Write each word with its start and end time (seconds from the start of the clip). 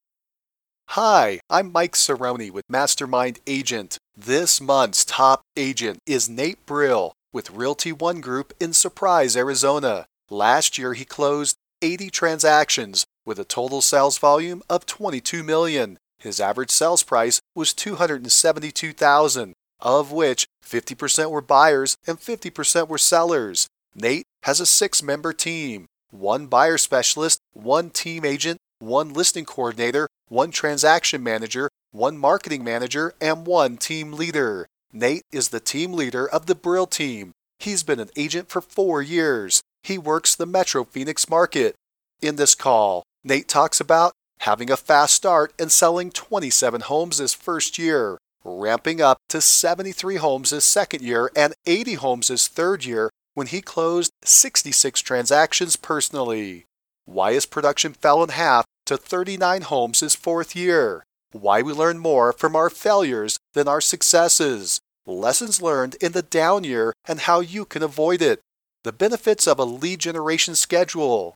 Hi, 0.90 1.40
I'm 1.48 1.72
Mike 1.72 1.94
Cerrone 1.94 2.50
with 2.50 2.64
Mastermind 2.68 3.40
Agent. 3.46 3.96
This 4.14 4.60
month's 4.60 5.02
top 5.02 5.40
agent 5.56 6.00
is 6.04 6.28
Nate 6.28 6.66
Brill 6.66 7.14
with 7.32 7.50
Realty 7.50 7.90
One 7.90 8.20
Group 8.20 8.52
in 8.60 8.74
Surprise, 8.74 9.34
Arizona. 9.34 10.04
Last 10.28 10.76
year 10.76 10.92
he 10.92 11.06
closed 11.06 11.56
80 11.80 12.10
transactions 12.10 13.06
with 13.24 13.38
a 13.38 13.44
total 13.44 13.82
sales 13.82 14.18
volume 14.18 14.62
of 14.68 14.86
22 14.86 15.42
million. 15.42 15.98
His 16.18 16.40
average 16.40 16.70
sales 16.70 17.02
price 17.02 17.40
was 17.54 17.74
272,000, 17.74 19.54
of 19.80 20.12
which 20.12 20.46
50% 20.64 21.30
were 21.30 21.40
buyers 21.40 21.96
and 22.06 22.18
50% 22.18 22.88
were 22.88 22.98
sellers. 22.98 23.66
Nate 23.94 24.24
has 24.44 24.60
a 24.60 24.66
six-member 24.66 25.32
team, 25.32 25.86
one 26.10 26.46
buyer 26.46 26.78
specialist, 26.78 27.38
one 27.52 27.90
team 27.90 28.24
agent, 28.24 28.58
one 28.78 29.12
listing 29.12 29.44
coordinator, 29.44 30.08
one 30.28 30.50
transaction 30.50 31.22
manager, 31.22 31.68
one 31.92 32.18
marketing 32.18 32.64
manager, 32.64 33.14
and 33.20 33.46
one 33.46 33.76
team 33.76 34.12
leader. 34.12 34.66
Nate 34.92 35.22
is 35.32 35.48
the 35.48 35.60
team 35.60 35.92
leader 35.92 36.28
of 36.28 36.46
the 36.46 36.54
Brill 36.54 36.86
team. 36.86 37.32
He's 37.58 37.82
been 37.82 38.00
an 38.00 38.10
agent 38.16 38.48
for 38.48 38.60
four 38.60 39.02
years. 39.02 39.62
He 39.82 39.98
works 39.98 40.34
the 40.34 40.46
Metro 40.46 40.84
Phoenix 40.84 41.28
market. 41.28 41.74
In 42.20 42.36
this 42.36 42.54
call, 42.54 43.02
Nate 43.26 43.48
talks 43.48 43.80
about 43.80 44.12
having 44.40 44.70
a 44.70 44.76
fast 44.76 45.14
start 45.14 45.54
and 45.58 45.72
selling 45.72 46.10
27 46.10 46.82
homes 46.82 47.16
his 47.16 47.32
first 47.32 47.78
year, 47.78 48.18
ramping 48.44 49.00
up 49.00 49.16
to 49.30 49.40
73 49.40 50.16
homes 50.16 50.50
his 50.50 50.64
second 50.64 51.02
year 51.02 51.30
and 51.34 51.54
80 51.64 51.94
homes 51.94 52.28
his 52.28 52.48
third 52.48 52.84
year 52.84 53.08
when 53.32 53.46
he 53.46 53.62
closed 53.62 54.12
66 54.24 55.00
transactions 55.00 55.76
personally. 55.76 56.66
Why 57.06 57.32
his 57.32 57.46
production 57.46 57.94
fell 57.94 58.22
in 58.22 58.28
half 58.28 58.66
to 58.86 58.98
39 58.98 59.62
homes 59.62 60.00
his 60.00 60.14
fourth 60.14 60.54
year. 60.54 61.02
Why 61.32 61.62
we 61.62 61.72
learn 61.72 61.98
more 61.98 62.34
from 62.34 62.54
our 62.54 62.68
failures 62.68 63.38
than 63.54 63.68
our 63.68 63.80
successes. 63.80 64.80
Lessons 65.06 65.62
learned 65.62 65.96
in 66.02 66.12
the 66.12 66.22
down 66.22 66.64
year 66.64 66.92
and 67.08 67.20
how 67.20 67.40
you 67.40 67.64
can 67.64 67.82
avoid 67.82 68.20
it. 68.20 68.40
The 68.84 68.92
benefits 68.92 69.46
of 69.46 69.58
a 69.58 69.64
lead 69.64 70.00
generation 70.00 70.54
schedule 70.54 71.34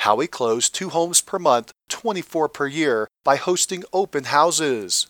how 0.00 0.16
we 0.16 0.26
close 0.26 0.70
two 0.70 0.88
homes 0.88 1.20
per 1.20 1.38
month, 1.38 1.72
24 1.90 2.48
per 2.48 2.66
year, 2.66 3.06
by 3.22 3.36
hosting 3.36 3.84
open 3.92 4.24
houses. 4.24 5.08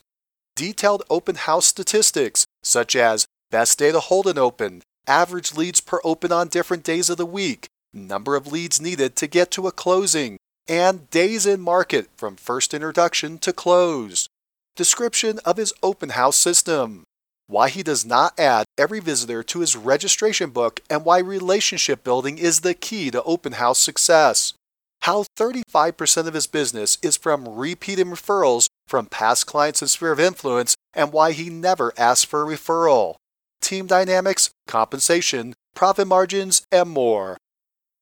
Detailed 0.56 1.04
open 1.08 1.36
house 1.36 1.66
statistics, 1.66 2.44
such 2.62 2.96
as 2.96 3.24
best 3.52 3.78
day 3.78 3.92
to 3.92 4.00
hold 4.00 4.26
an 4.26 4.36
open, 4.36 4.82
average 5.06 5.54
leads 5.54 5.80
per 5.80 6.00
open 6.02 6.32
on 6.32 6.48
different 6.48 6.82
days 6.82 7.08
of 7.08 7.18
the 7.18 7.26
week, 7.26 7.68
number 7.92 8.34
of 8.34 8.50
leads 8.50 8.80
needed 8.80 9.14
to 9.14 9.28
get 9.28 9.52
to 9.52 9.68
a 9.68 9.72
closing, 9.72 10.38
and 10.68 11.08
days 11.10 11.46
in 11.46 11.60
market 11.60 12.08
from 12.16 12.34
first 12.34 12.74
introduction 12.74 13.38
to 13.38 13.52
close. 13.52 14.28
Description 14.74 15.38
of 15.44 15.56
his 15.56 15.72
open 15.84 16.10
house 16.10 16.36
system. 16.36 17.04
Why 17.46 17.68
he 17.68 17.84
does 17.84 18.04
not 18.04 18.38
add 18.38 18.64
every 18.76 18.98
visitor 18.98 19.44
to 19.44 19.60
his 19.60 19.76
registration 19.76 20.50
book 20.50 20.80
and 20.90 21.04
why 21.04 21.18
relationship 21.18 22.02
building 22.02 22.38
is 22.38 22.60
the 22.60 22.74
key 22.74 23.10
to 23.12 23.22
open 23.22 23.52
house 23.52 23.78
success 23.78 24.54
how 25.02 25.24
35% 25.38 26.26
of 26.26 26.34
his 26.34 26.46
business 26.46 26.98
is 27.02 27.16
from 27.16 27.48
repeat 27.48 27.98
and 27.98 28.12
referrals 28.12 28.68
from 28.86 29.06
past 29.06 29.46
clients 29.46 29.80
and 29.80 29.90
sphere 29.90 30.12
of 30.12 30.20
influence, 30.20 30.74
and 30.92 31.12
why 31.12 31.32
he 31.32 31.48
never 31.48 31.92
asks 31.96 32.24
for 32.24 32.42
a 32.42 32.56
referral, 32.56 33.14
team 33.60 33.86
dynamics, 33.86 34.50
compensation, 34.66 35.54
profit 35.74 36.06
margins, 36.06 36.62
and 36.72 36.90
more. 36.90 37.38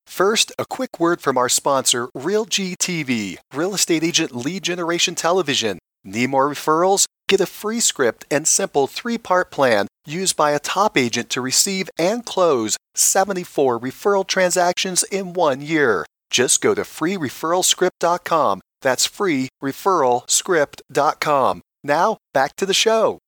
First, 0.06 0.52
a 0.58 0.64
quick 0.64 0.98
word 0.98 1.20
from 1.20 1.36
our 1.36 1.50
sponsor, 1.50 2.08
RealG 2.16 2.76
TV, 2.78 3.36
Real 3.52 3.74
Estate 3.74 4.02
Agent 4.02 4.34
Lead 4.34 4.62
Generation 4.62 5.14
Television. 5.14 5.78
Need 6.02 6.30
more 6.30 6.48
referrals? 6.48 7.04
Get 7.28 7.42
a 7.42 7.46
free 7.46 7.80
script 7.80 8.24
and 8.30 8.48
simple 8.48 8.86
three 8.86 9.18
part 9.18 9.50
plan 9.50 9.86
used 10.06 10.34
by 10.34 10.52
a 10.52 10.58
top 10.58 10.96
agent 10.96 11.28
to 11.30 11.42
receive 11.42 11.90
and 11.98 12.24
close 12.24 12.78
74 12.94 13.78
referral 13.78 14.26
transactions 14.26 15.02
in 15.02 15.34
one 15.34 15.60
year. 15.60 16.06
Just 16.30 16.60
go 16.60 16.74
to 16.74 16.82
freereferralscript.com. 16.82 18.60
That's 18.82 19.08
freereferralscript.com. 19.08 21.62
Now, 21.84 22.18
back 22.34 22.56
to 22.56 22.66
the 22.66 22.74
show. 22.74 23.20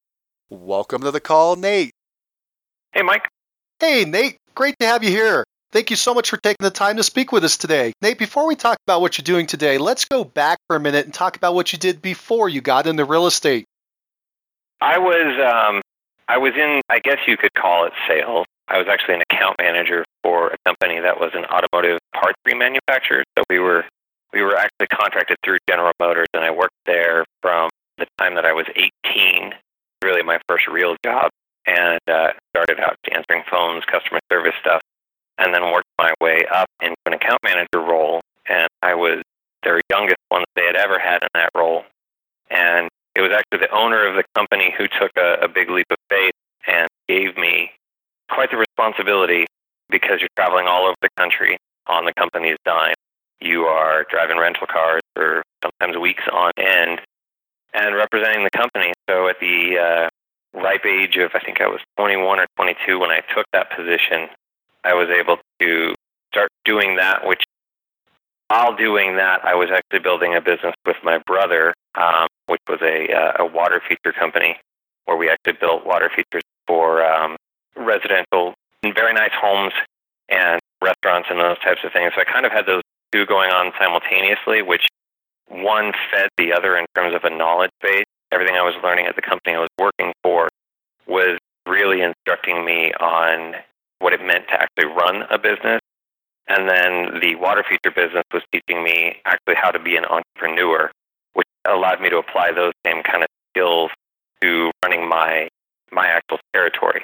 Welcome 0.49 1.03
to 1.03 1.10
the 1.10 1.21
call, 1.21 1.56
Nate. 1.56 1.91
Hey, 2.93 3.03
Mike. 3.03 3.28
Hey, 3.78 4.05
Nate. 4.05 4.37
Great 4.55 4.77
to 4.81 4.87
have 4.87 5.05
you 5.05 5.10
here. 5.10 5.44
Thank 5.72 5.91
you 5.91 5.97
so 5.97 6.12
much 6.12 6.28
for 6.28 6.37
taking 6.37 6.65
the 6.65 6.71
time 6.71 6.97
to 6.97 7.05
speak 7.05 7.31
with 7.31 7.44
us 7.44 7.56
today. 7.56 7.93
Nate, 8.03 8.19
before 8.19 8.49
we 8.49 8.56
talk 8.56 8.78
about 8.87 9.00
what 9.00 9.16
you're 9.16 9.22
doing 9.22 9.47
today, 9.47 9.78
let's 9.78 10.05
go 10.05 10.25
back 10.25 10.59
for 10.66 10.75
a 10.75 10.81
minute 10.81 11.05
and 11.05 11.15
talk 11.15 11.37
about 11.37 11.55
what 11.55 11.72
you 11.72 11.78
did 11.78 12.03
before 12.03 12.49
you 12.49 12.60
got 12.60 12.89
into 12.89 13.05
real 13.05 13.27
estate. 13.27 13.66
I 14.81 14.99
was 14.99 15.39
um, 15.39 15.81
I 16.28 16.39
was 16.39 16.55
in 16.56 16.81
I 16.89 16.99
guess 16.99 17.19
you 17.28 17.37
could 17.37 17.55
call 17.55 17.87
it 17.87 17.93
sales. 18.09 18.47
I 18.71 18.79
was 18.79 18.87
actually 18.89 19.15
an 19.15 19.23
account 19.31 19.57
manager 19.59 20.05
for 20.23 20.49
a 20.49 20.57
company 20.65 21.01
that 21.01 21.19
was 21.19 21.33
an 21.35 21.45
automotive 21.47 21.99
parts 22.15 22.39
remanufacturer. 22.47 23.23
So 23.37 23.43
we 23.51 23.59
were 23.59 23.85
we 24.33 24.43
were 24.43 24.57
actually 24.57 24.87
contracted 24.87 25.39
through 25.45 25.59
General 25.69 25.93
Motors, 25.99 26.29
and 26.33 26.45
I 26.45 26.53
worked 26.53 26.79
there 26.87 27.25
from 27.43 27.69
the 27.99 28.07
time 28.19 28.37
that 28.37 28.47
I 28.47 28.53
was 28.53 28.67
18. 28.77 29.55
Really, 30.03 30.23
my 30.23 30.39
first 30.49 30.69
real 30.69 30.97
job, 31.05 31.31
and 31.67 31.99
uh, 32.07 32.29
started 32.55 32.79
out 32.79 32.95
answering 33.11 33.43
phones, 33.51 33.85
customer 33.85 34.21
service 34.31 34.55
stuff, 34.61 34.81
and 35.37 35.53
then 35.53 35.63
worked 35.73 35.89
my 35.99 36.15
way 36.21 36.47
up 36.55 36.69
into 36.81 36.97
an 37.07 37.15
account 37.15 37.41
manager 37.43 37.81
role. 37.81 38.21
And 38.49 38.69
I 38.83 38.95
was 38.95 39.23
their 39.65 39.81
youngest 39.91 40.19
one 40.29 40.43
that 40.43 40.61
they 40.61 40.67
had 40.67 40.77
ever 40.77 40.99
had 40.99 41.23
in 41.23 41.29
that 41.35 41.51
role. 41.57 41.85
And 42.51 42.89
it 43.17 43.21
was 43.21 43.33
actually 43.33 43.67
the 43.67 43.75
owner 43.77 44.07
of 44.07 44.15
the 44.15 44.25
company 44.35 44.73
who 44.79 44.87
took 44.87 45.11
a, 45.17 45.39
a 45.43 45.49
big 45.49 45.71
leap 45.71 45.87
of 45.91 45.99
faith 46.09 46.33
and 46.67 46.89
gave 47.09 47.37
me 47.37 47.73
quite 48.31 48.51
the 48.51 48.57
responsibility 48.57 49.47
because 49.91 50.21
you're 50.21 50.29
traveling 50.37 50.67
all 50.67 50.85
over 50.85 50.97
the 51.03 51.11
country 51.17 51.59
on 51.87 52.05
the 52.05 52.13
company's 52.15 52.57
dime. 52.65 52.95
You 53.41 53.65
are 53.65 54.05
driving 54.09 54.39
rental 54.39 54.67
cars 54.67 55.03
for 55.15 55.43
sometimes 55.63 55.99
weeks 55.99 56.23
on 56.33 56.53
end 56.57 57.01
and 57.75 57.95
representing 57.95 58.45
the 58.45 58.51
company. 58.51 58.93
So 59.09 59.29
at 59.29 59.41
the 59.41 59.79
uh, 60.55 60.61
ripe 60.61 60.85
age 60.87 61.17
of, 61.17 61.31
I 61.35 61.41
think 61.41 61.61
I 61.61 61.67
was 61.67 61.81
21 61.97 62.41
or 62.41 62.47
22 62.57 62.99
when 62.99 63.11
I 63.11 63.21
took 63.35 63.47
that 63.53 63.71
position, 63.77 64.29
I 64.85 64.95
was 64.95 65.09
able 65.09 65.39
to 65.61 65.95
start 66.33 66.51
doing 66.65 66.97
that, 66.97 67.27
which 67.27 67.43
while 68.49 68.75
doing 68.75 69.17
that, 69.17 69.45
I 69.45 69.55
was 69.55 69.71
actually 69.71 70.01
building 70.01 70.35
a 70.35 70.41
business 70.41 70.75
with 70.85 70.97
my 71.05 71.19
brother, 71.19 71.73
um, 71.95 72.27
which 72.47 72.61
was 72.69 72.81
a, 72.83 73.13
uh, 73.13 73.45
a 73.45 73.47
water 73.47 73.81
feature 73.89 74.13
company 74.13 74.57
where 75.05 75.17
we 75.17 75.31
actually 75.31 75.55
built 75.55 75.87
water 75.87 76.11
features 76.15 76.43
for 76.67 77.05
um, 77.05 77.37
residential, 77.81 78.55
very 78.83 79.13
nice 79.13 79.33
homes 79.33 79.73
and 80.29 80.61
restaurants 80.83 81.29
and 81.31 81.39
those 81.41 81.59
types 81.59 81.81
of 81.85 81.93
things. 81.93 82.13
So 82.15 82.21
I 82.21 82.25
kind 82.25 82.47
of 82.47 82.53
had 82.53 82.67
those 82.67 82.83
two 83.13 83.27
going 83.27 83.51
on 83.51 83.73
simultaneously, 83.79 84.63
which 84.63 84.87
one 85.49 85.93
fed 86.11 86.29
the 86.39 86.53
other 86.53 86.77
in 86.77 86.87
terms 86.95 87.15
of 87.15 87.25
a 87.25 87.31
knowledge 87.31 87.71
base. 87.83 88.05
Everything 88.33 88.55
I 88.55 88.63
was 88.63 88.75
learning 88.83 89.07
at 89.07 89.17
the 89.17 89.23
company 89.23 89.57
I 89.57 89.59
was 89.59 89.69
working 89.79 90.13
for 90.23 90.49
was 91.07 91.39
really 91.67 92.03
instructing 92.03 92.65
me 92.65 92.93
on 92.95 93.57
what 93.99 94.13
it 94.13 94.21
meant 94.25 94.49
to 94.49 94.54
actually 94.54 94.87
run 94.87 95.25
a 95.31 95.39
business. 95.39 95.81
And 96.49 96.69
then 96.69 97.21
the 97.21 97.34
water 97.37 97.65
feature 97.69 97.95
business 97.95 98.25
was 98.33 98.43
teaching 98.53 98.83
me 98.83 99.16
actually 99.25 99.54
how 99.57 99.71
to 99.71 99.78
be 99.78 99.97
an 99.97 100.04
entrepreneur, 100.04 100.91
which 101.34 101.47
allowed 101.65 102.01
me 102.01 102.10
to 102.10 102.19
apply 102.19 102.53
those 102.53 102.72
same 102.87 103.03
kind 103.03 103.22
of 103.22 103.28
skills 103.53 103.91
to 104.41 104.71
running 104.83 105.09
my 105.09 105.49
my 105.93 106.07
actual 106.07 106.39
territory. 106.53 107.03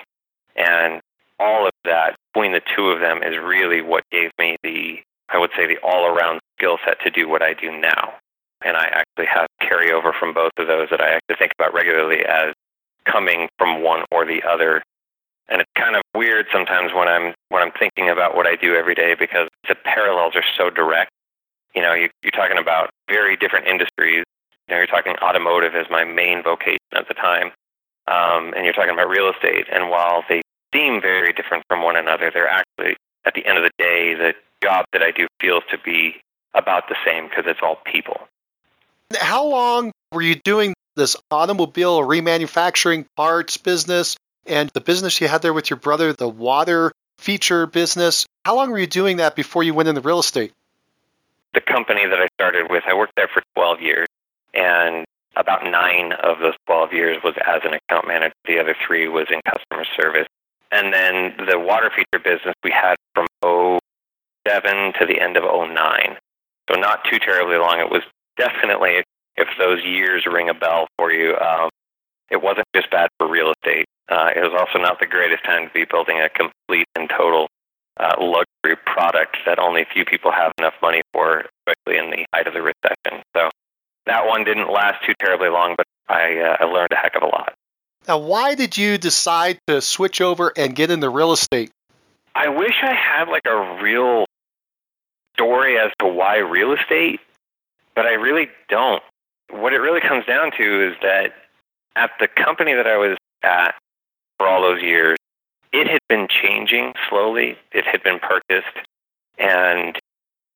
And 0.57 1.01
all 1.39 1.67
of 1.67 1.73
that 1.85 2.17
between 2.33 2.53
the 2.53 2.63
two 2.75 2.89
of 2.89 3.01
them 3.01 3.23
is 3.23 3.37
really 3.39 3.83
what 3.83 4.05
gave 4.11 4.31
me 4.39 4.57
the, 4.63 5.01
I 5.29 5.39
would 5.39 5.51
say, 5.57 5.67
the 5.67 5.79
all 5.83 6.07
around 6.07 6.41
skill 6.59 6.79
set 6.85 7.01
to 7.01 7.11
do 7.11 7.29
what 7.29 7.43
I 7.43 7.55
do 7.55 7.71
now. 7.71 8.15
And 8.65 8.77
I 8.77 8.87
actually 8.87 9.27
have 9.27 9.47
carryover 9.63 10.13
from 10.19 10.33
both 10.33 10.53
of 10.59 10.67
those 10.67 10.89
that 10.91 11.01
I 11.01 11.15
actually 11.15 11.37
think 11.39 11.53
about 11.59 11.75
regularly 11.75 12.25
as 12.25 12.55
coming 13.05 13.49
from 13.59 13.83
one 13.83 14.05
or 14.11 14.25
the 14.25 14.43
other. 14.43 14.83
And 15.49 15.61
it's 15.61 15.71
kind 15.77 15.95
of 15.95 16.03
weird 16.15 16.47
sometimes 16.53 16.93
when 16.93 17.07
I'm 17.07 17.35
when 17.51 17.63
I'm 17.63 17.71
thinking 17.79 18.09
about 18.09 18.35
what 18.35 18.47
I 18.47 18.57
do 18.57 18.75
every 18.75 18.95
day 18.95 19.15
because 19.15 19.49
the 19.69 19.77
parallels 19.77 20.35
are 20.35 20.45
so 20.57 20.71
direct. 20.71 21.11
You 21.75 21.83
know, 21.83 21.95
you, 21.95 22.09
you're 22.23 22.33
talking 22.33 22.59
about 22.59 22.91
very 23.09 23.37
different 23.37 23.67
industries. 23.67 24.25
You 24.67 24.75
know, 24.75 24.77
you're 24.79 24.87
talking 24.87 25.15
automotive 25.23 25.75
as 25.75 25.87
my 25.91 26.05
main 26.05 26.43
vocation 26.43 26.81
at 26.93 27.07
the 27.07 27.15
time, 27.15 27.53
um, 28.09 28.55
and 28.55 28.65
you're 28.65 28.73
talking 28.73 28.95
about 28.95 29.09
real 29.09 29.31
estate. 29.31 29.67
And 29.71 29.91
while 29.91 30.25
they 30.29 30.41
seem 30.77 31.01
very 31.01 31.33
different 31.33 31.65
from 31.69 31.83
one 31.83 31.97
another, 31.97 32.31
they're 32.33 32.49
actually, 32.49 32.97
at 33.25 33.35
the 33.35 33.47
end 33.47 33.59
of 33.59 33.65
the 33.65 33.71
day, 33.79 34.15
the 34.15 34.35
job 34.63 34.85
that 34.93 35.03
I 35.03 35.11
do 35.11 35.27
feels 35.41 35.63
to 35.71 35.79
be 35.79 36.17
about 36.55 36.89
the 36.89 36.97
same 37.05 37.29
because 37.29 37.45
it's 37.47 37.61
all 37.63 37.79
people. 37.85 38.19
How 39.19 39.47
long 39.47 39.93
were 40.13 40.23
you 40.23 40.35
doing 40.35 40.75
this 40.97 41.17
automobile 41.31 42.01
remanufacturing 42.01 43.07
parts 43.17 43.57
business 43.57 44.17
and 44.47 44.71
the 44.71 44.81
business 44.81 45.21
you 45.21 45.29
had 45.29 45.43
there 45.43 45.53
with 45.53 45.71
your 45.71 45.79
brother, 45.79 46.13
the 46.13 46.29
water 46.29 46.93
feature 47.19 47.67
business? 47.67 48.27
How 48.45 48.57
long 48.57 48.71
were 48.71 48.79
you 48.79 48.87
doing 48.87 49.19
that 49.19 49.37
before 49.37 49.63
you 49.63 49.75
went 49.75 49.89
into 49.89 50.01
real 50.01 50.21
estate? 50.21 50.53
The 51.55 51.61
company 51.61 52.07
that 52.07 52.21
I 52.21 52.29
started 52.35 52.71
with, 52.71 52.85
I 52.87 52.95
worked 52.95 53.15
there 53.17 53.29
for 53.29 53.43
12 53.55 53.81
years, 53.81 54.09
and 54.53 55.05
about 55.37 55.65
nine 55.65 56.13
of 56.13 56.39
those 56.39 56.55
12 56.67 56.93
years 56.93 57.23
was 57.23 57.35
as 57.47 57.63
an 57.65 57.75
account 57.75 58.09
manager. 58.09 58.35
The 58.47 58.59
other 58.59 58.77
three 58.87 59.09
was 59.09 59.27
in 59.31 59.41
customer 59.43 59.85
service. 59.99 60.27
And 60.73 60.93
then 60.93 61.47
the 61.47 61.59
water 61.59 61.91
feature 61.91 62.23
business 62.23 62.55
we 62.65 62.71
had 62.71 62.97
from 63.15 63.27
07 63.43 64.93
to 64.99 65.07
the 65.07 65.21
end 65.21 65.37
of 65.37 65.45
09. 65.45 66.17
So 66.69 66.79
not 66.79 67.05
too 67.11 67.19
terribly 67.19 67.57
long. 67.57 67.79
It 67.81 67.91
was 67.91 68.03
definitely, 68.37 69.05
if 69.37 69.49
those 69.59 69.83
years 69.85 70.27
ring 70.27 70.49
a 70.49 70.55
bell 70.55 70.89
for 70.99 71.13
you, 71.13 71.37
um, 71.37 71.71
it 72.31 72.43
wasn't 72.43 72.67
just 72.75 72.91
bad 72.91 73.09
for 73.19 73.29
real 73.29 73.53
estate. 73.53 73.87
Uh, 74.09 74.31
it 74.35 74.41
was 74.41 74.53
also 74.59 74.79
not 74.79 74.99
the 75.01 75.07
greatest 75.07 75.45
time 75.45 75.67
to 75.67 75.73
be 75.73 75.85
building 75.85 76.21
a 76.21 76.29
complete 76.29 76.87
and 76.97 77.09
total 77.09 77.49
uh, 77.99 78.15
luxury 78.19 78.77
product 78.85 79.37
that 79.47 79.59
only 79.59 79.83
a 79.83 79.87
few 79.87 80.05
people 80.05 80.31
have 80.31 80.53
enough 80.59 80.75
money 80.83 81.03
for, 81.13 81.45
especially 81.67 81.99
in 81.99 82.11
the 82.11 82.27
height 82.35 82.47
of 82.47 82.55
the 82.55 82.63
recession. 82.63 83.23
So 83.37 83.49
that 84.07 84.27
one 84.27 84.45
didn't 84.45 84.71
last 84.73 85.05
too 85.05 85.15
terribly 85.19 85.49
long, 85.49 85.75
but 85.77 85.87
I, 86.09 86.39
uh, 86.39 86.57
I 86.61 86.65
learned 86.65 86.93
a 86.93 86.97
heck 86.97 87.17
of 87.17 87.23
a 87.23 87.27
lot. 87.27 87.55
Now, 88.09 88.19
why 88.19 88.55
did 88.55 88.77
you 88.77 88.99
decide 88.99 89.59
to 89.67 89.81
switch 89.81 90.21
over 90.21 90.53
and 90.57 90.77
get 90.77 90.91
into 90.91 91.09
real 91.09 91.33
estate? 91.33 91.71
I 92.35 92.49
wish 92.49 92.75
I 92.83 92.93
had 92.93 93.29
like 93.29 93.47
a 93.47 93.83
real 93.83 94.27
story 95.35 95.79
as 95.79 95.91
to 95.99 96.07
why 96.07 96.37
real 96.37 96.73
estate, 96.73 97.21
but 97.95 98.07
I 98.07 98.13
really 98.13 98.49
don't. 98.69 99.03
What 99.51 99.73
it 99.73 99.79
really 99.79 100.01
comes 100.01 100.25
down 100.25 100.53
to 100.57 100.89
is 100.89 100.97
that 101.03 101.35
at 101.97 102.11
the 102.21 102.29
company 102.29 102.75
that 102.75 102.87
I 102.87 102.97
was 102.97 103.17
at 103.43 103.75
for 104.39 104.47
all 104.47 104.63
those 104.63 104.83
years, 104.83 105.17
it 105.73 105.89
had 105.89 106.01
been 106.09 106.29
changing 106.29 106.95
slowly. 107.09 107.57
It 107.73 107.85
had 107.87 108.03
been 108.03 108.21
purchased, 108.21 108.77
and 109.39 109.99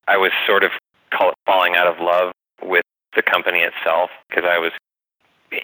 I 0.06 0.17
was 0.19 0.31
sort 0.46 0.62
of 0.62 0.70
call 1.11 1.31
it 1.31 1.35
falling 1.46 1.75
out 1.75 1.87
of 1.87 1.99
love 1.99 2.32
with 2.62 2.85
the 3.17 3.23
company 3.23 3.61
itself 3.61 4.11
because 4.29 4.44
I 4.46 4.58
was 4.58 4.73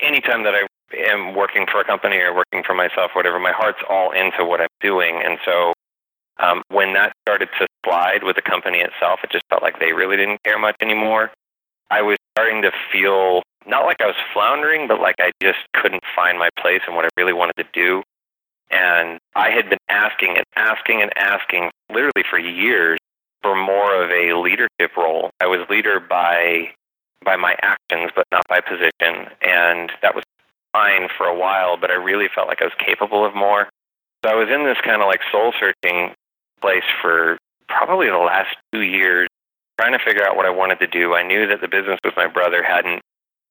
anytime 0.03 0.43
that 0.45 0.55
I 0.55 0.67
am 0.95 1.35
working 1.35 1.67
for 1.71 1.81
a 1.81 1.85
company 1.85 2.19
or 2.19 2.35
working 2.35 2.63
for 2.63 2.75
myself, 2.75 3.13
whatever, 3.15 3.39
my 3.39 3.53
heart's 3.53 3.83
all 3.89 4.13
into 4.13 4.45
what 4.45 4.61
I'm 4.61 4.69
doing, 4.81 5.21
and 5.25 5.39
so 5.45 5.73
um, 6.39 6.63
when 6.69 6.93
that 6.95 7.13
started 7.23 7.49
to 7.59 7.67
slide 7.85 8.23
with 8.23 8.37
the 8.37 8.43
company 8.43 8.79
itself, 8.79 9.21
it 9.25 9.31
just 9.31 9.45
felt 9.49 9.63
like 9.63 9.81
they 9.81 9.93
really 9.93 10.17
didn't 10.17 10.43
care 10.45 10.59
much 10.59 10.77
anymore. 10.81 11.31
I 11.91 12.03
was 12.03 12.19
starting 12.37 12.63
to 12.63 12.73
feel 12.93 13.43
not 13.67 13.85
like 13.85 14.01
I 14.01 14.07
was 14.07 14.17
floundering, 14.33 14.87
but 14.89 15.01
like 15.01 15.17
I 15.19 15.33
just 15.41 15.59
couldn't 15.75 16.03
find 16.15 16.39
my 16.39 16.51
place 16.59 16.83
and 16.87 16.95
what 16.95 17.05
I 17.05 17.09
really 17.17 17.33
wanted 17.33 17.57
to 17.57 17.65
do. 17.73 18.03
And 18.71 19.19
I 19.35 19.51
had 19.51 19.71
been 19.71 19.79
asking 19.89 20.37
and 20.37 20.45
asking 20.57 21.03
and 21.03 21.13
asking 21.17 21.71
literally 21.89 22.25
for 22.29 22.39
years 22.39 22.99
for 23.43 23.55
more 23.55 24.03
of 24.03 24.11
a 24.11 24.35
leadership 24.35 24.97
role. 24.97 25.31
I 25.41 25.47
was 25.47 25.61
leader 25.71 26.01
by 26.01 26.73
by 27.25 27.37
my 27.37 27.57
actions, 27.63 28.11
but 28.15 28.27
not 28.31 28.45
by 28.49 28.61
position. 28.61 29.31
And 29.43 29.91
that 30.03 30.15
was 30.15 30.25
fine 30.77 31.09
for 31.17 31.27
a 31.27 31.39
while, 31.39 31.77
but 31.77 31.91
I 31.91 31.95
really 31.95 32.29
felt 32.35 32.49
like 32.49 32.61
I 32.61 32.67
was 32.67 32.75
capable 32.79 33.25
of 33.25 33.35
more. 33.35 33.69
So 34.25 34.31
I 34.31 34.35
was 34.35 34.49
in 34.49 34.65
this 34.65 34.77
kind 34.85 35.01
of 35.01 35.09
like 35.09 35.21
soul 35.33 35.53
searching 35.59 36.15
place 36.61 36.85
for 37.01 37.39
probably 37.69 38.09
the 38.09 38.19
last 38.19 38.57
two 38.73 38.83
years, 38.83 39.29
trying 39.79 39.93
to 39.93 40.05
figure 40.05 40.25
out 40.27 40.37
what 40.37 40.47
I 40.47 40.51
wanted 40.51 40.79
to 40.81 40.87
do. 40.87 41.15
I 41.15 41.23
knew 41.23 41.47
that 41.47 41.61
the 41.61 41.69
business 41.69 41.99
with 42.05 42.15
my 42.17 42.27
brother 42.27 42.63
hadn't 42.63 43.01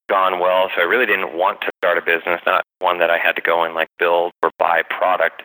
gone 0.07 0.39
well, 0.39 0.69
so 0.75 0.81
I 0.81 0.85
really 0.85 1.05
didn't 1.05 1.35
want 1.35 1.61
to 1.61 1.71
start 1.81 1.97
a 1.97 2.01
business, 2.01 2.41
not 2.45 2.63
one 2.79 2.99
that 2.99 3.09
I 3.09 3.17
had 3.17 3.35
to 3.37 3.41
go 3.41 3.63
and 3.63 3.73
like 3.73 3.87
build 3.97 4.33
or 4.43 4.51
buy 4.59 4.83
product. 4.83 5.41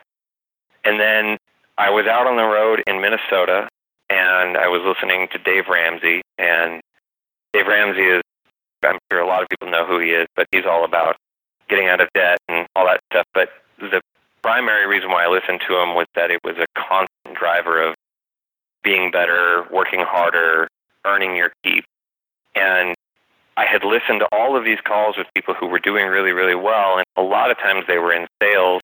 And 0.85 1.01
then 1.01 1.39
I 1.79 1.91
was 1.91 2.07
out 2.07 2.27
on 2.27 2.37
the 2.37 2.45
road 2.45 2.83
in 2.87 3.01
Minnesota 3.01 3.69
and 4.11 4.57
I 4.57 4.69
was 4.69 4.83
listening 4.85 5.29
to 5.33 5.39
Dave 5.39 5.69
Ramsey 5.69 6.21
and 6.37 6.81
Dave 7.53 7.67
Ramsey 7.67 8.03
is 8.03 8.23
I'm 8.83 8.99
sure 9.13 9.21
a 9.21 9.27
lot 9.27 9.43
of 9.43 9.49
people 9.49 9.71
know 9.71 9.87
who 9.87 9.99
he 9.99 10.11
is, 10.11 10.27
but 10.35 10.47
he's 10.53 10.65
all 10.65 10.85
about 10.85 11.17
getting 11.71 11.89
out 11.89 12.01
of 12.01 12.09
debt 12.15 12.39
and 12.49 12.67
all 12.77 12.87
that 12.87 13.01
stuff. 13.11 13.27
But 13.33 13.49
the 13.79 14.03
primary 14.43 14.87
reason 14.87 15.11
why 15.11 15.25
I 15.25 15.29
listened 15.29 15.61
to 15.69 15.81
him 15.81 15.95
was 15.95 16.07
that 16.15 16.31
it 16.31 16.41
was 16.45 16.57
a 16.59 16.67
constant 16.77 17.39
driver 17.39 17.81
of 17.83 17.95
being 18.83 19.11
better, 19.11 19.67
working 19.73 20.01
harder, 20.01 20.69
earning 21.07 21.37
your 21.37 21.53
keep. 21.65 21.85
And 22.55 22.95
I 23.57 23.67
had 23.67 23.85
listened 23.85 24.21
to 24.21 24.29
all 24.33 24.57
of 24.57 24.65
these 24.65 24.81
calls 24.85 25.17
with 25.17 25.27
people 25.35 25.55
who 25.55 25.67
were 25.67 25.79
doing 25.79 26.07
really, 26.07 26.33
really 26.33 26.55
well, 26.55 26.97
and 26.97 27.05
a 27.17 27.23
lot 27.23 27.51
of 27.51 27.59
times 27.59 27.85
they 27.87 27.99
were 27.99 28.13
in 28.13 28.27
sales. 28.43 28.81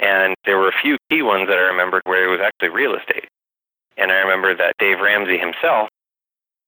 And 0.00 0.36
there 0.44 0.58
were 0.58 0.68
a 0.68 0.80
few 0.80 0.96
key 1.10 1.22
ones 1.22 1.48
that 1.48 1.58
I 1.58 1.62
remembered 1.62 2.02
where 2.04 2.24
it 2.24 2.30
was 2.30 2.40
actually 2.40 2.68
real 2.68 2.94
estate. 2.94 3.28
And 3.96 4.12
I 4.12 4.18
remember 4.18 4.54
that 4.54 4.74
Dave 4.78 5.00
Ramsey 5.00 5.38
himself 5.38 5.88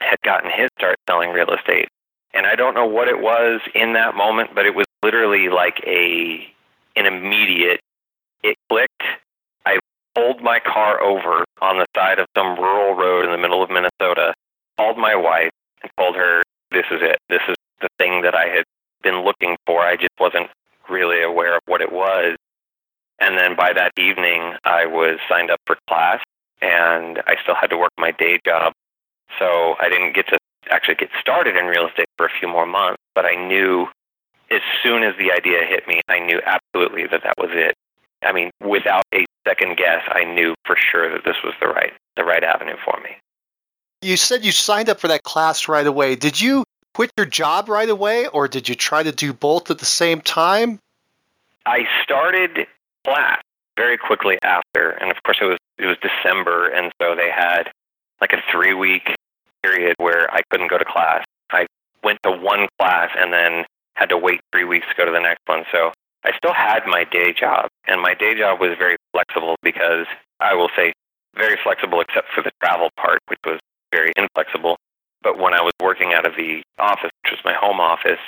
had 0.00 0.20
gotten 0.22 0.50
his 0.50 0.68
start 0.76 0.96
selling 1.08 1.30
real 1.30 1.52
estate. 1.54 1.88
And 2.34 2.46
I 2.46 2.56
don't 2.56 2.74
know 2.74 2.86
what 2.86 3.08
it 3.08 3.20
was 3.20 3.60
in 3.74 3.92
that 3.92 4.16
moment, 4.16 4.50
but 4.54 4.66
it 4.66 4.74
was 4.74 4.86
literally 5.02 5.48
like 5.48 5.80
a 5.86 6.46
an 6.96 7.06
immediate 7.06 7.80
it 8.42 8.56
clicked. 8.68 9.02
I 9.66 9.78
pulled 10.14 10.42
my 10.42 10.60
car 10.60 11.00
over 11.02 11.44
on 11.60 11.78
the 11.78 11.86
side 11.94 12.18
of 12.18 12.26
some 12.36 12.56
rural 12.56 12.94
road 12.94 13.24
in 13.24 13.30
the 13.30 13.38
middle 13.38 13.62
of 13.62 13.70
Minnesota, 13.70 14.34
called 14.76 14.98
my 14.98 15.14
wife 15.14 15.50
and 15.82 15.90
told 15.98 16.16
her 16.16 16.42
this 16.70 16.86
is 16.90 17.00
it. 17.02 17.18
This 17.28 17.42
is 17.48 17.56
the 17.80 17.88
thing 17.98 18.22
that 18.22 18.34
I 18.34 18.46
had 18.46 18.64
been 19.02 19.24
looking 19.24 19.56
for. 19.66 19.80
I 19.80 19.96
just 19.96 20.18
wasn't 20.18 20.48
really 20.88 21.22
aware 21.22 21.56
of 21.56 21.62
what 21.66 21.80
it 21.80 21.92
was. 21.92 22.36
And 23.18 23.36
then 23.36 23.54
by 23.54 23.72
that 23.74 23.92
evening, 23.98 24.54
I 24.64 24.86
was 24.86 25.18
signed 25.28 25.50
up 25.50 25.60
for 25.66 25.76
class 25.88 26.20
and 26.62 27.22
I 27.26 27.36
still 27.42 27.54
had 27.54 27.68
to 27.70 27.76
work 27.76 27.92
my 27.98 28.10
day 28.12 28.40
job. 28.44 28.72
So 29.38 29.74
I 29.78 29.88
didn't 29.88 30.14
get 30.14 30.26
to 30.28 30.38
actually 30.70 30.96
get 30.96 31.10
started 31.20 31.56
in 31.56 31.66
real 31.66 31.86
estate 31.86 32.08
for 32.16 32.26
a 32.26 32.30
few 32.38 32.48
more 32.48 32.66
months, 32.66 33.02
but 33.14 33.24
I 33.24 33.34
knew 33.34 33.88
as 34.50 34.60
soon 34.82 35.02
as 35.02 35.14
the 35.16 35.32
idea 35.32 35.64
hit 35.64 35.86
me, 35.86 36.00
I 36.08 36.18
knew 36.18 36.40
absolutely 36.44 37.06
that 37.06 37.22
that 37.22 37.38
was 37.38 37.50
it. 37.52 37.74
I 38.22 38.32
mean, 38.32 38.50
without 38.60 39.04
a 39.14 39.24
second 39.46 39.76
guess, 39.76 40.02
I 40.08 40.24
knew 40.24 40.54
for 40.64 40.76
sure 40.76 41.10
that 41.12 41.24
this 41.24 41.36
was 41.42 41.54
the 41.60 41.68
right 41.68 41.92
the 42.16 42.24
right 42.24 42.42
avenue 42.42 42.76
for 42.84 43.00
me. 43.02 43.16
You 44.02 44.16
said 44.16 44.44
you 44.44 44.52
signed 44.52 44.88
up 44.88 45.00
for 45.00 45.08
that 45.08 45.22
class 45.22 45.68
right 45.68 45.86
away. 45.86 46.16
Did 46.16 46.40
you 46.40 46.64
quit 46.94 47.10
your 47.16 47.26
job 47.26 47.68
right 47.68 47.88
away 47.88 48.26
or 48.26 48.48
did 48.48 48.68
you 48.68 48.74
try 48.74 49.02
to 49.02 49.12
do 49.12 49.32
both 49.32 49.70
at 49.70 49.78
the 49.78 49.86
same 49.86 50.20
time? 50.20 50.78
I 51.64 51.86
started 52.02 52.66
class 53.04 53.40
very 53.76 53.96
quickly 53.96 54.38
after, 54.42 54.90
and 54.90 55.10
of 55.10 55.22
course 55.22 55.38
it 55.40 55.44
was 55.44 55.58
it 55.78 55.86
was 55.86 55.96
December, 56.02 56.68
and 56.68 56.92
so 57.00 57.14
they 57.14 57.30
had 57.30 57.70
like 58.20 58.32
a 58.32 58.42
three 58.50 58.74
week 58.74 59.14
period 59.62 59.94
where 59.98 60.32
I 60.32 60.40
couldn't 60.50 60.68
go 60.68 60.78
to 60.78 60.84
class. 60.84 61.24
I 61.50 61.66
went 62.02 62.18
to 62.24 62.30
one 62.30 62.66
class 62.78 63.10
and 63.16 63.32
then 63.32 63.64
had 64.00 64.08
to 64.08 64.18
wait 64.18 64.40
three 64.50 64.64
weeks 64.64 64.86
to 64.88 64.94
go 64.96 65.04
to 65.04 65.12
the 65.12 65.20
next 65.20 65.42
one. 65.46 65.64
So 65.70 65.92
I 66.24 66.32
still 66.36 66.54
had 66.54 66.80
my 66.86 67.04
day 67.04 67.32
job, 67.32 67.68
and 67.86 68.00
my 68.00 68.14
day 68.14 68.34
job 68.34 68.58
was 68.58 68.70
very 68.78 68.96
flexible 69.12 69.56
because 69.62 70.06
I 70.40 70.54
will 70.54 70.70
say 70.74 70.92
very 71.36 71.58
flexible 71.62 72.00
except 72.00 72.28
for 72.34 72.42
the 72.42 72.50
travel 72.62 72.88
part, 72.96 73.20
which 73.28 73.38
was 73.44 73.60
very 73.92 74.12
inflexible. 74.16 74.76
But 75.22 75.38
when 75.38 75.52
I 75.52 75.60
was 75.60 75.72
working 75.82 76.14
out 76.14 76.26
of 76.26 76.32
the 76.36 76.62
office, 76.78 77.10
which 77.22 77.32
was 77.32 77.40
my 77.44 77.52
home 77.52 77.78
office, 77.78 78.18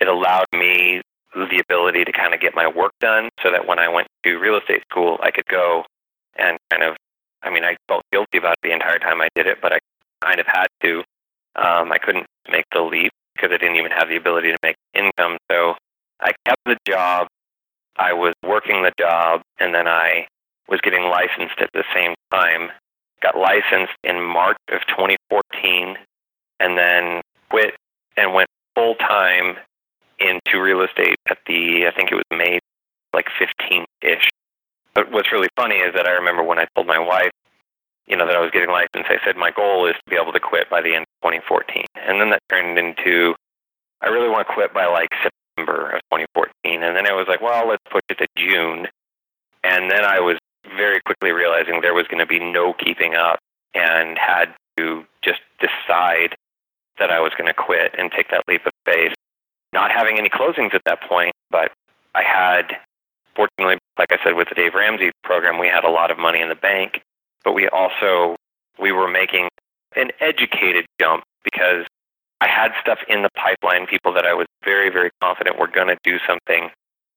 it 0.00 0.06
allowed 0.06 0.46
me 0.52 1.02
the 1.34 1.60
ability 1.60 2.04
to 2.04 2.12
kind 2.12 2.32
of 2.32 2.40
get 2.40 2.54
my 2.54 2.68
work 2.68 2.92
done 3.00 3.28
so 3.42 3.50
that 3.50 3.66
when 3.66 3.78
I 3.78 3.88
went 3.88 4.06
to 4.24 4.36
real 4.38 4.56
estate 4.56 4.82
school, 4.90 5.18
I 5.22 5.30
could 5.30 5.46
go 5.46 5.84
and 6.38 6.56
kind 6.70 6.82
of, 6.82 6.96
I 7.42 7.50
mean, 7.50 7.64
I 7.64 7.76
felt 7.88 8.04
guilty 8.12 8.38
about 8.38 8.52
it 8.52 8.68
the 8.68 8.72
entire 8.72 8.98
time 8.98 9.20
I 9.20 9.28
did 9.34 9.46
it, 9.46 9.58
but 9.60 9.72
I 9.72 9.78
kind 10.22 10.40
of 10.40 10.46
had 10.46 10.68
to. 10.82 11.02
Um, 11.56 11.90
I 11.90 11.98
couldn't 11.98 12.26
make 12.50 12.64
the 12.72 12.82
leap 12.82 13.12
because 13.36 13.52
I 13.52 13.58
didn't 13.58 13.76
even 13.76 13.92
have 13.92 14.08
the 14.08 14.16
ability 14.16 14.50
to 14.50 14.58
make 14.62 14.76
income. 14.94 15.36
So 15.50 15.74
I 16.20 16.32
kept 16.46 16.62
the 16.64 16.76
job. 16.86 17.28
I 17.96 18.12
was 18.12 18.34
working 18.46 18.82
the 18.82 18.92
job, 18.98 19.42
and 19.58 19.74
then 19.74 19.86
I 19.88 20.28
was 20.68 20.80
getting 20.80 21.04
licensed 21.04 21.60
at 21.60 21.70
the 21.72 21.84
same 21.94 22.14
time. 22.30 22.70
Got 23.22 23.36
licensed 23.36 23.94
in 24.04 24.22
March 24.22 24.58
of 24.70 24.80
2014, 24.88 25.96
and 26.60 26.76
then 26.76 27.22
quit 27.50 27.74
and 28.16 28.34
went 28.34 28.48
full 28.74 28.94
time 28.96 29.56
into 30.18 30.60
real 30.60 30.82
estate 30.82 31.16
at 31.28 31.38
the 31.46 31.86
I 31.86 31.94
think 31.94 32.10
it 32.10 32.14
was 32.14 32.24
May 32.30 32.58
like 33.12 33.26
15 33.38 33.84
ish. 34.02 34.28
But 34.94 35.10
what's 35.10 35.32
really 35.32 35.48
funny 35.56 35.76
is 35.76 35.94
that 35.94 36.06
I 36.06 36.12
remember 36.12 36.42
when 36.42 36.58
I 36.58 36.66
told 36.74 36.86
my 36.86 36.98
wife, 36.98 37.30
you 38.06 38.16
know, 38.16 38.26
that 38.26 38.36
I 38.36 38.40
was 38.40 38.50
getting 38.50 38.70
licensed, 38.70 39.10
I 39.10 39.18
said 39.24 39.36
my 39.36 39.50
goal 39.50 39.86
is 39.86 39.94
to 39.94 40.10
be 40.10 40.16
able 40.16 40.32
to 40.32 40.40
quit 40.40 40.70
by 40.70 40.80
the 40.80 40.94
end 40.94 41.02
of 41.02 41.30
2014. 41.30 41.84
And 41.96 42.20
then 42.20 42.30
that 42.30 42.42
turned 42.48 42.78
into 42.78 43.34
I 44.00 44.08
really 44.08 44.28
want 44.28 44.46
to 44.46 44.52
quit 44.52 44.74
by 44.74 44.86
like 44.86 45.08
September 45.22 45.90
of 45.90 46.00
2014. 46.12 46.82
And 46.82 46.96
then 46.96 47.06
I 47.06 47.12
was 47.12 47.26
like, 47.28 47.40
well, 47.40 47.68
let's 47.68 47.82
push 47.90 48.02
it 48.08 48.18
to 48.18 48.26
June. 48.36 48.88
And 49.64 49.90
then 49.90 50.04
I 50.04 50.20
was 50.20 50.38
very 50.76 51.00
quickly 51.00 51.32
realizing 51.32 51.80
there 51.80 51.94
was 51.94 52.06
going 52.06 52.20
to 52.20 52.26
be 52.26 52.38
no 52.38 52.72
keeping 52.74 53.14
up 53.14 53.38
and 53.74 54.18
had 54.18 54.54
to 54.76 55.04
just 55.22 55.40
decide 55.60 56.36
that 56.98 57.10
I 57.10 57.20
was 57.20 57.32
going 57.36 57.46
to 57.46 57.54
quit 57.54 57.94
and 57.98 58.10
take 58.10 58.30
that 58.30 58.44
leap 58.48 58.66
of 58.66 58.72
faith. 58.84 59.12
Not 59.72 59.90
having 59.90 60.18
any 60.18 60.28
closings 60.28 60.74
at 60.74 60.82
that 60.86 61.02
point, 61.02 61.34
but 61.50 61.72
I 62.14 62.22
had, 62.22 62.76
fortunately, 63.34 63.78
like 63.98 64.12
I 64.12 64.18
said, 64.24 64.34
with 64.36 64.48
the 64.48 64.54
Dave 64.54 64.74
Ramsey 64.74 65.10
program, 65.22 65.58
we 65.58 65.68
had 65.68 65.84
a 65.84 65.90
lot 65.90 66.10
of 66.10 66.18
money 66.18 66.40
in 66.40 66.48
the 66.48 66.54
bank, 66.54 67.02
but 67.46 67.54
we 67.54 67.68
also 67.68 68.34
we 68.78 68.90
were 68.90 69.08
making 69.08 69.48
an 69.94 70.10
educated 70.20 70.84
jump 71.00 71.22
because 71.44 71.86
I 72.40 72.48
had 72.48 72.72
stuff 72.82 72.98
in 73.08 73.22
the 73.22 73.30
pipeline, 73.36 73.86
people 73.86 74.12
that 74.14 74.26
I 74.26 74.34
was 74.34 74.46
very, 74.64 74.90
very 74.90 75.10
confident 75.22 75.58
were 75.58 75.68
going 75.68 75.86
to 75.86 75.96
do 76.02 76.18
something. 76.26 76.70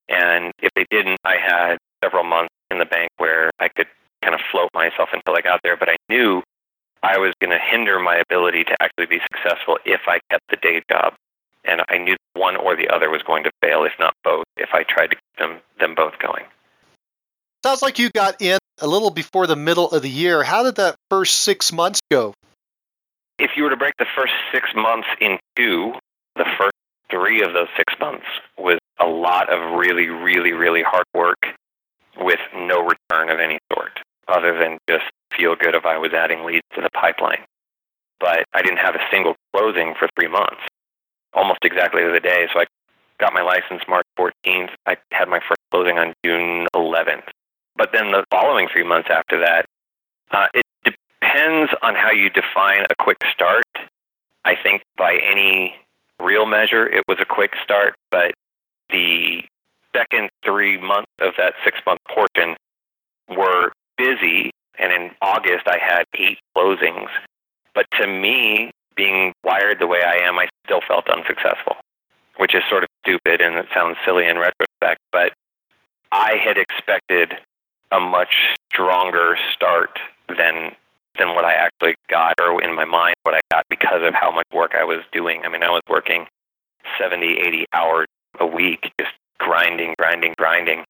And 0.08 0.54
if 0.62 0.70
they 0.76 0.86
didn't, 0.90 1.18
I 1.26 1.36
had 1.36 1.78
several 2.04 2.24
months 2.24 2.54
in 2.72 2.78
the 2.78 2.86
bank 2.86 3.10
where 3.18 3.50
I 3.60 3.70
could 3.70 3.88
kind 4.22 4.36
of 4.36 4.40
float 4.52 4.70
myself 4.74 5.10
until 5.12 5.36
I 5.36 5.42
got 5.42 5.60
there. 5.64 5.76
But 5.76 5.90
I 5.90 5.98
knew 6.08 6.44
I 7.02 7.18
was 7.18 7.34
going 7.42 7.52
to 7.52 7.60
hinder 7.60 8.00
my 8.00 8.16
ability 8.16 8.64
to 8.66 8.76
actually 8.80 9.08
be 9.08 9.20
successful 9.34 9.78
if 9.84 10.02
I 10.08 10.20
kept 10.30 10.44
the 10.50 10.58
day 10.58 10.82
job. 10.90 11.16
And 11.66 11.82
I 11.90 11.98
knew 11.98 12.16
one 12.34 12.56
or 12.56 12.78
the 12.78 12.88
other 12.88 13.10
was 13.10 13.24
going 13.24 13.44
to 13.44 13.52
fail, 13.62 13.84
if 13.84 13.94
not 14.00 14.14
both, 14.24 14.46
if 14.56 14.70
I 14.74 14.84
tried 14.84 15.08
to 15.08 15.16
keep 15.16 15.38
them, 15.40 15.60
them 15.80 15.96
both 15.96 16.18
going. 16.20 16.46
Sounds 17.64 17.82
like 17.82 18.00
you 18.00 18.10
got 18.10 18.42
in 18.42 18.58
a 18.80 18.88
little 18.88 19.12
before 19.12 19.46
the 19.46 19.56
middle 19.56 19.92
of 19.92 20.02
the 20.02 20.10
year. 20.10 20.44
How 20.44 20.64
did 20.64 20.76
that 20.76 20.96
first 21.10 21.42
six 21.42 21.74
months 21.74 22.00
go? 22.10 22.34
If 23.38 23.52
you 23.58 23.64
were 23.64 23.70
to 23.70 23.78
break 23.78 23.96
the 23.98 24.08
first 24.16 24.34
six 24.52 24.70
months 24.76 25.08
in 25.20 25.38
two, 25.58 25.94
the 26.36 26.46
first 26.58 26.74
three 27.12 27.42
of 27.42 27.54
those 27.54 27.68
six 27.76 27.94
months 28.00 28.26
was 28.58 28.80
a 29.00 29.06
lot 29.06 29.52
of 29.52 29.78
really, 29.78 30.08
really, 30.08 30.54
really 30.54 30.84
hard 30.84 31.04
work 31.14 31.48
with 32.18 32.40
no 32.56 32.80
return 32.82 33.30
of 33.30 33.40
any 33.40 33.60
sort 33.74 34.00
other 34.30 34.58
than 34.58 34.78
just 34.88 35.06
feel 35.36 35.56
good 35.56 35.76
if 35.76 35.86
I 35.86 35.98
was 35.98 36.14
adding 36.14 36.46
leads 36.46 36.66
to 36.76 36.82
the 36.82 36.90
pipeline. 36.92 37.44
But 38.20 38.46
I 38.54 38.62
didn't 38.62 38.78
have 38.78 38.96
a 38.96 39.02
single 39.12 39.36
closing 39.54 39.96
for 39.98 40.08
three 40.18 40.30
months, 40.30 40.62
almost 41.34 41.60
exactly 41.64 42.04
the 42.04 42.20
day. 42.20 42.48
So 42.54 42.60
I 42.60 42.66
got 43.20 43.34
my 43.34 43.42
license 43.42 43.82
March 43.88 44.06
14th. 44.18 44.70
I 44.86 44.98
had 45.12 45.28
my 45.28 45.40
first 45.40 45.60
closing 45.72 45.98
on 45.98 46.14
June 46.24 46.68
11th. 46.76 47.24
But 47.80 47.94
then 47.94 48.12
the 48.12 48.26
following 48.30 48.68
three 48.68 48.84
months 48.84 49.08
after 49.10 49.40
that, 49.40 49.66
uh, 50.32 50.48
it 50.54 50.66
depends 50.84 51.72
on 51.82 51.96
how 51.96 52.12
you 52.12 52.30
define 52.30 52.86
a 52.90 52.96
quick 53.02 53.18
start. 53.34 53.64
I 54.44 54.56
think 54.62 54.84
by 54.98 55.16
any 55.16 55.76
real 56.22 56.46
measure, 56.46 56.86
it 56.86 57.06
was 57.08 57.20
a 57.22 57.26
quick 57.26 57.54
start, 57.64 57.96
but 58.12 58.34
the 58.90 59.44
second 59.96 60.30
three 60.44 60.78
months 60.78 61.10
of 61.22 61.36
that 61.38 61.54
six 61.64 61.80
month 61.86 62.02
portion 62.14 62.58
were 63.30 63.72
busy. 63.98 64.52
And 64.78 64.92
in 64.92 65.12
August, 65.22 65.66
I 65.66 65.78
had 65.78 66.04
eight 66.16 66.40
closings. 66.58 67.08
But 67.74 67.86
to 68.02 68.08
me, 68.08 68.72
being 68.98 69.32
wired 69.46 69.80
the 69.80 69.88
way 69.88 70.04
I 70.04 70.18
am, 70.28 70.38
I 70.38 70.50
still 70.66 70.82
felt 70.86 71.08
unsuccessful, 71.08 71.78
which 72.36 72.54
is 72.54 72.62
sort 72.70 72.84
of 72.84 72.90
stupid 73.06 73.40
and 73.40 73.56
it 73.56 73.68
sounds 73.74 73.96
silly 74.04 74.28
in 74.28 74.38
retrospect. 74.38 75.00
But 75.14 75.32
I 76.12 76.36
had 76.44 76.58
expected 76.58 77.38
a 77.92 78.00
much 78.00 78.56
stronger 78.72 79.38
start 79.54 80.00
than 80.28 80.76
than 81.18 81.36
what 81.36 81.44
I 81.44 81.54
actually 81.54 81.96
got, 82.08 82.36
or 82.40 82.62
in 82.64 82.76
my 82.76 82.86
mind, 82.86 83.16
what 83.24 83.36
I 83.36 83.40
got 83.52 83.66
because 83.70 84.02
of 84.04 84.14
how 84.14 84.32
much 84.32 84.46
work 84.54 84.74
I 84.74 84.86
was 84.86 85.00
doing. 85.12 85.42
I 85.44 85.50
mean, 85.50 85.64
I 85.64 85.70
was 85.70 85.82
working 85.90 86.28
70, 86.98 87.26
80 87.26 87.66
hours 87.74 88.08
a 88.40 88.46
week, 88.46 88.92
just 88.98 89.12
grinding, 89.38 89.96
grinding, 89.98 90.34
grinding. 90.38 90.86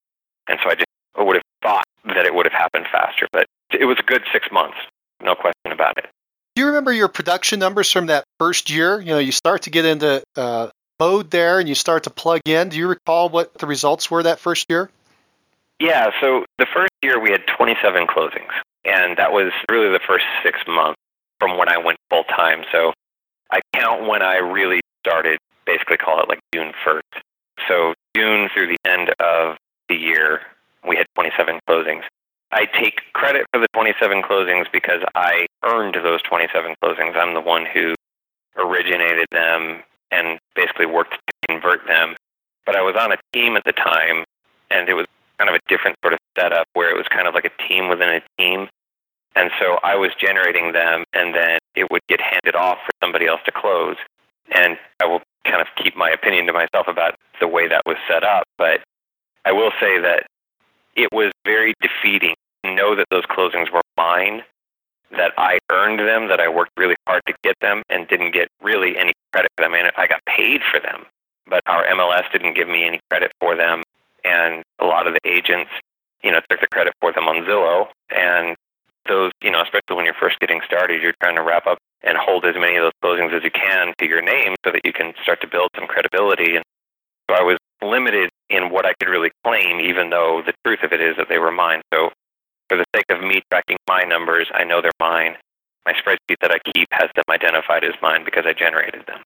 And 0.47 0.59
so 0.61 0.69
I 0.69 0.75
just 0.75 0.85
I 1.15 1.23
would 1.23 1.35
have 1.35 1.43
thought 1.61 1.85
that 2.05 2.25
it 2.25 2.33
would 2.33 2.45
have 2.45 2.53
happened 2.53 2.85
faster, 2.91 3.27
but 3.31 3.47
it 3.71 3.85
was 3.85 3.97
a 3.99 4.03
good 4.03 4.23
six 4.31 4.47
months, 4.51 4.77
no 5.21 5.35
question 5.35 5.71
about 5.71 5.97
it. 5.97 6.09
Do 6.55 6.61
you 6.61 6.67
remember 6.67 6.91
your 6.91 7.07
production 7.07 7.59
numbers 7.59 7.91
from 7.91 8.07
that 8.07 8.25
first 8.37 8.69
year? 8.69 8.99
You 8.99 9.13
know, 9.13 9.19
you 9.19 9.31
start 9.31 9.63
to 9.63 9.69
get 9.69 9.85
into 9.85 10.23
uh, 10.35 10.69
mode 10.99 11.31
there 11.31 11.59
and 11.59 11.69
you 11.69 11.75
start 11.75 12.03
to 12.03 12.09
plug 12.09 12.41
in. 12.45 12.69
Do 12.69 12.77
you 12.77 12.87
recall 12.87 13.29
what 13.29 13.53
the 13.53 13.67
results 13.67 14.11
were 14.11 14.23
that 14.23 14.39
first 14.39 14.65
year? 14.69 14.89
Yeah, 15.79 16.11
so 16.19 16.45
the 16.57 16.65
first 16.73 16.88
year 17.01 17.19
we 17.19 17.31
had 17.31 17.41
27 17.57 18.07
closings, 18.07 18.51
and 18.85 19.17
that 19.17 19.31
was 19.31 19.51
really 19.69 19.89
the 19.89 19.99
first 20.05 20.25
six 20.43 20.59
months 20.67 20.99
from 21.39 21.57
when 21.57 21.69
I 21.69 21.77
went 21.77 21.99
full 22.09 22.23
time. 22.25 22.63
So 22.71 22.93
I 23.51 23.61
count 23.73 24.07
when 24.07 24.21
I 24.21 24.37
really 24.37 24.81
started, 25.05 25.39
basically 25.65 25.97
call 25.97 26.21
it 26.21 26.29
like 26.29 26.39
June 26.53 26.73
1st. 26.85 27.21
So 27.67 27.93
June 28.15 28.49
through 28.53 28.67
the 28.67 28.89
end 28.89 29.13
of 29.19 29.57
the 29.87 29.95
year, 29.95 30.41
we 30.87 30.95
had 30.95 31.05
27 31.15 31.59
closings. 31.67 32.03
I 32.51 32.65
take 32.65 33.01
credit 33.13 33.45
for 33.53 33.59
the 33.59 33.67
27 33.73 34.23
closings 34.23 34.65
because 34.71 35.01
I 35.15 35.45
earned 35.63 35.95
those 35.95 36.21
27 36.23 36.75
closings. 36.83 37.15
I'm 37.15 37.33
the 37.33 37.41
one 37.41 37.65
who 37.65 37.93
originated 38.57 39.27
them 39.31 39.83
and 40.11 40.39
basically 40.55 40.87
worked 40.87 41.13
to 41.13 41.47
convert 41.47 41.85
them. 41.87 42.15
But 42.65 42.75
I 42.75 42.81
was 42.81 42.95
on 42.99 43.11
a 43.11 43.17
team 43.33 43.55
at 43.55 43.63
the 43.65 43.71
time, 43.71 44.25
and 44.71 44.89
it 44.89 44.93
was 44.93 45.05
kind 45.39 45.49
of 45.49 45.55
a 45.55 45.59
different 45.69 45.95
sort 46.03 46.13
of 46.13 46.19
setup 46.37 46.67
where 46.73 46.91
it 46.91 46.97
was 46.97 47.07
kind 47.07 47.27
of 47.27 47.33
like 47.33 47.45
a 47.45 47.67
team 47.67 47.87
within 47.87 48.09
a 48.09 48.21
team. 48.37 48.67
And 49.35 49.51
so 49.59 49.79
I 49.83 49.95
was 49.95 50.11
generating 50.19 50.73
them, 50.73 51.05
and 51.13 51.33
then 51.33 51.59
it 51.75 51.89
would 51.91 52.01
get 52.09 52.19
handed 52.19 52.55
off 52.55 52.77
for 52.85 52.91
somebody 53.01 53.25
else 53.25 53.39
to 53.45 53.51
close. 53.51 53.95
And 54.51 54.77
I 55.01 55.05
will 55.05 55.21
kind 55.45 55.61
of 55.61 55.67
keep 55.81 55.95
my 55.95 56.09
opinion 56.09 56.45
to 56.47 56.53
myself 56.53 56.87
about 56.87 57.15
the 57.39 57.47
way 57.47 57.67
that 57.67 57.83
was 57.85 57.95
set 58.07 58.23
up. 58.23 58.43
But 58.57 58.81
I 59.45 59.51
will 59.53 59.71
say 59.79 59.99
that 60.01 60.25
it 60.95 61.09
was 61.13 61.31
very 61.45 61.73
defeating 61.79 62.35
to 62.63 62.75
know 62.75 62.95
that 62.95 63.07
those 63.09 63.23
closings 63.23 63.71
were 63.71 63.81
mine, 63.95 64.41
that 65.11 65.31
I 65.37 65.59
earned 65.71 65.99
them, 65.99 66.27
that 66.27 66.41
I 66.41 66.49
worked 66.49 66.71
really 66.77 66.95
hard 67.07 67.21
to 67.27 67.33
get 67.43 67.55
them, 67.61 67.83
and 67.89 68.07
didn't 68.07 68.33
get 68.33 68.49
really 68.61 68.97
any 68.97 69.13
credit 69.31 69.51
for 69.55 69.63
them. 69.63 69.73
And 69.73 69.91
I 69.95 70.07
got 70.07 70.19
paid 70.25 70.61
for 70.69 70.79
them, 70.81 71.05
but 71.47 71.61
our 71.67 71.85
MLS 71.85 72.29
didn't 72.33 72.55
give 72.55 72.67
me 72.67 72.83
any 72.83 72.99
credit 73.09 73.31
for 73.39 73.55
them 73.55 73.83
and 74.29 74.63
a 74.79 74.85
lot 74.85 75.07
of 75.07 75.13
the 75.13 75.29
agents, 75.29 75.71
you 76.23 76.31
know, 76.31 76.39
took 76.49 76.61
the 76.61 76.67
credit 76.67 76.93
for 77.01 77.11
them 77.11 77.27
on 77.27 77.43
Zillow. 77.45 77.87
And 78.09 78.55
those, 79.07 79.31
you 79.41 79.51
know, 79.51 79.61
especially 79.61 79.95
when 79.95 80.05
you're 80.05 80.19
first 80.19 80.39
getting 80.39 80.61
started, 80.65 81.01
you're 81.01 81.17
trying 81.21 81.35
to 81.35 81.41
wrap 81.41 81.65
up 81.65 81.79
and 82.03 82.17
hold 82.17 82.45
as 82.45 82.55
many 82.55 82.77
of 82.77 82.83
those 82.83 82.97
closings 83.03 83.33
as 83.33 83.43
you 83.43 83.51
can 83.51 83.93
to 83.97 84.05
your 84.05 84.21
name 84.21 84.55
so 84.63 84.71
that 84.71 84.81
you 84.85 84.93
can 84.93 85.13
start 85.23 85.41
to 85.41 85.47
build 85.47 85.69
some 85.75 85.87
credibility. 85.87 86.55
And 86.55 86.63
so 87.29 87.35
I 87.35 87.41
was 87.41 87.57
limited 87.81 88.29
in 88.49 88.69
what 88.69 88.85
I 88.85 88.93
could 88.93 89.09
really 89.09 89.31
claim, 89.43 89.79
even 89.79 90.09
though 90.09 90.41
the 90.45 90.53
truth 90.65 90.83
of 90.83 90.93
it 90.93 91.01
is 91.01 91.17
that 91.17 91.27
they 91.29 91.39
were 91.39 91.51
mine. 91.51 91.81
So 91.93 92.11
for 92.69 92.77
the 92.77 92.85
sake 92.95 93.05
of 93.09 93.21
me 93.21 93.41
tracking 93.51 93.77
my 93.87 94.03
numbers, 94.03 94.49
I 94.53 94.63
know 94.63 94.81
they're 94.81 94.91
mine. 94.99 95.35
My 95.85 95.93
spreadsheet 95.93 96.37
that 96.41 96.51
I 96.51 96.59
keep 96.73 96.87
has 96.91 97.09
them 97.15 97.23
identified 97.29 97.83
as 97.83 97.93
mine 98.01 98.23
because 98.23 98.45
I 98.45 98.53
generated 98.53 99.05
them. 99.07 99.19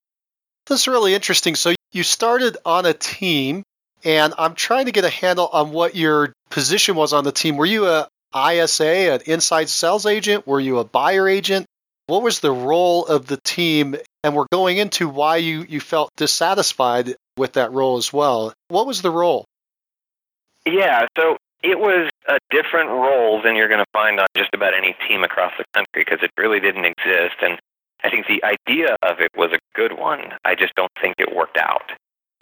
That's 0.68 0.88
really 0.88 1.14
interesting. 1.14 1.56
So 1.56 1.74
you 1.92 2.04
started 2.04 2.58
on 2.66 2.86
a 2.86 2.94
team 2.94 3.64
and 4.04 4.34
I'm 4.38 4.56
trying 4.56 4.86
to 4.86 4.92
get 4.92 5.06
a 5.06 5.10
handle 5.10 5.48
on 5.48 5.72
what 5.72 5.96
your 5.96 6.34
position 6.50 6.96
was 6.96 7.14
on 7.14 7.24
the 7.24 7.32
team. 7.32 7.58
Were 7.58 7.66
you 7.66 7.88
a 7.88 8.08
ISA, 8.36 9.14
an 9.14 9.22
inside 9.26 9.70
sales 9.70 10.06
agent? 10.06 10.48
Were 10.48 10.60
you 10.60 10.80
a 10.80 10.84
buyer 10.84 11.28
agent? 11.28 11.66
What 12.08 12.24
was 12.24 12.40
the 12.40 12.52
role 12.52 13.06
of 13.06 13.28
the 13.28 13.38
team? 13.38 13.96
And 14.24 14.36
we're 14.36 14.48
going 14.52 14.78
into 14.78 15.08
why 15.08 15.38
you, 15.38 15.66
you 15.68 15.80
felt 15.80 16.12
dissatisfied 16.18 17.16
with 17.38 17.54
that 17.54 17.72
role 17.72 17.98
as 17.98 18.12
well. 18.12 18.54
What 18.68 18.86
was 18.86 19.02
the 19.02 19.12
role? 19.12 19.46
Yeah, 20.66 21.08
so 21.18 21.38
it 21.62 21.80
was 21.80 22.10
a 22.28 22.40
different 22.52 22.90
role 22.90 23.42
than 23.42 23.56
you're 23.56 23.68
going 23.68 23.84
to 23.84 23.92
find 23.94 24.20
on 24.20 24.28
just 24.36 24.54
about 24.54 24.74
any 24.74 24.96
team 25.08 25.24
across 25.24 25.54
the 25.58 25.66
country 25.74 26.06
because 26.06 26.20
it 26.22 26.32
really 26.38 26.60
didn't 26.60 26.86
exist. 26.86 27.36
And 27.42 27.60
I 28.04 28.10
think 28.10 28.28
the 28.28 28.44
idea 28.44 28.96
of 29.02 29.20
it 29.20 29.32
was 29.36 29.52
a 29.54 29.60
good 29.76 29.98
one. 29.98 30.34
I 30.44 30.56
just 30.56 30.76
don't 30.76 30.92
think 31.02 31.16
it 31.20 31.34
worked 31.34 31.58
out. 31.58 31.92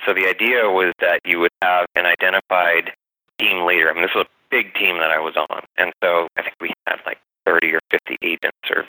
So 0.05 0.13
the 0.13 0.27
idea 0.27 0.70
was 0.70 0.93
that 1.00 1.20
you 1.25 1.39
would 1.39 1.51
have 1.62 1.86
an 1.96 2.05
identified 2.05 2.91
team 3.39 3.65
leader. 3.65 3.89
I 3.89 3.93
mean, 3.93 4.03
this 4.03 4.15
was 4.15 4.25
a 4.25 4.50
big 4.50 4.74
team 4.74 4.98
that 4.98 5.12
I 5.12 5.20
was 5.20 5.36
on. 5.38 5.63
And 5.77 5.93
so 6.03 6.27
I 6.38 6.41
think 6.41 6.55
we 6.60 6.74
had 6.88 6.98
like 7.05 7.20
30 7.46 7.74
or 7.74 7.79
50 7.91 8.17
agents, 8.22 8.58
or 8.70 8.86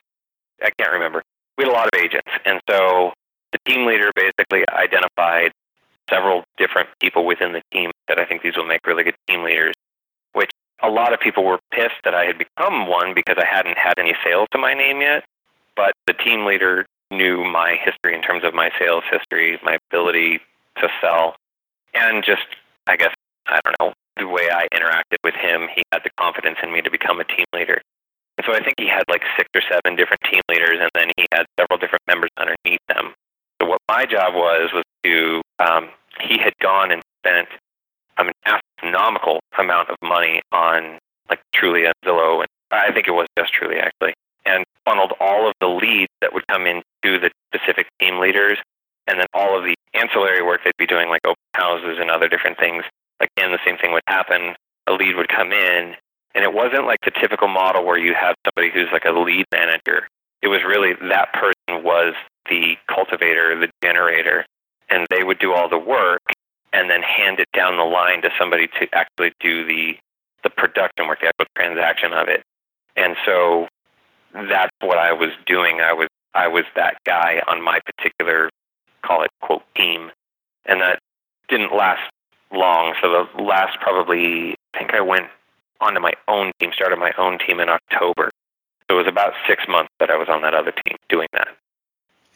I 0.61 0.69
can't 0.77 0.91
remember. 0.91 1.23
We 1.57 1.65
had 1.65 1.71
a 1.71 1.73
lot 1.73 1.87
of 1.87 1.99
agents. 1.99 2.29
And 2.45 2.59
so 2.69 3.13
the 3.51 3.59
team 3.65 3.85
leader 3.85 4.11
basically 4.15 4.63
identified 4.69 5.51
several 6.09 6.43
different 6.57 6.89
people 6.99 7.25
within 7.25 7.53
the 7.53 7.61
team 7.71 7.91
that 8.07 8.19
I 8.19 8.25
think 8.25 8.41
these 8.41 8.57
will 8.57 8.67
make 8.67 8.85
really 8.85 9.03
good 9.03 9.15
team 9.27 9.43
leaders, 9.43 9.73
which 10.33 10.51
a 10.81 10.89
lot 10.89 11.13
of 11.13 11.19
people 11.19 11.43
were 11.45 11.59
pissed 11.71 12.01
that 12.03 12.13
I 12.13 12.25
had 12.25 12.37
become 12.37 12.87
one 12.87 13.13
because 13.13 13.37
I 13.37 13.45
hadn't 13.45 13.77
had 13.77 13.97
any 13.97 14.13
sales 14.23 14.47
to 14.51 14.57
my 14.57 14.73
name 14.73 15.01
yet. 15.01 15.23
But 15.75 15.93
the 16.07 16.13
team 16.13 16.45
leader 16.45 16.85
knew 17.09 17.43
my 17.43 17.77
history 17.83 18.15
in 18.15 18.21
terms 18.21 18.43
of 18.43 18.53
my 18.53 18.71
sales 18.79 19.03
history, 19.11 19.59
my 19.63 19.77
ability 19.89 20.41
to 20.77 20.89
sell. 21.01 21.35
And 21.93 22.23
just, 22.23 22.45
I 22.87 22.95
guess, 22.95 23.13
I 23.47 23.59
don't 23.63 23.75
know, 23.79 23.93
the 24.17 24.27
way 24.27 24.49
I 24.51 24.67
interacted 24.73 25.17
with 25.23 25.35
him, 25.35 25.67
he 25.75 25.83
had 25.91 26.03
the 26.03 26.09
confidence 26.17 26.57
in 26.63 26.71
me 26.71 26.81
to 26.81 26.91
become 26.91 27.19
a 27.19 27.23
team 27.23 27.45
leader. 27.53 27.81
And 28.37 28.45
so 28.45 28.53
I 28.53 28.63
think 28.63 28.75
he 28.79 28.87
had 28.87 29.03
like 29.09 29.23
six 29.37 29.49
or 29.55 29.61
seven 29.61 29.95
different 29.95 30.21
team 30.29 30.41
leaders, 30.49 30.77
and 30.81 30.89
then 30.95 31.11
he 31.17 31.25
had 31.31 31.45
several 31.59 31.77
different 31.77 32.01
members 32.07 32.29
underneath 32.37 32.81
them. 32.87 33.13
So 33.61 33.67
what 33.67 33.79
my 33.87 34.05
job 34.05 34.33
was 34.33 34.71
was 34.73 34.83
to, 35.03 35.41
um, 35.59 35.89
he 36.19 36.37
had 36.37 36.53
gone 36.59 36.91
and 36.91 37.01
spent 37.23 37.47
um, 38.17 38.27
an 38.27 38.33
astronomical 38.45 39.39
amount 39.57 39.89
of 39.89 39.97
money 40.01 40.41
on 40.51 40.97
like 41.29 41.39
Trulia 41.55 41.87
and 41.87 41.95
Zillow, 42.05 42.39
and 42.39 42.47
I 42.71 42.91
think 42.91 43.07
it 43.07 43.11
was 43.11 43.27
just 43.37 43.53
Trulia 43.53 43.81
actually, 43.81 44.13
and 44.45 44.63
funneled 44.85 45.13
all 45.19 45.47
of 45.47 45.53
the 45.59 45.67
leads 45.67 46.11
that 46.21 46.33
would 46.33 46.45
come 46.47 46.65
into 46.65 46.83
the, 47.03 47.31
the 47.51 47.59
specific 47.59 47.87
team 47.99 48.19
leaders, 48.19 48.57
and 49.07 49.19
then 49.19 49.27
all 49.33 49.57
of 49.57 49.63
the 49.63 49.75
ancillary 49.93 50.41
work 50.41 50.61
they'd 50.63 50.71
be 50.77 50.87
doing, 50.87 51.09
like 51.09 51.21
open 51.25 51.43
houses 51.55 51.97
and 51.99 52.09
other 52.09 52.29
different 52.29 52.57
things. 52.57 52.83
Again, 53.19 53.51
the 53.51 53.59
same 53.65 53.77
thing 53.77 53.91
would 53.93 54.03
happen. 54.07 54.55
A 54.87 54.93
lead 54.93 55.15
would 55.15 55.29
come 55.29 55.51
in, 55.51 55.95
and 56.35 56.43
it 56.43 56.53
wasn't 56.53 56.85
like 56.85 56.99
the 57.05 57.11
typical 57.11 57.47
model 57.47 57.85
where 57.85 57.97
you 57.97 58.13
have 58.13 58.35
somebody 58.45 58.71
who's 58.73 58.91
like 58.91 59.05
a 59.05 59.11
lead 59.11 59.45
manager. 59.51 60.07
It 60.41 60.47
was 60.47 60.61
really 60.63 60.93
that 61.09 61.31
person 61.33 61.83
was 61.83 62.15
the 62.49 62.75
cultivator, 62.87 63.57
the 63.59 63.69
generator, 63.81 64.45
and 64.89 65.07
they 65.09 65.23
would 65.23 65.39
do 65.39 65.53
all 65.53 65.69
the 65.69 65.77
work 65.77 66.21
and 66.73 66.89
then 66.89 67.01
hand 67.01 67.39
it 67.39 67.47
down 67.53 67.77
the 67.77 67.83
line 67.83 68.21
to 68.23 68.29
somebody 68.37 68.67
to 68.67 68.87
actually 68.93 69.31
do 69.39 69.65
the 69.65 69.95
the 70.43 70.49
production 70.49 71.07
work, 71.07 71.21
the 71.21 71.27
actual 71.27 71.45
transaction 71.55 72.11
of 72.11 72.27
it. 72.27 72.43
And 72.97 73.15
so 73.25 73.67
that's 74.33 74.75
what 74.81 74.97
I 74.97 75.13
was 75.13 75.29
doing. 75.45 75.79
I 75.79 75.93
was 75.93 76.09
I 76.33 76.47
was 76.47 76.65
that 76.75 76.97
guy 77.05 77.41
on 77.47 77.63
my 77.63 77.79
particular 77.85 78.49
call 79.03 79.23
it 79.23 79.31
quote 79.41 79.63
team, 79.75 80.11
and 80.65 80.81
that 80.81 80.99
didn't 81.49 81.75
last 81.75 82.01
long. 82.51 82.95
So 83.01 83.27
the 83.35 83.43
last 83.43 83.79
probably 83.79 84.55
I 84.73 84.79
think 84.79 84.93
I 84.93 85.01
went 85.01 85.27
onto 85.81 85.99
my 85.99 86.13
own 86.27 86.51
team, 86.59 86.71
started 86.73 86.97
my 86.97 87.11
own 87.17 87.39
team 87.39 87.59
in 87.59 87.69
October. 87.69 88.31
So 88.89 88.97
it 88.97 89.03
was 89.03 89.07
about 89.07 89.33
six 89.47 89.63
months 89.67 89.89
that 89.99 90.09
I 90.09 90.17
was 90.17 90.29
on 90.29 90.41
that 90.41 90.53
other 90.53 90.71
team 90.71 90.97
doing 91.09 91.27
that. 91.33 91.49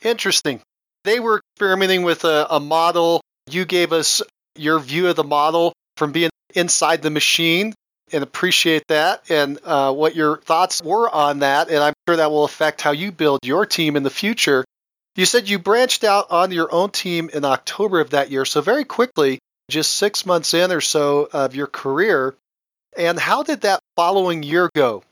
Interesting. 0.03 0.61
They 1.03 1.19
were 1.19 1.41
experimenting 1.53 2.03
with 2.03 2.23
a, 2.25 2.47
a 2.49 2.59
model. 2.59 3.21
You 3.49 3.65
gave 3.65 3.93
us 3.93 4.21
your 4.55 4.79
view 4.79 5.07
of 5.07 5.15
the 5.15 5.23
model 5.23 5.73
from 5.95 6.11
being 6.11 6.29
inside 6.53 7.01
the 7.01 7.09
machine 7.09 7.73
and 8.11 8.23
appreciate 8.23 8.83
that 8.87 9.29
and 9.29 9.59
uh, 9.63 9.93
what 9.93 10.15
your 10.15 10.37
thoughts 10.37 10.81
were 10.81 11.09
on 11.09 11.39
that. 11.39 11.69
And 11.69 11.79
I'm 11.79 11.93
sure 12.07 12.17
that 12.17 12.31
will 12.31 12.45
affect 12.45 12.81
how 12.81 12.91
you 12.91 13.11
build 13.11 13.39
your 13.43 13.65
team 13.65 13.95
in 13.95 14.03
the 14.03 14.09
future. 14.09 14.63
You 15.17 15.25
said 15.25 15.49
you 15.49 15.57
branched 15.57 16.03
out 16.03 16.29
on 16.29 16.51
your 16.51 16.71
own 16.71 16.91
team 16.91 17.31
in 17.33 17.43
October 17.43 17.99
of 17.99 18.11
that 18.11 18.29
year. 18.29 18.45
So, 18.45 18.61
very 18.61 18.85
quickly, 18.85 19.39
just 19.67 19.95
six 19.95 20.27
months 20.27 20.53
in 20.53 20.71
or 20.71 20.79
so 20.79 21.27
of 21.33 21.55
your 21.55 21.65
career. 21.65 22.35
And 22.95 23.19
how 23.19 23.41
did 23.41 23.61
that 23.61 23.81
following 23.95 24.43
year 24.43 24.69
go? 24.75 25.03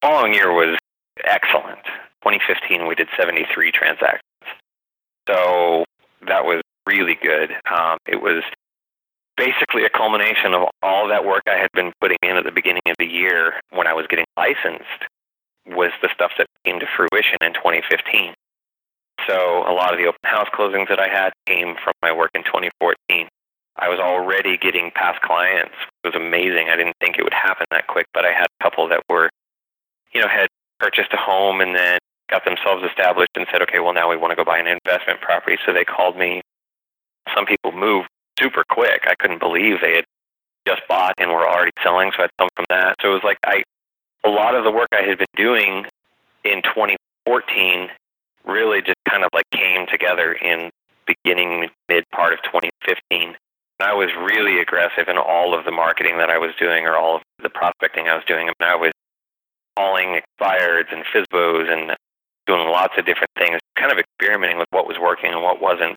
Following 0.00 0.32
year 0.32 0.50
was 0.52 0.78
excellent. 1.22 1.84
2015, 2.22 2.86
we 2.86 2.94
did 2.94 3.08
73 3.18 3.72
transactions. 3.72 4.22
So 5.28 5.84
that 6.26 6.44
was 6.44 6.62
really 6.86 7.18
good. 7.22 7.50
Um, 7.70 7.98
it 8.06 8.20
was 8.20 8.42
basically 9.36 9.84
a 9.84 9.90
culmination 9.90 10.54
of 10.54 10.68
all 10.82 11.08
that 11.08 11.26
work 11.26 11.42
I 11.46 11.58
had 11.58 11.70
been 11.72 11.92
putting 12.00 12.18
in 12.22 12.36
at 12.36 12.44
the 12.44 12.52
beginning 12.52 12.82
of 12.86 12.96
the 12.98 13.06
year 13.06 13.60
when 13.70 13.86
I 13.86 13.92
was 13.92 14.06
getting 14.08 14.24
licensed 14.36 15.04
was 15.66 15.90
the 16.00 16.08
stuff 16.14 16.32
that 16.38 16.46
came 16.64 16.80
to 16.80 16.86
fruition 16.96 17.36
in 17.42 17.52
2015. 17.52 18.34
So 19.26 19.64
a 19.66 19.74
lot 19.74 19.92
of 19.92 19.98
the 19.98 20.06
open 20.06 20.20
house 20.24 20.48
closings 20.54 20.88
that 20.88 21.00
I 21.00 21.08
had 21.08 21.32
came 21.46 21.74
from 21.82 21.94
my 22.02 22.12
work 22.12 22.30
in 22.34 22.44
2014. 22.44 23.28
I 23.78 23.88
was 23.88 23.98
already 23.98 24.56
getting 24.56 24.90
past 24.94 25.20
clients. 25.20 25.74
It 26.02 26.08
was 26.08 26.14
amazing. 26.14 26.68
I 26.70 26.76
didn't 26.76 26.96
think 27.00 27.18
it 27.18 27.24
would 27.24 27.34
happen 27.34 27.66
that 27.70 27.86
quick, 27.86 28.06
but 28.14 28.24
I 28.24 28.32
had 28.32 28.46
a 28.46 28.64
couple 28.64 28.88
that 28.88 29.02
were, 29.08 29.28
you 30.14 30.20
know, 30.20 30.28
had 30.28 30.48
purchased 30.78 31.12
a 31.12 31.16
home 31.16 31.60
and 31.60 31.74
then 31.74 31.98
got 32.30 32.44
themselves 32.44 32.84
established 32.84 33.32
and 33.36 33.46
said, 33.50 33.62
okay, 33.62 33.80
well, 33.80 33.92
now 33.92 34.08
we 34.08 34.16
want 34.16 34.30
to 34.30 34.36
go 34.36 34.44
buy 34.44 34.58
an 34.58 34.66
investment 34.66 35.20
property. 35.20 35.58
So 35.66 35.72
they 35.72 35.84
called 35.84 36.16
me. 36.16 36.42
Some 37.34 37.44
people 37.44 37.72
moved 37.72 38.08
super 38.38 38.64
quick. 38.68 39.04
I 39.06 39.14
couldn't 39.14 39.40
believe 39.40 39.80
they 39.80 39.96
had 39.96 40.04
just 40.66 40.82
bought 40.88 41.14
and 41.18 41.30
were 41.30 41.48
already 41.48 41.72
selling. 41.82 42.12
So 42.16 42.24
I'd 42.24 42.30
come 42.38 42.48
from 42.56 42.66
that. 42.70 42.96
So 43.02 43.10
it 43.10 43.14
was 43.14 43.24
like 43.24 43.38
I, 43.44 43.62
a 44.24 44.30
lot 44.30 44.54
of 44.54 44.64
the 44.64 44.70
work 44.70 44.88
I 44.92 45.02
had 45.02 45.18
been 45.18 45.26
doing 45.36 45.86
in 46.44 46.62
2014 46.62 47.90
really 48.46 48.80
just 48.80 48.98
kind 49.08 49.24
of 49.24 49.30
like 49.32 49.44
came 49.50 49.86
together 49.86 50.32
in 50.32 50.70
beginning 51.06 51.68
mid 51.88 52.04
part 52.10 52.32
of 52.32 52.42
2015. 52.42 53.36
I 53.78 53.92
was 53.92 54.08
really 54.16 54.60
aggressive 54.60 55.08
in 55.08 55.18
all 55.18 55.56
of 55.56 55.64
the 55.64 55.70
marketing 55.70 56.16
that 56.18 56.30
I 56.30 56.38
was 56.38 56.50
doing 56.58 56.86
or 56.86 56.96
all 56.96 57.16
of 57.16 57.22
the 57.42 57.50
prospecting 57.50 58.08
I 58.08 58.14
was 58.14 58.24
doing. 58.26 58.48
I 58.48 58.52
mean, 58.58 58.70
I 58.70 58.76
was 58.76 58.92
calling 59.76 60.18
expireds 60.18 60.92
and 60.92 61.04
FSBOs 61.04 61.70
and 61.70 61.96
doing 62.46 62.68
lots 62.68 62.94
of 62.96 63.04
different 63.04 63.30
things, 63.36 63.58
kind 63.76 63.92
of 63.92 63.98
experimenting 63.98 64.58
with 64.58 64.68
what 64.70 64.86
was 64.86 64.96
working 64.98 65.32
and 65.32 65.42
what 65.42 65.60
wasn't. 65.60 65.96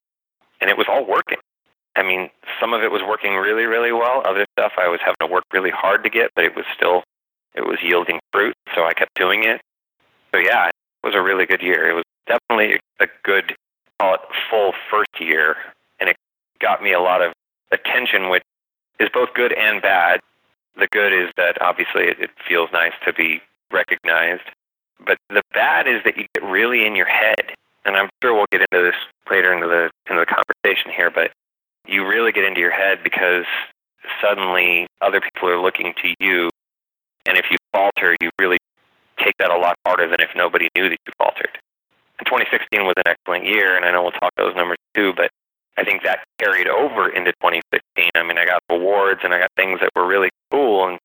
And 0.59 0.69
it 0.69 0.77
was 0.77 0.87
all 0.89 1.05
working. 1.05 1.37
I 1.95 2.03
mean, 2.03 2.29
some 2.59 2.73
of 2.73 2.83
it 2.83 2.91
was 2.91 3.01
working 3.07 3.35
really, 3.35 3.63
really 3.63 3.91
well. 3.91 4.21
Other 4.25 4.45
stuff 4.57 4.73
I 4.77 4.89
was 4.89 4.99
having 4.99 5.17
to 5.21 5.27
work 5.27 5.43
really 5.53 5.71
hard 5.71 6.03
to 6.03 6.09
get, 6.09 6.31
but 6.35 6.43
it 6.43 6.55
was 6.55 6.65
still, 6.75 7.03
it 7.55 7.65
was 7.65 7.77
yielding 7.81 8.19
fruit. 8.33 8.55
So 8.75 8.83
I 8.83 8.93
kept 8.93 9.15
doing 9.15 9.45
it. 9.45 9.61
So 10.33 10.39
yeah, 10.39 10.67
it 10.67 10.73
was 11.03 11.15
a 11.15 11.21
really 11.21 11.45
good 11.45 11.61
year. 11.61 11.89
It 11.89 11.93
was 11.93 12.03
definitely 12.29 12.79
a 13.01 13.07
good, 13.23 13.55
call 13.99 14.13
it 14.15 14.21
full 14.49 14.73
first 14.89 15.19
year. 15.19 15.57
And 15.99 16.09
it 16.09 16.15
got 16.61 16.81
me 16.81 16.93
a 16.93 17.01
lot 17.01 17.21
of 17.21 17.33
attention, 17.71 18.29
which 18.29 18.43
is 18.99 19.09
both 19.13 19.33
good 19.33 19.51
and 19.51 19.81
bad. 19.81 20.21
The 20.77 20.87
good 20.91 21.11
is 21.11 21.29
that 21.35 21.61
obviously 21.61 22.03
it 22.03 22.29
feels 22.47 22.69
nice 22.71 22.93
to 23.05 23.11
be 23.11 23.41
recognized. 23.71 24.43
But 25.05 25.17
the 25.29 25.41
bad 25.53 25.87
is 25.87 26.03
that 26.05 26.17
you 26.17 26.25
get 26.33 26.43
really 26.43 26.85
in 26.85 26.95
your 26.95 27.07
head. 27.07 27.53
And 27.85 27.97
I'm 27.97 28.09
sure 28.21 28.33
we'll 28.33 28.45
get 28.51 28.61
into 28.61 28.83
this 28.83 28.95
later 29.29 29.53
into 29.53 29.67
the 29.67 29.89
into 30.09 30.21
the 30.21 30.25
conversation 30.25 30.91
here, 30.91 31.09
but 31.09 31.31
you 31.87 32.05
really 32.07 32.31
get 32.31 32.43
into 32.43 32.59
your 32.59 32.71
head 32.71 32.99
because 33.03 33.45
suddenly 34.21 34.87
other 35.01 35.21
people 35.21 35.49
are 35.49 35.61
looking 35.61 35.93
to 36.01 36.13
you 36.19 36.49
and 37.27 37.37
if 37.37 37.45
you 37.51 37.57
falter 37.71 38.15
you 38.21 38.29
really 38.39 38.57
take 39.19 39.35
that 39.37 39.51
a 39.51 39.57
lot 39.57 39.75
harder 39.85 40.07
than 40.07 40.19
if 40.19 40.29
nobody 40.35 40.67
knew 40.75 40.89
that 40.89 40.97
you 41.05 41.13
faltered. 41.17 41.57
And 42.19 42.27
2016 42.27 42.85
was 42.85 42.93
an 42.97 43.07
excellent 43.07 43.45
year 43.45 43.75
and 43.75 43.85
I 43.85 43.91
know 43.91 44.03
we'll 44.03 44.11
talk 44.11 44.31
those 44.37 44.55
numbers 44.55 44.77
too, 44.93 45.13
but 45.15 45.31
I 45.79 45.83
think 45.85 46.03
that 46.03 46.25
carried 46.37 46.67
over 46.67 47.07
into 47.07 47.31
2016. 47.41 48.09
I 48.15 48.23
mean, 48.23 48.37
I 48.37 48.45
got 48.45 48.61
awards 48.69 49.21
and 49.23 49.33
I 49.33 49.39
got 49.39 49.49
things 49.55 49.79
that 49.79 49.89
were 49.95 50.05
really 50.05 50.29
cool, 50.51 50.85
and 50.85 50.99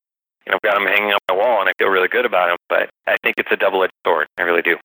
you 0.44 0.50
know, 0.50 0.57
I've 0.57 0.62
got 0.62 0.74
them 0.74 0.87
hanging 0.87 1.12
on 1.12 1.18
my 1.29 1.37
wall, 1.37 1.61
and 1.61 1.68
I 1.68 1.72
feel 1.79 1.88
really 1.88 2.09
good 2.09 2.27
about 2.27 2.48
them. 2.48 2.57
But 2.68 2.90
I 3.07 3.16
think 3.22 3.37
it's 3.38 3.50
a 3.53 3.57
double-edged 3.57 3.92
sword. 4.05 4.27
I 4.37 4.42
really 4.42 4.62
do. 4.62 4.77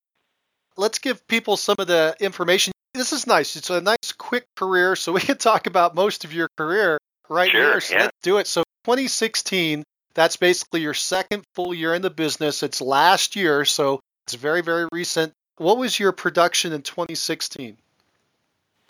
Let's 0.77 0.99
give 0.99 1.27
people 1.27 1.57
some 1.57 1.77
of 1.79 1.87
the 1.87 2.15
information. 2.19 2.71
This 2.93 3.13
is 3.13 3.25
nice. 3.25 3.55
It's 3.55 3.69
a 3.71 3.81
nice, 3.81 4.11
quick 4.17 4.45
career, 4.55 4.95
so 4.95 5.11
we 5.11 5.21
can 5.21 5.37
talk 5.37 5.65
about 5.65 5.95
most 5.95 6.23
of 6.23 6.33
your 6.33 6.49
career 6.55 6.99
right 7.27 7.49
sure, 7.49 7.71
here. 7.71 7.81
So 7.81 7.95
yeah. 7.95 8.01
let's 8.03 8.17
do 8.21 8.37
it. 8.37 8.47
So 8.47 8.63
2016, 8.85 9.83
that's 10.13 10.37
basically 10.37 10.81
your 10.81 10.93
second 10.93 11.43
full 11.55 11.73
year 11.73 11.95
in 11.95 12.03
the 12.03 12.09
business. 12.09 12.61
It's 12.61 12.79
last 12.79 13.35
year, 13.35 13.65
so 13.65 13.99
it's 14.27 14.35
very, 14.35 14.61
very 14.61 14.87
recent. 14.91 15.33
What 15.59 15.77
was 15.77 15.99
your 15.99 16.13
production 16.13 16.71
in 16.71 16.83
2016? 16.83 17.75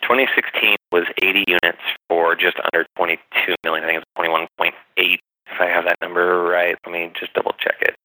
2016 0.03 0.75
was 0.91 1.05
80 1.19 1.43
units 1.47 1.81
for 2.07 2.35
just 2.35 2.57
under 2.71 2.85
22 2.95 3.55
million. 3.63 3.83
I 3.83 3.87
think 3.87 4.03
it's 4.03 4.47
21.8 4.55 4.73
if 4.95 5.19
I 5.59 5.65
have 5.65 5.85
that 5.85 5.97
number 5.99 6.43
right. 6.43 6.77
Let 6.85 6.93
me 6.93 7.11
just 7.19 7.33
double 7.33 7.53
check 7.57 7.77
it. 7.81 7.95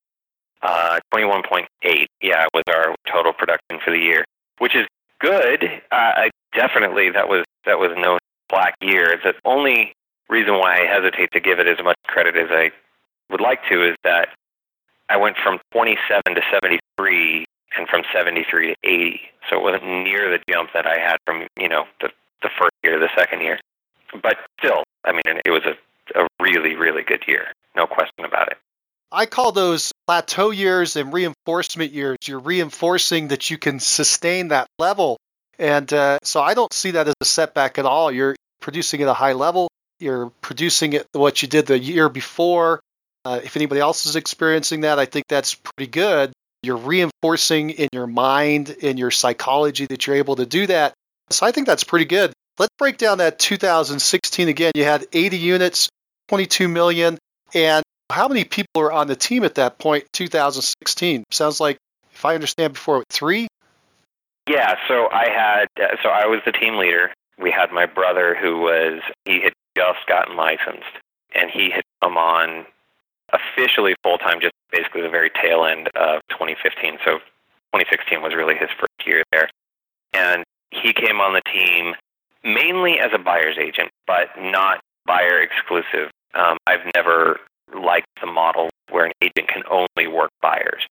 Uh, 0.62 0.98
21.8, 1.12 2.06
yeah, 2.22 2.46
was 2.54 2.64
our 2.68 2.94
total 3.06 3.34
production 3.34 3.80
for 3.84 3.90
the 3.90 3.98
year, 3.98 4.24
which 4.56 4.74
is 4.74 4.86
good. 5.18 5.64
Uh, 5.92 6.12
I 6.16 6.30
definitely 6.54 7.10
that 7.10 7.28
was 7.28 7.44
that 7.66 7.78
was 7.78 7.90
no 7.98 8.16
black 8.48 8.76
year. 8.80 9.20
The 9.22 9.34
only 9.44 9.92
reason 10.30 10.54
why 10.54 10.80
I 10.80 10.86
hesitate 10.86 11.32
to 11.32 11.40
give 11.40 11.58
it 11.58 11.68
as 11.68 11.84
much 11.84 11.98
credit 12.06 12.34
as 12.34 12.48
I 12.50 12.70
would 13.28 13.42
like 13.42 13.60
to 13.68 13.90
is 13.90 13.96
that 14.04 14.30
I 15.10 15.18
went 15.18 15.36
from 15.36 15.58
27 15.72 16.22
to 16.34 16.40
73 16.50 17.44
and 17.76 17.88
from 17.88 18.02
73 18.12 18.68
to 18.68 18.76
80. 18.82 19.20
So 19.50 19.58
it 19.58 19.62
wasn't 19.62 19.84
near 19.84 20.30
the 20.30 20.42
jump 20.48 20.70
that 20.74 20.86
I 20.86 20.98
had 20.98 21.18
from, 21.26 21.46
you 21.58 21.68
know, 21.68 21.84
the, 22.00 22.10
the 22.42 22.50
first 22.58 22.72
year 22.82 22.94
to 22.94 23.00
the 23.00 23.10
second 23.16 23.40
year. 23.40 23.58
But 24.22 24.36
still, 24.58 24.84
I 25.04 25.12
mean, 25.12 25.40
it 25.44 25.50
was 25.50 25.62
a, 25.64 26.20
a 26.20 26.26
really, 26.40 26.76
really 26.76 27.02
good 27.02 27.24
year. 27.26 27.46
No 27.76 27.86
question 27.86 28.24
about 28.24 28.48
it. 28.48 28.58
I 29.10 29.26
call 29.26 29.52
those 29.52 29.92
plateau 30.06 30.50
years 30.50 30.96
and 30.96 31.12
reinforcement 31.12 31.92
years. 31.92 32.18
You're 32.26 32.40
reinforcing 32.40 33.28
that 33.28 33.50
you 33.50 33.58
can 33.58 33.78
sustain 33.78 34.48
that 34.48 34.66
level. 34.78 35.18
And 35.58 35.92
uh, 35.92 36.18
so 36.24 36.40
I 36.40 36.54
don't 36.54 36.72
see 36.72 36.92
that 36.92 37.06
as 37.06 37.14
a 37.20 37.24
setback 37.24 37.78
at 37.78 37.86
all. 37.86 38.10
You're 38.10 38.34
producing 38.60 39.02
at 39.02 39.08
a 39.08 39.14
high 39.14 39.34
level. 39.34 39.68
You're 40.00 40.30
producing 40.40 40.94
it 40.94 41.06
what 41.12 41.42
you 41.42 41.48
did 41.48 41.66
the 41.66 41.78
year 41.78 42.08
before. 42.08 42.80
Uh, 43.24 43.40
if 43.42 43.56
anybody 43.56 43.80
else 43.80 44.04
is 44.04 44.16
experiencing 44.16 44.82
that, 44.82 44.98
I 44.98 45.06
think 45.06 45.26
that's 45.28 45.54
pretty 45.54 45.90
good. 45.90 46.32
You're 46.64 46.76
reinforcing 46.76 47.70
in 47.70 47.88
your 47.92 48.06
mind, 48.06 48.70
in 48.70 48.96
your 48.96 49.10
psychology 49.10 49.86
that 49.86 50.06
you're 50.06 50.16
able 50.16 50.36
to 50.36 50.46
do 50.46 50.66
that. 50.66 50.94
So 51.30 51.46
I 51.46 51.52
think 51.52 51.66
that's 51.66 51.84
pretty 51.84 52.06
good. 52.06 52.32
Let's 52.58 52.74
break 52.78 52.98
down 52.98 53.18
that 53.18 53.38
2016 53.38 54.48
again. 54.48 54.72
You 54.74 54.84
had 54.84 55.06
80 55.12 55.36
units, 55.38 55.88
22 56.28 56.68
million, 56.68 57.18
and 57.52 57.82
how 58.10 58.28
many 58.28 58.44
people 58.44 58.82
were 58.82 58.92
on 58.92 59.08
the 59.08 59.16
team 59.16 59.44
at 59.44 59.56
that 59.56 59.78
point, 59.78 60.04
2016? 60.12 61.24
Sounds 61.30 61.60
like, 61.60 61.78
if 62.12 62.24
I 62.24 62.34
understand 62.34 62.74
before, 62.74 63.02
three? 63.10 63.48
Yeah, 64.48 64.76
so 64.88 65.08
I 65.10 65.28
had, 65.30 65.66
uh, 65.82 65.96
so 66.02 66.10
I 66.10 66.26
was 66.26 66.40
the 66.44 66.52
team 66.52 66.76
leader. 66.76 67.12
We 67.38 67.50
had 67.50 67.72
my 67.72 67.86
brother 67.86 68.36
who 68.40 68.60
was, 68.60 69.00
he 69.24 69.40
had 69.40 69.52
just 69.76 70.06
gotten 70.06 70.36
licensed, 70.36 70.84
and 71.34 71.50
he 71.50 71.70
had 71.70 71.82
come 72.02 72.16
on 72.16 72.66
officially 73.32 73.94
full 74.02 74.18
time 74.18 74.40
just 74.40 74.54
basically 74.70 75.02
the 75.02 75.08
very 75.08 75.30
tail 75.30 75.64
end 75.64 75.88
of 75.94 76.20
2015. 76.30 76.98
So 77.04 77.18
2016 77.74 78.22
was 78.22 78.34
really 78.34 78.54
his 78.54 78.70
first 78.78 79.06
year 79.06 79.22
there. 79.32 79.48
And 80.12 80.44
he 80.70 80.92
came 80.92 81.20
on 81.20 81.34
the 81.34 81.42
team 81.50 81.94
mainly 82.44 82.98
as 82.98 83.10
a 83.14 83.18
buyer's 83.18 83.56
agent, 83.58 83.90
but 84.06 84.28
not 84.38 84.80
buyer 85.06 85.40
exclusive. 85.40 86.10
Um, 86.34 86.56
I've 86.66 86.84
never 86.94 87.40
liked 87.74 88.08
the 88.20 88.26
model 88.26 88.68
where 88.90 89.06
an 89.06 89.12
agent 89.22 89.48
can 89.48 89.62
only 89.70 90.06
work 90.06 90.30
buyers. 90.42 90.86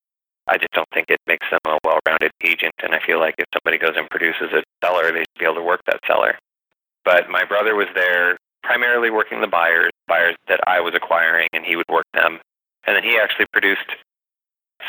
I 0.48 0.58
just 0.58 0.72
don't 0.74 0.89
think 0.93 1.10
it 1.10 1.19
makes 1.28 1.48
them 1.50 1.60
a 1.65 1.78
well 1.84 2.00
rounded 2.06 2.32
agent. 2.43 2.74
And 2.84 2.93
I 2.93 3.00
feel 3.06 3.19
like 3.19 3.36
if 3.38 3.46
somebody 3.54 3.78
goes 3.78 3.96
and 3.96 4.10
produces 4.10 4.52
a 4.52 4.63
seller, 4.84 5.12
they 5.12 5.19
should 5.19 5.39
be 5.39 5.46
able 5.46 5.56
to 5.56 5.63
work 5.63 5.82
that 5.88 6.00
seller. 6.06 6.38
But 7.06 7.30
my 7.30 7.46
brother 7.46 7.76
was 7.76 7.88
there 7.96 8.38
primarily 8.63 9.10
working 9.10 9.41
the 9.41 9.47
buyers, 9.47 9.91
buyers 10.08 10.36
that 10.47 10.62
I 10.67 10.80
was 10.80 10.93
acquiring, 10.95 11.49
and 11.54 11.65
he 11.65 11.76
would 11.76 11.88
work 11.89 12.06
them. 12.13 12.39
And 12.86 12.95
then 12.95 13.04
he 13.04 13.17
actually 13.17 13.45
produced, 13.52 13.89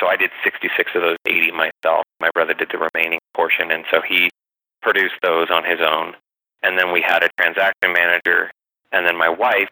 so 0.00 0.06
I 0.06 0.16
did 0.16 0.30
66 0.42 0.90
of 0.94 1.02
those 1.02 1.16
80 1.26 1.52
myself. 1.52 2.04
My 2.20 2.30
brother 2.32 2.54
did 2.54 2.70
the 2.70 2.78
remaining 2.78 3.20
portion, 3.34 3.70
and 3.70 3.84
so 3.90 4.00
he 4.00 4.30
produced 4.82 5.14
those 5.22 5.50
on 5.50 5.64
his 5.64 5.80
own. 5.80 6.14
And 6.62 6.78
then 6.78 6.92
we 6.92 7.02
had 7.02 7.22
a 7.22 7.28
transaction 7.38 7.92
manager, 7.92 8.50
and 8.92 9.06
then 9.06 9.16
my 9.16 9.28
wife 9.28 9.68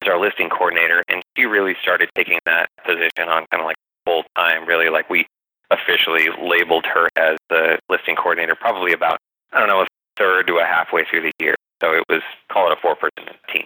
was 0.00 0.08
our 0.08 0.18
listing 0.18 0.48
coordinator, 0.48 1.02
and 1.08 1.22
she 1.36 1.44
really 1.44 1.74
started 1.82 2.08
taking 2.14 2.38
that 2.46 2.68
position 2.84 3.28
on 3.28 3.46
kind 3.50 3.60
of 3.60 3.66
like 3.66 3.76
full 4.04 4.24
time, 4.36 4.66
really. 4.66 4.88
Like 4.88 5.10
we 5.10 5.26
officially 5.70 6.28
labeled 6.42 6.86
her 6.86 7.08
as 7.16 7.36
the 7.48 7.78
listing 7.88 8.16
coordinator 8.16 8.54
probably 8.54 8.92
about, 8.92 9.18
I 9.52 9.60
don't 9.60 9.68
know, 9.68 9.82
a 9.82 9.86
third 10.16 10.46
to 10.48 10.58
a 10.58 10.64
halfway 10.64 11.04
through 11.04 11.22
the 11.22 11.32
year. 11.38 11.54
So 11.80 11.92
it 11.92 12.04
was, 12.08 12.22
call 12.52 12.70
it 12.70 12.78
a 12.78 12.80
four 12.80 12.96
person 12.96 13.34
team. 13.52 13.64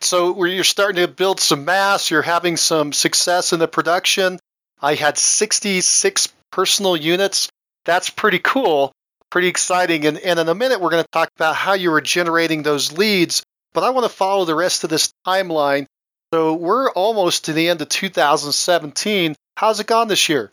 So 0.00 0.32
where 0.32 0.48
you're 0.48 0.64
starting 0.64 1.04
to 1.04 1.08
build 1.08 1.40
some 1.40 1.64
mass, 1.64 2.10
you're 2.10 2.22
having 2.22 2.56
some 2.56 2.92
success 2.92 3.52
in 3.52 3.58
the 3.58 3.68
production. 3.68 4.38
I 4.80 4.94
had 4.94 5.18
66 5.18 6.28
personal 6.50 6.96
units. 6.96 7.50
That's 7.84 8.08
pretty 8.08 8.38
cool, 8.38 8.92
pretty 9.28 9.48
exciting. 9.48 10.06
And, 10.06 10.18
and 10.18 10.38
in 10.38 10.48
a 10.48 10.54
minute, 10.54 10.80
we're 10.80 10.90
going 10.90 11.02
to 11.02 11.10
talk 11.12 11.28
about 11.36 11.54
how 11.54 11.74
you 11.74 11.90
were 11.90 12.00
generating 12.00 12.62
those 12.62 12.92
leads. 12.92 13.42
But 13.74 13.84
I 13.84 13.90
want 13.90 14.04
to 14.04 14.16
follow 14.16 14.46
the 14.46 14.54
rest 14.54 14.84
of 14.84 14.90
this 14.90 15.12
timeline. 15.26 15.86
So 16.32 16.54
we're 16.54 16.90
almost 16.92 17.46
to 17.46 17.52
the 17.52 17.68
end 17.68 17.82
of 17.82 17.88
2017. 17.88 19.34
How's 19.56 19.80
it 19.80 19.86
gone 19.86 20.08
this 20.08 20.28
year? 20.28 20.50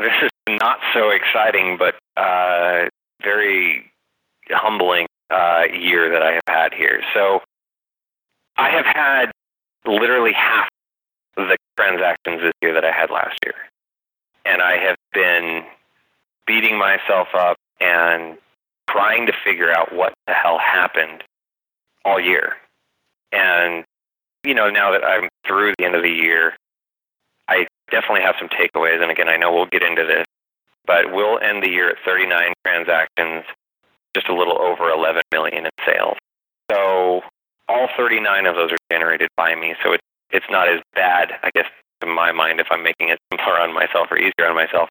This 0.00 0.12
is 0.22 0.30
not 0.60 0.78
so 0.94 1.10
exciting, 1.10 1.76
but 1.78 1.94
uh, 2.16 2.86
very 3.22 3.90
humbling 4.50 5.06
uh, 5.30 5.62
year 5.72 6.10
that 6.10 6.22
I 6.22 6.32
have 6.32 6.42
had 6.48 6.74
here. 6.74 7.02
So 7.14 7.40
I 8.56 8.70
have 8.70 8.86
had 8.86 9.30
literally 9.86 10.32
half 10.32 10.68
the 11.36 11.56
transactions 11.76 12.42
this 12.42 12.52
year 12.60 12.74
that 12.74 12.84
I 12.84 12.92
had 12.92 13.10
last 13.10 13.38
year. 13.44 13.54
And 14.44 14.60
I 14.60 14.76
have 14.78 14.96
been 15.12 15.64
beating 16.46 16.78
myself 16.78 17.28
up 17.34 17.56
and 17.80 18.36
trying 18.88 19.26
to 19.26 19.32
figure 19.44 19.72
out 19.72 19.94
what 19.94 20.12
the 20.26 20.34
hell 20.34 20.58
happened 20.58 21.22
all 22.04 22.20
year. 22.20 22.56
And, 23.32 23.84
you 24.44 24.54
know, 24.54 24.70
now 24.70 24.92
that 24.92 25.04
I'm 25.04 25.28
through 25.46 25.74
the 25.78 25.84
end 25.84 25.94
of 25.94 26.02
the 26.02 26.10
year, 26.10 26.56
I 27.48 27.66
definitely 27.90 28.22
have 28.22 28.34
some 28.38 28.48
takeaways. 28.48 29.00
And 29.00 29.10
again, 29.10 29.28
I 29.28 29.36
know 29.36 29.52
we'll 29.52 29.66
get 29.66 29.82
into 29.82 30.04
this, 30.04 30.26
but 30.86 31.12
we'll 31.12 31.38
end 31.38 31.62
the 31.62 31.70
year 31.70 31.90
at 31.90 31.96
39 32.04 32.52
transactions 32.66 33.44
just 34.14 34.28
a 34.28 34.34
little 34.34 34.60
over 34.60 34.90
11 34.90 35.22
million 35.32 35.66
in 35.66 35.70
sales. 35.86 36.16
So 36.70 37.22
all 37.68 37.88
39 37.96 38.46
of 38.46 38.54
those 38.54 38.72
are 38.72 38.78
generated 38.90 39.28
by 39.36 39.54
me. 39.54 39.74
So 39.82 39.92
it's 39.92 40.04
it's 40.32 40.46
not 40.48 40.68
as 40.68 40.80
bad, 40.94 41.32
I 41.42 41.50
guess, 41.54 41.66
in 42.02 42.14
my 42.14 42.32
mind, 42.32 42.60
if 42.60 42.68
I'm 42.70 42.82
making 42.82 43.08
it 43.08 43.18
simpler 43.32 43.58
on 43.60 43.74
myself 43.74 44.08
or 44.10 44.18
easier 44.18 44.46
on 44.46 44.54
myself. 44.54 44.88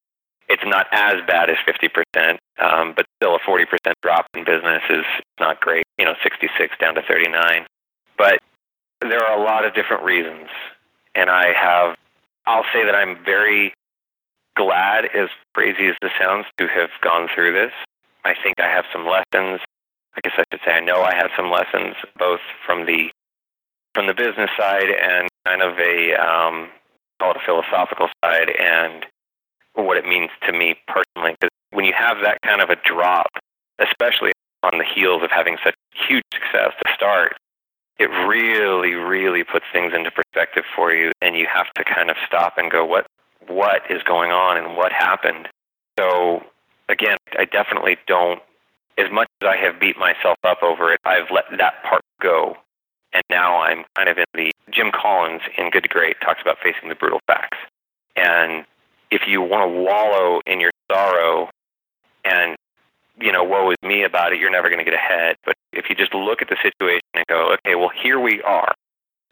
It's 0.50 0.64
not 0.66 0.88
as 0.92 1.22
bad 1.28 1.50
as 1.50 1.58
50%, 1.68 2.38
um, 2.60 2.94
but 2.96 3.06
still 3.22 3.36
a 3.36 3.40
40% 3.40 3.66
drop 4.02 4.26
in 4.34 4.44
business 4.44 4.82
is 4.90 5.06
not 5.40 5.62
great. 5.62 5.84
You 5.98 6.06
know, 6.06 6.16
66 6.24 6.76
down 6.80 6.96
to 6.96 7.02
39. 7.08 7.66
But 8.18 8.40
there 9.02 9.24
are 9.24 9.40
a 9.40 9.44
lot 9.44 9.64
of 9.64 9.74
different 9.74 10.04
reasons, 10.04 10.50
and 11.16 11.30
I 11.30 11.54
have. 11.54 11.96
I'll 12.46 12.66
say 12.74 12.84
that 12.84 12.96
I'm 12.96 13.24
very 13.24 13.74
glad, 14.58 15.06
as 15.16 15.30
crazy 15.54 15.88
as 15.88 15.96
this 16.02 16.12
sounds, 16.20 16.48
to 16.58 16.68
have 16.68 16.90
gone 17.02 17.30
through 17.34 17.54
this. 17.54 17.72
I 18.26 18.36
think 18.44 18.60
I 18.60 18.68
have 18.68 18.86
some 18.92 19.06
lessons. 19.06 19.62
I 20.16 20.20
guess 20.24 20.34
I 20.38 20.44
should 20.52 20.62
say 20.66 20.72
I 20.74 20.80
know 20.80 21.02
I 21.02 21.16
have 21.16 21.32
some 21.36 21.52
lessons 21.52 21.96
both 22.18 22.42
from 22.66 22.86
the 22.86 23.12
from 23.94 24.08
the 24.08 24.14
business 24.14 24.50
side 24.58 24.90
and 24.90 25.28
kind 25.46 25.62
of 25.62 25.78
a 25.80 26.14
um, 26.16 26.70
call 27.20 27.32
it 27.32 27.38
a 27.38 27.46
philosophical 27.46 28.08
side 28.24 28.50
and 28.50 29.06
what 29.74 29.98
it 29.98 30.06
means 30.06 30.30
to 30.46 30.54
me 30.54 30.76
personally. 30.88 31.36
Because 31.40 31.50
when 31.72 31.86
you 31.86 31.94
have 31.98 32.18
that 32.22 32.40
kind 32.44 32.62
of 32.62 32.70
a 32.70 32.76
drop, 32.86 33.30
especially 33.80 34.32
on 34.64 34.78
the 34.78 34.86
heels 34.86 35.24
of 35.24 35.32
having 35.32 35.58
such 35.64 35.76
huge 35.94 36.24
success 36.34 36.74
to 36.86 36.94
start, 36.94 37.38
it 37.98 38.10
really, 38.28 38.94
really 38.94 39.44
puts 39.44 39.66
things 39.74 39.94
into 39.94 40.12
perspective 40.12 40.64
for 40.76 40.94
you, 40.94 41.12
and 41.22 41.36
you 41.36 41.48
have 41.52 41.72
to 41.74 41.84
kind 41.84 42.10
of 42.10 42.16
stop 42.26 42.58
and 42.58 42.72
go, 42.72 42.86
what 42.86 43.06
what 43.48 43.82
is 43.90 44.04
going 44.04 44.32
on 44.32 44.58
and 44.58 44.78
what 44.78 44.92
happened. 44.92 45.48
So 45.98 46.44
again, 46.90 47.18
I 47.38 47.46
definitely 47.46 47.98
don't. 48.08 48.42
As 48.98 49.10
much 49.12 49.30
as 49.42 49.48
I 49.48 49.56
have 49.56 49.80
beat 49.80 49.98
myself 49.98 50.38
up 50.44 50.62
over 50.62 50.92
it, 50.92 51.00
I've 51.06 51.32
let 51.32 51.46
that 51.58 51.84
part 51.84 52.02
go, 52.22 52.58
and 53.14 53.24
now 53.30 53.62
I'm 53.62 53.86
kind 53.96 54.10
of 54.10 54.18
in 54.18 54.26
the. 54.34 54.52
Jim 54.72 54.92
Collins 54.92 55.42
in 55.58 55.72
Good 55.72 55.84
to 55.84 55.90
Great 55.90 56.18
talks 56.22 56.42
about 56.42 56.58
facing 56.62 56.90
the 56.90 56.96
brutal 56.96 57.20
facts, 57.26 57.58
and 58.16 58.66
if 59.10 59.22
you 59.28 59.42
want 59.42 59.64
to 59.64 59.82
wallow 59.82 60.42
in 60.46 60.60
your 60.60 60.72
sorrow 60.92 61.50
and 62.24 62.56
you 63.20 63.32
know 63.32 63.44
woe 63.44 63.72
is 63.72 63.78
me 63.82 64.04
about 64.04 64.34
it, 64.34 64.40
you're 64.40 64.52
never 64.52 64.70
going 64.70 64.78
to 64.80 64.86
get 64.86 64.94
ahead. 64.94 65.38
But 65.46 65.56
if 65.74 65.86
you 65.90 65.96
just 65.96 66.14
look 66.14 66.42
at 66.42 66.50
the 66.50 66.58
situation 66.62 67.02
and 67.16 67.26
go, 67.28 67.54
okay, 67.54 67.76
well 67.76 67.90
here 67.90 68.20
we 68.20 68.42
are. 68.44 68.74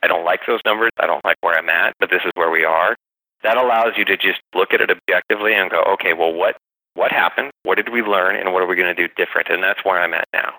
I 0.01 0.07
don't 0.07 0.25
like 0.25 0.41
those 0.47 0.61
numbers. 0.65 0.91
I 0.99 1.07
don't 1.07 1.23
like 1.25 1.37
where 1.41 1.57
I'm 1.57 1.69
at, 1.69 1.93
but 1.99 2.09
this 2.09 2.21
is 2.25 2.31
where 2.35 2.51
we 2.51 2.63
are. 2.63 2.95
That 3.43 3.57
allows 3.57 3.93
you 3.97 4.05
to 4.05 4.17
just 4.17 4.41
look 4.55 4.73
at 4.73 4.81
it 4.81 4.89
objectively 4.89 5.53
and 5.53 5.69
go, 5.69 5.83
okay, 5.93 6.13
well, 6.13 6.33
what 6.33 6.57
what 6.97 7.11
happened, 7.11 7.51
what 7.61 7.75
did 7.75 7.89
we 7.89 8.01
learn, 8.01 8.35
and 8.35 8.51
what 8.51 8.63
are 8.63 8.65
we 8.65 8.75
going 8.75 8.93
to 8.93 9.07
do 9.07 9.13
different? 9.15 9.49
And 9.49 9.61
that's 9.61 9.85
where 9.85 10.01
I'm 10.01 10.15
at 10.15 10.27
now. 10.33 10.55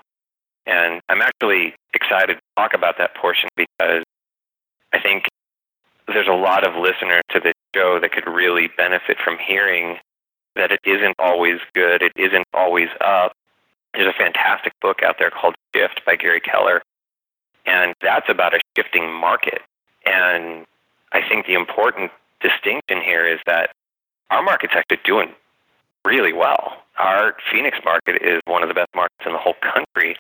And 0.66 1.01
I'm 1.09 1.20
actually 1.20 1.74
excited 1.92 2.35
to 2.35 2.40
talk 2.57 2.74
about 2.74 2.96
that 2.98 3.16
portion 3.16 3.48
because 3.57 4.05
I 4.92 5.01
think 5.01 5.27
there's 6.07 6.29
a 6.29 6.33
lot 6.33 6.64
of 6.64 6.81
listeners 6.81 7.22
to 7.31 7.40
this 7.40 7.55
show 7.74 7.98
that 8.01 8.12
could 8.12 8.29
really 8.29 8.68
benefit 8.77 9.16
from 9.22 9.37
hearing 9.38 9.96
that 10.55 10.70
it 10.70 10.79
isn't 10.85 11.16
always 11.18 11.59
good, 11.74 12.03
it 12.03 12.12
isn't 12.14 12.46
always 12.55 12.88
up. 13.01 13.33
There's 13.92 14.07
a 14.07 14.16
fantastic 14.16 14.72
book 14.81 15.03
out 15.03 15.16
there 15.18 15.31
called 15.31 15.57
Shift 15.74 16.03
by 16.07 16.14
Gary 16.14 16.40
Keller, 16.40 16.83
and 17.66 17.94
that's 18.01 18.29
about 18.29 18.55
a 18.55 18.61
shifting 18.77 19.12
market. 19.12 19.61
And 20.07 20.66
I 21.11 21.20
think 21.29 21.46
the 21.46 21.55
important 21.55 22.12
distinction 22.40 23.03
here 23.03 23.27
is 23.27 23.40
that 23.46 23.70
our 24.31 24.42
market's 24.42 24.74
actually 24.77 25.01
doing 25.05 25.33
really 26.05 26.33
well. 26.33 26.79
Our 26.99 27.35
Phoenix 27.53 27.79
market 27.85 28.23
is 28.23 28.41
one 28.47 28.63
of 28.63 28.69
the 28.69 28.75
best 28.75 28.91
markets 28.95 29.25
in 29.27 29.33
the 29.33 29.39
whole 29.39 29.57
country, 29.63 30.17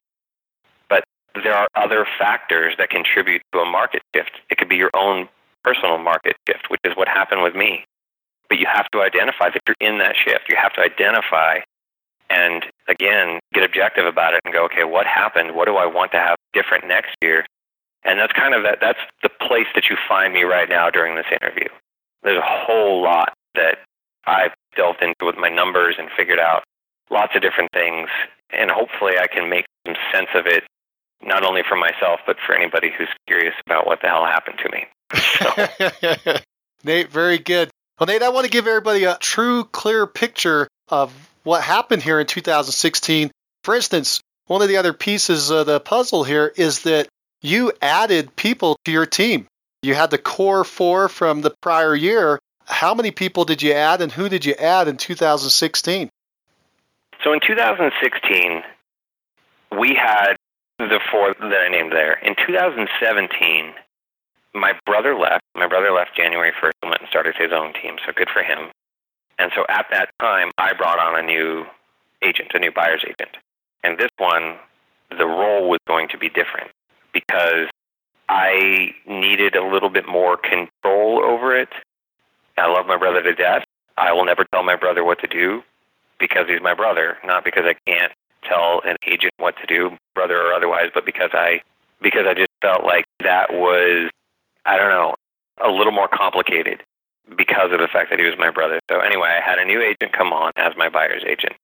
but 0.88 1.04
there 1.42 1.54
are 1.54 1.68
other 1.74 2.06
factors 2.18 2.74
that 2.78 2.90
contribute 2.90 3.42
to 3.52 3.60
a 3.60 3.66
market 3.66 4.02
shift. 4.14 4.32
It 4.50 4.58
could 4.58 4.68
be 4.68 4.76
your 4.76 4.90
own 4.94 5.28
personal 5.64 5.98
market 5.98 6.36
shift, 6.48 6.70
which 6.70 6.80
is 6.84 6.96
what 6.96 7.08
happened 7.08 7.42
with 7.42 7.54
me. 7.54 7.84
But 8.48 8.58
you 8.58 8.66
have 8.66 8.88
to 8.92 9.02
identify 9.02 9.50
that 9.50 9.60
you're 9.66 9.76
in 9.80 9.98
that 9.98 10.16
shift. 10.16 10.48
You 10.48 10.56
have 10.56 10.72
to 10.74 10.80
identify 10.80 11.60
and 12.30 12.64
again 12.88 13.40
get 13.54 13.64
objective 13.64 14.06
about 14.06 14.34
it 14.34 14.40
and 14.44 14.52
go, 14.52 14.64
okay, 14.66 14.84
what 14.84 15.06
happened? 15.06 15.54
What 15.54 15.66
do 15.66 15.76
I 15.76 15.86
want 15.86 16.12
to 16.12 16.18
have 16.18 16.36
different 16.52 16.86
next 16.86 17.16
year? 17.22 17.46
And 18.04 18.18
that's 18.18 18.32
kind 18.32 18.54
of 18.54 18.62
that 18.62 18.78
that's 18.80 18.98
the 19.22 19.28
place 19.28 19.66
that 19.74 19.88
you 19.90 19.96
find 20.08 20.32
me 20.32 20.42
right 20.42 20.68
now 20.68 20.90
during 20.90 21.16
this 21.16 21.26
interview. 21.30 21.68
There's 22.22 22.38
a 22.38 22.42
whole 22.44 23.02
lot 23.02 23.34
that 23.54 23.78
I've 24.26 24.52
delved 24.78 25.02
into 25.02 25.26
with 25.26 25.36
my 25.36 25.50
numbers 25.50 25.96
and 25.98 26.08
figured 26.16 26.38
out 26.38 26.62
lots 27.10 27.34
of 27.34 27.42
different 27.42 27.70
things. 27.72 28.08
And 28.50 28.70
hopefully 28.70 29.14
I 29.20 29.26
can 29.26 29.50
make 29.50 29.66
some 29.84 29.96
sense 30.12 30.28
of 30.34 30.46
it, 30.46 30.64
not 31.20 31.44
only 31.44 31.62
for 31.68 31.76
myself, 31.76 32.20
but 32.24 32.36
for 32.46 32.54
anybody 32.54 32.90
who's 32.96 33.08
curious 33.26 33.54
about 33.66 33.86
what 33.86 34.00
the 34.00 34.08
hell 34.08 34.24
happened 34.24 34.58
to 34.62 34.70
me. 34.70 34.86
So. 36.24 36.38
Nate, 36.84 37.10
very 37.10 37.38
good. 37.38 37.70
Well, 37.98 38.06
Nate, 38.06 38.22
I 38.22 38.28
want 38.28 38.46
to 38.46 38.50
give 38.50 38.68
everybody 38.68 39.04
a 39.04 39.18
true, 39.18 39.64
clear 39.64 40.06
picture 40.06 40.68
of 40.88 41.12
what 41.42 41.62
happened 41.62 42.02
here 42.02 42.20
in 42.20 42.26
2016. 42.26 43.30
For 43.64 43.74
instance, 43.74 44.20
one 44.46 44.62
of 44.62 44.68
the 44.68 44.76
other 44.76 44.92
pieces 44.92 45.50
of 45.50 45.66
the 45.66 45.80
puzzle 45.80 46.24
here 46.24 46.52
is 46.56 46.82
that 46.82 47.08
you 47.42 47.72
added 47.82 48.34
people 48.36 48.76
to 48.84 48.92
your 48.92 49.06
team. 49.06 49.46
You 49.82 49.94
had 49.94 50.10
the 50.10 50.18
core 50.18 50.64
four 50.64 51.08
from 51.08 51.42
the 51.42 51.54
prior 51.60 51.94
year, 51.94 52.38
how 52.68 52.94
many 52.94 53.10
people 53.10 53.44
did 53.44 53.62
you 53.62 53.72
add 53.72 54.00
and 54.00 54.12
who 54.12 54.28
did 54.28 54.44
you 54.44 54.54
add 54.54 54.88
in 54.88 54.96
2016? 54.96 56.10
So 57.24 57.32
in 57.32 57.40
2016, 57.40 58.62
we 59.78 59.94
had 59.94 60.34
the 60.78 61.00
four 61.10 61.34
that 61.40 61.60
I 61.60 61.68
named 61.68 61.92
there. 61.92 62.14
In 62.22 62.36
2017, 62.36 63.74
my 64.54 64.72
brother 64.86 65.14
left. 65.16 65.42
My 65.56 65.66
brother 65.66 65.90
left 65.90 66.14
January 66.16 66.52
1st 66.52 66.72
and 66.82 66.90
went 66.90 67.00
and 67.00 67.08
started 67.08 67.34
his 67.36 67.52
own 67.52 67.72
team, 67.72 67.96
so 68.06 68.12
good 68.14 68.28
for 68.30 68.42
him. 68.42 68.70
And 69.38 69.50
so 69.54 69.64
at 69.68 69.86
that 69.90 70.10
time, 70.20 70.50
I 70.58 70.72
brought 70.74 70.98
on 70.98 71.18
a 71.18 71.22
new 71.22 71.64
agent, 72.22 72.52
a 72.54 72.58
new 72.58 72.72
buyer's 72.72 73.04
agent. 73.04 73.36
And 73.82 73.98
this 73.98 74.10
one 74.18 74.58
the 75.10 75.26
role 75.26 75.68
was 75.68 75.78
going 75.86 76.08
to 76.08 76.18
be 76.18 76.28
different 76.28 76.70
because 77.12 77.68
I 78.28 78.94
needed 79.06 79.56
a 79.56 79.66
little 79.66 79.88
bit 79.88 80.06
more 80.06 80.36
control 80.36 81.24
over 81.24 81.56
it. 81.56 81.70
I 82.58 82.66
love 82.66 82.86
my 82.86 82.96
brother 82.96 83.22
to 83.22 83.34
death. 83.34 83.64
I 83.96 84.12
will 84.12 84.24
never 84.24 84.44
tell 84.52 84.62
my 84.62 84.76
brother 84.76 85.04
what 85.04 85.20
to 85.20 85.26
do 85.26 85.62
because 86.18 86.48
he's 86.48 86.62
my 86.62 86.74
brother, 86.74 87.18
not 87.24 87.44
because 87.44 87.64
I 87.66 87.74
can't 87.90 88.12
tell 88.44 88.80
an 88.84 88.96
agent 89.06 89.32
what 89.38 89.56
to 89.58 89.66
do, 89.66 89.96
brother 90.14 90.40
or 90.40 90.52
otherwise, 90.52 90.90
but 90.94 91.04
because 91.04 91.30
I 91.32 91.62
because 92.00 92.26
I 92.28 92.34
just 92.34 92.50
felt 92.62 92.84
like 92.84 93.04
that 93.20 93.52
was 93.52 94.10
I 94.64 94.76
don't 94.76 94.90
know, 94.90 95.14
a 95.64 95.70
little 95.70 95.92
more 95.92 96.08
complicated 96.08 96.82
because 97.36 97.72
of 97.72 97.80
the 97.80 97.88
fact 97.88 98.10
that 98.10 98.18
he 98.18 98.26
was 98.26 98.38
my 98.38 98.50
brother. 98.50 98.80
So 98.90 99.00
anyway, 99.00 99.28
I 99.28 99.40
had 99.44 99.58
a 99.58 99.64
new 99.64 99.80
agent 99.82 100.12
come 100.12 100.32
on 100.32 100.52
as 100.56 100.74
my 100.76 100.88
buyer's 100.88 101.24
agent. 101.26 101.54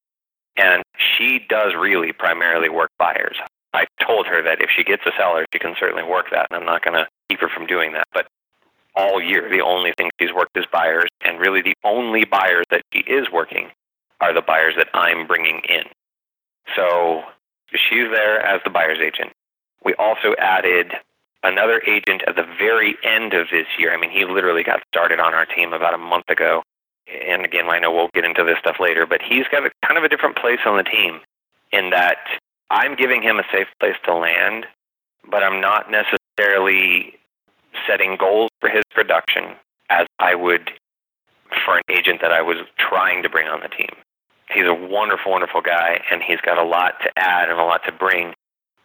And 0.57 0.83
she 0.97 1.45
does 1.49 1.75
really 1.75 2.13
primarily 2.13 2.69
work 2.69 2.91
buyers. 2.99 3.37
I 3.73 3.87
told 4.01 4.27
her 4.27 4.43
that 4.43 4.61
if 4.61 4.71
she 4.75 4.85
gets 4.85 5.03
a 5.05 5.11
seller, 5.19 5.45
she 5.53 5.59
can 5.59 5.75
certainly 5.79 6.05
work 6.05 6.27
that, 6.31 6.47
and 6.51 6.61
I'm 6.61 6.67
not 6.67 6.85
going 6.85 6.95
to 6.95 7.09
keep 7.29 7.41
her 7.41 7.49
from 7.49 7.67
doing 7.67 7.93
that. 7.93 8.07
But 8.13 8.27
all 8.97 9.21
year, 9.21 9.49
the 9.51 9.63
only 9.63 9.93
thing 9.97 10.11
she's 10.21 10.33
worked 10.33 10.57
is 10.57 10.65
buyers, 10.73 11.09
and 11.25 11.41
really 11.41 11.63
the 11.63 11.75
only 11.85 12.25
buyers 12.25 12.65
that 12.71 12.83
she 12.93 13.01
is 13.01 13.31
working 13.33 13.71
are 14.21 14.33
the 14.33 14.43
buyers 14.43 14.75
that 14.77 14.89
I'm 14.95 15.27
bringing 15.27 15.61
in. 15.69 15.85
So 16.77 17.23
she's 17.73 18.09
there 18.11 18.41
as 18.41 18.61
the 18.65 18.71
buyer's 18.71 18.99
agent. 18.99 19.33
We 19.85 19.95
also 19.95 20.35
added 20.39 20.93
another 21.43 21.83
agent 21.87 22.23
at 22.27 22.37
the 22.37 22.47
very 22.59 22.97
end 23.05 23.35
of 23.35 23.49
this 23.51 23.67
year. 23.79 23.93
I 23.93 24.01
mean, 24.01 24.11
he 24.11 24.25
literally 24.25 24.63
got 24.63 24.83
started 24.89 25.21
on 25.21 25.35
our 25.35 25.45
team 25.45 25.73
about 25.73 25.95
a 25.95 25.99
month 25.99 26.29
ago. 26.29 26.63
And 27.07 27.45
again, 27.45 27.69
I 27.69 27.79
know 27.81 27.93
we'll 27.93 28.09
get 28.15 28.25
into 28.25 28.45
this 28.45 28.59
stuff 28.59 28.77
later, 28.81 29.07
but 29.07 29.21
he's 29.21 29.47
got 29.51 29.67
a, 29.67 29.71
kind 29.85 29.99
of 29.99 30.05
a 30.05 30.09
different 30.09 30.37
place 30.37 30.61
on 30.65 30.79
the 30.79 30.85
team 30.85 31.21
in 31.71 31.91
that 31.91 32.17
I'm 32.71 32.97
giving 32.97 33.23
him 33.23 33.39
a 33.39 33.45
safe 33.53 33.69
place 33.79 33.97
to 34.05 34.15
land, 34.15 34.67
but 35.31 35.43
I'm 35.43 35.61
not 35.61 35.91
necessarily 35.91 37.19
setting 37.87 38.17
goals 38.17 38.51
for 38.61 38.69
his 38.69 38.83
production 38.91 39.57
as 39.91 40.07
I 40.19 40.35
would 40.35 40.73
for 41.65 41.77
an 41.77 41.83
agent 41.89 42.21
that 42.21 42.33
I 42.33 42.43
was 42.43 42.59
trying 42.79 43.23
to 43.23 43.29
bring 43.29 43.47
on 43.49 43.61
the 43.61 43.69
team. 43.69 43.91
He's 44.51 44.67
a 44.67 44.75
wonderful, 44.75 45.33
wonderful 45.33 45.61
guy, 45.61 46.01
and 46.11 46.23
he's 46.23 46.41
got 46.41 46.59
a 46.59 46.65
lot 46.65 46.95
to 47.03 47.11
add 47.17 47.49
and 47.49 47.59
a 47.59 47.65
lot 47.65 47.83
to 47.87 47.93
bring. 47.93 48.35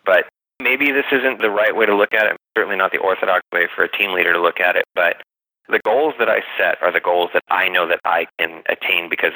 But 0.06 0.26
maybe 0.62 0.92
this 0.92 1.06
isn't 1.12 1.42
the 1.42 1.50
right 1.50 1.76
way 1.76 1.86
to 1.86 1.96
look 1.96 2.14
at 2.14 2.26
it. 2.28 2.38
Certainly 2.58 2.78
not 2.78 2.92
the 2.92 3.00
orthodox 3.00 3.44
way 3.54 3.68
for 3.76 3.84
a 3.84 3.92
team 3.92 4.14
leader 4.14 4.34
to 4.34 4.42
look 4.42 4.60
at 4.60 4.76
it. 4.76 4.86
But 4.96 5.22
the 5.68 5.80
goals 5.84 6.16
that 6.20 6.30
I 6.30 6.42
set 6.58 6.82
are 6.82 6.92
the 6.92 7.00
goals 7.00 7.30
that 7.34 7.44
I 7.50 7.70
know 7.70 7.88
that 7.88 8.00
I 8.06 8.28
can 8.40 8.64
attain 8.68 9.10
because 9.10 9.34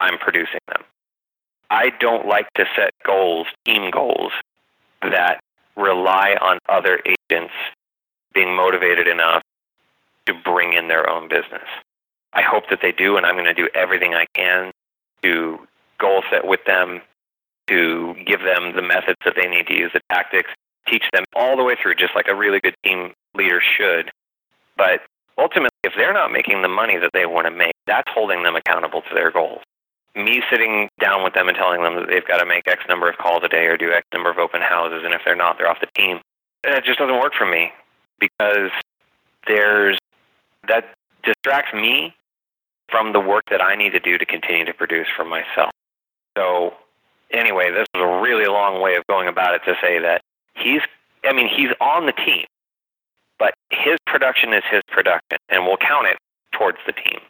I'm 0.00 0.18
producing 0.18 0.60
them. 0.68 0.82
I 1.70 1.90
don't 2.00 2.26
like 2.26 2.48
to 2.54 2.64
set 2.74 2.90
goals, 3.04 3.46
team 3.64 3.90
goals, 3.90 4.32
that 5.02 5.40
rely 5.76 6.36
on 6.40 6.58
other 6.68 7.00
agents 7.04 7.52
being 8.38 8.54
motivated 8.54 9.08
enough 9.08 9.42
to 10.26 10.34
bring 10.44 10.72
in 10.72 10.86
their 10.86 11.10
own 11.10 11.28
business. 11.28 11.66
I 12.32 12.42
hope 12.42 12.64
that 12.70 12.78
they 12.80 12.92
do, 12.92 13.16
and 13.16 13.26
I'm 13.26 13.34
going 13.34 13.46
to 13.46 13.54
do 13.54 13.68
everything 13.74 14.14
I 14.14 14.26
can 14.32 14.70
to 15.22 15.58
goal 15.98 16.22
set 16.30 16.46
with 16.46 16.60
them, 16.64 17.00
to 17.66 18.14
give 18.24 18.40
them 18.40 18.76
the 18.76 18.82
methods 18.82 19.18
that 19.24 19.34
they 19.34 19.48
need 19.48 19.66
to 19.66 19.74
use, 19.74 19.90
the 19.92 20.00
tactics, 20.08 20.50
teach 20.86 21.02
them 21.12 21.24
all 21.34 21.56
the 21.56 21.64
way 21.64 21.74
through, 21.82 21.96
just 21.96 22.14
like 22.14 22.28
a 22.28 22.34
really 22.34 22.60
good 22.60 22.76
team 22.84 23.12
leader 23.34 23.60
should. 23.60 24.12
But 24.76 25.00
ultimately, 25.36 25.74
if 25.82 25.94
they're 25.96 26.14
not 26.14 26.30
making 26.30 26.62
the 26.62 26.68
money 26.68 26.96
that 26.96 27.10
they 27.12 27.26
want 27.26 27.46
to 27.46 27.50
make, 27.50 27.74
that's 27.88 28.08
holding 28.14 28.44
them 28.44 28.54
accountable 28.54 29.02
to 29.02 29.14
their 29.14 29.32
goals 29.32 29.62
me 30.16 30.42
sitting 30.50 30.88
down 30.98 31.22
with 31.22 31.32
them 31.34 31.46
and 31.46 31.56
telling 31.56 31.80
them 31.82 31.94
that 31.94 32.08
they've 32.08 32.26
got 32.26 32.38
to 32.38 32.46
make 32.46 32.66
X 32.66 32.82
number 32.88 33.08
of 33.08 33.16
calls 33.18 33.44
a 33.44 33.48
day 33.48 33.66
or 33.66 33.76
do 33.76 33.92
X 33.92 34.04
number 34.12 34.28
of 34.28 34.38
open 34.38 34.60
houses, 34.60 35.02
and 35.04 35.14
if 35.14 35.20
they're 35.24 35.36
not, 35.36 35.58
they're 35.58 35.68
off 35.68 35.78
the 35.80 35.86
team. 35.94 36.18
It 36.64 36.82
just 36.82 36.98
doesn't 36.98 37.20
work 37.20 37.34
for 37.38 37.46
me 37.46 37.70
because 38.20 38.70
there's 39.46 39.98
that 40.66 40.94
distracts 41.22 41.72
me 41.74 42.14
from 42.88 43.12
the 43.12 43.20
work 43.20 43.44
that 43.50 43.60
I 43.60 43.74
need 43.74 43.90
to 43.90 44.00
do 44.00 44.18
to 44.18 44.24
continue 44.24 44.64
to 44.64 44.72
produce 44.72 45.06
for 45.14 45.24
myself. 45.24 45.70
So, 46.36 46.74
anyway, 47.30 47.70
this 47.70 47.86
is 47.94 48.00
a 48.00 48.20
really 48.20 48.46
long 48.46 48.80
way 48.80 48.96
of 48.96 49.06
going 49.08 49.28
about 49.28 49.54
it 49.54 49.62
to 49.66 49.74
say 49.80 49.98
that 49.98 50.22
he's, 50.54 50.80
I 51.24 51.32
mean, 51.32 51.48
he's 51.48 51.70
on 51.80 52.06
the 52.06 52.12
team, 52.12 52.46
but 53.38 53.54
his 53.70 53.96
production 54.06 54.52
is 54.52 54.62
his 54.70 54.82
production, 54.88 55.38
and 55.48 55.64
we'll 55.64 55.76
count 55.76 56.06
it 56.06 56.16
towards 56.52 56.78
the 56.86 56.92
team. 56.92 57.20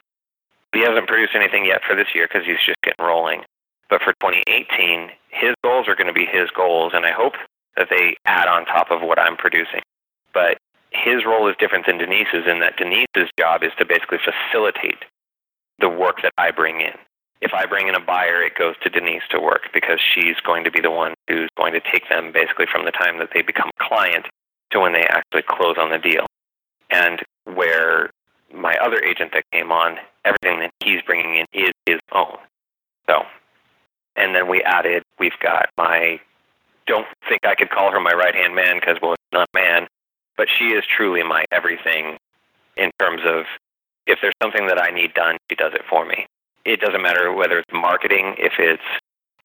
He 0.73 0.81
hasn't 0.81 1.07
produced 1.07 1.35
anything 1.35 1.65
yet 1.65 1.81
for 1.83 1.95
this 1.95 2.07
year 2.13 2.27
because 2.27 2.45
he's 2.45 2.63
just 2.65 2.79
getting 2.83 3.03
rolling. 3.03 3.41
But 3.89 4.01
for 4.01 4.13
2018, 4.21 5.09
his 5.29 5.55
goals 5.63 5.87
are 5.87 5.95
going 5.95 6.07
to 6.07 6.13
be 6.13 6.25
his 6.25 6.49
goals, 6.51 6.93
and 6.93 7.05
I 7.05 7.11
hope 7.11 7.33
that 7.75 7.87
they 7.89 8.15
add 8.25 8.47
on 8.47 8.65
top 8.65 8.91
of 8.91 9.01
what 9.01 9.19
I'm 9.19 9.35
producing. 9.35 9.81
But 10.33 10.59
his 11.03 11.25
role 11.25 11.47
is 11.47 11.55
different 11.59 11.85
than 11.85 11.97
Denise's 11.97 12.47
in 12.47 12.59
that 12.59 12.77
Denise's 12.77 13.29
job 13.37 13.63
is 13.63 13.71
to 13.77 13.85
basically 13.85 14.19
facilitate 14.19 15.05
the 15.79 15.89
work 15.89 16.21
that 16.21 16.33
I 16.37 16.51
bring 16.51 16.81
in. 16.81 16.93
If 17.41 17.53
I 17.53 17.65
bring 17.65 17.87
in 17.87 17.95
a 17.95 18.01
buyer, 18.01 18.41
it 18.43 18.55
goes 18.55 18.75
to 18.83 18.89
Denise 18.89 19.23
to 19.31 19.39
work 19.39 19.69
because 19.73 19.99
she's 20.01 20.35
going 20.45 20.65
to 20.65 20.71
be 20.71 20.81
the 20.81 20.91
one 20.91 21.13
who's 21.29 21.47
going 21.57 21.73
to 21.73 21.79
take 21.79 22.09
them 22.09 22.31
basically 22.33 22.65
from 22.69 22.83
the 22.83 22.91
time 22.91 23.17
that 23.19 23.29
they 23.33 23.41
become 23.41 23.69
a 23.79 23.87
client 23.87 24.25
to 24.71 24.79
when 24.79 24.91
they 24.91 25.03
actually 25.03 25.43
close 25.47 25.77
on 25.79 25.89
the 25.89 25.97
deal. 25.97 26.25
And 26.89 27.21
where 27.45 28.09
my 28.53 28.75
other 28.77 28.99
agent 29.01 29.31
that 29.33 29.43
came 29.53 29.71
on, 29.71 29.97
everything 30.25 30.59
that 30.59 30.71
he's 30.83 31.01
bringing 31.03 31.35
in 31.35 31.45
is 31.53 31.71
his 31.85 31.99
own. 32.11 32.37
So, 33.09 33.23
and 34.17 34.35
then 34.35 34.49
we 34.49 34.61
added, 34.63 35.03
we've 35.17 35.39
got 35.41 35.69
my, 35.77 36.19
don't 36.87 37.07
think 37.29 37.45
I 37.45 37.55
could 37.55 37.69
call 37.69 37.91
her 37.91 38.01
my 38.01 38.11
right 38.11 38.35
hand 38.35 38.53
man 38.53 38.79
because, 38.79 38.97
well, 39.01 39.15
not 39.31 39.47
man, 39.53 39.87
but 40.39 40.47
she 40.49 40.67
is 40.67 40.85
truly 40.87 41.21
my 41.21 41.43
everything 41.51 42.17
in 42.77 42.89
terms 42.97 43.21
of 43.25 43.43
if 44.07 44.19
there's 44.21 44.33
something 44.41 44.67
that 44.67 44.81
I 44.81 44.89
need 44.89 45.13
done, 45.13 45.35
she 45.51 45.55
does 45.57 45.73
it 45.73 45.81
for 45.89 46.05
me. 46.05 46.27
It 46.63 46.79
doesn't 46.79 47.01
matter 47.01 47.33
whether 47.33 47.59
it's 47.59 47.73
marketing, 47.73 48.35
if 48.37 48.53
it's 48.57 48.81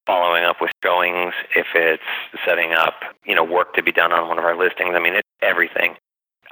following 0.07 0.44
up 0.44 0.61
with 0.61 0.70
showings, 0.85 1.35
if 1.57 1.66
it's 1.74 2.04
setting 2.46 2.74
up, 2.74 2.94
you 3.26 3.35
know, 3.35 3.42
work 3.42 3.74
to 3.74 3.83
be 3.83 3.90
done 3.90 4.12
on 4.12 4.28
one 4.28 4.38
of 4.38 4.44
our 4.44 4.57
listings. 4.57 4.94
I 4.94 5.00
mean, 5.00 5.14
it's 5.14 5.28
everything. 5.42 5.96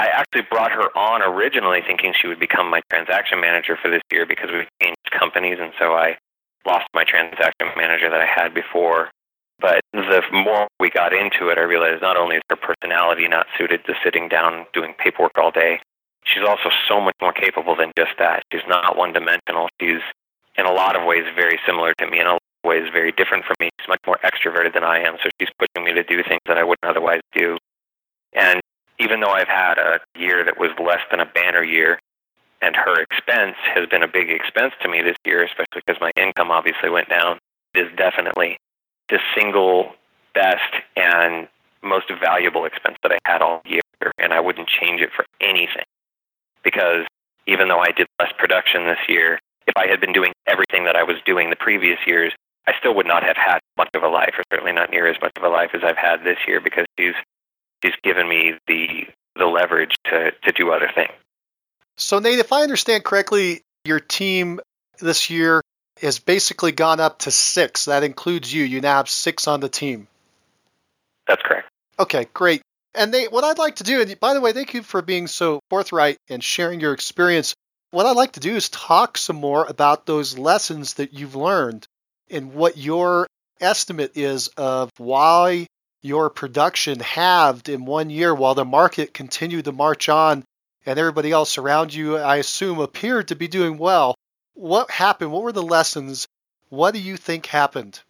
I 0.00 0.08
actually 0.08 0.42
brought 0.50 0.72
her 0.72 0.90
on 0.98 1.22
originally 1.22 1.80
thinking 1.86 2.12
she 2.12 2.26
would 2.26 2.40
become 2.40 2.68
my 2.68 2.80
transaction 2.90 3.40
manager 3.40 3.78
for 3.80 3.92
this 3.92 4.02
year 4.10 4.26
because 4.26 4.50
we've 4.50 4.66
changed 4.82 5.08
companies, 5.16 5.58
and 5.60 5.72
so 5.78 5.92
I 5.92 6.16
lost 6.66 6.86
my 6.94 7.04
transaction 7.04 7.68
manager 7.76 8.10
that 8.10 8.20
I 8.20 8.26
had 8.26 8.52
before. 8.52 9.08
But 9.62 9.80
the 9.92 10.22
more 10.32 10.66
we 10.80 10.90
got 10.90 11.14
into 11.14 11.48
it, 11.48 11.56
I 11.56 11.62
realized 11.62 12.02
not 12.02 12.16
only 12.16 12.36
is 12.36 12.42
her 12.50 12.56
personality 12.56 13.28
not 13.28 13.46
suited 13.56 13.84
to 13.86 13.94
sitting 14.02 14.28
down 14.28 14.66
doing 14.74 14.92
paperwork 14.98 15.38
all 15.38 15.52
day, 15.52 15.78
she's 16.24 16.42
also 16.42 16.68
so 16.88 17.00
much 17.00 17.14
more 17.22 17.32
capable 17.32 17.76
than 17.76 17.92
just 17.96 18.10
that. 18.18 18.42
She's 18.52 18.66
not 18.66 18.96
one 18.96 19.12
dimensional. 19.12 19.68
She's 19.80 20.02
in 20.58 20.66
a 20.66 20.72
lot 20.72 20.96
of 20.96 21.06
ways 21.06 21.24
very 21.36 21.60
similar 21.64 21.94
to 21.98 22.10
me, 22.10 22.18
in 22.18 22.26
a 22.26 22.32
lot 22.32 22.42
of 22.64 22.68
ways 22.68 22.90
very 22.92 23.12
different 23.12 23.44
from 23.44 23.54
me. 23.60 23.70
She's 23.78 23.88
much 23.88 24.00
more 24.04 24.18
extroverted 24.24 24.74
than 24.74 24.82
I 24.82 24.98
am, 24.98 25.16
so 25.22 25.30
she's 25.40 25.50
pushing 25.56 25.86
me 25.86 25.94
to 25.94 26.02
do 26.02 26.22
things 26.24 26.42
that 26.46 26.58
I 26.58 26.64
wouldn't 26.64 26.84
otherwise 26.84 27.20
do. 27.32 27.56
And 28.32 28.60
even 28.98 29.20
though 29.20 29.30
I've 29.30 29.48
had 29.48 29.78
a 29.78 30.00
year 30.18 30.44
that 30.44 30.58
was 30.58 30.70
less 30.82 31.00
than 31.10 31.20
a 31.20 31.26
banner 31.26 31.62
year, 31.62 32.00
and 32.60 32.74
her 32.74 33.00
expense 33.00 33.56
has 33.74 33.88
been 33.88 34.02
a 34.02 34.08
big 34.08 34.28
expense 34.28 34.74
to 34.82 34.88
me 34.88 35.02
this 35.02 35.16
year, 35.24 35.44
especially 35.44 35.82
because 35.86 36.00
my 36.00 36.10
income 36.16 36.50
obviously 36.50 36.90
went 36.90 37.08
down, 37.08 37.38
is 37.74 37.86
definitely 37.96 38.58
the 39.12 39.20
single 39.36 39.92
best 40.34 40.72
and 40.96 41.46
most 41.82 42.10
valuable 42.18 42.64
expense 42.64 42.96
that 43.02 43.12
I 43.12 43.18
had 43.30 43.42
all 43.42 43.60
year, 43.66 43.82
and 44.18 44.32
I 44.32 44.40
wouldn't 44.40 44.68
change 44.68 45.02
it 45.02 45.10
for 45.14 45.26
anything. 45.38 45.84
Because 46.64 47.04
even 47.46 47.68
though 47.68 47.78
I 47.78 47.92
did 47.92 48.06
less 48.18 48.32
production 48.38 48.86
this 48.86 48.98
year, 49.08 49.38
if 49.66 49.74
I 49.76 49.86
had 49.86 50.00
been 50.00 50.14
doing 50.14 50.32
everything 50.46 50.84
that 50.86 50.96
I 50.96 51.02
was 51.02 51.16
doing 51.26 51.50
the 51.50 51.56
previous 51.56 51.98
years, 52.06 52.32
I 52.66 52.72
still 52.78 52.94
would 52.94 53.06
not 53.06 53.22
have 53.22 53.36
had 53.36 53.60
much 53.76 53.90
of 53.94 54.02
a 54.02 54.08
life, 54.08 54.34
or 54.38 54.44
certainly 54.50 54.72
not 54.72 54.90
near 54.90 55.06
as 55.06 55.16
much 55.20 55.32
of 55.36 55.42
a 55.42 55.48
life 55.48 55.70
as 55.74 55.82
I've 55.84 55.98
had 55.98 56.24
this 56.24 56.38
year 56.48 56.60
because 56.60 56.86
she's 56.98 57.14
she's 57.84 57.94
given 58.02 58.28
me 58.28 58.54
the 58.66 59.06
the 59.36 59.46
leverage 59.46 59.94
to 60.04 60.30
to 60.30 60.52
do 60.52 60.70
other 60.70 60.90
things. 60.94 61.12
So 61.98 62.18
Nate, 62.18 62.38
if 62.38 62.50
I 62.50 62.62
understand 62.62 63.04
correctly, 63.04 63.60
your 63.84 64.00
team 64.00 64.60
this 65.00 65.28
year 65.28 65.60
has 66.02 66.18
basically 66.18 66.72
gone 66.72 67.00
up 67.00 67.20
to 67.20 67.30
six. 67.30 67.86
That 67.86 68.02
includes 68.02 68.52
you. 68.52 68.64
You 68.64 68.80
now 68.80 68.96
have 68.96 69.08
six 69.08 69.46
on 69.48 69.60
the 69.60 69.68
team. 69.68 70.08
That's 71.26 71.42
correct. 71.42 71.68
Okay, 71.98 72.26
great. 72.34 72.62
And 72.94 73.10
Nate, 73.10 73.32
what 73.32 73.44
I'd 73.44 73.58
like 73.58 73.76
to 73.76 73.84
do, 73.84 74.00
and 74.00 74.20
by 74.20 74.34
the 74.34 74.40
way, 74.40 74.52
thank 74.52 74.74
you 74.74 74.82
for 74.82 75.00
being 75.00 75.26
so 75.26 75.60
forthright 75.70 76.18
and 76.28 76.44
sharing 76.44 76.80
your 76.80 76.92
experience. 76.92 77.54
What 77.90 78.06
I'd 78.06 78.16
like 78.16 78.32
to 78.32 78.40
do 78.40 78.54
is 78.54 78.68
talk 78.68 79.16
some 79.16 79.36
more 79.36 79.64
about 79.64 80.06
those 80.06 80.36
lessons 80.36 80.94
that 80.94 81.12
you've 81.14 81.36
learned 81.36 81.86
and 82.30 82.54
what 82.54 82.76
your 82.76 83.26
estimate 83.60 84.16
is 84.16 84.48
of 84.56 84.90
why 84.98 85.66
your 86.02 86.30
production 86.30 87.00
halved 87.00 87.68
in 87.68 87.84
one 87.84 88.10
year 88.10 88.34
while 88.34 88.54
the 88.54 88.64
market 88.64 89.14
continued 89.14 89.66
to 89.66 89.72
march 89.72 90.08
on 90.08 90.44
and 90.84 90.98
everybody 90.98 91.30
else 91.30 91.58
around 91.58 91.94
you, 91.94 92.18
I 92.18 92.36
assume, 92.36 92.80
appeared 92.80 93.28
to 93.28 93.36
be 93.36 93.46
doing 93.46 93.78
well. 93.78 94.16
What 94.54 94.90
happened? 94.90 95.32
What 95.32 95.42
were 95.42 95.52
the 95.52 95.62
lessons? 95.62 96.28
What 96.68 96.94
do 96.94 97.00
you 97.00 97.16
think 97.16 97.46
happened? 97.46 98.00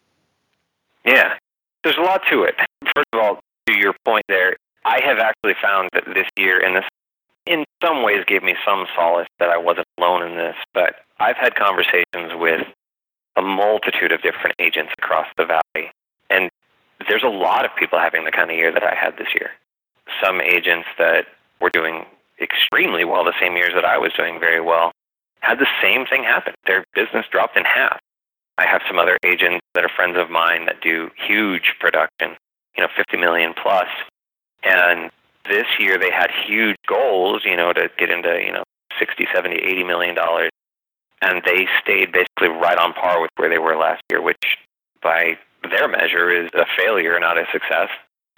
Yeah, 1.05 1.35
there's 1.83 1.97
a 1.97 2.01
lot 2.01 2.21
to 2.29 2.43
it. 2.43 2.55
first 2.95 3.07
of 3.13 3.19
all, 3.19 3.39
to 3.67 3.77
your 3.77 3.93
point 4.05 4.23
there, 4.27 4.55
I 4.85 5.01
have 5.03 5.19
actually 5.19 5.55
found 5.61 5.89
that 5.93 6.05
this 6.05 6.27
year, 6.37 6.63
and 6.63 6.75
this 6.75 6.85
in 7.45 7.65
some 7.83 8.03
ways 8.03 8.23
gave 8.25 8.43
me 8.43 8.55
some 8.65 8.85
solace 8.95 9.27
that 9.39 9.49
I 9.49 9.57
wasn't 9.57 9.87
alone 9.97 10.23
in 10.23 10.37
this, 10.37 10.55
but 10.73 10.95
I've 11.19 11.35
had 11.35 11.55
conversations 11.55 12.31
with 12.33 12.65
a 13.35 13.41
multitude 13.41 14.11
of 14.11 14.21
different 14.21 14.55
agents 14.59 14.93
across 14.97 15.27
the 15.37 15.45
valley. 15.45 15.91
And 16.29 16.49
there's 17.07 17.23
a 17.23 17.27
lot 17.27 17.65
of 17.65 17.75
people 17.75 17.99
having 17.99 18.23
the 18.23 18.31
kind 18.31 18.49
of 18.49 18.55
year 18.55 18.71
that 18.71 18.83
I 18.83 18.95
had 18.95 19.17
this 19.17 19.27
year. 19.33 19.51
Some 20.23 20.39
agents 20.39 20.87
that 20.97 21.25
were 21.59 21.69
doing 21.69 22.05
extremely 22.39 23.03
well 23.03 23.23
the 23.23 23.33
same 23.39 23.55
years 23.55 23.73
that 23.75 23.85
I 23.85 23.97
was 23.97 24.13
doing 24.13 24.39
very 24.39 24.61
well 24.61 24.91
had 25.43 25.59
the 25.59 25.67
same 25.81 26.05
thing 26.05 26.23
happen. 26.23 26.53
Their 26.65 26.85
business 26.95 27.25
dropped 27.29 27.57
in 27.57 27.65
half. 27.65 27.99
I 28.57 28.65
have 28.65 28.81
some 28.87 28.97
other 28.97 29.17
agents 29.25 29.59
that 29.75 29.83
are 29.83 29.89
friends 29.89 30.17
of 30.17 30.29
mine 30.29 30.65
that 30.67 30.81
do 30.81 31.11
huge 31.27 31.75
production, 31.79 32.37
you 32.77 32.83
know, 32.83 32.87
50 32.95 33.17
million 33.17 33.53
plus. 33.53 33.89
And 34.63 35.11
this 35.49 35.65
year 35.79 35.97
they 35.97 36.11
had 36.11 36.31
huge 36.47 36.77
goals, 36.87 37.41
you 37.43 37.57
know, 37.57 37.73
to 37.73 37.89
get 37.97 38.09
into, 38.09 38.41
you 38.41 38.53
know, 38.53 38.63
60, 38.97 39.27
70, 39.33 39.55
80 39.55 39.83
million 39.83 40.15
dollars. 40.15 40.49
And 41.21 41.41
they 41.45 41.67
stayed 41.81 42.13
basically 42.13 42.49
right 42.49 42.77
on 42.77 42.93
par 42.93 43.21
with 43.21 43.31
where 43.35 43.49
they 43.49 43.59
were 43.59 43.75
last 43.75 44.01
year, 44.09 44.21
which 44.21 44.57
by 45.01 45.37
their 45.69 45.89
measure 45.89 46.31
is 46.31 46.49
a 46.53 46.65
failure, 46.77 47.19
not 47.19 47.37
a 47.37 47.45
success, 47.51 47.89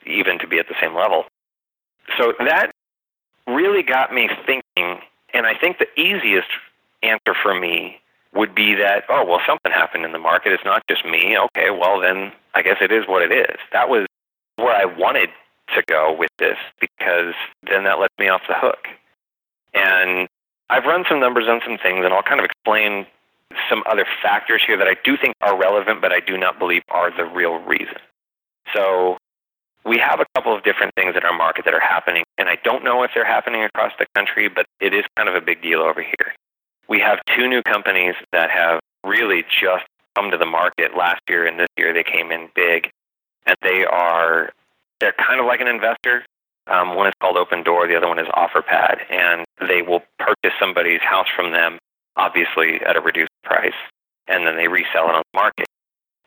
even 0.07 0.39
to 0.39 0.47
be 0.47 0.57
at 0.57 0.67
the 0.67 0.75
same 0.81 0.95
level. 0.95 1.25
So 2.17 2.33
that 2.39 2.71
really 3.47 3.83
got 3.83 4.13
me 4.13 4.29
thinking, 4.45 5.01
and 5.33 5.45
I 5.45 5.55
think 5.55 5.77
the 5.77 5.99
easiest 5.99 6.47
answer 7.05 7.33
for 7.41 7.53
me 7.59 7.99
would 8.33 8.53
be 8.53 8.75
that, 8.75 9.03
oh, 9.09 9.25
well, 9.25 9.39
something 9.47 9.71
happened 9.71 10.05
in 10.05 10.11
the 10.11 10.19
market. 10.19 10.51
It's 10.51 10.65
not 10.65 10.83
just 10.89 11.05
me. 11.05 11.37
Okay, 11.37 11.69
well, 11.71 11.99
then 11.99 12.31
I 12.53 12.61
guess 12.61 12.77
it 12.81 12.91
is 12.91 13.07
what 13.07 13.21
it 13.21 13.31
is. 13.31 13.57
That 13.71 13.89
was 13.89 14.05
where 14.57 14.75
I 14.75 14.85
wanted 14.85 15.29
to 15.73 15.83
go 15.87 16.15
with 16.17 16.31
this 16.37 16.57
because 16.79 17.33
then 17.69 17.85
that 17.85 17.99
lets 17.99 18.13
me 18.19 18.27
off 18.27 18.41
the 18.47 18.55
hook. 18.55 18.87
And 19.73 20.27
I've 20.69 20.85
run 20.85 21.05
some 21.07 21.19
numbers 21.19 21.45
on 21.47 21.61
some 21.65 21.77
things, 21.77 22.03
and 22.03 22.13
I'll 22.13 22.23
kind 22.23 22.39
of 22.39 22.45
explain 22.45 23.05
some 23.69 23.83
other 23.85 24.05
factors 24.21 24.61
here 24.65 24.77
that 24.77 24.87
I 24.87 24.95
do 25.03 25.15
think 25.17 25.35
are 25.41 25.57
relevant, 25.57 26.01
but 26.01 26.11
I 26.11 26.19
do 26.19 26.37
not 26.37 26.59
believe 26.59 26.81
are 26.89 27.15
the 27.15 27.25
real 27.25 27.55
reason. 27.55 27.97
So 28.73 29.17
we 29.85 29.97
have 29.99 30.19
a 30.19 30.25
couple 30.33 30.55
of 30.55 30.63
different 30.63 30.93
things 30.95 31.15
in 31.15 31.23
our 31.23 31.37
market 31.37 31.65
that 31.65 31.73
are 31.73 31.79
happening, 31.79 32.23
and 32.37 32.49
I 32.49 32.57
don't 32.63 32.83
know 32.83 33.03
if 33.03 33.11
they're 33.13 33.25
happening 33.25 33.63
across 33.63 33.91
the 33.99 34.07
country, 34.15 34.49
but 34.49 34.65
it 34.79 34.93
is 34.93 35.05
kind 35.15 35.29
of 35.29 35.35
a 35.35 35.41
big 35.41 35.61
deal 35.61 35.79
over 35.79 36.01
here. 36.01 36.33
We 36.87 36.99
have 36.99 37.19
two 37.35 37.47
new 37.47 37.61
companies 37.63 38.15
that 38.31 38.51
have 38.51 38.79
really 39.03 39.43
just 39.43 39.85
come 40.15 40.31
to 40.31 40.37
the 40.37 40.45
market 40.45 40.95
last 40.97 41.21
year 41.29 41.45
and 41.45 41.59
this 41.59 41.67
year. 41.77 41.93
They 41.93 42.03
came 42.03 42.31
in 42.31 42.49
big, 42.55 42.89
and 43.45 43.55
they 43.61 43.85
are 43.85 44.51
they're 44.99 45.13
kind 45.13 45.39
of 45.39 45.45
like 45.45 45.61
an 45.61 45.67
investor. 45.67 46.25
Um, 46.67 46.95
one 46.95 47.07
is 47.07 47.13
called 47.21 47.35
Opendoor, 47.35 47.87
the 47.87 47.95
other 47.95 48.07
one 48.07 48.17
is 48.17 48.27
OfferPad, 48.29 48.97
and 49.11 49.45
they 49.67 49.83
will 49.83 50.01
purchase 50.17 50.57
somebody's 50.59 51.01
house 51.01 51.27
from 51.35 51.51
them, 51.51 51.77
obviously 52.15 52.81
at 52.81 52.95
a 52.95 53.01
reduced 53.01 53.29
price, 53.43 53.75
and 54.27 54.47
then 54.47 54.55
they 54.55 54.67
resell 54.67 55.07
it 55.09 55.15
on 55.15 55.23
the 55.31 55.37
market. 55.37 55.67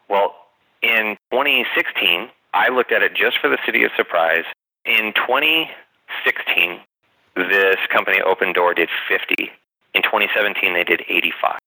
Well, 0.08 0.36
in 0.80 1.16
2016, 1.32 2.28
I 2.54 2.68
looked 2.68 2.92
at 2.92 3.02
it 3.02 3.14
just 3.14 3.38
for 3.40 3.48
the 3.48 3.58
city 3.66 3.82
of 3.82 3.90
Surprise. 3.96 4.44
In 4.84 5.12
2016, 5.14 6.80
this 7.34 7.76
company 7.90 8.18
Opendoor 8.20 8.76
did 8.76 8.88
50. 9.08 9.50
In 9.94 10.03
2017, 10.03 10.74
they 10.74 10.85
did 10.85 11.03
85. 11.09 11.59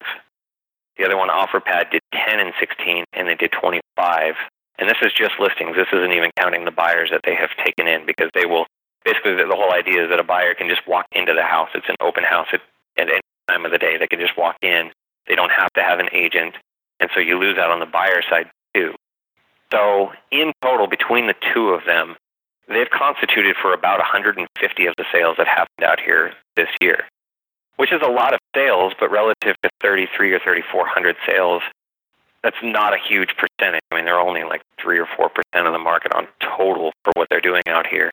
The 0.97 1.05
other 1.05 1.17
one, 1.17 1.29
OfferPad, 1.29 1.91
did 1.91 2.01
10 2.13 2.39
in 2.39 2.53
16, 2.59 3.05
and 3.13 3.27
they 3.27 3.35
did 3.35 3.51
25 3.51 4.35
and 4.81 4.89
this 4.89 4.97
is 5.03 5.13
just 5.13 5.39
listings. 5.39 5.75
This 5.75 5.87
isn't 5.93 6.11
even 6.11 6.31
counting 6.35 6.65
the 6.65 6.71
buyers 6.71 7.11
that 7.11 7.21
they 7.23 7.35
have 7.35 7.51
taken 7.63 7.87
in 7.87 8.03
because 8.05 8.31
they 8.33 8.47
will 8.47 8.65
basically 9.05 9.35
the, 9.35 9.45
the 9.45 9.55
whole 9.55 9.71
idea 9.71 10.03
is 10.03 10.09
that 10.09 10.19
a 10.19 10.23
buyer 10.23 10.55
can 10.55 10.67
just 10.67 10.87
walk 10.87 11.05
into 11.11 11.33
the 11.33 11.43
house. 11.43 11.69
It's 11.75 11.87
an 11.87 11.95
open 12.01 12.23
house 12.23 12.47
at, 12.51 12.61
at 12.97 13.07
any 13.07 13.21
time 13.47 13.63
of 13.63 13.71
the 13.71 13.77
day. 13.77 13.97
They 13.97 14.07
can 14.07 14.19
just 14.19 14.35
walk 14.35 14.57
in. 14.63 14.89
They 15.27 15.35
don't 15.35 15.51
have 15.51 15.71
to 15.73 15.83
have 15.83 15.99
an 15.99 16.09
agent. 16.11 16.55
And 16.99 17.11
so 17.13 17.19
you 17.19 17.37
lose 17.37 17.59
out 17.59 17.69
on 17.69 17.79
the 17.79 17.85
buyer 17.85 18.23
side 18.27 18.49
too. 18.73 18.95
So 19.71 20.13
in 20.31 20.51
total, 20.63 20.87
between 20.87 21.27
the 21.27 21.35
two 21.53 21.69
of 21.69 21.85
them, 21.85 22.15
they've 22.67 22.89
constituted 22.89 23.55
for 23.61 23.73
about 23.73 23.99
150 23.99 24.85
of 24.87 24.95
the 24.97 25.05
sales 25.13 25.35
that 25.37 25.47
happened 25.47 25.85
out 25.85 25.99
here 25.99 26.33
this 26.55 26.69
year, 26.81 27.05
which 27.77 27.91
is 27.91 28.01
a 28.03 28.09
lot 28.09 28.33
of 28.33 28.39
sales, 28.55 28.93
but 28.99 29.11
relative 29.11 29.55
to 29.63 29.69
33 29.81 30.33
or 30.33 30.39
3,400 30.39 31.15
sales 31.25 31.61
that's 32.43 32.57
not 32.63 32.93
a 32.93 32.97
huge 32.97 33.35
percentage. 33.37 33.81
I 33.91 33.95
mean, 33.95 34.05
they're 34.05 34.19
only 34.19 34.43
like 34.43 34.61
three 34.81 34.99
or 34.99 35.05
four 35.05 35.29
percent 35.29 35.67
of 35.67 35.73
the 35.73 35.79
market 35.79 36.13
on 36.13 36.27
total 36.39 36.91
for 37.03 37.13
what 37.15 37.27
they're 37.29 37.41
doing 37.41 37.61
out 37.67 37.85
here. 37.87 38.11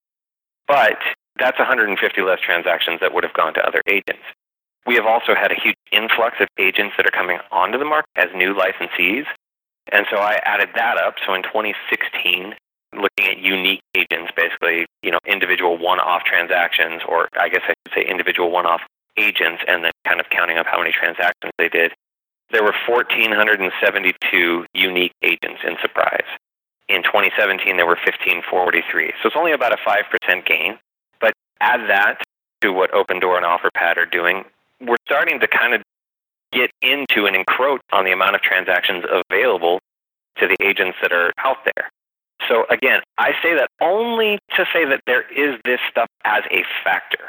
But 0.66 0.99
that's 1.38 1.59
150 1.59 2.21
less 2.23 2.40
transactions 2.40 3.01
that 3.01 3.14
would 3.14 3.25
have 3.25 3.33
gone 3.33 3.55
to 3.55 3.66
other 3.66 3.81
agents. 3.87 4.23
We 4.87 4.97
have 4.97 5.07
also 5.07 5.35
had 5.35 5.53
a 5.53 5.55
huge 5.55 5.77
influx 5.92 6.37
of 6.40 6.49
agents 6.59 6.94
that 6.97 7.07
are 7.07 7.11
coming 7.11 7.38
onto 7.51 7.79
the 7.79 7.85
market 7.85 8.09
as 8.16 8.29
new 8.35 8.55
licensees. 8.55 9.25
And 9.90 10.07
so 10.11 10.18
I 10.18 10.40
added 10.44 10.71
that 10.75 10.99
up. 10.99 11.14
So 11.27 11.35
in 11.35 11.42
2016, 11.42 12.55
looking 12.94 13.31
at 13.31 13.38
unique 13.38 13.81
agents, 13.94 14.33
basically, 14.37 14.87
you 15.03 15.11
know, 15.11 15.18
individual 15.27 15.79
one-off 15.79 16.25
transactions, 16.25 17.03
or 17.09 17.29
I 17.38 17.49
guess 17.49 17.62
I 17.64 17.75
should 17.87 17.94
say 17.94 18.11
individual 18.11 18.51
one-off 18.51 18.83
agents, 19.18 19.62
and 19.66 19.85
then 19.85 19.92
kind 20.07 20.20
of 20.20 20.31
counting 20.31 20.57
up 20.57 20.66
how 20.66 20.78
many 20.78 20.92
transactions 20.92 21.52
they 21.59 21.68
did 21.68 21.92
there 22.50 22.62
were 22.62 22.74
1,472 22.87 24.66
unique 24.74 25.12
agents 25.22 25.61
in 25.66 25.76
Surprise. 25.83 26.24
In 26.88 27.02
2017, 27.02 27.76
there 27.76 27.87
were 27.87 27.98
1,543. 28.04 29.12
So 29.22 29.28
it's 29.28 29.37
only 29.37 29.52
about 29.52 29.72
a 29.72 29.76
5% 29.76 30.46
gain. 30.46 30.78
But 31.20 31.35
add 31.61 31.88
that 31.90 32.22
to 32.62 32.72
what 32.72 32.90
Opendoor 32.92 33.37
and 33.37 33.44
OfferPad 33.44 33.98
are 33.98 34.07
doing, 34.07 34.44
we're 34.81 34.96
starting 35.04 35.40
to 35.40 35.46
kind 35.46 35.74
of 35.74 35.83
get 36.52 36.70
into 36.81 37.26
and 37.26 37.37
encroach 37.37 37.83
on 37.92 38.04
the 38.04 38.12
amount 38.12 38.35
of 38.35 38.40
transactions 38.40 39.04
available 39.31 39.81
to 40.38 40.46
the 40.46 40.57
agents 40.64 40.96
that 41.02 41.12
are 41.12 41.33
out 41.44 41.59
there. 41.64 41.90
So 42.48 42.64
again, 42.70 43.02
I 43.18 43.33
say 43.42 43.54
that 43.54 43.68
only 43.83 44.38
to 44.57 44.64
say 44.72 44.87
that 44.87 45.02
there 45.07 45.31
is 45.31 45.61
this 45.64 45.81
stuff 45.90 46.09
as 46.24 46.44
a 46.50 46.64
factor. 46.83 47.28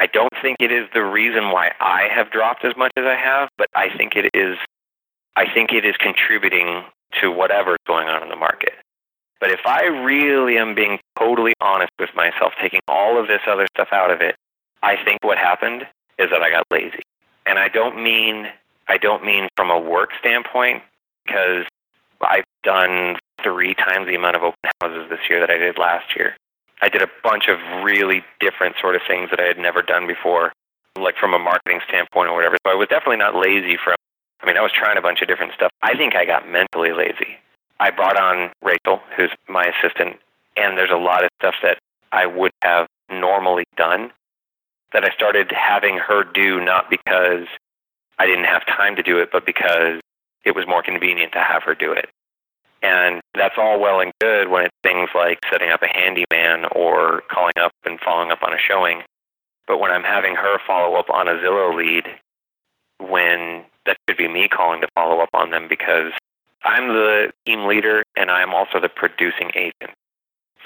I 0.00 0.06
don't 0.06 0.32
think 0.40 0.58
it 0.60 0.70
is 0.70 0.88
the 0.94 1.04
reason 1.04 1.50
why 1.50 1.72
I 1.80 2.08
have 2.14 2.30
dropped 2.30 2.64
as 2.64 2.76
much 2.76 2.92
as 2.96 3.04
I 3.04 3.16
have, 3.16 3.48
but 3.58 3.68
I 3.74 3.88
think 3.96 4.14
it 4.16 4.30
is 4.34 4.56
I 5.36 5.52
think 5.52 5.72
it 5.72 5.84
is 5.84 5.96
contributing 5.96 6.84
to 7.20 7.30
whatever's 7.30 7.78
going 7.86 8.08
on 8.08 8.22
in 8.22 8.28
the 8.28 8.36
market. 8.36 8.74
But 9.40 9.50
if 9.50 9.60
I 9.64 9.84
really 9.84 10.58
am 10.58 10.74
being 10.74 10.98
totally 11.16 11.54
honest 11.60 11.92
with 11.98 12.10
myself, 12.14 12.54
taking 12.60 12.80
all 12.88 13.20
of 13.20 13.28
this 13.28 13.40
other 13.46 13.66
stuff 13.74 13.88
out 13.92 14.10
of 14.10 14.20
it, 14.20 14.34
I 14.82 14.96
think 15.04 15.18
what 15.22 15.38
happened 15.38 15.86
is 16.18 16.30
that 16.30 16.42
I 16.42 16.50
got 16.50 16.64
lazy. 16.72 17.02
And 17.46 17.58
I 17.58 17.68
don't 17.68 18.02
mean 18.02 18.48
I 18.88 18.98
don't 18.98 19.24
mean 19.24 19.48
from 19.56 19.70
a 19.70 19.78
work 19.78 20.10
standpoint 20.18 20.82
because 21.24 21.66
I've 22.20 22.44
done 22.62 23.16
three 23.42 23.74
times 23.74 24.06
the 24.06 24.14
amount 24.14 24.36
of 24.36 24.42
open 24.42 24.70
houses 24.80 25.08
this 25.10 25.20
year 25.28 25.40
that 25.40 25.50
I 25.50 25.58
did 25.58 25.78
last 25.78 26.16
year. 26.16 26.36
I 26.80 26.88
did 26.88 27.02
a 27.02 27.08
bunch 27.22 27.48
of 27.48 27.58
really 27.84 28.24
different 28.40 28.76
sort 28.80 28.94
of 28.94 29.02
things 29.06 29.30
that 29.30 29.40
I 29.40 29.44
had 29.44 29.58
never 29.58 29.82
done 29.82 30.06
before, 30.06 30.52
like 30.96 31.16
from 31.16 31.34
a 31.34 31.38
marketing 31.38 31.80
standpoint 31.88 32.28
or 32.28 32.34
whatever. 32.34 32.56
So 32.66 32.72
I 32.72 32.76
was 32.76 32.88
definitely 32.88 33.18
not 33.18 33.34
lazy 33.34 33.76
from, 33.82 33.96
I 34.42 34.46
mean, 34.46 34.56
I 34.56 34.62
was 34.62 34.72
trying 34.72 34.96
a 34.96 35.02
bunch 35.02 35.22
of 35.22 35.28
different 35.28 35.52
stuff. 35.54 35.70
I 35.82 35.96
think 35.96 36.14
I 36.14 36.24
got 36.24 36.48
mentally 36.48 36.92
lazy. 36.92 37.38
I 37.80 37.90
brought 37.90 38.16
on 38.16 38.50
Rachel, 38.62 39.00
who's 39.16 39.30
my 39.48 39.64
assistant, 39.64 40.16
and 40.56 40.76
there's 40.76 40.90
a 40.92 40.96
lot 40.96 41.24
of 41.24 41.30
stuff 41.40 41.54
that 41.62 41.78
I 42.12 42.26
would 42.26 42.52
have 42.62 42.86
normally 43.10 43.64
done 43.76 44.10
that 44.92 45.04
I 45.04 45.10
started 45.10 45.52
having 45.52 45.98
her 45.98 46.24
do 46.24 46.60
not 46.60 46.90
because 46.90 47.46
I 48.18 48.26
didn't 48.26 48.44
have 48.44 48.66
time 48.66 48.96
to 48.96 49.02
do 49.02 49.18
it, 49.18 49.30
but 49.30 49.46
because 49.46 50.00
it 50.44 50.54
was 50.54 50.66
more 50.66 50.82
convenient 50.82 51.32
to 51.32 51.40
have 51.40 51.62
her 51.64 51.74
do 51.74 51.92
it. 51.92 52.08
And 52.82 53.20
that's 53.34 53.56
all 53.58 53.80
well 53.80 54.00
and 54.00 54.12
good 54.20 54.48
when 54.48 54.66
it's 54.66 54.76
things 54.82 55.10
like 55.14 55.38
setting 55.50 55.70
up 55.70 55.82
a 55.82 55.88
handyman 55.88 56.66
or 56.76 57.22
calling 57.30 57.54
up 57.60 57.72
and 57.84 57.98
following 58.00 58.30
up 58.30 58.42
on 58.42 58.52
a 58.52 58.58
showing. 58.58 59.02
But 59.66 59.80
when 59.80 59.90
I'm 59.90 60.04
having 60.04 60.36
her 60.36 60.58
follow 60.66 60.96
up 60.96 61.10
on 61.10 61.28
a 61.28 61.34
Zillow 61.34 61.74
lead, 61.74 62.04
when 62.98 63.64
that 63.84 63.96
should 64.08 64.18
be 64.18 64.28
me 64.28 64.48
calling 64.48 64.80
to 64.80 64.88
follow 64.94 65.20
up 65.20 65.30
on 65.34 65.50
them 65.50 65.66
because 65.68 66.12
I'm 66.64 66.88
the 66.88 67.32
team 67.46 67.66
leader 67.66 68.02
and 68.16 68.30
I'm 68.30 68.54
also 68.54 68.80
the 68.80 68.88
producing 68.88 69.50
agent. 69.54 69.94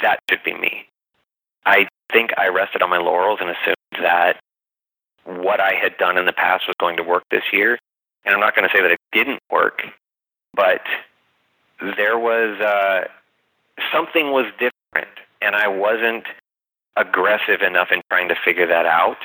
That 0.03 0.21
should 0.29 0.43
be 0.45 0.55
me. 0.55 0.87
I 1.65 1.89
think 2.11 2.31
I 2.37 2.49
rested 2.49 2.83
on 2.83 2.91
my 2.91 2.99
laurels 2.99 3.39
and 3.41 3.51
assumed 3.51 3.77
that 4.03 4.41
what 5.25 5.61
I 5.61 5.75
had 5.75 5.97
done 5.99 6.19
in 6.19 6.27
the 6.27 6.33
past 6.33 6.67
was 6.67 6.75
going 6.79 6.97
to 6.97 7.03
work 7.03 7.23
this 7.31 7.45
year. 7.53 7.79
And 8.25 8.35
I'm 8.35 8.41
not 8.41 8.55
going 8.55 8.69
to 8.69 8.75
say 8.75 8.83
that 8.83 8.91
it 8.91 9.01
didn't 9.13 9.41
work, 9.51 9.83
but 10.55 10.81
there 11.97 12.19
was 12.19 12.61
uh, 12.61 13.09
something 13.93 14.33
was 14.33 14.47
different, 14.53 15.13
and 15.41 15.55
I 15.57 15.69
wasn't 15.69 16.25
aggressive 16.97 17.63
enough 17.63 17.89
in 17.91 18.03
trying 18.11 18.29
to 18.29 18.37
figure 18.45 18.67
that 18.67 18.87
out. 18.87 19.19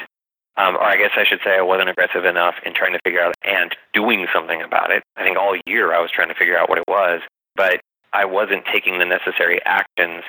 Um, 0.58 0.76
or 0.76 0.84
I 0.84 0.98
guess 0.98 1.12
I 1.16 1.24
should 1.24 1.40
say 1.44 1.56
I 1.56 1.62
wasn't 1.62 1.90
aggressive 1.90 2.26
enough 2.26 2.56
in 2.66 2.74
trying 2.74 2.94
to 2.94 3.00
figure 3.04 3.22
out 3.22 3.36
and 3.44 3.76
doing 3.94 4.26
something 4.34 4.62
about 4.62 4.90
it. 4.90 5.04
I 5.16 5.24
think 5.24 5.38
all 5.38 5.56
year 5.68 5.94
I 5.94 6.02
was 6.02 6.10
trying 6.10 6.30
to 6.30 6.34
figure 6.34 6.58
out 6.58 6.68
what 6.68 6.80
it 6.80 6.86
was, 6.88 7.22
but 7.56 7.80
I 8.12 8.26
wasn't 8.26 8.66
taking 8.66 8.98
the 8.98 9.06
necessary 9.06 9.60
actions 9.66 10.24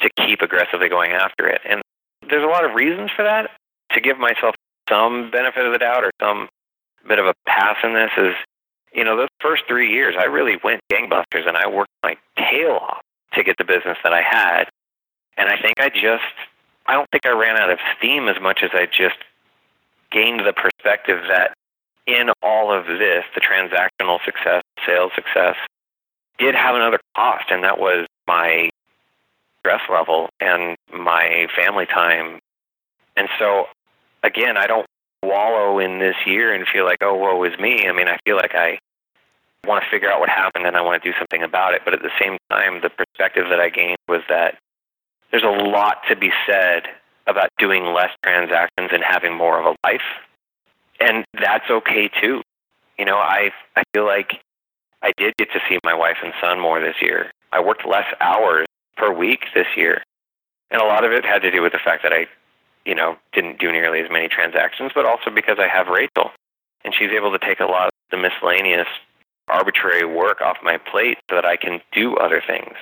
to 0.00 0.08
keep 0.16 0.40
aggressively 0.40 0.88
going 0.88 1.12
after 1.12 1.46
it. 1.46 1.60
And 1.68 1.82
there's 2.30 2.44
a 2.44 2.48
lot 2.48 2.64
of 2.64 2.74
reasons 2.74 3.10
for 3.14 3.24
that. 3.24 3.50
To 3.92 4.00
give 4.00 4.18
myself 4.18 4.54
some 4.88 5.30
benefit 5.30 5.66
of 5.66 5.72
the 5.72 5.78
doubt 5.78 6.04
or 6.04 6.10
some 6.20 6.48
bit 7.06 7.18
of 7.18 7.26
a 7.26 7.34
pass 7.46 7.76
in 7.84 7.92
this 7.92 8.10
is, 8.16 8.34
you 8.94 9.04
know, 9.04 9.16
those 9.16 9.28
first 9.40 9.64
three 9.66 9.92
years, 9.92 10.14
I 10.18 10.24
really 10.24 10.56
went 10.62 10.80
gangbusters 10.90 11.46
and 11.46 11.56
I 11.56 11.68
worked 11.68 11.90
my 12.02 12.16
tail 12.38 12.78
off 12.80 13.02
to 13.34 13.42
get 13.42 13.58
the 13.58 13.64
business 13.64 13.98
that 14.04 14.12
I 14.12 14.22
had. 14.22 14.64
And 15.36 15.48
I 15.48 15.60
think 15.60 15.74
I 15.80 15.88
just, 15.88 16.22
I 16.86 16.94
don't 16.94 17.10
think 17.10 17.26
I 17.26 17.30
ran 17.30 17.56
out 17.56 17.70
of 17.70 17.78
steam 17.98 18.28
as 18.28 18.40
much 18.40 18.60
as 18.62 18.70
I 18.72 18.86
just 18.86 19.16
gained 20.12 20.40
the 20.40 20.52
perspective 20.52 21.22
that 21.28 21.54
in 22.06 22.30
all 22.42 22.72
of 22.72 22.86
this, 22.86 23.24
the 23.34 23.40
transactional 23.40 24.24
success, 24.24 24.62
sales 24.86 25.10
success, 25.16 25.56
did 26.38 26.54
have 26.54 26.76
another 26.76 27.00
cost, 27.16 27.46
and 27.50 27.64
that 27.64 27.78
was 27.78 28.06
my 28.26 28.70
stress 29.60 29.80
level 29.90 30.28
and 30.40 30.76
my 30.92 31.46
family 31.56 31.86
time. 31.86 32.38
And 33.16 33.28
so, 33.38 33.66
again, 34.22 34.56
I 34.56 34.66
don't 34.66 34.86
wallow 35.22 35.78
in 35.78 35.98
this 35.98 36.16
year 36.26 36.52
and 36.52 36.66
feel 36.66 36.84
like, 36.84 36.98
oh, 37.00 37.14
woe 37.14 37.42
is 37.44 37.58
me. 37.58 37.86
I 37.88 37.92
mean, 37.92 38.08
I 38.08 38.18
feel 38.24 38.36
like 38.36 38.54
I 38.54 38.78
want 39.66 39.84
to 39.84 39.90
figure 39.90 40.10
out 40.10 40.20
what 40.20 40.28
happened 40.28 40.66
and 40.66 40.76
I 40.76 40.80
want 40.80 41.02
to 41.02 41.08
do 41.10 41.16
something 41.18 41.42
about 41.42 41.74
it. 41.74 41.82
But 41.84 41.94
at 41.94 42.02
the 42.02 42.10
same 42.20 42.38
time, 42.50 42.80
the 42.82 42.90
perspective 42.90 43.46
that 43.50 43.60
I 43.60 43.68
gained 43.68 43.98
was 44.08 44.22
that 44.28 44.58
there's 45.30 45.42
a 45.42 45.48
lot 45.48 45.98
to 46.08 46.16
be 46.16 46.30
said 46.46 46.84
about 47.26 47.48
doing 47.58 47.84
less 47.92 48.10
transactions 48.22 48.90
and 48.92 49.02
having 49.02 49.34
more 49.34 49.58
of 49.58 49.66
a 49.66 49.74
life. 49.86 50.02
And 51.00 51.24
that's 51.34 51.68
okay 51.70 52.08
too. 52.08 52.42
You 52.98 53.04
know, 53.04 53.16
I 53.16 53.50
I 53.76 53.82
feel 53.92 54.04
like 54.04 54.40
I 55.02 55.12
did 55.16 55.34
get 55.36 55.50
to 55.52 55.60
see 55.68 55.78
my 55.84 55.94
wife 55.94 56.18
and 56.22 56.32
son 56.40 56.60
more 56.60 56.80
this 56.80 56.96
year. 57.02 57.30
I 57.52 57.60
worked 57.60 57.86
less 57.86 58.06
hours 58.20 58.66
per 58.96 59.12
week 59.12 59.46
this 59.54 59.66
year. 59.76 60.02
And 60.70 60.80
a 60.80 60.84
lot 60.84 61.04
of 61.04 61.12
it 61.12 61.24
had 61.24 61.42
to 61.42 61.50
do 61.50 61.62
with 61.62 61.72
the 61.72 61.78
fact 61.78 62.02
that 62.02 62.12
I, 62.12 62.26
you 62.86 62.94
know, 62.94 63.16
didn't 63.32 63.58
do 63.58 63.70
nearly 63.70 64.00
as 64.00 64.10
many 64.10 64.28
transactions, 64.28 64.92
but 64.94 65.04
also 65.04 65.30
because 65.30 65.58
I 65.58 65.68
have 65.68 65.88
Rachel. 65.88 66.30
And 66.84 66.94
she's 66.94 67.10
able 67.10 67.32
to 67.32 67.38
take 67.38 67.60
a 67.60 67.66
lot 67.66 67.86
of 67.86 67.92
the 68.10 68.16
miscellaneous 68.16 68.88
arbitrary 69.48 70.04
work 70.04 70.40
off 70.40 70.56
my 70.62 70.78
plate 70.78 71.18
so 71.28 71.36
that 71.36 71.44
I 71.44 71.56
can 71.56 71.80
do 71.92 72.16
other 72.16 72.42
things. 72.46 72.74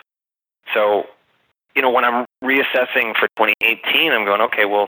So, 0.74 1.04
you 1.74 1.82
know, 1.82 1.90
when 1.90 2.04
I'm 2.04 2.26
reassessing 2.42 3.16
for 3.16 3.28
2018, 3.36 4.12
I'm 4.12 4.24
going, 4.24 4.40
okay, 4.42 4.64
well, 4.64 4.86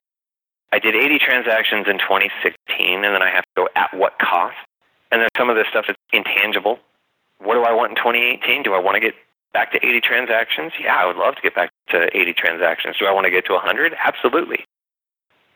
I 0.72 0.78
did 0.78 0.94
80 0.94 1.18
transactions 1.18 1.86
in 1.88 1.98
2016, 1.98 3.04
and 3.04 3.14
then 3.14 3.22
I 3.22 3.30
have 3.30 3.44
to 3.44 3.50
go 3.56 3.68
at 3.76 3.94
what 3.94 4.18
cost? 4.18 4.56
And 5.12 5.22
then 5.22 5.28
some 5.36 5.48
of 5.48 5.56
this 5.56 5.66
stuff 5.70 5.86
is 5.88 5.94
intangible. 6.12 6.78
What 7.38 7.54
do 7.54 7.62
I 7.62 7.72
want 7.72 7.90
in 7.90 7.96
2018? 7.96 8.64
Do 8.64 8.74
I 8.74 8.80
want 8.80 8.96
to 8.96 9.00
get 9.00 9.14
back 9.52 9.70
to 9.72 9.78
80 9.78 10.00
transactions? 10.00 10.72
Yeah, 10.80 10.96
I 10.96 11.06
would 11.06 11.16
love 11.16 11.36
to 11.36 11.42
get 11.42 11.54
back 11.54 11.70
to 11.90 12.08
80 12.16 12.34
transactions. 12.34 12.96
Do 12.98 13.06
I 13.06 13.12
want 13.12 13.24
to 13.26 13.30
get 13.30 13.46
to 13.46 13.52
100? 13.52 13.94
Absolutely. 14.04 14.64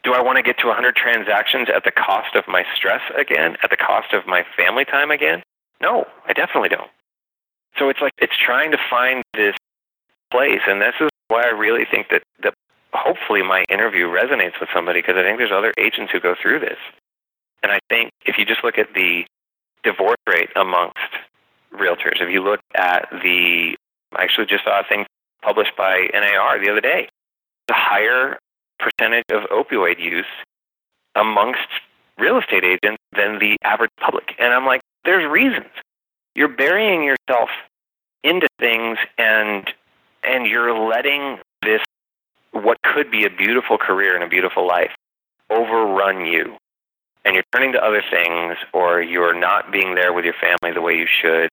Do 0.05 0.15
I 0.15 0.23
want 0.23 0.37
to 0.37 0.43
get 0.43 0.59
to 0.61 0.69
100 0.69 0.95
transactions 0.95 1.69
at 1.75 1.83
the 1.85 1.91
cost 1.91 2.37
of 2.37 2.45
my 2.47 2.65
stress 2.75 3.03
again, 3.19 3.57
at 3.65 3.71
the 3.71 3.77
cost 3.77 4.13
of 4.13 4.27
my 4.27 4.45
family 4.57 4.85
time 4.85 5.11
again? 5.11 5.43
No, 5.81 6.07
I 6.27 6.33
definitely 6.33 6.71
don't. 6.71 6.91
So 7.79 7.89
it's 7.89 8.01
like 8.01 8.13
it's 8.19 8.37
trying 8.37 8.73
to 8.73 8.79
find 8.91 9.23
this 9.35 9.55
place, 10.31 10.61
and 10.67 10.81
this 10.81 10.95
is 11.01 11.09
why 11.29 11.45
I 11.45 11.51
really 11.51 11.85
think 11.85 12.09
that 12.11 12.23
that 12.43 12.55
hopefully 12.93 13.43
my 13.43 13.65
interview 13.69 14.07
resonates 14.07 14.59
with 14.61 14.69
somebody 14.75 15.01
because 15.01 15.17
I 15.17 15.23
think 15.23 15.39
there's 15.39 15.53
other 15.53 15.73
agents 15.79 16.13
who 16.13 16.21
go 16.21 16.35
through 16.41 16.61
this, 16.61 16.79
and 17.63 17.71
I 17.71 17.79
think 17.89 18.11
if 18.27 18.39
you 18.39 18.45
just 18.45 18.65
look 18.65 18.79
at 18.79 18.95
the 18.95 19.25
divorce 19.85 20.19
rate 20.27 20.51
amongst 20.57 20.97
realtors, 21.73 22.21
if 22.21 22.31
you 22.31 22.43
look 22.43 22.61
at 22.75 23.09
the, 23.11 23.77
I 24.17 24.25
actually 24.25 24.47
just 24.47 24.65
saw 24.65 24.81
a 24.81 24.85
thing 24.85 25.07
published 25.43 25.77
by 25.77 26.09
NAR 26.13 26.59
the 26.59 26.71
other 26.71 26.81
day, 26.81 27.09
the 27.69 27.75
higher 27.75 28.39
percentage 28.81 29.25
of 29.31 29.43
opioid 29.51 30.01
use 30.01 30.27
amongst 31.15 31.69
real 32.19 32.39
estate 32.39 32.65
agents 32.65 32.99
than 33.15 33.39
the 33.39 33.57
average 33.63 33.91
public, 34.01 34.35
and 34.41 34.53
I'm 34.53 34.67
like, 34.67 34.81
there's 35.09 35.27
reasons. 35.27 35.71
You're 36.35 36.55
burying 36.55 37.03
yourself 37.03 37.49
into 38.23 38.47
things 38.61 38.99
and 39.17 39.67
and 40.23 40.47
you're 40.47 40.79
letting 40.79 41.39
this 41.63 41.81
what 42.53 42.77
could 42.83 43.11
be 43.11 43.25
a 43.25 43.31
beautiful 43.31 43.79
career 43.79 44.15
and 44.15 44.23
a 44.23 44.29
beautiful 44.29 44.67
life 44.67 44.91
overrun 45.49 46.27
you. 46.27 46.57
And 47.25 47.35
you're 47.35 47.45
turning 47.55 47.73
to 47.73 47.83
other 47.83 48.03
things 48.11 48.59
or 48.75 49.01
you're 49.01 49.33
not 49.33 49.73
being 49.73 49.95
there 49.95 50.13
with 50.13 50.27
your 50.27 50.35
family 50.35 50.75
the 50.75 50.83
way 50.83 50.99
you 50.99 51.07
should 51.07 51.49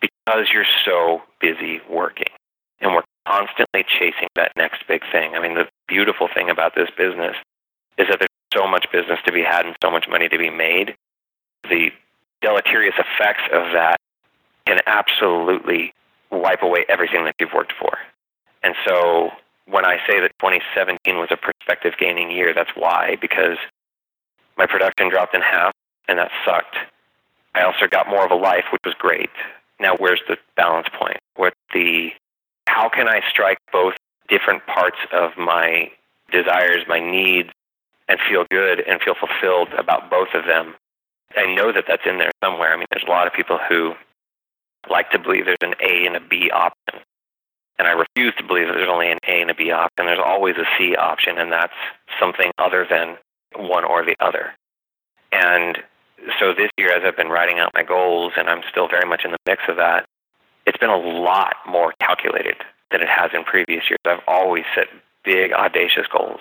because 0.00 0.48
you're 0.52 0.64
so 0.84 1.22
busy 1.40 1.80
working. 1.90 2.32
And 2.80 2.92
we're 2.92 3.02
constantly 3.26 3.84
chasing 3.98 4.28
that 4.36 4.52
next 4.56 4.86
big 4.86 5.02
thing. 5.10 5.34
I 5.34 5.40
mean, 5.40 5.54
the 5.54 5.66
beautiful 5.88 6.28
thing 6.32 6.50
about 6.50 6.76
this 6.76 6.90
business 6.96 7.34
is 7.98 8.06
that 8.08 8.20
there's 8.20 8.30
so 8.54 8.68
much 8.68 8.86
business 8.92 9.18
to 9.26 9.32
be 9.32 9.42
had 9.42 9.66
and 9.66 9.74
so 9.82 9.90
much 9.90 10.06
money 10.08 10.28
to 10.28 10.38
be 10.38 10.50
made. 10.50 10.94
The 11.68 11.90
deleterious 12.40 12.94
effects 12.98 13.42
of 13.52 13.72
that 13.72 13.96
can 14.66 14.80
absolutely 14.86 15.92
wipe 16.30 16.62
away 16.62 16.84
everything 16.88 17.24
that 17.24 17.34
you've 17.40 17.52
worked 17.54 17.72
for. 17.78 17.98
And 18.62 18.74
so 18.86 19.30
when 19.66 19.84
I 19.84 19.96
say 20.08 20.20
that 20.20 20.32
2017 20.40 21.16
was 21.16 21.28
a 21.30 21.36
perspective 21.36 21.94
gaining 21.98 22.30
year, 22.30 22.52
that's 22.54 22.70
why, 22.74 23.16
because 23.20 23.58
my 24.56 24.66
production 24.66 25.08
dropped 25.08 25.34
in 25.34 25.40
half, 25.40 25.72
and 26.08 26.18
that 26.18 26.30
sucked. 26.44 26.76
I 27.54 27.62
also 27.62 27.86
got 27.86 28.08
more 28.08 28.24
of 28.24 28.30
a 28.30 28.36
life, 28.36 28.64
which 28.72 28.82
was 28.84 28.94
great. 28.94 29.30
Now, 29.80 29.96
where's 29.96 30.20
the 30.28 30.36
balance 30.56 30.88
point? 30.98 31.18
What 31.36 31.54
the 31.72 32.10
how 32.68 32.88
can 32.88 33.08
I 33.08 33.20
strike 33.30 33.58
both 33.72 33.94
different 34.28 34.66
parts 34.66 34.98
of 35.12 35.36
my 35.36 35.90
desires, 36.30 36.84
my 36.88 36.98
needs, 36.98 37.50
and 38.08 38.18
feel 38.28 38.44
good 38.50 38.80
and 38.80 39.00
feel 39.00 39.14
fulfilled 39.14 39.68
about 39.78 40.10
both 40.10 40.28
of 40.34 40.44
them 40.46 40.74
I 41.36 41.54
know 41.54 41.72
that 41.72 41.84
that's 41.86 42.06
in 42.06 42.18
there 42.18 42.32
somewhere. 42.42 42.72
I 42.72 42.76
mean, 42.76 42.86
there's 42.90 43.04
a 43.06 43.10
lot 43.10 43.26
of 43.26 43.32
people 43.32 43.58
who 43.68 43.94
like 44.90 45.10
to 45.10 45.18
believe 45.18 45.44
there's 45.44 45.58
an 45.60 45.74
A 45.80 46.06
and 46.06 46.16
a 46.16 46.20
B 46.20 46.50
option. 46.50 47.00
And 47.78 47.86
I 47.86 47.92
refuse 47.92 48.34
to 48.38 48.44
believe 48.44 48.68
that 48.68 48.74
there's 48.74 48.88
only 48.88 49.10
an 49.10 49.18
A 49.28 49.42
and 49.42 49.50
a 49.50 49.54
B 49.54 49.70
option. 49.70 50.06
There's 50.06 50.18
always 50.24 50.56
a 50.56 50.64
C 50.78 50.96
option, 50.96 51.36
and 51.38 51.52
that's 51.52 51.74
something 52.18 52.50
other 52.58 52.86
than 52.88 53.18
one 53.54 53.84
or 53.84 54.04
the 54.04 54.16
other. 54.20 54.52
And 55.32 55.78
so 56.40 56.54
this 56.54 56.70
year, 56.78 56.92
as 56.92 57.02
I've 57.04 57.16
been 57.16 57.28
writing 57.28 57.58
out 57.58 57.72
my 57.74 57.82
goals, 57.82 58.32
and 58.36 58.48
I'm 58.48 58.62
still 58.70 58.88
very 58.88 59.06
much 59.06 59.24
in 59.24 59.32
the 59.32 59.36
mix 59.46 59.62
of 59.68 59.76
that, 59.76 60.06
it's 60.66 60.78
been 60.78 60.90
a 60.90 60.96
lot 60.96 61.56
more 61.68 61.92
calculated 62.00 62.56
than 62.90 63.02
it 63.02 63.08
has 63.08 63.30
in 63.34 63.44
previous 63.44 63.84
years. 63.90 63.98
I've 64.06 64.24
always 64.26 64.64
set 64.74 64.88
big, 65.24 65.52
audacious 65.52 66.06
goals. 66.06 66.40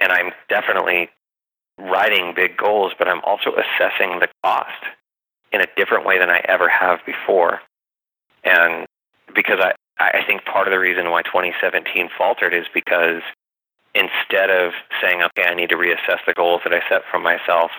And 0.00 0.10
I'm 0.12 0.32
definitely 0.48 1.10
writing 1.80 2.34
big 2.34 2.56
goals, 2.56 2.92
but 2.98 3.08
I'm 3.08 3.20
also 3.24 3.52
assessing 3.52 4.20
the 4.20 4.28
cost 4.44 4.84
in 5.52 5.60
a 5.60 5.66
different 5.76 6.06
way 6.06 6.18
than 6.18 6.30
I 6.30 6.40
ever 6.48 6.68
have 6.68 7.00
before. 7.04 7.60
And 8.44 8.86
because 9.34 9.58
I, 9.60 9.72
I 9.98 10.22
think 10.26 10.44
part 10.44 10.66
of 10.66 10.72
the 10.72 10.78
reason 10.78 11.10
why 11.10 11.22
2017 11.22 12.10
faltered 12.16 12.54
is 12.54 12.66
because 12.72 13.22
instead 13.94 14.50
of 14.50 14.72
saying, 15.02 15.22
okay, 15.22 15.48
I 15.48 15.54
need 15.54 15.70
to 15.70 15.76
reassess 15.76 16.18
the 16.26 16.34
goals 16.34 16.60
that 16.64 16.72
I 16.72 16.80
set 16.88 17.02
for 17.10 17.18
myself, 17.18 17.70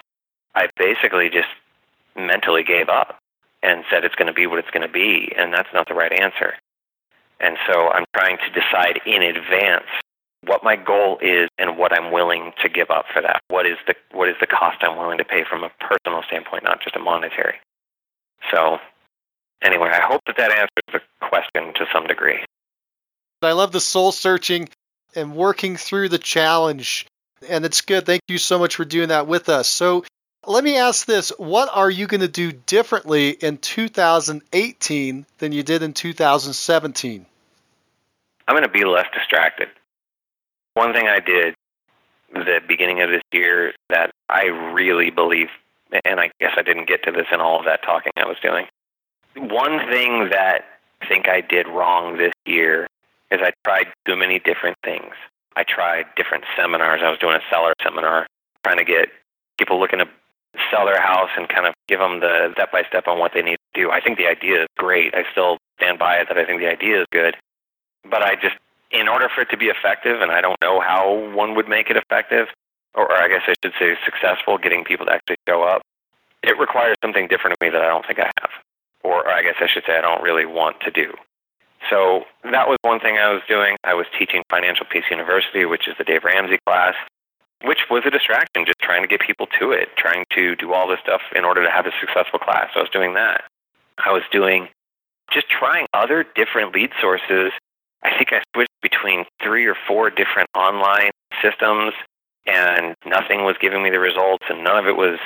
I 0.55 0.67
basically 0.77 1.29
just 1.29 1.47
mentally 2.15 2.63
gave 2.63 2.89
up 2.89 3.17
and 3.63 3.83
said 3.89 4.03
it's 4.03 4.15
going 4.15 4.27
to 4.27 4.33
be 4.33 4.47
what 4.47 4.59
it's 4.59 4.71
going 4.71 4.85
to 4.85 4.91
be, 4.91 5.31
and 5.37 5.53
that's 5.53 5.69
not 5.73 5.87
the 5.87 5.93
right 5.93 6.11
answer. 6.11 6.55
And 7.39 7.57
so 7.67 7.89
I'm 7.89 8.05
trying 8.13 8.37
to 8.37 8.49
decide 8.49 8.99
in 9.05 9.21
advance 9.21 9.87
what 10.45 10.63
my 10.63 10.75
goal 10.75 11.19
is 11.21 11.49
and 11.57 11.77
what 11.77 11.93
I'm 11.93 12.11
willing 12.11 12.53
to 12.61 12.69
give 12.69 12.89
up 12.89 13.05
for 13.13 13.21
that. 13.21 13.41
What 13.47 13.65
is 13.65 13.77
the 13.87 13.95
what 14.11 14.27
is 14.27 14.35
the 14.39 14.47
cost 14.47 14.77
I'm 14.81 14.97
willing 14.97 15.19
to 15.19 15.25
pay 15.25 15.43
from 15.43 15.63
a 15.63 15.71
personal 15.79 16.23
standpoint, 16.23 16.63
not 16.63 16.81
just 16.81 16.95
a 16.95 16.99
monetary. 16.99 17.55
So, 18.51 18.79
anyway, 19.61 19.89
I 19.89 20.01
hope 20.01 20.21
that 20.25 20.37
that 20.37 20.51
answers 20.51 20.69
the 20.91 21.01
question 21.27 21.73
to 21.75 21.85
some 21.93 22.07
degree. 22.07 22.43
I 23.43 23.51
love 23.53 23.71
the 23.71 23.79
soul 23.79 24.11
searching 24.11 24.69
and 25.15 25.35
working 25.35 25.77
through 25.77 26.09
the 26.09 26.19
challenge, 26.19 27.05
and 27.47 27.65
it's 27.65 27.81
good. 27.81 28.05
Thank 28.05 28.21
you 28.27 28.37
so 28.37 28.59
much 28.59 28.75
for 28.75 28.85
doing 28.85 29.09
that 29.09 29.27
with 29.27 29.49
us. 29.49 29.67
So, 29.67 30.05
let 30.47 30.63
me 30.63 30.75
ask 30.77 31.05
this: 31.05 31.31
What 31.37 31.69
are 31.71 31.89
you 31.89 32.07
going 32.07 32.21
to 32.21 32.27
do 32.27 32.51
differently 32.51 33.29
in 33.29 33.57
2018 33.57 35.25
than 35.37 35.51
you 35.51 35.61
did 35.61 35.83
in 35.83 35.93
2017? 35.93 37.25
I'm 38.47 38.55
going 38.55 38.63
to 38.63 38.69
be 38.69 38.85
less 38.85 39.07
distracted. 39.13 39.69
One 40.81 40.93
thing 40.93 41.07
I 41.07 41.19
did 41.19 41.53
the 42.33 42.59
beginning 42.67 43.03
of 43.03 43.11
this 43.11 43.21
year 43.31 43.71
that 43.89 44.09
I 44.29 44.45
really 44.45 45.11
believe, 45.11 45.49
and 46.05 46.19
I 46.19 46.31
guess 46.39 46.53
I 46.57 46.63
didn't 46.63 46.87
get 46.87 47.03
to 47.03 47.11
this 47.11 47.27
in 47.31 47.39
all 47.39 47.59
of 47.59 47.65
that 47.65 47.83
talking 47.83 48.11
I 48.17 48.25
was 48.25 48.37
doing. 48.41 48.65
One 49.35 49.77
thing 49.91 50.29
that 50.31 50.63
I 51.03 51.05
think 51.05 51.29
I 51.29 51.41
did 51.41 51.67
wrong 51.67 52.17
this 52.17 52.33
year 52.47 52.87
is 53.29 53.41
I 53.43 53.51
tried 53.63 53.93
too 54.07 54.15
many 54.15 54.39
different 54.39 54.75
things. 54.83 55.13
I 55.55 55.65
tried 55.69 56.05
different 56.15 56.45
seminars. 56.57 57.01
I 57.03 57.11
was 57.11 57.19
doing 57.19 57.35
a 57.35 57.45
seller 57.51 57.73
seminar, 57.83 58.25
trying 58.63 58.79
to 58.79 58.83
get 58.83 59.09
people 59.59 59.79
looking 59.79 59.99
to 59.99 60.07
sell 60.71 60.87
their 60.87 60.99
house 60.99 61.29
and 61.37 61.47
kind 61.47 61.67
of 61.67 61.75
give 61.87 61.99
them 61.99 62.21
the 62.21 62.53
step 62.53 62.71
by 62.71 62.81
step 62.89 63.07
on 63.07 63.19
what 63.19 63.33
they 63.35 63.43
need 63.43 63.59
to 63.75 63.81
do. 63.81 63.91
I 63.91 64.01
think 64.01 64.17
the 64.17 64.25
idea 64.25 64.63
is 64.63 64.67
great. 64.79 65.13
I 65.13 65.25
still 65.31 65.59
stand 65.77 65.99
by 65.99 66.15
it 66.15 66.27
that 66.29 66.39
I 66.39 66.45
think 66.45 66.59
the 66.59 66.71
idea 66.71 67.01
is 67.01 67.05
good. 67.11 67.35
But 68.09 68.23
I 68.23 68.33
just, 68.33 68.55
in 68.91 69.07
order 69.07 69.29
for 69.33 69.41
it 69.41 69.49
to 69.49 69.57
be 69.57 69.67
effective, 69.67 70.21
and 70.21 70.31
I 70.31 70.41
don't 70.41 70.59
know 70.61 70.79
how 70.79 71.31
one 71.33 71.55
would 71.55 71.67
make 71.67 71.89
it 71.89 71.97
effective, 71.97 72.47
or 72.93 73.11
I 73.11 73.27
guess 73.27 73.43
I 73.47 73.55
should 73.63 73.73
say 73.79 73.95
successful, 74.05 74.57
getting 74.57 74.83
people 74.83 75.05
to 75.05 75.13
actually 75.13 75.37
show 75.47 75.63
up, 75.63 75.81
it 76.43 76.57
requires 76.59 76.97
something 77.03 77.27
different 77.27 77.53
of 77.53 77.61
me 77.61 77.69
that 77.69 77.81
I 77.81 77.87
don't 77.87 78.05
think 78.05 78.19
I 78.19 78.31
have. 78.41 78.49
Or, 79.03 79.25
or 79.25 79.29
I 79.29 79.41
guess 79.41 79.55
I 79.59 79.67
should 79.67 79.83
say 79.85 79.97
I 79.97 80.01
don't 80.01 80.21
really 80.21 80.45
want 80.45 80.81
to 80.81 80.91
do. 80.91 81.13
So 81.89 82.25
that 82.43 82.67
was 82.67 82.77
one 82.83 82.99
thing 82.99 83.17
I 83.17 83.33
was 83.33 83.41
doing. 83.47 83.77
I 83.83 83.93
was 83.93 84.05
teaching 84.17 84.43
Financial 84.49 84.85
Peace 84.85 85.05
University, 85.09 85.65
which 85.65 85.87
is 85.87 85.95
the 85.97 86.03
Dave 86.03 86.23
Ramsey 86.23 86.59
class, 86.65 86.93
which 87.63 87.79
was 87.89 88.03
a 88.05 88.11
distraction, 88.11 88.65
just 88.65 88.79
trying 88.79 89.01
to 89.01 89.07
get 89.07 89.21
people 89.21 89.47
to 89.59 89.71
it, 89.71 89.89
trying 89.97 90.25
to 90.35 90.55
do 90.55 90.73
all 90.73 90.87
this 90.87 90.99
stuff 90.99 91.21
in 91.35 91.43
order 91.43 91.63
to 91.63 91.71
have 91.71 91.85
a 91.85 91.91
successful 91.99 92.39
class. 92.39 92.69
So 92.73 92.81
I 92.81 92.83
was 92.83 92.91
doing 92.91 93.13
that. 93.15 93.43
I 93.97 94.11
was 94.11 94.23
doing 94.31 94.69
just 95.31 95.49
trying 95.49 95.87
other 95.93 96.25
different 96.35 96.73
lead 96.73 96.91
sources. 96.99 97.51
I 98.03 98.17
think 98.17 98.33
I 98.33 98.41
switched 98.53 98.81
between 98.81 99.25
three 99.41 99.65
or 99.65 99.75
four 99.87 100.09
different 100.09 100.49
online 100.55 101.11
systems, 101.41 101.93
and 102.45 102.95
nothing 103.05 103.45
was 103.45 103.55
giving 103.59 103.83
me 103.83 103.89
the 103.89 103.99
results, 103.99 104.45
and 104.49 104.63
none 104.63 104.77
of 104.77 104.87
it 104.87 104.97
was. 104.97 105.19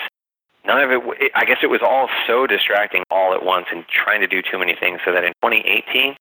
None 0.66 0.82
of 0.82 0.90
it, 0.90 1.32
I 1.36 1.46
guess 1.46 1.60
it 1.62 1.70
was 1.70 1.82
all 1.84 2.10
so 2.26 2.48
distracting 2.48 3.04
all 3.12 3.36
at 3.36 3.46
once 3.46 3.68
and 3.72 3.86
trying 3.88 4.22
to 4.22 4.28
do 4.28 4.42
too 4.42 4.58
many 4.58 4.74
things 4.74 5.00
so 5.06 5.12
that 5.12 5.24
in 5.24 5.32
2018, 5.44 6.16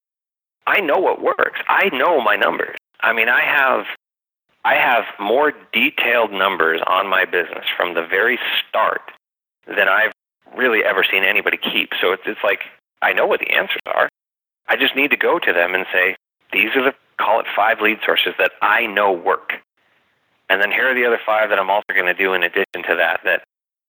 I 0.66 0.80
know 0.80 0.98
what 0.98 1.22
works. 1.22 1.60
I 1.66 1.88
know 1.94 2.20
my 2.20 2.36
numbers. 2.36 2.76
I 3.00 3.14
mean, 3.14 3.30
I 3.30 3.40
have 3.40 3.86
I 4.64 4.74
have 4.74 5.04
more 5.18 5.52
detailed 5.72 6.32
numbers 6.32 6.80
on 6.86 7.06
my 7.08 7.24
business 7.24 7.66
from 7.76 7.94
the 7.94 8.04
very 8.04 8.38
start 8.68 9.12
than 9.66 9.88
I've 9.88 10.12
really 10.56 10.84
ever 10.84 11.04
seen 11.04 11.22
anybody 11.22 11.58
keep. 11.58 11.92
So 12.00 12.12
it's, 12.12 12.22
it's 12.26 12.40
like 12.42 12.60
I 13.02 13.12
know 13.12 13.26
what 13.26 13.40
the 13.40 13.50
answers 13.50 13.82
are. 13.86 14.08
I 14.66 14.76
just 14.76 14.96
need 14.96 15.10
to 15.10 15.16
go 15.16 15.38
to 15.38 15.52
them 15.52 15.74
and 15.74 15.84
say, 15.92 16.16
these 16.54 16.70
are 16.76 16.84
the, 16.84 16.94
call 17.18 17.40
it 17.40 17.46
five 17.54 17.80
lead 17.80 17.98
sources 18.06 18.32
that 18.38 18.52
I 18.62 18.86
know 18.86 19.12
work. 19.12 19.54
And 20.48 20.62
then 20.62 20.70
here 20.70 20.90
are 20.90 20.94
the 20.94 21.04
other 21.04 21.20
five 21.26 21.50
that 21.50 21.58
I'm 21.58 21.68
also 21.68 21.92
going 21.92 22.06
to 22.06 22.14
do 22.14 22.32
in 22.32 22.42
addition 22.42 22.82
to 22.88 22.96
that, 22.96 23.20
that 23.24 23.44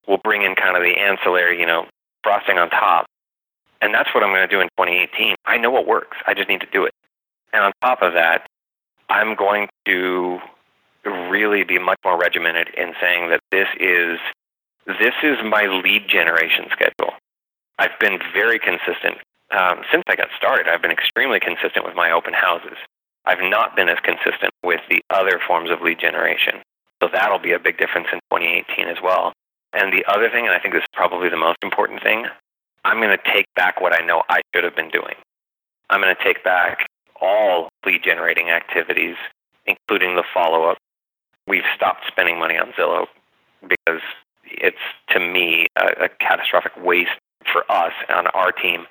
will 0.07 0.17
bring 0.17 0.41
in 0.41 0.55
kind 0.55 0.75
of 0.75 0.83
the 0.83 0.97
ancillary, 0.99 1.59
you 1.59 1.65
know, 1.65 1.85
frosting 2.23 2.57
on 2.57 2.69
top. 2.69 3.05
And 3.81 3.93
that's 3.93 4.09
what 4.15 4.23
I'm 4.23 4.31
going 4.31 4.47
to 4.47 4.53
do 4.53 4.61
in 4.61 4.67
2018. 4.77 5.35
I 5.45 5.57
know 5.57 5.69
what 5.69 5.85
works. 5.85 6.17
I 6.25 6.33
just 6.33 6.49
need 6.49 6.61
to 6.61 6.67
do 6.71 6.85
it. 6.85 6.93
And 7.53 7.63
on 7.63 7.71
top 7.81 8.01
of 8.01 8.13
that, 8.13 8.47
I'm 9.09 9.35
going 9.35 9.69
to 9.85 10.39
really 11.05 11.63
be 11.63 11.77
much 11.77 11.99
more 12.03 12.17
regimented 12.17 12.69
in 12.75 12.93
saying 12.99 13.29
that 13.29 13.41
this 13.51 13.67
is 13.79 14.19
this 14.87 15.13
is 15.23 15.37
my 15.43 15.65
lead 15.83 16.07
generation 16.07 16.65
schedule. 16.71 17.13
I've 17.77 17.97
been 17.99 18.19
very 18.33 18.59
consistent 18.59 19.17
um, 19.51 19.81
since 19.91 20.03
I 20.07 20.15
got 20.15 20.29
started. 20.37 20.67
I've 20.67 20.81
been 20.81 20.91
extremely 20.91 21.39
consistent 21.39 21.85
with 21.85 21.95
my 21.95 22.11
open 22.11 22.33
houses. 22.33 22.77
I've 23.25 23.41
not 23.41 23.75
been 23.75 23.89
as 23.89 23.97
consistent 24.03 24.53
with 24.63 24.81
the 24.89 25.01
other 25.09 25.39
forms 25.45 25.69
of 25.69 25.81
lead 25.81 25.99
generation. 25.99 26.61
So 27.01 27.09
that'll 27.11 27.39
be 27.39 27.51
a 27.51 27.59
big 27.59 27.77
difference 27.77 28.07
in 28.13 28.19
2018 28.31 28.87
as 28.87 28.97
well. 29.03 29.33
And 29.73 29.91
the 29.91 30.05
other 30.07 30.29
thing, 30.29 30.45
and 30.45 30.55
I 30.55 30.59
think 30.59 30.73
this 30.73 30.83
is 30.83 30.93
probably 30.93 31.29
the 31.29 31.37
most 31.37 31.57
important 31.61 32.01
thing, 32.01 32.25
I'm 32.85 32.97
going 32.97 33.15
to 33.15 33.31
take 33.33 33.45
back 33.55 33.81
what 33.81 33.93
I 33.93 34.05
know 34.05 34.23
I 34.29 34.41
should 34.53 34.63
have 34.63 34.75
been 34.75 34.89
doing. 34.89 35.15
I'm 35.89 36.01
going 36.01 36.15
to 36.15 36.23
take 36.23 36.43
back 36.43 36.87
all 37.19 37.69
lead 37.85 38.03
generating 38.03 38.49
activities, 38.49 39.15
including 39.65 40.15
the 40.15 40.23
follow 40.33 40.65
up 40.65 40.77
we've 41.47 41.63
stopped 41.75 42.05
spending 42.07 42.39
money 42.39 42.57
on 42.57 42.71
Zillow 42.71 43.05
because 43.61 44.01
it's 44.45 44.77
to 45.09 45.19
me 45.19 45.67
a, 45.77 46.05
a 46.05 46.09
catastrophic 46.19 46.73
waste 46.83 47.11
for 47.51 47.69
us 47.71 47.93
on 48.09 48.27
our 48.27 48.51
team. 48.51 48.85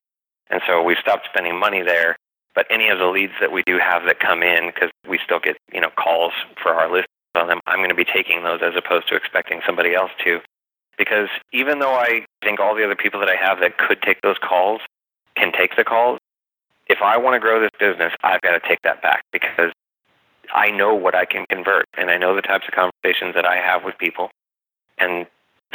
And 0.55 0.63
so 0.69 0.81
we've 0.81 0.99
stopped 0.99 1.27
spending 1.29 1.59
money 1.59 1.83
there. 1.83 2.15
But 2.55 2.67
any 2.71 2.89
of 2.89 3.01
the 3.01 3.07
leads 3.07 3.33
that 3.41 3.51
we 3.51 3.65
do 3.67 3.77
have 3.79 4.05
that 4.05 4.21
come 4.21 4.45
in, 4.45 4.67
because 4.67 4.91
we 5.09 5.19
still 5.19 5.41
get 5.41 5.57
you 5.73 5.81
know 5.81 5.91
calls 5.99 6.33
for 6.63 6.73
our 6.73 6.89
list 6.91 7.09
on 7.35 7.49
them, 7.49 7.59
I'm 7.67 7.79
going 7.79 7.89
to 7.89 7.97
be 7.97 8.05
taking 8.05 8.45
those 8.45 8.61
as 8.63 8.75
opposed 8.77 9.09
to 9.09 9.17
expecting 9.17 9.61
somebody 9.67 9.95
else 9.97 10.13
to. 10.25 10.39
Because 10.97 11.29
even 11.53 11.81
though 11.81 11.95
I 11.95 12.25
think 12.45 12.61
all 12.61 12.77
the 12.77 12.85
other 12.85 12.95
people 12.95 13.19
that 13.19 13.29
I 13.29 13.35
have 13.35 13.59
that 13.59 13.79
could 13.79 14.01
take 14.01 14.23
those 14.23 14.39
calls 14.39 14.81
can 15.37 15.51
take 15.51 15.75
the 15.77 15.83
calls, 15.83 16.21
if 16.87 17.03
I 17.03 17.17
want 17.17 17.35
to 17.35 17.41
grow 17.41 17.61
this 17.61 17.75
business, 17.81 18.13
I've 18.23 18.41
got 18.43 18.53
to 18.53 18.61
take 18.61 18.79
that 18.83 19.03
back 19.03 19.25
because 19.33 19.73
I 20.55 20.71
know 20.71 20.95
what 20.95 21.17
I 21.17 21.25
can 21.25 21.47
convert 21.51 21.87
and 21.99 22.11
I 22.11 22.17
know 22.17 22.37
the 22.37 22.43
types 22.43 22.69
of 22.69 22.75
conversations 22.75 23.35
that 23.35 23.45
I 23.45 23.57
have 23.57 23.83
with 23.83 23.99
people. 23.99 24.31
And 24.99 25.27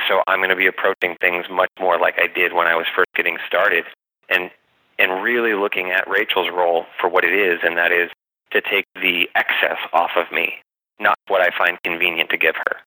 so 0.08 0.22
I'm 0.26 0.40
going 0.40 0.52
to 0.52 0.56
be 0.56 0.68
approaching 0.68 1.18
things 1.20 1.48
much 1.52 1.72
more 1.78 2.00
like 2.00 2.16
I 2.18 2.28
did 2.28 2.54
when 2.54 2.68
I 2.68 2.76
was 2.76 2.86
first 2.96 3.12
getting 3.14 3.38
started 3.46 3.84
and 4.30 4.52
and 5.00 5.24
really 5.24 5.54
looking 5.54 5.92
at 5.92 6.08
Rachel's 6.08 6.50
role 6.54 6.86
for 7.00 7.10
what 7.10 7.24
it 7.24 7.34
is 7.34 7.60
and 7.64 7.78
that 7.78 7.92
is 7.92 8.12
to 8.52 8.62
take 8.62 8.86
the 8.96 9.28
excess 9.36 9.78
off 9.94 10.12
of 10.16 10.32
me, 10.32 10.54
not 11.00 11.18
what 11.28 11.42
I 11.42 11.50
find 11.58 11.78
convenient 11.84 12.30
to 12.32 12.38
give 12.38 12.56
her. 12.56 12.78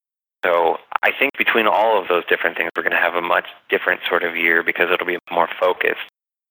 So 0.45 0.77
I 1.01 1.11
think 1.17 1.31
between 1.37 1.67
all 1.67 2.01
of 2.01 2.07
those 2.07 2.25
different 2.27 2.57
things, 2.57 2.69
we're 2.75 2.83
going 2.83 2.91
to 2.91 2.99
have 2.99 3.15
a 3.15 3.21
much 3.21 3.47
different 3.69 4.01
sort 4.07 4.23
of 4.23 4.35
year 4.35 4.63
because 4.63 4.89
it'll 4.91 5.07
be 5.07 5.19
more 5.31 5.49
focused 5.59 6.07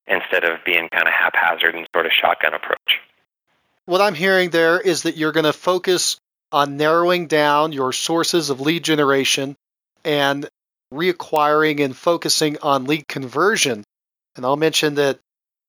instead 0.07 0.45
of 0.45 0.65
being 0.65 0.89
kind 0.93 1.07
of 1.07 1.15
haphazard 1.15 1.75
and 1.75 1.87
sort 1.95 2.07
of 2.07 2.13
shotgun 2.13 2.53
approach 2.53 3.01
what 3.85 4.01
I'm 4.01 4.15
hearing 4.15 4.51
there 4.51 4.81
is 4.81 5.03
that 5.03 5.17
you're 5.17 5.33
going 5.33 5.45
to 5.45 5.53
focus 5.53 6.17
on 6.51 6.77
narrowing 6.77 7.27
down 7.27 7.73
your 7.73 7.93
sources 7.93 8.51
of 8.51 8.61
lead 8.61 8.85
generation 8.85 9.57
and 10.05 10.49
reacquiring 10.93 11.85
and 11.85 11.97
focusing 11.97 12.59
on 12.63 12.85
lead 12.85 13.09
conversion. 13.09 13.83
And 14.37 14.45
I'll 14.45 14.57
mention 14.57 14.97
that 14.97 15.19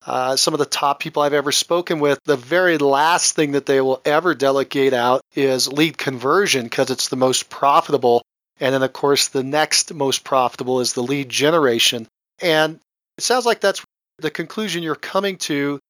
uh, 0.06 0.36
some 0.36 0.54
of 0.54 0.58
the 0.58 0.66
top 0.66 1.00
people 1.00 1.22
I've 1.22 1.32
ever 1.32 1.52
spoken 1.52 1.98
with, 1.98 2.18
the 2.24 2.36
very 2.36 2.78
last 2.78 3.34
thing 3.34 3.52
that 3.52 3.66
they 3.66 3.80
will 3.80 4.02
ever 4.04 4.34
delegate 4.34 4.92
out 4.92 5.22
is 5.34 5.72
lead 5.72 5.96
conversion 5.96 6.64
because 6.64 6.90
it's 6.90 7.08
the 7.08 7.16
most 7.16 7.48
profitable. 7.48 8.22
And 8.60 8.74
then, 8.74 8.82
of 8.82 8.92
course, 8.92 9.28
the 9.28 9.42
next 9.42 9.94
most 9.94 10.22
profitable 10.22 10.80
is 10.80 10.92
the 10.92 11.02
lead 11.02 11.28
generation. 11.28 12.06
And 12.40 12.80
it 13.16 13.24
sounds 13.24 13.46
like 13.46 13.60
that's 13.60 13.82
the 14.18 14.30
conclusion 14.30 14.82
you're 14.82 14.94
coming 14.94 15.38
to 15.38 15.80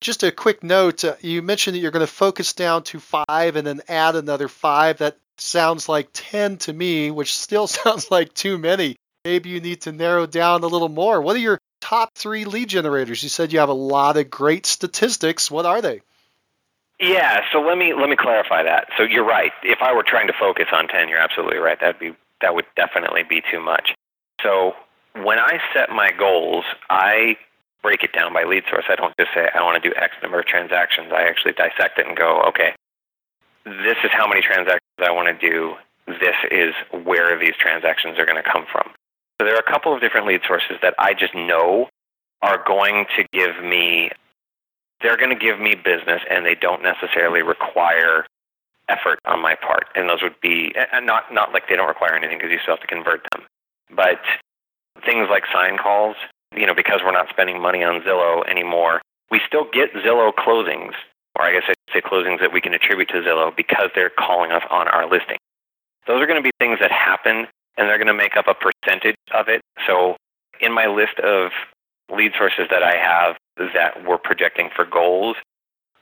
just 0.00 0.22
a 0.22 0.30
quick 0.30 0.62
note 0.62 1.02
uh, 1.04 1.16
you 1.20 1.40
mentioned 1.40 1.74
that 1.74 1.80
you're 1.80 1.90
going 1.90 2.06
to 2.06 2.12
focus 2.12 2.52
down 2.52 2.82
to 2.84 3.00
five 3.00 3.56
and 3.56 3.66
then 3.66 3.80
add 3.88 4.14
another 4.14 4.48
five. 4.48 4.98
That 4.98 5.16
sounds 5.38 5.88
like 5.88 6.10
10 6.12 6.58
to 6.58 6.72
me, 6.72 7.10
which 7.10 7.36
still 7.36 7.66
sounds 7.66 8.10
like 8.10 8.34
too 8.34 8.58
many. 8.58 8.96
Maybe 9.24 9.48
you 9.48 9.60
need 9.60 9.80
to 9.82 9.92
narrow 9.92 10.26
down 10.26 10.62
a 10.62 10.66
little 10.66 10.90
more. 10.90 11.20
What 11.20 11.36
are 11.36 11.40
your 11.40 11.58
top 11.84 12.14
three 12.14 12.46
lead 12.46 12.68
generators? 12.68 13.22
You 13.22 13.28
said 13.28 13.52
you 13.52 13.58
have 13.58 13.68
a 13.68 13.74
lot 13.74 14.16
of 14.16 14.30
great 14.30 14.64
statistics. 14.64 15.50
What 15.50 15.66
are 15.66 15.82
they? 15.82 16.00
Yeah, 16.98 17.40
so 17.52 17.60
let 17.60 17.76
me 17.76 17.92
let 17.92 18.08
me 18.08 18.16
clarify 18.16 18.62
that. 18.62 18.88
So 18.96 19.02
you're 19.02 19.26
right. 19.26 19.52
If 19.62 19.82
I 19.82 19.92
were 19.92 20.04
trying 20.04 20.28
to 20.28 20.32
focus 20.32 20.66
on 20.72 20.88
10, 20.88 21.08
you're 21.08 21.18
absolutely 21.18 21.58
right. 21.58 21.78
That'd 21.78 22.00
be 22.00 22.16
that 22.40 22.54
would 22.54 22.64
definitely 22.74 23.22
be 23.22 23.42
too 23.50 23.60
much. 23.60 23.94
So 24.42 24.72
when 25.14 25.38
I 25.38 25.58
set 25.74 25.90
my 25.90 26.10
goals, 26.12 26.64
I 26.88 27.36
break 27.82 28.02
it 28.02 28.12
down 28.12 28.32
by 28.32 28.44
lead 28.44 28.64
source. 28.70 28.84
I 28.88 28.94
don't 28.94 29.14
just 29.18 29.34
say 29.34 29.48
I 29.54 29.62
want 29.62 29.82
to 29.82 29.88
do 29.88 29.94
X 29.94 30.14
number 30.22 30.38
of 30.40 30.46
transactions. 30.46 31.12
I 31.12 31.28
actually 31.28 31.52
dissect 31.52 31.98
it 31.98 32.06
and 32.06 32.16
go, 32.16 32.42
okay, 32.48 32.74
this 33.64 33.98
is 34.02 34.10
how 34.10 34.26
many 34.26 34.40
transactions 34.40 34.80
I 34.98 35.10
want 35.10 35.28
to 35.28 35.48
do. 35.48 35.74
This 36.06 36.36
is 36.50 36.72
where 37.04 37.38
these 37.38 37.56
transactions 37.58 38.18
are 38.18 38.24
going 38.24 38.42
to 38.42 38.50
come 38.50 38.64
from. 38.70 38.90
So 39.40 39.46
there 39.46 39.54
are 39.54 39.64
a 39.66 39.70
couple 39.70 39.94
of 39.94 40.00
different 40.00 40.26
lead 40.26 40.42
sources 40.46 40.76
that 40.82 40.94
I 40.98 41.14
just 41.14 41.34
know 41.34 41.88
are 42.42 42.62
going 42.66 43.06
to 43.16 43.24
give 43.32 43.62
me 43.62 44.10
they're 45.02 45.16
going 45.16 45.30
to 45.30 45.36
give 45.36 45.60
me 45.60 45.74
business 45.74 46.22
and 46.30 46.46
they 46.46 46.54
don't 46.54 46.82
necessarily 46.82 47.42
require 47.42 48.24
effort 48.88 49.18
on 49.26 49.42
my 49.42 49.54
part. 49.54 49.86
And 49.94 50.08
those 50.08 50.22
would 50.22 50.40
be 50.40 50.74
and 50.92 51.06
not 51.06 51.32
not 51.32 51.52
like 51.52 51.68
they 51.68 51.76
don't 51.76 51.88
require 51.88 52.14
anything 52.14 52.38
because 52.38 52.50
you 52.50 52.58
still 52.62 52.76
have 52.76 52.80
to 52.80 52.86
convert 52.86 53.26
them. 53.32 53.42
But 53.94 54.20
things 55.04 55.28
like 55.30 55.44
sign 55.52 55.76
calls 55.78 56.16
you 56.56 56.66
know, 56.66 56.74
because 56.74 57.00
we're 57.04 57.12
not 57.12 57.28
spending 57.28 57.60
money 57.60 57.82
on 57.82 58.00
Zillow 58.02 58.46
anymore, 58.48 59.02
we 59.30 59.40
still 59.46 59.66
get 59.72 59.92
Zillow 59.94 60.32
closings, 60.32 60.92
or 61.38 61.44
I 61.44 61.52
guess 61.52 61.64
I'd 61.68 61.74
say 61.92 62.00
closings 62.00 62.40
that 62.40 62.52
we 62.52 62.60
can 62.60 62.74
attribute 62.74 63.08
to 63.08 63.22
Zillow 63.22 63.54
because 63.54 63.90
they're 63.94 64.10
calling 64.10 64.52
us 64.52 64.62
on 64.70 64.88
our 64.88 65.08
listing. 65.08 65.38
Those 66.06 66.22
are 66.22 66.26
going 66.26 66.42
to 66.42 66.46
be 66.46 66.52
things 66.58 66.78
that 66.80 66.92
happen, 66.92 67.46
and 67.76 67.88
they're 67.88 67.98
going 67.98 68.08
to 68.08 68.14
make 68.14 68.36
up 68.36 68.46
a 68.46 68.54
percentage 68.54 69.16
of 69.32 69.48
it. 69.48 69.60
So 69.86 70.16
in 70.60 70.72
my 70.72 70.86
list 70.86 71.18
of 71.20 71.50
lead 72.14 72.32
sources 72.36 72.66
that 72.70 72.82
I 72.82 72.96
have 72.96 73.36
that 73.74 74.06
we're 74.06 74.18
projecting 74.18 74.70
for 74.74 74.84
goals, 74.84 75.36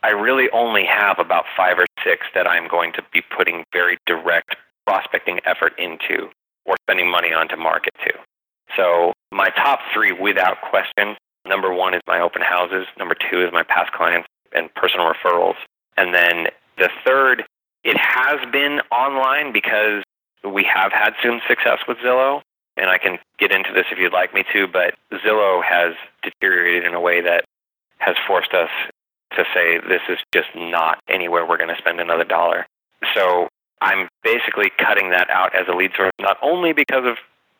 I 0.03 0.11
really 0.11 0.49
only 0.51 0.85
have 0.85 1.18
about 1.18 1.45
five 1.57 1.79
or 1.79 1.87
six 2.05 2.27
that 2.35 2.47
I'm 2.47 2.66
going 2.68 2.93
to 2.95 3.03
be 3.12 3.23
putting 3.37 3.64
very 3.73 3.99
direct 4.07 4.57
prospecting 4.87 5.41
effort 5.45 5.73
into 5.79 6.29
or 6.64 6.77
spending 6.87 7.11
money 7.11 7.33
on 7.33 7.49
to 7.49 7.57
market 7.57 7.95
to. 8.05 8.12
So 8.77 9.12
my 9.31 9.51
top 9.51 9.81
three, 9.93 10.12
without 10.12 10.61
question, 10.61 11.16
number 11.47 11.73
one 11.73 11.95
is 11.95 12.01
my 12.07 12.20
open 12.20 12.43
houses. 12.43 12.87
Number 12.99 13.14
two 13.31 13.45
is 13.45 13.53
my 13.53 13.62
past 13.62 13.93
clients 13.93 14.29
and 14.53 14.75
personal 14.75 15.12
referrals. 15.12 15.57
And 15.97 16.14
then 16.14 16.49
the 16.79 16.89
third, 17.05 17.45
it 17.85 17.97
has 17.97 18.41
been 18.51 18.81
online 18.91 19.53
because 19.53 20.03
we 20.45 20.64
have 20.64 20.93
had 20.93 21.14
some 21.22 21.40
success 21.49 21.78
with 21.86 21.99
Zillow. 21.99 22.43
And 22.76 22.88
I 22.88 22.97
can 22.97 23.18
get 23.38 23.53
into 23.53 23.70
this 23.74 23.84
if 23.93 23.99
you'd 23.99 24.14
like 24.14 24.32
me 24.32 24.45
to, 24.53 24.66
but 24.66 24.95
Zillow 25.12 25.62
has 25.62 25.95
deteriorated 26.22 26.84
in 26.84 26.95
a 26.95 27.01
way 27.01 27.20
that 27.20 27.45
has 27.99 28.16
forced 28.26 28.55
us 28.55 28.70
to 29.36 29.45
say 29.55 29.78
this 29.78 30.01
is 30.09 30.18
just 30.32 30.49
not 30.55 30.99
anywhere 31.09 31.47
we're 31.47 31.59
going 31.59 31.74
to 31.74 31.76
spend 31.76 32.01
another 32.01 32.24
dollar. 32.24 32.66
So 33.14 33.49
I'm 33.82 34.09
basically 34.22 34.70
cutting 34.78 35.11
that 35.11 35.28
out 35.28 35.55
as 35.55 35.66
a 35.68 35.72
lead 35.72 35.93
source, 35.97 36.12
not 36.18 36.38
only 36.43 36.72
because 36.72 37.05
of 37.05 37.16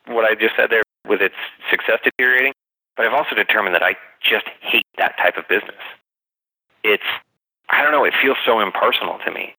what 0.07 0.25
I 0.25 0.35
just 0.35 0.55
said 0.55 0.69
there 0.69 0.81
with 1.07 1.21
its 1.21 1.35
success 1.69 1.99
deteriorating, 2.03 2.53
but 2.97 3.05
I've 3.05 3.13
also 3.13 3.35
determined 3.35 3.75
that 3.75 3.83
I 3.83 3.95
just 4.21 4.45
hate 4.61 4.85
that 4.97 5.17
type 5.17 5.37
of 5.37 5.47
business. 5.47 5.81
It's, 6.83 7.03
I 7.69 7.81
don't 7.83 7.91
know, 7.91 8.03
it 8.03 8.13
feels 8.21 8.37
so 8.45 8.59
impersonal 8.59 9.19
to 9.25 9.31
me. 9.31 9.55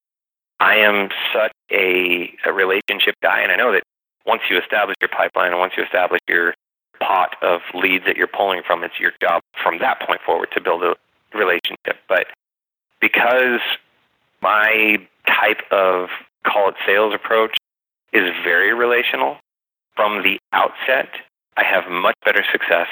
I 0.61 0.77
am 0.77 1.11
such 1.33 1.53
a, 1.75 2.33
a 2.47 2.53
relationship 2.53 3.17
guy, 3.23 3.41
and 3.41 3.51
I 3.51 3.57
know 3.57 3.73
that 3.73 3.83
once 4.27 4.43
you 4.49 4.59
establish 4.59 4.97
your 5.01 5.09
pipeline 5.09 5.51
and 5.51 5.59
once 5.59 5.75
you 5.77 5.83
establish 5.83 6.21
your 6.29 6.55
pot 7.01 7.37
of 7.43 7.61
leads 7.75 8.05
that 8.07 8.17
you're 8.17 8.27
pulling 8.27 8.63
from, 8.67 8.85
it's 8.85 8.99
your 8.99 9.13
job 9.21 9.43
from 9.63 9.79
that 9.81 10.01
point 10.01 10.21
forward 10.25 10.49
to 10.55 10.61
build 10.61 10.83
a 10.83 10.95
relationship. 11.37 11.99
But 12.09 12.27
because 13.01 13.61
my 14.41 14.97
type 15.27 15.61
of 15.71 16.09
call 16.47 16.69
it 16.69 16.77
sales 16.87 17.15
approach 17.15 17.57
is 18.13 18.31
very 18.45 18.73
relational 18.73 19.39
from 19.97 20.23
the 20.23 20.39
outset, 20.53 21.09
I 21.57 21.65
have 21.65 21.91
much 21.91 22.15
better 22.25 22.45
success 22.51 22.89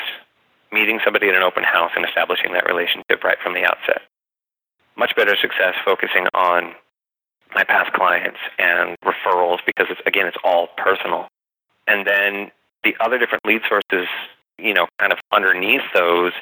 meeting 0.73 1.01
somebody 1.05 1.29
at 1.29 1.35
an 1.35 1.43
open 1.43 1.63
house 1.63 1.93
and 1.95 2.05
establishing 2.05 2.53
that 2.53 2.67
relationship 2.67 3.23
right 3.23 3.37
from 3.43 3.55
the 3.55 3.65
outset. 3.65 4.03
Much 4.97 5.15
better 5.15 5.37
success 5.37 5.75
focusing 5.85 6.27
on 6.35 6.75
my 7.55 7.65
past 7.65 7.93
clients 7.93 8.39
and 8.59 8.97
referrals 9.05 9.59
because 9.67 9.87
it's 9.91 10.01
again 10.07 10.27
it's 10.27 10.37
all 10.45 10.69
personal. 10.77 11.29
And 11.87 12.07
then 12.07 12.51
the 12.85 12.97
other 13.01 13.19
different 13.19 13.45
lead 13.45 13.63
sources, 13.69 14.09
you 14.59 14.75
know, 14.75 14.87
kind 14.99 15.13
of 15.13 15.19
underneath 15.33 15.83
those, 15.95 16.33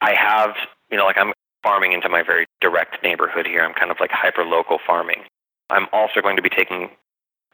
I 0.00 0.14
have, 0.14 0.54
you 0.90 0.96
know, 0.96 1.04
like 1.04 1.18
I'm 1.18 1.32
farming 1.62 1.92
into 1.92 2.08
my 2.08 2.22
very 2.22 2.46
direct 2.60 3.02
neighborhood 3.02 3.46
here. 3.46 3.62
I'm 3.62 3.74
kind 3.74 3.90
of 3.90 3.98
like 4.00 4.10
hyper 4.10 4.44
local 4.44 4.78
farming. 4.84 5.22
I'm 5.70 5.86
also 5.92 6.20
going 6.20 6.36
to 6.36 6.42
be 6.42 6.50
taking 6.50 6.90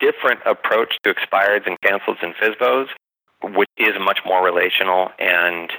different 0.01 0.40
approach 0.46 0.99
to 1.03 1.14
expireds 1.14 1.66
and 1.66 1.80
cancels 1.82 2.18
and 2.22 2.34
FSBOs, 2.34 2.88
which 3.42 3.68
is 3.76 3.94
much 4.01 4.20
more 4.24 4.44
relational 4.44 5.11
and 5.18 5.70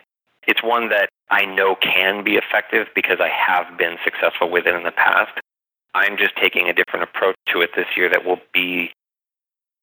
it's 0.49 0.63
one 0.63 0.89
that 0.89 1.09
I 1.30 1.45
know 1.45 1.76
can 1.76 2.24
be 2.24 2.36
effective 2.36 2.88
because 2.95 3.20
I 3.20 3.30
have 3.30 3.78
been 3.78 3.97
successful 4.03 4.49
with 4.49 4.65
it 4.65 4.74
in 4.74 4.84
the 4.84 4.91
past. 4.91 5.39
I'm 5.99 6.17
just 6.17 6.35
taking 6.37 6.69
a 6.69 6.73
different 6.73 7.03
approach 7.03 7.35
to 7.53 7.61
it 7.61 7.71
this 7.75 7.87
year 7.97 8.09
that 8.09 8.23
will 8.25 8.39
be, 8.53 8.91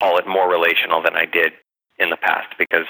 call 0.01 0.17
it 0.19 0.27
more 0.27 0.51
relational 0.51 1.03
than 1.03 1.15
I 1.15 1.27
did 1.27 1.53
in 1.99 2.11
the 2.11 2.17
past 2.17 2.55
because 2.59 2.87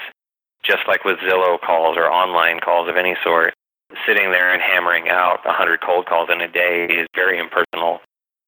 just 0.63 0.87
like 0.87 1.03
with 1.03 1.17
Zillow 1.19 1.59
calls 1.59 1.97
or 1.97 2.09
online 2.11 2.59
calls 2.59 2.89
of 2.89 2.95
any 2.95 3.15
sort, 3.23 3.53
sitting 4.05 4.31
there 4.31 4.53
and 4.53 4.61
hammering 4.61 5.09
out 5.09 5.45
100 5.45 5.81
cold 5.81 6.05
calls 6.05 6.29
in 6.31 6.41
a 6.41 6.47
day 6.47 6.85
is 6.85 7.07
very 7.15 7.37
impersonal. 7.37 7.99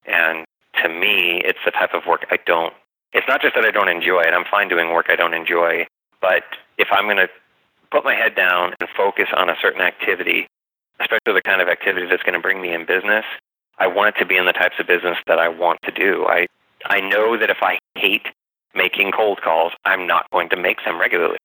And 0.06 0.46
to 0.82 0.90
me, 0.90 1.42
it's 1.44 1.60
the 1.66 1.72
type 1.72 1.94
of 1.94 2.06
work 2.08 2.26
I 2.32 2.38
don't, 2.46 2.74
it's 3.14 3.28
not 3.28 3.42
just 3.42 3.56
that 3.56 3.66
I 3.66 3.72
don't 3.72 3.90
enjoy 3.90 4.22
it. 4.22 4.34
I'm 4.34 4.46
fine 4.50 4.70
doing 4.70 4.92
work 4.92 5.08
I 5.10 5.16
don't 5.16 5.34
enjoy. 5.34 5.88
But 6.22 6.44
if 6.78 6.88
I'm 6.92 7.06
going 7.06 7.18
to 7.18 7.30
put 7.92 8.04
my 8.04 8.16
head 8.16 8.36
down 8.36 8.76
and 8.80 8.90
focus 8.96 9.28
on 9.36 9.50
a 9.50 9.56
certain 9.62 9.82
activity, 9.82 10.48
especially 11.00 11.34
the 11.34 11.42
kind 11.42 11.62
of 11.62 11.68
activity 11.68 12.06
that's 12.08 12.24
going 12.24 12.36
to 12.36 12.40
bring 12.40 12.62
me 12.62 12.74
in 12.74 12.86
business, 12.86 13.26
I 13.80 13.88
want 13.88 14.16
it 14.16 14.20
to 14.20 14.26
be 14.26 14.38
in 14.38 14.46
the 14.46 14.54
types 14.54 14.76
of 14.80 14.88
business 14.88 15.18
that 15.28 15.40
I 15.40 15.48
want 15.48 15.80
to 15.84 15.92
do. 15.92 16.26
I, 16.28 16.48
I 16.86 17.00
know 17.00 17.38
that 17.38 17.50
if 17.50 17.58
I 17.62 17.80
hate 17.96 18.28
making 18.76 19.12
cold 19.12 19.42
calls, 19.42 19.74
I'm 19.86 20.06
not 20.06 20.30
going 20.32 20.50
to 20.50 20.58
make 20.58 20.84
them 20.86 21.00
regularly. 21.00 21.38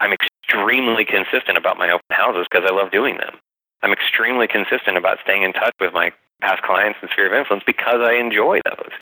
I'm 0.00 0.12
extremely 0.12 1.04
consistent 1.04 1.58
about 1.58 1.78
my 1.78 1.90
open 1.90 2.04
houses 2.10 2.46
because 2.50 2.68
I 2.68 2.74
love 2.74 2.90
doing 2.90 3.18
them. 3.18 3.36
I'm 3.82 3.92
extremely 3.92 4.46
consistent 4.46 4.96
about 4.96 5.18
staying 5.22 5.42
in 5.42 5.52
touch 5.52 5.74
with 5.80 5.92
my 5.92 6.12
past 6.40 6.62
clients 6.62 6.98
and 7.02 7.10
sphere 7.12 7.26
of 7.26 7.38
influence 7.38 7.64
because 7.66 8.00
I 8.00 8.14
enjoy 8.14 8.60
those. 8.64 8.92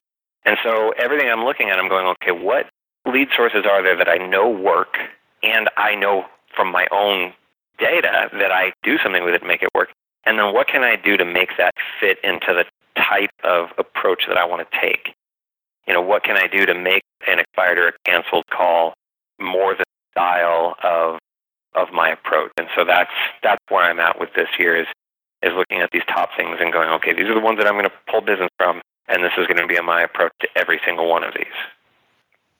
And 0.44 0.56
so 0.62 0.92
everything 0.98 1.30
I'm 1.30 1.44
looking 1.44 1.70
at, 1.70 1.78
I'm 1.78 1.88
going, 1.88 2.06
okay, 2.22 2.32
what 2.32 2.66
lead 3.06 3.28
sources 3.36 3.64
are 3.68 3.82
there 3.82 3.96
that 3.96 4.08
I 4.08 4.16
know 4.16 4.48
work 4.48 4.96
and 5.42 5.70
I 5.76 5.94
know 5.94 6.26
from 6.54 6.72
my 6.72 6.86
own 6.90 7.32
data 7.78 8.28
that 8.32 8.50
I 8.50 8.72
do 8.82 8.98
something 8.98 9.24
with 9.24 9.34
it 9.34 9.40
to 9.40 9.46
make 9.46 9.62
it 9.62 9.68
work? 9.74 9.90
And 10.28 10.38
then 10.38 10.52
what 10.52 10.68
can 10.68 10.84
I 10.84 10.96
do 10.96 11.16
to 11.16 11.24
make 11.24 11.56
that 11.56 11.72
fit 11.98 12.18
into 12.22 12.52
the 12.52 12.66
type 13.00 13.30
of 13.44 13.70
approach 13.78 14.24
that 14.28 14.36
I 14.36 14.44
want 14.44 14.60
to 14.70 14.78
take? 14.78 15.14
You 15.86 15.94
know, 15.94 16.02
what 16.02 16.22
can 16.22 16.36
I 16.36 16.46
do 16.46 16.66
to 16.66 16.74
make 16.74 17.02
an 17.26 17.38
expired 17.38 17.78
or 17.78 17.88
a 17.88 17.92
canceled 18.04 18.44
call 18.52 18.92
more 19.40 19.74
the 19.74 19.84
style 20.12 20.76
of 20.84 21.18
of 21.74 21.94
my 21.94 22.10
approach? 22.10 22.52
And 22.58 22.68
so 22.76 22.84
that's 22.84 23.10
that's 23.42 23.64
where 23.70 23.82
I'm 23.82 24.00
at 24.00 24.20
with 24.20 24.28
this 24.36 24.48
year 24.58 24.76
is 24.76 24.86
is 25.42 25.52
looking 25.56 25.80
at 25.80 25.88
these 25.92 26.04
top 26.06 26.28
things 26.36 26.58
and 26.60 26.74
going, 26.74 26.90
okay, 26.90 27.14
these 27.14 27.26
are 27.26 27.34
the 27.34 27.40
ones 27.40 27.56
that 27.56 27.66
I'm 27.66 27.74
going 27.74 27.84
to 27.84 27.92
pull 28.10 28.20
business 28.20 28.50
from, 28.58 28.82
and 29.08 29.24
this 29.24 29.32
is 29.38 29.46
going 29.46 29.56
to 29.56 29.66
be 29.66 29.80
my 29.80 30.02
approach 30.02 30.32
to 30.40 30.48
every 30.56 30.78
single 30.84 31.08
one 31.08 31.24
of 31.24 31.32
these. 31.32 31.46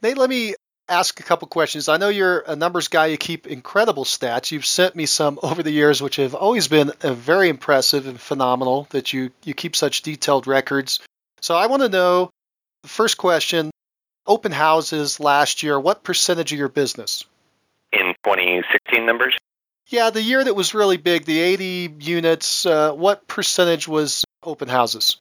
Nate, 0.01 0.17
let 0.17 0.31
me 0.31 0.55
ask 0.89 1.21
a 1.21 1.23
couple 1.23 1.49
questions. 1.49 1.89
I 1.89 1.97
know 1.97 2.09
you're 2.09 2.41
a 2.41 2.57
numbers 2.57 2.89
guy. 2.89 3.07
You 3.07 3.17
keep 3.17 3.47
incredible 3.47 4.05
stats. 4.05 4.51
You've 4.51 4.67
sent 4.67 4.97
me 4.97 5.07
some 5.07 5.39
over 5.43 5.63
the 5.63 5.71
years, 5.71 6.03
which 6.03 6.17
have 6.17 6.35
always 6.35 6.69
been 6.69 6.93
uh, 7.03 7.15
very 7.15 7.49
impressive 7.49 8.07
and 8.07 8.21
phenomenal. 8.21 8.87
That 8.91 9.13
you 9.13 9.31
you 9.45 9.55
keep 9.55 9.77
such 9.77 10.03
detailed 10.03 10.47
records. 10.47 11.01
So 11.41 11.55
I 11.55 11.67
want 11.67 11.83
to 11.83 11.89
know. 11.89 12.31
The 12.83 12.89
first 12.89 13.19
question: 13.19 13.71
Open 14.27 14.53
houses 14.53 15.21
last 15.21 15.63
year. 15.63 15.79
What 15.79 16.05
percentage 16.05 16.53
of 16.53 16.59
your 16.59 16.69
business? 16.69 17.25
In 17.93 18.15
2016 18.25 19.07
numbers. 19.07 19.37
Yeah, 19.87 20.11
the 20.11 20.23
year 20.23 20.45
that 20.45 20.55
was 20.55 20.75
really 20.75 20.99
big, 20.99 21.25
the 21.25 21.41
80 21.41 21.97
units. 22.01 22.67
Uh, 22.67 22.93
what 22.93 23.27
percentage 23.27 23.89
was 23.89 24.23
open 24.43 24.69
houses? 24.69 25.17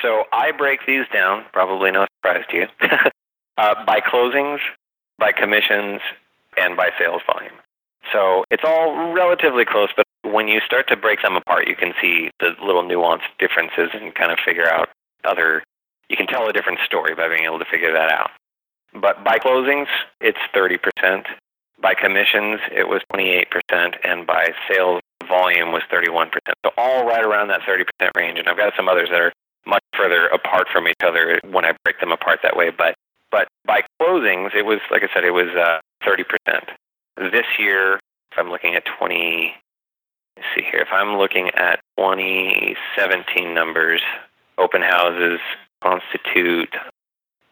So 0.00 0.22
I 0.32 0.52
break 0.52 0.86
these 0.86 1.04
down. 1.12 1.44
Probably 1.52 1.90
no 1.90 2.06
surprise 2.18 2.44
to 2.50 2.56
you. 2.56 2.66
uh, 3.58 3.84
by 3.84 4.00
closings, 4.00 4.58
by 5.18 5.32
commissions, 5.32 6.00
and 6.56 6.76
by 6.76 6.90
sales 6.98 7.22
volume. 7.26 7.54
So 8.12 8.44
it's 8.50 8.64
all 8.64 9.12
relatively 9.12 9.64
close, 9.64 9.88
but 9.96 10.06
when 10.22 10.48
you 10.48 10.60
start 10.60 10.88
to 10.88 10.96
break 10.96 11.22
them 11.22 11.36
apart, 11.36 11.68
you 11.68 11.76
can 11.76 11.94
see 12.00 12.30
the 12.40 12.50
little 12.64 12.82
nuanced 12.82 13.30
differences 13.38 13.90
and 13.94 14.14
kind 14.14 14.32
of 14.32 14.38
figure 14.44 14.68
out 14.68 14.88
other. 15.24 15.62
You 16.08 16.16
can 16.16 16.26
tell 16.26 16.48
a 16.48 16.52
different 16.52 16.80
story 16.84 17.14
by 17.14 17.28
being 17.28 17.44
able 17.44 17.58
to 17.58 17.64
figure 17.64 17.92
that 17.92 18.10
out. 18.10 18.30
But 18.94 19.24
by 19.24 19.38
closings, 19.38 19.86
it's 20.20 20.38
30%. 20.54 21.24
By 21.80 21.94
commissions, 21.94 22.60
it 22.70 22.88
was 22.88 23.02
28%, 23.12 23.96
and 24.04 24.26
by 24.26 24.52
sales 24.70 25.00
volume 25.26 25.72
was 25.72 25.82
31%. 25.90 26.30
So 26.64 26.72
all 26.76 27.06
right 27.06 27.24
around 27.24 27.48
that 27.48 27.62
30% 27.62 27.84
range. 28.16 28.38
And 28.38 28.48
I've 28.48 28.56
got 28.56 28.74
some 28.76 28.88
others 28.88 29.08
that 29.10 29.20
are 29.20 29.32
much 29.66 29.82
further 29.96 30.26
apart 30.26 30.66
from 30.72 30.88
each 30.88 31.02
other 31.02 31.40
when 31.50 31.64
I 31.64 31.72
break 31.84 31.98
them 32.00 32.12
apart 32.12 32.40
that 32.42 32.56
way. 32.56 32.70
But 32.70 32.94
but 33.32 33.48
by 33.64 33.82
closings, 34.00 34.54
it 34.54 34.64
was 34.64 34.78
like 34.90 35.02
I 35.02 35.08
said, 35.12 35.24
it 35.24 35.32
was 35.32 35.48
uh, 35.48 35.80
30%. 36.06 36.24
This 37.16 37.46
year, 37.58 37.94
if 37.94 38.38
I'm 38.38 38.50
looking 38.50 38.74
at 38.74 38.84
20, 38.98 39.54
let's 40.36 40.48
see 40.54 40.62
here, 40.62 40.80
if 40.80 40.88
I'm 40.92 41.16
looking 41.16 41.48
at 41.48 41.80
2017 41.98 43.54
numbers, 43.54 44.02
open 44.58 44.82
houses 44.82 45.40
constitute 45.82 46.74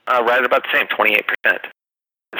uh, 0.07 0.23
right 0.23 0.45
about 0.45 0.63
the 0.63 0.79
same, 0.79 0.87
28%. 0.87 1.59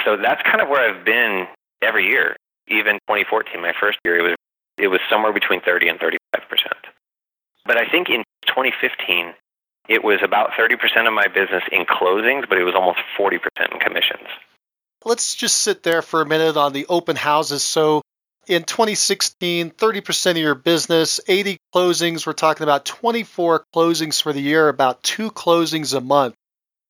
So 0.05 0.17
that's 0.17 0.41
kind 0.43 0.61
of 0.61 0.69
where 0.69 0.89
I've 0.89 1.03
been 1.03 1.47
every 1.81 2.07
year. 2.07 2.35
Even 2.67 2.95
2014, 3.07 3.61
my 3.61 3.73
first 3.79 3.99
year, 4.05 4.19
it 4.19 4.21
was 4.21 4.35
it 4.77 4.87
was 4.87 4.99
somewhere 5.09 5.33
between 5.33 5.61
30 5.61 5.89
and 5.89 5.99
35 5.99 6.49
percent. 6.49 6.77
But 7.65 7.77
I 7.77 7.87
think 7.89 8.09
in 8.09 8.23
2015, 8.47 9.33
it 9.91 10.03
was 10.03 10.19
about 10.23 10.51
30 10.57 10.77
percent 10.77 11.07
of 11.07 11.13
my 11.13 11.27
business 11.27 11.63
in 11.71 11.85
closings, 11.85 12.47
but 12.47 12.57
it 12.57 12.63
was 12.63 12.75
almost 12.75 12.99
40 13.17 13.37
percent 13.39 13.73
in 13.73 13.79
commissions. 13.79 14.27
Let's 15.03 15.35
just 15.35 15.57
sit 15.57 15.83
there 15.83 16.01
for 16.01 16.21
a 16.21 16.25
minute 16.25 16.57
on 16.57 16.73
the 16.73 16.85
open 16.87 17.15
houses. 17.15 17.63
So 17.63 18.01
in 18.47 18.63
2016, 18.63 19.71
30% 19.71 20.31
of 20.31 20.37
your 20.37 20.55
business, 20.55 21.19
80 21.27 21.57
closings. 21.73 22.25
We're 22.25 22.33
talking 22.33 22.63
about 22.63 22.85
24 22.85 23.65
closings 23.75 24.21
for 24.21 24.31
the 24.31 24.41
year, 24.41 24.69
about 24.69 25.01
two 25.01 25.31
closings 25.31 25.95
a 25.95 26.01
month. 26.01 26.35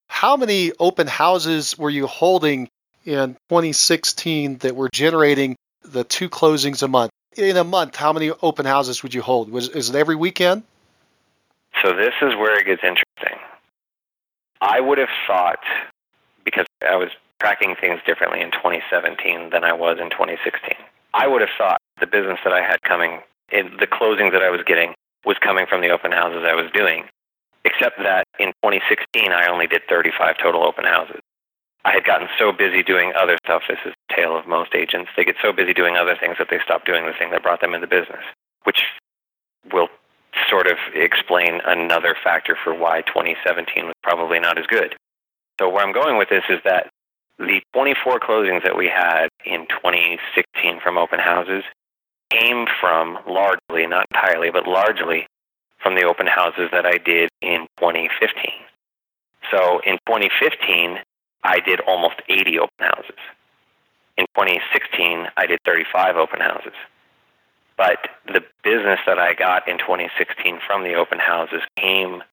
How 0.07 0.35
many 0.35 0.73
open 0.77 1.07
houses 1.07 1.77
were 1.77 1.89
you 1.89 2.07
holding 2.07 2.67
in 3.05 3.33
2016 3.49 4.59
that 4.59 4.75
were 4.75 4.89
generating 4.93 5.55
the 5.83 6.03
two 6.03 6.29
closings 6.29 6.83
a 6.83 6.87
month. 6.87 7.11
In 7.35 7.57
a 7.57 7.63
month, 7.63 7.95
how 7.95 8.13
many 8.13 8.31
open 8.41 8.65
houses 8.65 9.03
would 9.03 9.13
you 9.13 9.21
hold? 9.21 9.49
Was 9.49 9.69
is 9.69 9.89
it 9.89 9.95
every 9.95 10.15
weekend? 10.15 10.63
So 11.83 11.95
this 11.95 12.13
is 12.21 12.35
where 12.35 12.59
it 12.59 12.65
gets 12.65 12.83
interesting. 12.83 13.39
I 14.61 14.79
would 14.79 14.97
have 14.97 15.09
thought 15.27 15.63
because 16.45 16.65
I 16.87 16.95
was 16.95 17.09
tracking 17.39 17.75
things 17.79 17.99
differently 18.05 18.41
in 18.41 18.51
2017 18.51 19.49
than 19.49 19.63
I 19.63 19.73
was 19.73 19.97
in 19.99 20.09
2016. 20.11 20.75
I 21.13 21.27
would 21.27 21.41
have 21.41 21.49
thought 21.57 21.81
the 21.99 22.07
business 22.07 22.39
that 22.43 22.53
I 22.53 22.61
had 22.61 22.81
coming, 22.83 23.21
in 23.51 23.77
the 23.79 23.87
closings 23.87 24.31
that 24.31 24.43
I 24.43 24.49
was 24.49 24.61
getting, 24.65 24.93
was 25.25 25.37
coming 25.39 25.65
from 25.67 25.81
the 25.81 25.89
open 25.89 26.11
houses 26.11 26.43
I 26.45 26.53
was 26.53 26.69
doing. 26.73 27.05
Except 27.65 27.97
that 27.99 28.25
in 28.39 28.49
2016, 28.63 29.31
I 29.31 29.47
only 29.47 29.67
did 29.67 29.81
35 29.89 30.37
total 30.37 30.63
open 30.63 30.85
houses. 30.85 31.19
I 31.83 31.93
had 31.93 32.03
gotten 32.03 32.27
so 32.37 32.51
busy 32.51 32.83
doing 32.83 33.13
other 33.17 33.37
stuff. 33.43 33.63
This 33.67 33.79
is 33.85 33.93
the 34.07 34.15
tale 34.15 34.37
of 34.37 34.47
most 34.47 34.75
agents. 34.75 35.09
They 35.17 35.25
get 35.25 35.35
so 35.41 35.51
busy 35.51 35.73
doing 35.73 35.95
other 35.95 36.15
things 36.15 36.37
that 36.37 36.47
they 36.49 36.59
stop 36.63 36.85
doing 36.85 37.05
the 37.05 37.13
thing 37.13 37.31
that 37.31 37.41
brought 37.41 37.61
them 37.61 37.73
into 37.73 37.87
business, 37.87 38.23
which 38.63 38.83
sort 40.51 40.67
of 40.67 40.77
explain 40.93 41.61
another 41.65 42.15
factor 42.21 42.57
for 42.61 42.75
why 42.75 43.01
2017 43.01 43.85
was 43.85 43.95
probably 44.03 44.39
not 44.39 44.59
as 44.59 44.67
good. 44.67 44.95
So 45.59 45.69
where 45.69 45.85
I'm 45.85 45.93
going 45.93 46.17
with 46.17 46.29
this 46.29 46.43
is 46.49 46.59
that 46.65 46.89
the 47.39 47.61
24 47.73 48.19
closings 48.19 48.63
that 48.63 48.77
we 48.77 48.87
had 48.87 49.29
in 49.45 49.65
2016 49.67 50.79
from 50.81 50.97
open 50.97 51.19
houses 51.19 51.63
came 52.29 52.67
from 52.79 53.17
largely, 53.27 53.87
not 53.87 54.05
entirely, 54.11 54.51
but 54.51 54.67
largely 54.67 55.25
from 55.81 55.95
the 55.95 56.03
open 56.03 56.27
houses 56.27 56.69
that 56.71 56.85
I 56.85 56.97
did 56.97 57.29
in 57.41 57.67
2015. 57.79 58.51
So 59.49 59.79
in 59.85 59.97
2015, 60.07 60.99
I 61.43 61.59
did 61.59 61.79
almost 61.81 62.21
80 62.29 62.59
open 62.59 62.79
houses. 62.79 63.19
In 64.17 64.25
2016, 64.35 65.27
I 65.35 65.45
did 65.47 65.59
35 65.65 66.15
open 66.17 66.41
houses. 66.41 66.73
But 67.77 68.09
the 68.27 68.43
business 68.63 68.99
that 69.05 69.17
I 69.17 69.33
got 69.33 69.67
in 69.67 69.77
2016 69.77 70.59
from 70.65 70.83
the 70.83 70.93
open 70.93 71.19
houses 71.19 71.61
came 71.77 72.23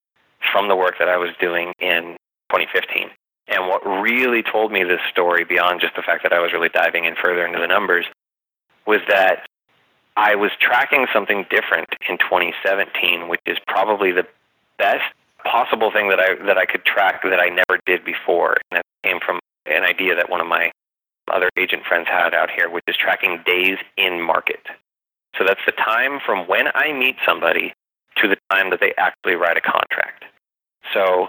from 0.53 0.69
the 0.69 0.77
work 0.77 0.97
that 0.99 1.09
I 1.09 1.17
was 1.17 1.31
doing 1.41 1.73
in 1.79 2.17
2015. 2.51 3.11
And 3.49 3.67
what 3.67 3.85
really 3.87 4.43
told 4.43 4.73
me 4.73 4.85
this 4.85 5.01
story, 5.11 5.45
beyond 5.45 5.81
just 5.81 5.97
the 5.97 6.03
fact 6.03 6.23
that 6.23 6.33
I 6.33 6.41
was 6.41 6.53
really 6.53 6.69
diving 6.69 7.05
in 7.05 7.15
further 7.17 7.47
into 7.47 7.59
the 7.59 7.67
numbers, 7.67 8.05
was 8.87 9.01
that 9.09 9.47
I 10.17 10.35
was 10.35 10.51
tracking 10.61 11.07
something 11.13 11.47
different 11.49 11.89
in 12.09 12.19
2017, 12.19 13.29
which 13.29 13.41
is 13.47 13.57
probably 13.67 14.13
the 14.13 14.27
best 14.77 15.05
possible 15.45 15.91
thing 15.91 16.09
that 16.09 16.21
I 16.21 16.35
that 16.47 16.59
I 16.59 16.67
could 16.67 16.85
track 16.85 17.23
that 17.23 17.41
I 17.41 17.49
never 17.49 17.81
did 17.87 18.05
before. 18.05 18.57
And 18.71 18.79
it 18.79 19.09
came 19.09 19.21
from 19.25 19.41
an 19.67 19.85
idea 19.85 20.15
that 20.17 20.29
one 20.29 20.41
of 20.41 20.47
my 20.47 20.71
other 21.33 21.49
agent 21.57 21.85
friends 21.85 22.09
had 22.09 22.35
out 22.35 22.51
here, 22.51 22.69
which 22.69 22.85
is 22.89 22.97
tracking 22.97 23.41
days 23.47 23.79
in 23.97 24.21
market. 24.21 24.67
So 25.39 25.45
that's 25.47 25.61
the 25.65 25.73
time 25.73 26.19
from 26.25 26.49
when 26.49 26.67
I 26.75 26.93
meet 26.93 27.17
somebody 27.25 27.73
to 28.17 28.29
the 28.29 28.37
time 28.51 28.71
that 28.71 28.81
they 28.81 28.93
actually 28.99 29.37
write 29.37 29.57
a 29.57 29.61
contract. 29.61 30.25
So 30.93 31.29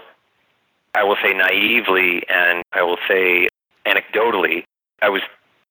I 0.94 1.04
will 1.04 1.16
say 1.22 1.32
naively 1.32 2.22
and 2.28 2.64
I 2.72 2.82
will 2.82 2.98
say 3.08 3.48
anecdotally, 3.86 4.64
I 5.00 5.08
was 5.08 5.22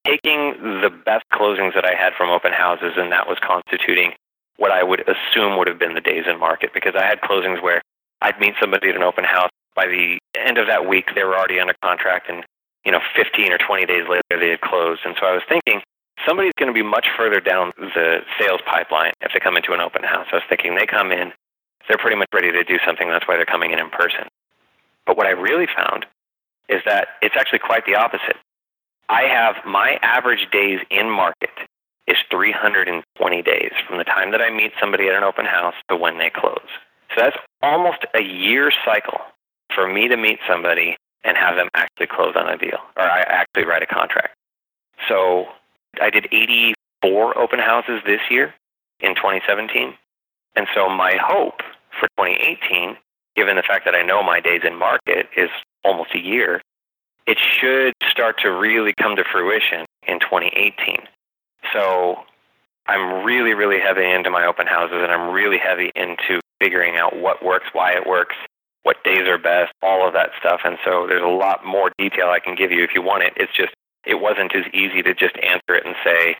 taking 0.05 0.53
the 0.81 0.89
best 0.89 1.25
closings 1.33 1.75
that 1.75 1.85
I 1.85 1.93
had 1.93 2.13
from 2.13 2.29
open 2.29 2.53
houses, 2.53 2.93
and 2.95 3.11
that 3.11 3.27
was 3.27 3.37
constituting 3.45 4.13
what 4.57 4.71
I 4.71 4.83
would 4.83 5.03
assume 5.07 5.57
would 5.57 5.67
have 5.67 5.79
been 5.79 5.93
the 5.93 6.01
days 6.01 6.23
in 6.27 6.39
market 6.39 6.73
because 6.73 6.93
I 6.95 7.05
had 7.05 7.21
closings 7.21 7.61
where 7.61 7.81
I'd 8.21 8.39
meet 8.39 8.55
somebody 8.59 8.89
at 8.89 8.95
an 8.95 9.03
open 9.03 9.23
house. 9.23 9.49
By 9.75 9.87
the 9.87 10.19
end 10.35 10.57
of 10.57 10.67
that 10.67 10.87
week, 10.87 11.11
they 11.15 11.23
were 11.23 11.35
already 11.35 11.59
under 11.59 11.75
contract, 11.83 12.29
and 12.29 12.43
you 12.85 12.91
know, 12.91 12.99
15 13.15 13.51
or 13.51 13.57
20 13.57 13.85
days 13.85 14.03
later, 14.09 14.39
they 14.39 14.49
had 14.49 14.61
closed. 14.61 15.01
And 15.05 15.15
so 15.19 15.27
I 15.27 15.33
was 15.33 15.43
thinking, 15.47 15.81
somebody's 16.25 16.53
going 16.57 16.67
to 16.67 16.73
be 16.73 16.83
much 16.83 17.07
further 17.17 17.39
down 17.39 17.71
the 17.77 18.19
sales 18.39 18.61
pipeline 18.65 19.13
if 19.21 19.31
they 19.33 19.39
come 19.39 19.57
into 19.57 19.73
an 19.73 19.79
open 19.79 20.03
house. 20.03 20.27
I 20.31 20.35
was 20.35 20.43
thinking 20.49 20.75
they 20.75 20.85
come 20.85 21.11
in, 21.11 21.33
they're 21.87 21.97
pretty 21.97 22.17
much 22.17 22.27
ready 22.33 22.51
to 22.51 22.63
do 22.63 22.77
something. 22.85 23.09
That's 23.09 23.27
why 23.27 23.35
they're 23.35 23.45
coming 23.45 23.71
in 23.71 23.79
in 23.79 23.89
person. 23.89 24.27
But 25.05 25.17
what 25.17 25.25
I 25.25 25.31
really 25.31 25.67
found 25.67 26.05
is 26.69 26.81
that 26.85 27.09
it's 27.21 27.35
actually 27.37 27.59
quite 27.59 27.85
the 27.85 27.95
opposite. 27.95 28.37
I 29.09 29.23
have 29.23 29.55
my 29.65 29.97
average 30.03 30.47
days 30.51 30.79
in 30.91 31.09
market 31.09 31.49
is 32.07 32.17
320 32.29 33.41
days 33.41 33.71
from 33.87 33.97
the 33.97 34.03
time 34.03 34.31
that 34.31 34.41
I 34.41 34.49
meet 34.51 34.71
somebody 34.79 35.07
at 35.07 35.15
an 35.15 35.23
open 35.23 35.45
house 35.45 35.73
to 35.89 35.95
when 35.95 36.17
they 36.17 36.29
close. 36.29 36.69
So 37.15 37.21
that's 37.21 37.37
almost 37.61 38.05
a 38.13 38.21
year 38.21 38.71
cycle 38.85 39.19
for 39.73 39.87
me 39.91 40.07
to 40.07 40.17
meet 40.17 40.39
somebody 40.47 40.95
and 41.23 41.37
have 41.37 41.55
them 41.55 41.69
actually 41.73 42.07
close 42.07 42.35
on 42.35 42.49
a 42.49 42.57
deal 42.57 42.77
or 42.97 43.03
I 43.03 43.21
actually 43.21 43.65
write 43.65 43.83
a 43.83 43.87
contract. 43.87 44.35
So 45.07 45.47
I 46.01 46.09
did 46.09 46.27
84 46.31 47.37
open 47.37 47.59
houses 47.59 48.01
this 48.05 48.21
year 48.29 48.53
in 48.99 49.15
2017. 49.15 49.93
And 50.55 50.67
so 50.73 50.89
my 50.89 51.15
hope 51.21 51.61
for 51.99 52.07
2018, 52.17 52.97
given 53.35 53.55
the 53.55 53.63
fact 53.63 53.85
that 53.85 53.95
I 53.95 54.01
know 54.01 54.23
my 54.23 54.39
days 54.39 54.61
in 54.65 54.75
market 54.75 55.27
is 55.35 55.49
almost 55.83 56.13
a 56.13 56.19
year, 56.19 56.61
it 57.27 57.37
should 57.39 57.93
start 58.09 58.39
to 58.41 58.49
really 58.49 58.93
come 58.99 59.15
to 59.15 59.23
fruition 59.23 59.85
in 60.07 60.19
2018. 60.19 60.97
So 61.71 62.23
I'm 62.87 63.23
really, 63.23 63.53
really 63.53 63.79
heavy 63.79 64.09
into 64.09 64.29
my 64.29 64.45
open 64.45 64.65
houses 64.67 64.97
and 65.01 65.11
I'm 65.11 65.31
really 65.33 65.59
heavy 65.59 65.91
into 65.95 66.39
figuring 66.59 66.97
out 66.97 67.15
what 67.15 67.43
works, 67.43 67.67
why 67.71 67.93
it 67.93 68.07
works, 68.07 68.35
what 68.83 69.03
days 69.03 69.27
are 69.27 69.37
best, 69.37 69.71
all 69.83 70.07
of 70.07 70.13
that 70.13 70.31
stuff. 70.39 70.61
And 70.65 70.77
so 70.83 71.05
there's 71.07 71.23
a 71.23 71.27
lot 71.27 71.65
more 71.65 71.91
detail 71.97 72.29
I 72.29 72.39
can 72.39 72.55
give 72.55 72.71
you 72.71 72.83
if 72.83 72.91
you 72.95 73.01
want 73.01 73.23
it. 73.23 73.33
It's 73.37 73.53
just, 73.55 73.73
it 74.05 74.19
wasn't 74.19 74.55
as 74.55 74.65
easy 74.73 75.01
to 75.03 75.13
just 75.13 75.35
answer 75.37 75.75
it 75.75 75.85
and 75.85 75.95
say, 76.03 76.37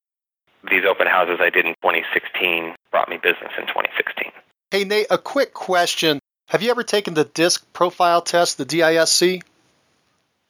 these 0.70 0.84
open 0.86 1.08
houses 1.08 1.38
I 1.40 1.50
did 1.50 1.66
in 1.66 1.74
2016 1.82 2.76
brought 2.92 3.10
me 3.10 3.18
business 3.18 3.52
in 3.58 3.68
2016. 3.68 4.32
Hey, 4.72 4.84
Nate, 4.84 5.08
a 5.10 5.18
quick 5.18 5.54
question. 5.54 6.20
Have 6.48 6.62
you 6.64 6.72
ever 6.72 6.84
taken 6.84 7.14
the 7.14 7.24
DISC 7.24 7.72
profile 7.74 8.22
test, 8.22 8.58
the 8.58 8.66
DISC? 8.66 9.22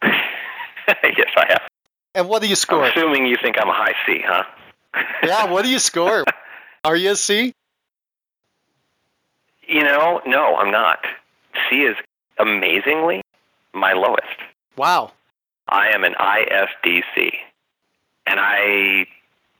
yes, 0.03 1.32
I 1.36 1.45
have. 1.49 1.62
And 2.16 2.28
what 2.28 2.41
do 2.41 2.47
you 2.47 2.55
score? 2.55 2.84
I'm 2.84 2.91
assuming 2.91 3.26
you 3.26 3.38
think 3.41 3.57
I'm 3.60 3.70
a 3.70 3.74
high 3.74 3.93
C, 4.05 4.22
huh? 4.26 4.43
yeah, 5.24 5.51
what 5.51 5.64
do 5.64 5.70
you 5.70 5.80
score? 5.80 6.26
Are 6.84 6.95
you 6.95 7.12
a 7.12 7.16
C? 7.16 7.53
You 9.68 9.84
know, 9.84 10.22
no, 10.26 10.55
I'm 10.55 10.72
not. 10.72 10.99
C 11.70 11.82
is 11.82 11.95
amazingly 12.39 13.22
my 13.74 13.93
lowest. 13.93 14.26
Wow. 14.76 15.12
I 15.70 15.89
am 15.89 16.03
an 16.03 16.15
ISDC. 16.20 17.32
And 18.28 18.39
I 18.39 19.07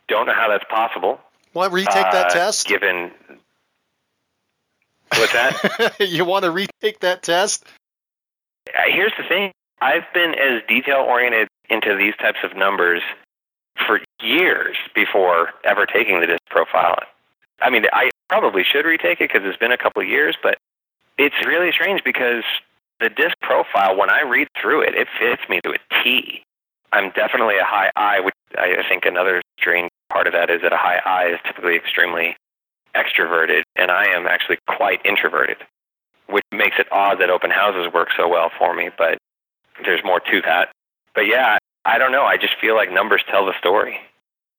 don't 0.08 0.28
know 0.28 0.34
how 0.34 0.50
that's 0.50 0.66
possible. 0.66 1.20
Want 1.54 1.72
to 1.72 1.76
retake 1.76 1.96
uh, 1.96 2.12
that 2.12 2.30
test? 2.32 2.68
Given. 2.68 3.12
What's 5.16 5.34
that? 5.34 5.96
you 6.00 6.26
want 6.26 6.46
to 6.46 6.52
retake 6.52 7.00
that 7.00 7.24
test? 7.24 7.66
Uh, 8.68 8.82
here's 8.88 9.14
the 9.18 9.24
thing 9.28 9.52
I've 9.82 10.06
been 10.14 10.36
as 10.36 10.62
detail 10.68 10.98
oriented 11.08 11.48
into 11.70 11.96
these 11.96 12.16
types 12.18 12.40
of 12.44 12.56
numbers 12.56 13.02
for 13.88 14.00
years 14.22 14.76
before 14.94 15.50
ever 15.64 15.86
taking 15.86 16.20
the 16.20 16.28
disc 16.28 16.42
profile. 16.50 17.00
I 17.62 17.70
mean, 17.70 17.86
I 17.92 18.10
probably 18.28 18.64
should 18.64 18.86
retake 18.86 19.22
it 19.22 19.32
because 19.32 19.48
it's 19.48 19.58
been 19.58 19.72
a 19.72 19.78
couple 19.78 20.02
of 20.02 20.08
years, 20.08 20.38
but 20.42 20.58
it's 21.18 21.36
really 21.46 21.72
strange 21.72 22.04
because 22.04 22.44
the 23.00 23.10
disc 23.10 23.36
profile, 23.42 23.98
when 23.98 24.10
I 24.10 24.22
read 24.22 24.48
through 24.60 24.82
it, 24.82 24.96
it 24.96 25.08
fits 25.20 25.42
me 25.50 25.62
to 25.64 25.72
a 25.72 26.04
T. 26.04 26.44
I'm 26.92 27.12
definitely 27.12 27.58
a 27.58 27.64
high 27.64 27.92
I, 27.96 28.20
which 28.20 28.34
I 28.58 28.84
think 28.88 29.06
another 29.06 29.42
strange 29.60 29.90
part 30.10 30.28
of 30.28 30.34
that 30.34 30.50
is 30.50 30.62
that 30.64 30.74
a 30.74 30.78
high 30.78 31.00
I 31.06 31.34
is 31.34 31.40
typically 31.46 31.76
extremely 31.76 32.36
extroverted, 32.96 33.62
and 33.76 33.92
I 33.92 34.08
am 34.08 34.28
actually 34.28 34.58
quite 34.68 35.06
introverted, 35.06 35.58
which 36.28 36.44
makes 36.52 36.78
it 36.80 36.88
odd 36.92 37.20
that 37.22 37.30
open 37.30 37.52
houses 37.52 37.94
work 37.94 38.10
so 38.18 38.28
well 38.28 38.52
for 38.58 38.74
me. 38.74 38.90
But 38.98 39.18
there's 39.84 40.04
more 40.04 40.20
to 40.20 40.42
that. 40.42 40.70
But 41.14 41.28
yeah, 41.28 41.58
I 41.86 41.98
don't 41.98 42.12
know. 42.12 42.24
I 42.24 42.38
just 42.38 42.56
feel 42.60 42.76
like 42.76 42.92
numbers 42.92 43.24
tell 43.30 43.46
the 43.46 43.58
story. 43.60 44.00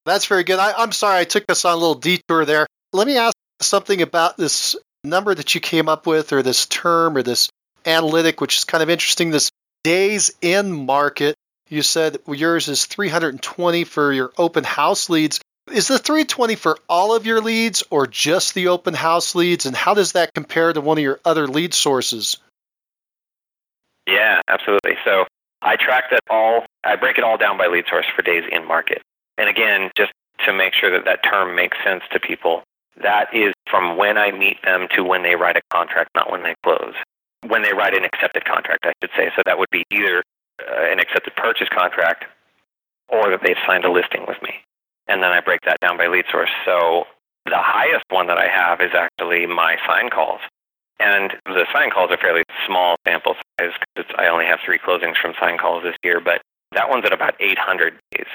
That's 0.06 0.26
very 0.26 0.44
good. 0.44 0.58
I, 0.58 0.82
am 0.82 0.92
sorry 0.92 1.18
I 1.18 1.24
took 1.24 1.44
us 1.50 1.64
on 1.64 1.74
a 1.74 1.76
little 1.76 1.94
detour 1.94 2.44
there. 2.44 2.66
Let 2.92 3.06
me 3.06 3.16
ask 3.16 3.34
something 3.60 4.00
about 4.00 4.36
this 4.36 4.76
number 5.04 5.34
that 5.34 5.54
you 5.54 5.60
came 5.60 5.88
up 5.88 6.06
with, 6.06 6.32
or 6.32 6.42
this 6.42 6.66
term, 6.66 7.16
or 7.16 7.22
this 7.22 7.50
analytic, 7.86 8.40
which 8.40 8.58
is 8.58 8.64
kind 8.64 8.82
of 8.82 8.90
interesting. 8.90 9.30
This 9.30 9.50
days 9.82 10.32
in 10.40 10.86
market. 10.86 11.36
You 11.68 11.82
said 11.82 12.18
yours 12.26 12.68
is 12.68 12.86
320 12.86 13.84
for 13.84 14.12
your 14.12 14.32
open 14.36 14.64
house 14.64 15.08
leads. 15.08 15.40
Is 15.72 15.86
the 15.86 15.98
320 15.98 16.56
for 16.56 16.76
all 16.88 17.14
of 17.14 17.26
your 17.26 17.40
leads 17.40 17.84
or 17.90 18.06
just 18.06 18.54
the 18.54 18.68
open 18.68 18.94
house 18.94 19.34
leads? 19.34 19.66
And 19.66 19.76
how 19.76 19.94
does 19.94 20.12
that 20.12 20.34
compare 20.34 20.72
to 20.72 20.80
one 20.80 20.98
of 20.98 21.04
your 21.04 21.20
other 21.24 21.46
lead 21.46 21.74
sources? 21.74 22.38
Yeah, 24.08 24.40
absolutely. 24.48 24.96
So 25.04 25.26
I 25.62 25.76
track 25.76 26.10
that 26.10 26.22
all, 26.28 26.64
I 26.82 26.96
break 26.96 27.18
it 27.18 27.24
all 27.24 27.38
down 27.38 27.56
by 27.56 27.68
lead 27.68 27.84
source 27.88 28.06
for 28.16 28.22
days 28.22 28.44
in 28.50 28.66
market. 28.66 29.02
And 29.38 29.48
again, 29.48 29.90
just 29.96 30.12
to 30.46 30.52
make 30.52 30.74
sure 30.74 30.90
that 30.90 31.04
that 31.04 31.22
term 31.22 31.54
makes 31.54 31.78
sense 31.84 32.02
to 32.12 32.18
people, 32.18 32.64
that 33.00 33.32
is 33.32 33.52
from 33.70 33.96
when 33.96 34.18
I 34.18 34.32
meet 34.32 34.60
them 34.64 34.88
to 34.96 35.04
when 35.04 35.22
they 35.22 35.36
write 35.36 35.56
a 35.56 35.62
contract, 35.70 36.10
not 36.16 36.32
when 36.32 36.42
they 36.42 36.54
close. 36.64 36.94
When 37.46 37.62
they 37.62 37.72
write 37.72 37.94
an 37.94 38.04
accepted 38.04 38.44
contract, 38.44 38.84
I 38.84 38.92
should 39.00 39.10
say. 39.16 39.30
So 39.34 39.42
that 39.46 39.58
would 39.58 39.70
be 39.70 39.84
either 39.90 40.22
uh, 40.60 40.92
an 40.92 40.98
accepted 40.98 41.34
purchase 41.36 41.68
contract 41.68 42.24
or 43.08 43.30
that 43.30 43.40
they've 43.42 43.56
signed 43.66 43.84
a 43.84 43.90
listing 43.90 44.24
with 44.26 44.40
me. 44.42 44.54
And 45.08 45.22
then 45.22 45.30
I 45.32 45.40
break 45.40 45.60
that 45.62 45.80
down 45.80 45.96
by 45.96 46.06
lead 46.06 46.26
source. 46.30 46.50
So 46.64 47.04
the 47.46 47.58
highest 47.58 48.04
one 48.10 48.26
that 48.28 48.38
I 48.38 48.48
have 48.48 48.80
is 48.80 48.90
actually 48.94 49.46
my 49.46 49.76
sign 49.86 50.10
calls. 50.10 50.40
And 51.00 51.32
the 51.46 51.66
sign 51.72 51.90
calls 51.90 52.10
are 52.10 52.18
fairly 52.18 52.42
small 52.66 52.96
sample 53.06 53.34
size 53.58 53.72
because 53.94 54.14
I 54.18 54.28
only 54.28 54.44
have 54.44 54.60
three 54.64 54.78
closings 54.78 55.16
from 55.20 55.32
sign 55.40 55.56
calls 55.56 55.82
this 55.82 55.96
year, 56.04 56.20
but 56.20 56.42
that 56.72 56.90
one's 56.90 57.04
at 57.06 57.12
about 57.12 57.34
800 57.40 57.94
days. 58.12 58.26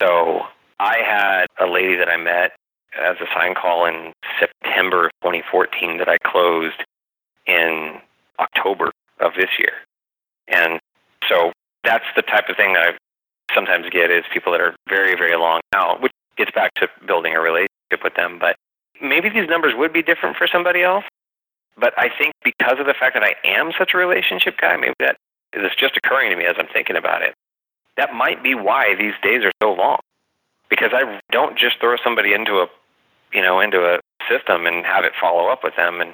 So 0.00 0.42
I 0.80 0.98
had 1.04 1.46
a 1.60 1.70
lady 1.70 1.96
that 1.96 2.08
I 2.08 2.16
met 2.16 2.52
as 2.98 3.16
a 3.20 3.26
sign 3.34 3.54
call 3.54 3.86
in 3.86 4.12
September 4.40 5.06
of 5.06 5.12
2014 5.22 5.98
that 5.98 6.08
I 6.08 6.18
closed 6.18 6.82
in 7.46 8.00
October 8.38 8.90
of 9.20 9.32
this 9.36 9.50
year. 9.58 9.72
And 10.48 10.80
so 11.28 11.52
that's 11.84 12.04
the 12.16 12.22
type 12.22 12.48
of 12.48 12.56
thing 12.56 12.74
that 12.74 12.82
I 12.88 13.54
sometimes 13.54 13.88
get 13.90 14.10
is 14.10 14.24
people 14.32 14.52
that 14.52 14.60
are 14.60 14.74
very, 14.88 15.16
very 15.16 15.36
long 15.36 15.60
out, 15.74 16.02
which 16.02 16.12
gets 16.36 16.50
back 16.50 16.74
to 16.74 16.88
building 17.06 17.34
a 17.34 17.40
relationship 17.40 18.02
with 18.02 18.14
them. 18.14 18.38
But 18.38 18.56
maybe 19.00 19.28
these 19.28 19.48
numbers 19.48 19.74
would 19.76 19.92
be 19.92 20.02
different 20.02 20.36
for 20.36 20.46
somebody 20.46 20.82
else. 20.82 21.04
But 21.76 21.92
I 21.98 22.08
think 22.08 22.34
because 22.44 22.78
of 22.78 22.86
the 22.86 22.94
fact 22.94 23.14
that 23.14 23.24
I 23.24 23.34
am 23.44 23.72
such 23.76 23.94
a 23.94 23.98
relationship 23.98 24.56
guy, 24.60 24.76
maybe 24.76 24.94
that 25.00 25.16
is 25.52 25.72
just 25.78 25.96
occurring 25.96 26.30
to 26.30 26.36
me 26.36 26.44
as 26.44 26.56
I'm 26.58 26.68
thinking 26.72 26.96
about 26.96 27.22
it. 27.22 27.34
That 27.96 28.14
might 28.14 28.42
be 28.42 28.54
why 28.54 28.94
these 28.96 29.14
days 29.22 29.44
are 29.44 29.52
so 29.62 29.72
long. 29.72 29.98
Because 30.68 30.90
I 30.92 31.20
don't 31.30 31.56
just 31.56 31.78
throw 31.78 31.96
somebody 32.02 32.32
into 32.32 32.58
a 32.58 32.68
you 33.34 33.42
know, 33.42 33.60
into 33.60 33.84
a 33.84 33.98
system 34.30 34.64
and 34.64 34.86
have 34.86 35.04
it 35.04 35.12
follow 35.20 35.48
up 35.48 35.64
with 35.64 35.74
them 35.76 36.00
and 36.00 36.13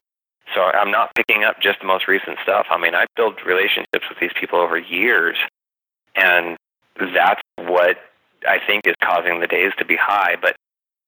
so 0.55 0.63
I'm 0.63 0.91
not 0.91 1.15
picking 1.15 1.45
up 1.45 1.61
just 1.61 1.81
the 1.81 1.87
most 1.87 2.09
recent 2.09 2.39
stuff. 2.43 2.67
I 2.71 2.79
mean, 2.79 2.95
I 2.95 3.07
built 3.17 3.45
relationships 3.45 4.09
with 4.09 4.19
these 4.21 4.33
people 4.39 4.59
over 4.59 4.79
years 4.79 5.37
and 6.17 6.57
that's 7.15 7.41
what 7.57 7.99
I 8.47 8.59
think 8.67 8.87
is 8.87 8.95
causing 9.03 9.41
the 9.41 9.47
days 9.47 9.73
to 9.79 9.85
be 9.85 9.97
high. 9.97 10.37
But 10.41 10.57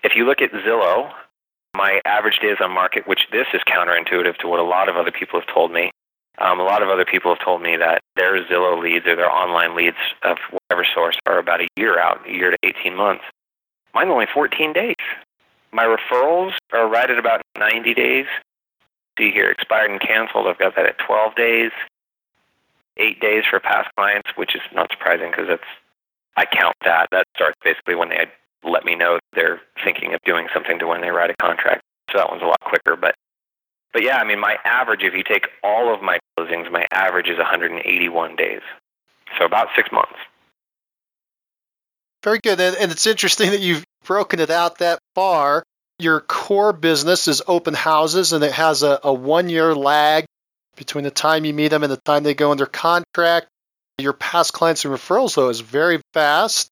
if 0.02 0.14
you 0.16 0.24
look 0.24 0.40
at 0.40 0.52
Zillow, 0.52 1.12
my 1.74 2.00
average 2.04 2.38
days 2.40 2.56
on 2.60 2.70
market, 2.70 3.06
which 3.06 3.26
this 3.32 3.46
is 3.54 3.60
counterintuitive 3.66 4.36
to 4.38 4.48
what 4.48 4.60
a 4.60 4.64
lot 4.64 4.88
of 4.88 4.96
other 4.96 5.10
people 5.10 5.40
have 5.40 5.48
told 5.52 5.72
me. 5.72 5.90
Um, 6.38 6.60
a 6.60 6.64
lot 6.64 6.82
of 6.82 6.88
other 6.88 7.04
people 7.04 7.34
have 7.34 7.44
told 7.44 7.62
me 7.62 7.76
that 7.76 8.00
their 8.16 8.42
Zillow 8.44 8.80
leads 8.82 9.06
or 9.06 9.16
their 9.16 9.30
online 9.30 9.76
leads 9.76 9.98
of 10.22 10.38
whatever 10.50 10.86
source 10.94 11.16
are 11.26 11.38
about 11.38 11.60
a 11.60 11.68
year 11.76 11.98
out, 11.98 12.26
a 12.26 12.32
year 12.32 12.50
to 12.50 12.56
18 12.62 12.96
months. 12.96 13.24
Mine's 13.94 14.10
only 14.10 14.26
14 14.32 14.72
days. 14.72 14.94
My 15.72 15.84
referrals 15.84 16.52
are 16.72 16.88
right 16.88 17.10
at 17.10 17.18
about 17.18 17.42
90 17.58 17.94
days. 17.94 18.26
See 19.18 19.30
here, 19.30 19.50
expired 19.50 19.90
and 19.90 20.00
canceled, 20.00 20.46
I've 20.46 20.58
got 20.58 20.74
that 20.76 20.86
at 20.86 20.98
12 20.98 21.34
days. 21.34 21.70
Eight 22.96 23.20
days 23.20 23.44
for 23.48 23.60
past 23.60 23.88
clients, 23.96 24.30
which 24.36 24.54
is 24.54 24.60
not 24.74 24.90
surprising 24.90 25.30
because 25.30 25.48
that's 25.48 25.64
I 26.36 26.46
count 26.46 26.76
that. 26.84 27.08
That 27.10 27.26
starts 27.34 27.58
basically 27.62 27.94
when 27.94 28.08
they 28.08 28.26
let 28.64 28.84
me 28.84 28.94
know 28.94 29.18
they're 29.34 29.60
thinking 29.84 30.14
of 30.14 30.20
doing 30.24 30.48
something 30.52 30.78
to 30.78 30.86
when 30.86 31.00
they 31.00 31.10
write 31.10 31.30
a 31.30 31.36
contract. 31.36 31.82
So 32.10 32.18
that 32.18 32.28
one's 32.28 32.42
a 32.42 32.46
lot 32.46 32.60
quicker. 32.60 32.96
But 32.96 33.14
but 33.92 34.02
yeah, 34.02 34.18
I 34.18 34.24
mean 34.24 34.40
my 34.40 34.56
average 34.64 35.02
if 35.02 35.14
you 35.14 35.22
take 35.22 35.48
all 35.62 35.92
of 35.92 36.02
my 36.02 36.18
closings, 36.38 36.70
my 36.70 36.86
average 36.92 37.28
is 37.28 37.38
181 37.38 38.36
days. 38.36 38.60
So 39.38 39.44
about 39.44 39.68
six 39.74 39.90
months. 39.90 40.18
Very 42.22 42.38
good. 42.38 42.60
And, 42.60 42.76
and 42.76 42.92
it's 42.92 43.06
interesting 43.06 43.50
that 43.50 43.60
you've 43.60 43.84
broken 44.04 44.40
it 44.40 44.50
out 44.50 44.78
that 44.78 45.00
far. 45.14 45.64
Your 46.02 46.20
core 46.20 46.72
business 46.72 47.28
is 47.28 47.42
open 47.46 47.74
houses 47.74 48.32
and 48.32 48.42
it 48.42 48.52
has 48.52 48.82
a, 48.82 48.98
a 49.04 49.12
one 49.12 49.48
year 49.48 49.72
lag 49.72 50.24
between 50.76 51.04
the 51.04 51.12
time 51.12 51.44
you 51.44 51.54
meet 51.54 51.68
them 51.68 51.84
and 51.84 51.92
the 51.92 52.00
time 52.04 52.24
they 52.24 52.34
go 52.34 52.50
under 52.50 52.66
contract. 52.66 53.46
Your 53.98 54.12
past 54.12 54.52
clients 54.52 54.84
and 54.84 54.92
referrals, 54.92 55.36
though, 55.36 55.48
is 55.48 55.60
very 55.60 56.00
fast 56.12 56.68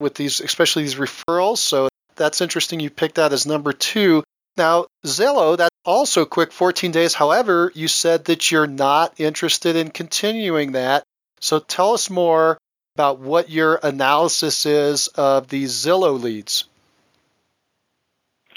with 0.00 0.14
these, 0.14 0.40
especially 0.40 0.82
these 0.82 0.96
referrals. 0.96 1.58
So 1.58 1.88
that's 2.16 2.40
interesting. 2.40 2.80
You 2.80 2.90
picked 2.90 3.14
that 3.14 3.32
as 3.32 3.46
number 3.46 3.72
two. 3.72 4.24
Now, 4.56 4.86
Zillow, 5.06 5.56
that's 5.56 5.76
also 5.84 6.24
quick 6.24 6.50
14 6.50 6.90
days. 6.90 7.14
However, 7.14 7.70
you 7.76 7.86
said 7.86 8.24
that 8.24 8.50
you're 8.50 8.66
not 8.66 9.20
interested 9.20 9.76
in 9.76 9.90
continuing 9.90 10.72
that. 10.72 11.04
So 11.40 11.60
tell 11.60 11.94
us 11.94 12.10
more 12.10 12.58
about 12.96 13.20
what 13.20 13.48
your 13.48 13.78
analysis 13.80 14.66
is 14.66 15.06
of 15.08 15.46
these 15.46 15.72
Zillow 15.72 16.20
leads. 16.20 16.64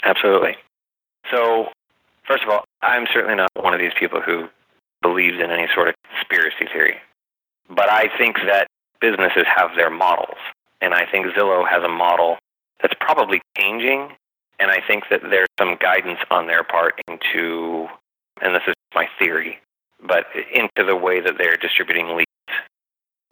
Absolutely. 0.02 0.56
So, 1.30 1.68
first 2.26 2.42
of 2.44 2.48
all, 2.48 2.64
I'm 2.82 3.06
certainly 3.12 3.36
not 3.36 3.50
one 3.54 3.74
of 3.74 3.80
these 3.80 3.94
people 3.98 4.20
who 4.20 4.48
believes 5.02 5.36
in 5.42 5.50
any 5.50 5.68
sort 5.74 5.88
of 5.88 5.94
conspiracy 6.10 6.66
theory. 6.72 6.96
But 7.68 7.90
I 7.90 8.08
think 8.16 8.36
that 8.46 8.66
businesses 9.00 9.44
have 9.54 9.70
their 9.76 9.90
models. 9.90 10.38
And 10.80 10.94
I 10.94 11.06
think 11.06 11.26
Zillow 11.26 11.68
has 11.68 11.82
a 11.82 11.88
model 11.88 12.38
that's 12.80 12.94
probably 13.00 13.40
changing. 13.56 14.12
And 14.58 14.70
I 14.70 14.80
think 14.86 15.04
that 15.10 15.22
there's 15.22 15.48
some 15.58 15.76
guidance 15.80 16.20
on 16.30 16.46
their 16.46 16.64
part 16.64 17.00
into, 17.08 17.88
and 18.40 18.54
this 18.54 18.62
is 18.66 18.74
my 18.94 19.08
theory, 19.18 19.58
but 20.02 20.26
into 20.52 20.84
the 20.84 20.96
way 20.96 21.20
that 21.20 21.38
they're 21.38 21.56
distributing 21.56 22.16
leads. 22.16 22.26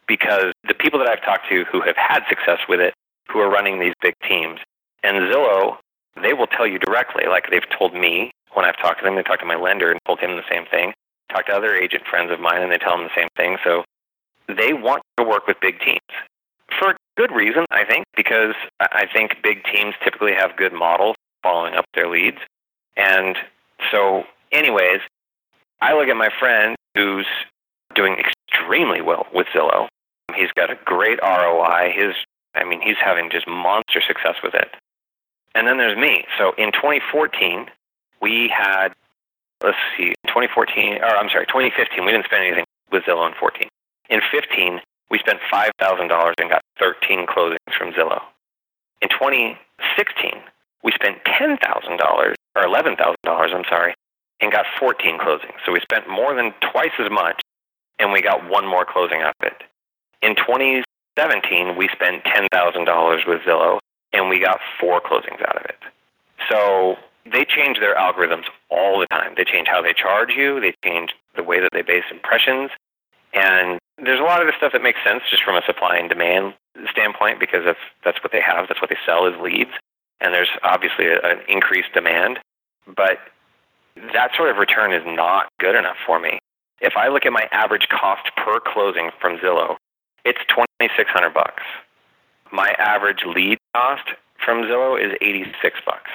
Because 0.06 0.52
the 0.68 0.74
people 0.74 0.98
that 0.98 1.08
I've 1.08 1.22
talked 1.22 1.48
to 1.48 1.64
who 1.64 1.80
have 1.80 1.96
had 1.96 2.24
success 2.28 2.58
with 2.68 2.80
it, 2.80 2.92
who 3.30 3.38
are 3.40 3.50
running 3.50 3.80
these 3.80 3.94
big 4.02 4.14
teams, 4.28 4.60
and 5.02 5.16
Zillow, 5.32 5.78
they 6.20 6.32
will 6.32 6.46
tell 6.46 6.66
you 6.66 6.78
directly, 6.78 7.24
like 7.28 7.50
they've 7.50 7.68
told 7.76 7.94
me 7.94 8.30
when 8.52 8.64
I've 8.64 8.78
talked 8.78 9.00
to 9.00 9.04
them, 9.04 9.16
they 9.16 9.22
talked 9.22 9.40
to 9.40 9.46
my 9.46 9.56
lender 9.56 9.90
and 9.90 10.00
told 10.06 10.20
him 10.20 10.36
the 10.36 10.48
same 10.50 10.64
thing. 10.66 10.92
Talked 11.30 11.48
to 11.48 11.54
other 11.54 11.74
agent 11.74 12.04
friends 12.08 12.30
of 12.30 12.40
mine 12.40 12.62
and 12.62 12.70
they 12.70 12.78
tell 12.78 12.96
them 12.96 13.04
the 13.04 13.20
same 13.20 13.28
thing. 13.36 13.56
So 13.64 13.84
they 14.46 14.72
want 14.72 15.02
to 15.18 15.24
work 15.24 15.46
with 15.46 15.56
big 15.60 15.80
teams 15.80 16.00
for 16.78 16.96
good 17.16 17.32
reason, 17.32 17.64
I 17.70 17.84
think, 17.84 18.04
because 18.16 18.54
I 18.80 19.06
think 19.12 19.36
big 19.42 19.64
teams 19.64 19.94
typically 20.02 20.34
have 20.34 20.56
good 20.56 20.72
models 20.72 21.16
following 21.42 21.74
up 21.74 21.84
their 21.94 22.08
leads. 22.08 22.38
And 22.96 23.36
so, 23.90 24.24
anyways, 24.52 25.00
I 25.80 25.94
look 25.94 26.08
at 26.08 26.16
my 26.16 26.30
friend 26.38 26.76
who's 26.94 27.26
doing 27.94 28.16
extremely 28.18 29.00
well 29.00 29.26
with 29.32 29.46
Zillow. 29.54 29.88
He's 30.34 30.50
got 30.52 30.70
a 30.70 30.78
great 30.84 31.18
ROI. 31.22 31.92
His, 31.94 32.14
I 32.54 32.64
mean, 32.64 32.80
he's 32.80 32.96
having 33.02 33.30
just 33.30 33.46
monster 33.46 34.00
success 34.06 34.36
with 34.42 34.54
it. 34.54 34.68
And 35.55 35.66
then 35.66 35.78
there's 35.78 35.96
me. 35.96 36.24
So 36.38 36.52
in 36.59 36.72
2014, 36.72 37.66
we 38.20 38.48
had, 38.48 38.88
let's 39.62 39.78
see, 39.96 40.14
2014, 40.26 40.98
or 40.98 41.16
I'm 41.16 41.28
sorry, 41.28 41.46
2015, 41.46 42.05
we 42.05 42.11
didn't 42.11 42.26
spend 42.26 42.44
anything 42.44 42.64
with 42.90 43.05
Zillow 43.05 43.26
in 43.26 43.34
14. 43.38 43.68
In 44.11 44.20
15, 44.30 44.80
we 45.11 45.18
spent 45.18 45.38
$5,000 45.52 46.34
and 46.38 46.50
got 46.50 46.62
13 46.78 47.26
closings 47.26 47.74
from 47.78 47.92
Zillow. 47.92 48.20
In 49.00 49.09
2016, 49.09 50.32
we 50.82 50.92
spent 50.92 51.18
$10,000 51.24 52.34
or 52.57 52.62
$11,000, 52.62 53.14
I'm 53.26 53.64
sorry, 53.68 53.94
and 54.40 54.52
got 54.52 54.66
14 54.78 55.18
closings. 55.18 55.59
So 55.64 55.72
we 55.72 55.80
spent 55.80 56.09
more 56.09 56.34
than 56.34 56.52
twice 56.72 56.92
as 56.98 57.11
much 57.11 57.40
and 57.98 58.12
we 58.12 58.22
got 58.22 58.48
one 58.48 58.66
more 58.66 58.84
closing 58.84 59.22
out 59.22 59.34
of 59.40 59.46
it. 59.46 59.62
In 60.22 60.34
2017, 60.34 61.76
we 61.76 61.88
spent 61.88 62.24
$10,000 62.24 63.28
with 63.28 63.40
Zillow 63.42 63.78
and 64.14 64.28
we 64.28 64.38
got 64.38 64.60
four 64.80 65.00
closings 65.00 65.42
out 65.42 65.56
of 65.56 65.64
it. 65.64 65.78
So 66.48 66.96
they 67.30 67.44
change 67.44 67.78
their 67.80 67.96
algorithms 67.96 68.44
all 68.70 69.00
the 69.00 69.06
time. 69.06 69.34
They 69.36 69.44
change 69.44 69.68
how 69.68 69.82
they 69.82 69.92
charge 69.92 70.30
you, 70.30 70.60
they 70.60 70.74
change 70.84 71.14
the 71.36 71.42
way 71.42 71.60
that 71.60 71.70
they 71.72 71.82
base 71.82 72.04
impressions. 72.10 72.70
And 73.32 73.78
there's 73.98 74.20
a 74.20 74.24
lot 74.24 74.40
of 74.40 74.46
this 74.46 74.56
stuff 74.56 74.72
that 74.72 74.82
makes 74.82 75.00
sense 75.04 75.22
just 75.28 75.42
from 75.42 75.56
a 75.56 75.62
supply 75.66 75.96
and 75.96 76.08
demand 76.08 76.54
standpoint 76.90 77.40
because 77.40 77.64
that's, 77.64 77.78
that's 78.04 78.22
what 78.22 78.32
they 78.32 78.40
have, 78.40 78.68
that's 78.68 78.80
what 78.80 78.90
they 78.90 78.98
sell 79.04 79.26
as 79.26 79.38
leads. 79.40 79.70
And 80.20 80.32
there's 80.32 80.50
obviously 80.62 81.06
a, 81.06 81.18
an 81.22 81.40
increased 81.48 81.92
demand. 81.92 82.38
But 82.86 83.18
that 84.12 84.30
sort 84.36 84.50
of 84.50 84.56
return 84.56 84.92
is 84.92 85.02
not 85.04 85.48
good 85.58 85.74
enough 85.74 85.96
for 86.06 86.20
me. 86.20 86.38
If 86.80 86.94
I 86.96 87.08
look 87.08 87.24
at 87.26 87.32
my 87.32 87.48
average 87.50 87.88
cost 87.88 88.30
per 88.36 88.60
closing 88.60 89.10
from 89.20 89.38
Zillow, 89.38 89.76
it's 90.24 90.40
2600 90.48 91.32
bucks. 91.32 91.62
My 92.52 92.74
average 92.78 93.24
lead 93.26 93.58
cost 93.75 94.09
from 94.45 94.62
Zillow 94.62 95.01
is 95.01 95.12
86 95.20 95.81
bucks. 95.85 96.11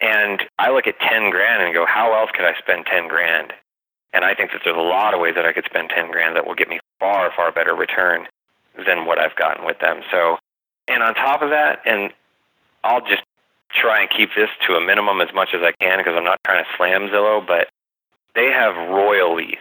And 0.00 0.42
I 0.58 0.70
look 0.70 0.86
at 0.86 0.98
10 1.00 1.30
grand 1.30 1.62
and 1.62 1.72
go, 1.72 1.86
how 1.86 2.18
else 2.18 2.30
could 2.34 2.44
I 2.44 2.54
spend 2.58 2.86
10 2.86 3.08
grand? 3.08 3.52
And 4.12 4.24
I 4.24 4.34
think 4.34 4.52
that 4.52 4.60
there's 4.64 4.76
a 4.76 4.80
lot 4.80 5.14
of 5.14 5.20
ways 5.20 5.34
that 5.36 5.46
I 5.46 5.52
could 5.52 5.64
spend 5.64 5.90
10 5.90 6.10
grand 6.10 6.36
that 6.36 6.46
will 6.46 6.54
get 6.54 6.68
me 6.68 6.80
far, 7.00 7.32
far 7.34 7.52
better 7.52 7.74
return 7.74 8.26
than 8.86 9.06
what 9.06 9.18
I've 9.18 9.36
gotten 9.36 9.64
with 9.64 9.78
them. 9.78 10.02
So, 10.10 10.38
and 10.88 11.02
on 11.02 11.14
top 11.14 11.42
of 11.42 11.50
that, 11.50 11.80
and 11.86 12.12
I'll 12.84 13.00
just 13.00 13.22
try 13.70 14.00
and 14.00 14.10
keep 14.10 14.30
this 14.36 14.50
to 14.66 14.74
a 14.74 14.80
minimum 14.80 15.20
as 15.20 15.32
much 15.34 15.50
as 15.54 15.60
I 15.62 15.72
can 15.80 15.98
because 15.98 16.14
I'm 16.16 16.24
not 16.24 16.38
trying 16.44 16.64
to 16.64 16.70
slam 16.76 17.08
Zillow, 17.08 17.46
but 17.46 17.68
they 18.34 18.46
have 18.46 18.76
royally 18.88 19.58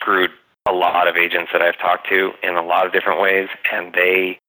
screwed 0.00 0.30
a 0.66 0.72
lot 0.72 1.06
of 1.06 1.16
agents 1.16 1.52
that 1.52 1.62
I've 1.62 1.78
talked 1.78 2.08
to 2.08 2.32
in 2.42 2.56
a 2.56 2.62
lot 2.62 2.86
of 2.86 2.92
different 2.92 3.20
ways, 3.20 3.48
and 3.72 3.92
they 3.92 4.40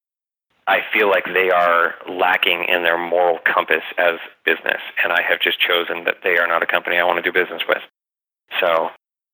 I 0.68 0.82
feel 0.91 1.09
like 1.09 1.26
they 1.26 1.49
are 1.49 1.95
lacking 2.09 2.65
in 2.68 2.84
their 2.84 2.97
moral 2.97 3.39
compass 3.45 3.84
as 3.97 4.20
business, 4.43 4.82
and 5.01 5.13
I 5.13 5.22
have 5.22 5.39
just 5.39 5.59
chosen 5.61 6.03
that 6.03 6.18
they 6.24 6.38
are 6.38 6.47
not 6.47 6.61
a 6.61 6.65
company 6.65 6.97
I 6.97 7.05
want 7.05 7.24
to 7.24 7.32
do 7.32 7.32
business 7.32 7.61
with. 7.68 7.82
So 8.59 8.89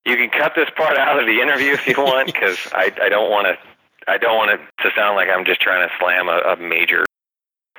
you 0.05 0.15
can 0.15 0.29
cut 0.29 0.53
this 0.55 0.69
part 0.75 0.95
out 0.97 1.19
of 1.19 1.25
the 1.25 1.41
interview 1.41 1.73
if 1.73 1.87
you 1.87 1.95
want, 1.97 2.27
because 2.27 2.59
I, 2.73 2.91
I 3.01 3.09
don't 3.09 3.31
want 3.31 3.47
to. 3.47 3.57
I 4.05 4.17
don't 4.17 4.35
want 4.35 4.51
it 4.51 4.59
to 4.83 4.89
sound 4.97 5.15
like 5.15 5.29
I'm 5.29 5.45
just 5.45 5.61
trying 5.61 5.87
to 5.87 5.93
slam 5.97 6.27
a, 6.27 6.39
a 6.39 6.57
major 6.57 7.05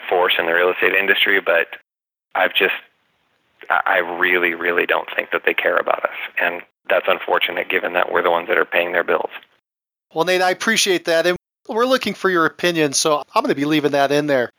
force 0.08 0.32
in 0.38 0.46
the 0.46 0.54
real 0.54 0.70
estate 0.70 0.94
industry, 0.94 1.38
but 1.38 1.66
I've 2.34 2.54
just, 2.54 2.72
I 3.68 3.98
really, 3.98 4.54
really 4.54 4.86
don't 4.86 5.06
think 5.14 5.32
that 5.32 5.42
they 5.44 5.52
care 5.52 5.76
about 5.76 6.02
us, 6.02 6.16
and 6.40 6.62
that's 6.88 7.04
unfortunate 7.08 7.68
given 7.68 7.92
that 7.92 8.10
we're 8.10 8.22
the 8.22 8.30
ones 8.30 8.48
that 8.48 8.56
are 8.56 8.64
paying 8.64 8.92
their 8.92 9.04
bills. 9.04 9.28
Well, 10.14 10.24
Nate, 10.24 10.40
I 10.40 10.50
appreciate 10.50 11.04
that, 11.04 11.26
and 11.26 11.36
we're 11.68 11.86
looking 11.86 12.14
for 12.14 12.30
your 12.30 12.46
opinion, 12.46 12.92
so 12.92 13.22
I'm 13.34 13.42
going 13.42 13.54
to 13.54 13.54
be 13.54 13.64
leaving 13.64 13.92
that 13.92 14.12
in 14.12 14.26
there. 14.26 14.50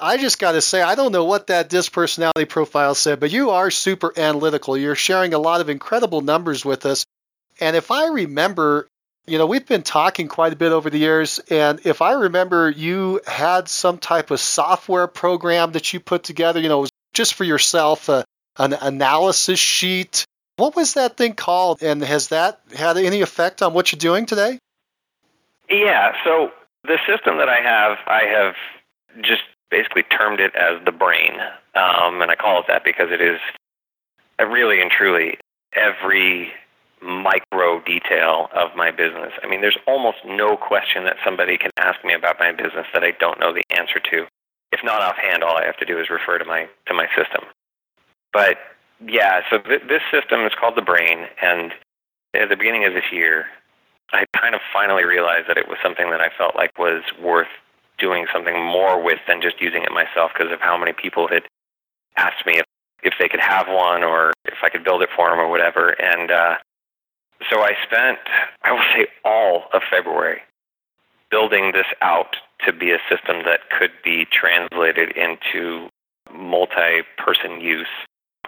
I 0.00 0.16
just 0.16 0.38
got 0.38 0.52
to 0.52 0.60
say, 0.60 0.82
I 0.82 0.96
don't 0.96 1.12
know 1.12 1.24
what 1.24 1.46
that 1.48 1.68
DISC 1.68 1.92
personality 1.92 2.46
profile 2.46 2.94
said, 2.94 3.20
but 3.20 3.30
you 3.30 3.50
are 3.50 3.70
super 3.70 4.12
analytical. 4.16 4.76
You're 4.76 4.96
sharing 4.96 5.34
a 5.34 5.38
lot 5.38 5.60
of 5.60 5.68
incredible 5.68 6.20
numbers 6.20 6.64
with 6.64 6.84
us. 6.84 7.04
And 7.60 7.76
if 7.76 7.92
I 7.92 8.08
remember, 8.08 8.88
you 9.26 9.38
know, 9.38 9.46
we've 9.46 9.66
been 9.66 9.84
talking 9.84 10.26
quite 10.26 10.52
a 10.52 10.56
bit 10.56 10.72
over 10.72 10.90
the 10.90 10.98
years. 10.98 11.38
And 11.48 11.80
if 11.84 12.02
I 12.02 12.12
remember, 12.12 12.68
you 12.70 13.20
had 13.26 13.68
some 13.68 13.98
type 13.98 14.32
of 14.32 14.40
software 14.40 15.06
program 15.06 15.72
that 15.72 15.92
you 15.92 16.00
put 16.00 16.24
together, 16.24 16.58
you 16.58 16.68
know, 16.68 16.86
just 17.12 17.34
for 17.34 17.44
yourself, 17.44 18.10
uh, 18.10 18.24
an 18.58 18.72
analysis 18.72 19.60
sheet 19.60 20.24
What 20.56 20.76
was 20.76 20.94
that 20.94 21.16
thing 21.16 21.34
called, 21.34 21.82
and 21.82 22.02
has 22.02 22.28
that 22.28 22.60
had 22.76 22.96
any 22.96 23.22
effect 23.22 23.60
on 23.62 23.74
what 23.74 23.90
you're 23.90 23.98
doing 23.98 24.26
today? 24.26 24.58
Yeah, 25.68 26.12
so 26.24 26.50
the 26.84 26.98
system 27.06 27.38
that 27.38 27.48
I 27.48 27.60
have, 27.60 27.98
I 28.06 28.24
have 28.26 28.54
just 29.22 29.42
basically 29.70 30.02
termed 30.04 30.40
it 30.40 30.54
as 30.54 30.84
the 30.84 30.92
brain, 30.92 31.32
um, 31.74 32.20
and 32.22 32.30
I 32.30 32.36
call 32.36 32.60
it 32.60 32.66
that 32.68 32.84
because 32.84 33.08
it 33.10 33.20
is 33.20 33.40
really 34.38 34.80
and 34.80 34.90
truly 34.90 35.38
every 35.74 36.52
micro 37.02 37.80
detail 37.84 38.48
of 38.54 38.76
my 38.76 38.90
business. 38.90 39.32
I 39.42 39.48
mean, 39.48 39.60
there's 39.60 39.78
almost 39.86 40.18
no 40.24 40.56
question 40.56 41.04
that 41.04 41.16
somebody 41.24 41.58
can 41.58 41.70
ask 41.78 42.02
me 42.04 42.14
about 42.14 42.36
my 42.38 42.52
business 42.52 42.86
that 42.92 43.04
I 43.04 43.12
don't 43.12 43.38
know 43.40 43.52
the 43.52 43.62
answer 43.76 44.00
to. 44.10 44.26
If 44.72 44.80
not 44.82 45.02
offhand, 45.02 45.44
all 45.44 45.56
I 45.56 45.64
have 45.64 45.76
to 45.78 45.84
do 45.84 46.00
is 46.00 46.10
refer 46.10 46.38
to 46.38 46.44
my 46.44 46.68
to 46.86 46.94
my 46.94 47.06
system. 47.16 47.44
But 48.32 48.58
yeah, 49.06 49.42
so 49.50 49.58
th- 49.58 49.82
this 49.88 50.02
system 50.10 50.40
is 50.40 50.52
called 50.58 50.76
the 50.76 50.82
brain, 50.82 51.26
and 51.42 51.72
at 52.34 52.48
the 52.48 52.56
beginning 52.56 52.84
of 52.84 52.94
this 52.94 53.12
year, 53.12 53.46
I 54.14 54.26
kind 54.38 54.54
of 54.54 54.60
finally 54.72 55.04
realized 55.04 55.48
that 55.48 55.58
it 55.58 55.68
was 55.68 55.78
something 55.82 56.10
that 56.10 56.20
I 56.20 56.30
felt 56.36 56.56
like 56.56 56.78
was 56.78 57.02
worth 57.22 57.48
doing 57.98 58.26
something 58.32 58.62
more 58.62 59.02
with 59.02 59.18
than 59.28 59.40
just 59.40 59.60
using 59.60 59.82
it 59.82 59.92
myself 59.92 60.32
because 60.36 60.52
of 60.52 60.60
how 60.60 60.76
many 60.76 60.92
people 60.92 61.28
had 61.28 61.44
asked 62.16 62.44
me 62.46 62.58
if, 62.58 62.64
if 63.02 63.14
they 63.18 63.28
could 63.28 63.40
have 63.40 63.66
one 63.68 64.02
or 64.02 64.32
if 64.44 64.58
I 64.62 64.68
could 64.68 64.84
build 64.84 65.02
it 65.02 65.10
for 65.14 65.30
them 65.30 65.38
or 65.38 65.48
whatever. 65.48 65.90
And 65.90 66.30
uh, 66.30 66.56
so 67.50 67.60
I 67.60 67.72
spent, 67.86 68.18
I 68.62 68.72
will 68.72 68.84
say, 68.94 69.06
all 69.24 69.64
of 69.72 69.82
February 69.90 70.40
building 71.30 71.72
this 71.72 71.86
out 72.00 72.36
to 72.64 72.72
be 72.72 72.92
a 72.92 72.98
system 73.08 73.42
that 73.44 73.70
could 73.76 73.90
be 74.04 74.26
translated 74.30 75.16
into 75.16 75.88
multi 76.32 77.02
person 77.18 77.60
use. 77.60 77.88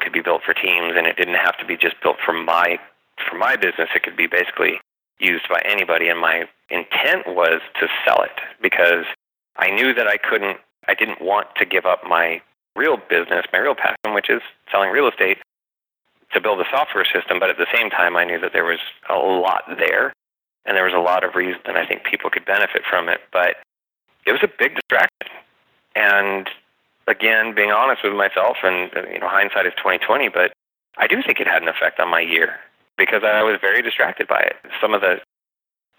Could 0.01 0.13
be 0.13 0.21
built 0.21 0.43
for 0.45 0.53
teams, 0.53 0.93
and 0.95 1.07
it 1.07 1.17
didn't 1.17 1.35
have 1.37 1.57
to 1.59 1.65
be 1.65 1.77
just 1.77 1.97
built 2.03 2.19
for 2.25 2.33
my 2.33 2.79
for 3.29 3.37
my 3.39 3.57
business. 3.57 3.89
It 3.95 4.03
could 4.03 4.17
be 4.17 4.27
basically 4.27 4.79
used 5.19 5.49
by 5.49 5.61
anybody. 5.65 6.09
And 6.09 6.21
my 6.21 6.45
intent 6.71 7.27
was 7.27 7.61
to 7.81 7.89
sell 8.05 8.23
it 8.23 8.39
because 8.61 9.05
I 9.57 9.71
knew 9.71 9.95
that 9.95 10.07
I 10.07 10.17
couldn't, 10.17 10.59
I 10.89 10.95
didn't 10.95 11.21
want 11.21 11.49
to 11.57 11.65
give 11.65 11.87
up 11.87 12.01
my 12.09 12.41
real 12.75 12.97
business, 12.97 13.47
my 13.53 13.59
real 13.59 13.75
passion, 13.75 14.15
which 14.15 14.29
is 14.29 14.43
selling 14.71 14.91
real 14.91 15.09
estate, 15.09 15.39
to 16.33 16.41
build 16.41 16.61
a 16.61 16.65
software 16.71 17.05
system, 17.05 17.39
but 17.39 17.51
at 17.51 17.57
the 17.57 17.67
same 17.75 17.89
time, 17.89 18.17
I 18.17 18.25
knew 18.25 18.39
that 18.41 18.53
there 18.53 18.65
was 18.65 18.81
a 19.09 19.15
lot 19.15 19.63
there, 19.79 20.13
and 20.65 20.77
there 20.77 20.85
was 20.85 20.93
a 20.93 20.99
lot 20.99 21.25
of 21.25 21.35
reason 21.35 21.61
I 21.67 21.87
think 21.87 22.05
people 22.05 22.31
could 22.31 22.45
benefit 22.45 22.83
from 22.89 23.09
it. 23.09 23.21
But 23.33 23.57
it 24.27 24.33
was 24.33 24.43
a 24.43 24.49
big 24.59 24.75
distraction, 24.75 25.31
and 25.95 26.51
again, 27.07 27.55
being 27.55 27.71
honest 27.71 28.03
with 28.03 28.13
myself, 28.13 28.59
and 28.63 28.91
you 29.11 29.21
know, 29.21 29.29
hindsight 29.29 29.67
is 29.67 29.73
twenty 29.81 29.99
twenty, 30.05 30.29
but 30.29 30.53
I 30.99 31.07
do 31.07 31.23
think 31.23 31.41
it 31.41 31.47
had 31.47 31.63
an 31.63 31.69
effect 31.69 32.01
on 32.01 32.11
my 32.11 32.21
year 32.21 32.59
because 32.97 33.23
I 33.25 33.43
was 33.43 33.59
very 33.61 33.83
distracted 33.83 34.27
by 34.29 34.41
it. 34.41 34.57
Some 34.81 34.95
of 34.95 35.01
the 35.01 35.21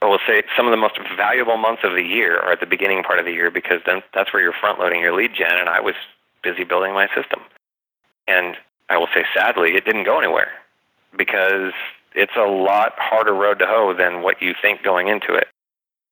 I 0.01 0.05
will 0.05 0.19
say 0.27 0.43
some 0.55 0.67
of 0.67 0.71
the 0.71 0.77
most 0.77 0.99
valuable 1.15 1.57
months 1.57 1.81
of 1.83 1.93
the 1.93 2.03
year 2.03 2.37
are 2.39 2.51
at 2.51 2.59
the 2.59 2.67
beginning 2.67 3.01
part 3.01 3.17
of 3.19 3.25
the 3.25 3.31
year 3.31 3.49
because 3.49 3.81
then 3.85 4.03
that's 4.13 4.31
where 4.31 4.41
you're 4.41 4.53
front 4.53 4.79
loading 4.79 5.01
your 5.01 5.15
lead 5.15 5.33
gen, 5.33 5.57
and 5.57 5.69
I 5.69 5.79
was 5.79 5.95
busy 6.43 6.63
building 6.63 6.93
my 6.93 7.07
system. 7.15 7.39
And 8.27 8.55
I 8.89 8.97
will 8.97 9.07
say, 9.13 9.25
sadly, 9.33 9.71
it 9.75 9.85
didn't 9.85 10.03
go 10.03 10.19
anywhere 10.19 10.51
because 11.17 11.73
it's 12.13 12.35
a 12.37 12.47
lot 12.47 12.93
harder 12.97 13.33
road 13.33 13.59
to 13.59 13.65
hoe 13.65 13.93
than 13.97 14.21
what 14.21 14.41
you 14.41 14.53
think 14.61 14.83
going 14.83 15.07
into 15.07 15.33
it. 15.33 15.47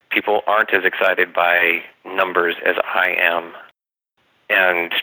People 0.09 0.41
aren't 0.47 0.73
as 0.73 0.83
excited 0.83 1.33
by 1.33 1.83
numbers 2.05 2.55
as 2.65 2.75
I 2.83 3.15
am. 3.19 3.53
And 4.49 4.93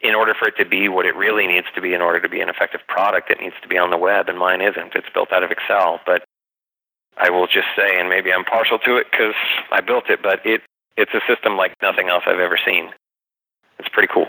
in 0.00 0.14
order 0.14 0.34
for 0.34 0.48
it 0.48 0.56
to 0.58 0.64
be 0.64 0.88
what 0.88 1.06
it 1.06 1.16
really 1.16 1.46
needs 1.46 1.66
to 1.74 1.80
be 1.80 1.92
in 1.92 2.00
order 2.00 2.20
to 2.20 2.28
be 2.28 2.40
an 2.40 2.48
effective 2.48 2.80
product, 2.86 3.30
it 3.30 3.40
needs 3.40 3.56
to 3.62 3.68
be 3.68 3.78
on 3.78 3.90
the 3.90 3.96
web, 3.96 4.28
and 4.28 4.38
mine 4.38 4.60
isn't. 4.60 4.94
It's 4.94 5.08
built 5.12 5.32
out 5.32 5.42
of 5.42 5.50
Excel. 5.50 6.00
But 6.06 6.24
I 7.16 7.30
will 7.30 7.46
just 7.46 7.66
say, 7.76 7.98
and 7.98 8.08
maybe 8.08 8.32
I'm 8.32 8.44
partial 8.44 8.78
to 8.80 8.96
it 8.96 9.08
because 9.10 9.34
I 9.72 9.80
built 9.80 10.08
it, 10.08 10.22
but 10.22 10.44
it 10.46 10.62
it's 10.96 11.12
a 11.14 11.20
system 11.28 11.56
like 11.56 11.74
nothing 11.80 12.08
else 12.08 12.24
I've 12.26 12.40
ever 12.40 12.58
seen. 12.64 12.90
It's 13.78 13.88
pretty 13.88 14.08
cool. 14.12 14.26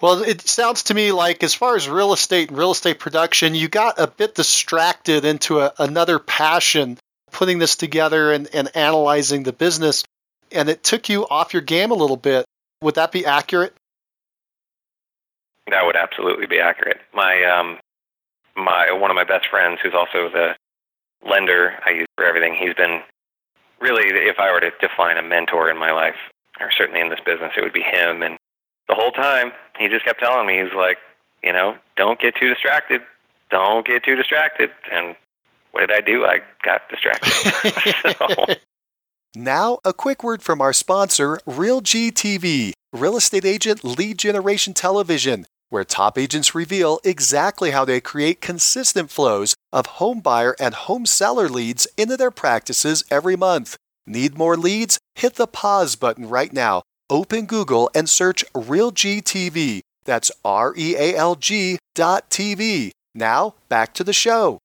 Well, 0.00 0.22
it 0.22 0.42
sounds 0.42 0.84
to 0.84 0.94
me 0.94 1.12
like, 1.12 1.42
as 1.42 1.54
far 1.54 1.74
as 1.74 1.88
real 1.88 2.12
estate 2.12 2.50
and 2.50 2.58
real 2.58 2.70
estate 2.70 2.98
production, 2.98 3.54
you 3.54 3.68
got 3.68 3.98
a 3.98 4.06
bit 4.06 4.34
distracted 4.34 5.24
into 5.24 5.60
a, 5.60 5.72
another 5.78 6.18
passion, 6.18 6.98
putting 7.32 7.58
this 7.58 7.74
together 7.74 8.32
and, 8.32 8.48
and 8.54 8.70
analyzing 8.76 9.42
the 9.42 9.52
business, 9.52 10.04
and 10.52 10.68
it 10.68 10.82
took 10.82 11.08
you 11.08 11.26
off 11.26 11.52
your 11.52 11.62
game 11.62 11.90
a 11.90 11.94
little 11.94 12.16
bit. 12.16 12.44
Would 12.82 12.94
that 12.94 13.10
be 13.10 13.26
accurate? 13.26 13.74
That 15.70 15.84
would 15.84 15.96
absolutely 15.96 16.46
be 16.46 16.60
accurate. 16.60 16.98
My 17.14 17.44
um, 17.44 17.78
my 18.56 18.92
one 18.92 19.10
of 19.10 19.14
my 19.14 19.24
best 19.24 19.48
friends, 19.48 19.80
who's 19.82 19.94
also 19.94 20.28
the 20.28 20.56
lender 21.26 21.74
I 21.84 21.90
use 21.90 22.06
for 22.16 22.24
everything, 22.24 22.54
he's 22.54 22.74
been 22.74 23.02
really, 23.80 24.08
if 24.28 24.38
I 24.38 24.50
were 24.52 24.60
to 24.60 24.70
define 24.80 25.16
a 25.16 25.22
mentor 25.22 25.70
in 25.70 25.78
my 25.78 25.92
life, 25.92 26.16
or 26.60 26.70
certainly 26.70 27.00
in 27.00 27.10
this 27.10 27.20
business, 27.24 27.52
it 27.56 27.62
would 27.62 27.72
be 27.72 27.82
him. 27.82 28.22
And 28.22 28.36
the 28.88 28.94
whole 28.94 29.12
time, 29.12 29.52
he 29.78 29.88
just 29.88 30.04
kept 30.04 30.20
telling 30.20 30.46
me, 30.46 30.62
he's 30.62 30.74
like, 30.74 30.98
you 31.42 31.52
know, 31.52 31.76
don't 31.96 32.20
get 32.20 32.34
too 32.34 32.48
distracted. 32.48 33.02
Don't 33.50 33.86
get 33.86 34.04
too 34.04 34.16
distracted. 34.16 34.70
And 34.92 35.14
what 35.72 35.80
did 35.80 35.92
I 35.92 36.00
do? 36.00 36.24
I 36.24 36.40
got 36.62 36.88
distracted. 36.88 38.16
so. 38.18 38.54
Now, 39.34 39.78
a 39.84 39.92
quick 39.92 40.24
word 40.24 40.42
from 40.42 40.60
our 40.60 40.72
sponsor, 40.72 41.38
RealG 41.46 42.12
TV, 42.12 42.72
real 42.92 43.16
estate 43.16 43.44
agent 43.44 43.84
lead 43.84 44.18
generation 44.18 44.74
television, 44.74 45.46
where 45.70 45.84
top 45.84 46.18
agents 46.18 46.54
reveal 46.54 47.00
exactly 47.04 47.70
how 47.70 47.84
they 47.84 48.00
create 48.00 48.40
consistent 48.40 49.10
flows 49.10 49.54
of 49.72 49.86
home 49.86 50.20
buyer 50.20 50.56
and 50.58 50.74
home 50.74 51.06
seller 51.06 51.48
leads 51.48 51.86
into 51.96 52.16
their 52.16 52.30
practices 52.30 53.04
every 53.10 53.36
month. 53.36 53.76
Need 54.06 54.38
more 54.38 54.56
leads? 54.56 54.98
Hit 55.14 55.34
the 55.34 55.46
pause 55.46 55.96
button 55.96 56.28
right 56.28 56.52
now 56.52 56.82
open 57.10 57.46
Google 57.46 57.90
and 57.94 58.08
search 58.08 58.44
RealG 58.52 59.22
TV. 59.22 59.80
That's 60.04 60.30
R 60.44 60.74
E 60.76 60.94
A 60.96 61.16
L 61.16 61.34
G 61.34 61.78
dot 61.94 62.30
TV. 62.30 62.90
Now, 63.14 63.54
back 63.68 63.94
to 63.94 64.04
the 64.04 64.12
show. 64.12 64.58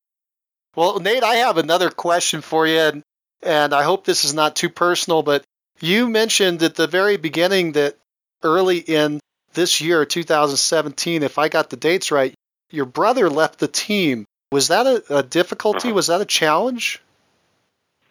Well, 0.75 0.99
Nate, 0.99 1.23
I 1.23 1.35
have 1.35 1.57
another 1.57 1.89
question 1.89 2.41
for 2.41 2.65
you, 2.67 2.79
and, 2.79 3.03
and 3.41 3.73
I 3.73 3.83
hope 3.83 4.05
this 4.05 4.23
is 4.23 4.33
not 4.33 4.55
too 4.55 4.69
personal, 4.69 5.21
but 5.21 5.43
you 5.79 6.09
mentioned 6.09 6.63
at 6.63 6.75
the 6.75 6.87
very 6.87 7.17
beginning 7.17 7.73
that 7.73 7.97
early 8.41 8.77
in 8.79 9.19
this 9.53 9.81
year, 9.81 10.05
2017, 10.05 11.23
if 11.23 11.37
I 11.37 11.49
got 11.49 11.69
the 11.69 11.77
dates 11.77 12.11
right, 12.11 12.33
your 12.69 12.85
brother 12.85 13.29
left 13.29 13.59
the 13.59 13.67
team. 13.67 14.25
Was 14.51 14.67
that 14.67 14.85
a, 14.85 15.17
a 15.17 15.23
difficulty? 15.23 15.89
Uh-huh. 15.89 15.95
Was 15.95 16.07
that 16.07 16.21
a 16.21 16.25
challenge? 16.25 17.01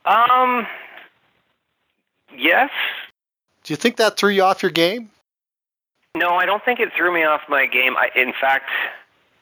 Um, 0.05 0.67
yes, 2.37 2.71
do 3.65 3.73
you 3.73 3.77
think 3.77 3.97
that 3.97 4.17
threw 4.17 4.31
you 4.31 4.43
off 4.43 4.63
your 4.63 4.73
game? 4.73 5.11
No, 6.17 6.31
I 6.31 6.47
don't 6.47 6.65
think 6.65 6.81
it 6.81 6.91
threw 6.97 7.13
me 7.13 7.25
off 7.25 7.43
my 7.49 7.67
game. 7.67 7.97
I, 7.97 8.11
in 8.15 8.33
fact, 8.39 8.69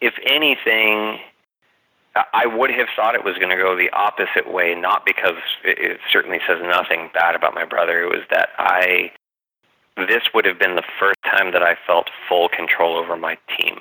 if 0.01 0.15
anything, 0.25 1.19
I 2.15 2.47
would 2.47 2.71
have 2.71 2.89
thought 2.95 3.15
it 3.15 3.25
was 3.25 3.37
going 3.39 3.51
to 3.51 3.57
go 3.57 3.77
the 3.77 3.91
opposite 3.91 4.53
way, 4.53 4.75
not 4.75 5.05
because 5.05 5.39
it, 5.65 5.79
it 5.79 6.01
certainly 6.13 6.39
says 6.47 6.59
nothing 6.63 7.11
bad 7.13 7.35
about 7.35 7.55
my 7.55 7.65
brother. 7.65 8.03
It 8.03 8.09
was 8.09 8.25
that 8.31 8.51
I, 8.59 9.13
this 10.07 10.23
would 10.35 10.45
have 10.45 10.59
been 10.59 10.77
the 10.77 10.85
first 10.99 11.19
time 11.25 11.53
that 11.53 11.63
I 11.63 11.77
felt 11.87 12.11
full 12.29 12.49
control 12.49 12.97
over 12.97 13.17
my 13.17 13.39
team 13.59 13.79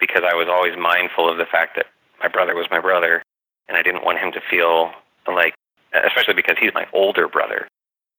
because 0.00 0.22
I 0.28 0.34
was 0.34 0.48
always 0.48 0.76
mindful 0.76 1.30
of 1.30 1.38
the 1.38 1.46
fact 1.46 1.76
that 1.76 1.86
my 2.20 2.28
brother 2.28 2.54
was 2.54 2.66
my 2.70 2.80
brother 2.80 3.22
and 3.68 3.76
I 3.76 3.82
didn't 3.82 4.04
want 4.04 4.18
him 4.18 4.32
to 4.32 4.40
feel 4.50 4.92
like, 5.26 5.54
especially 5.92 6.34
because 6.34 6.56
he's 6.60 6.74
my 6.74 6.86
older 6.92 7.28
brother. 7.28 7.68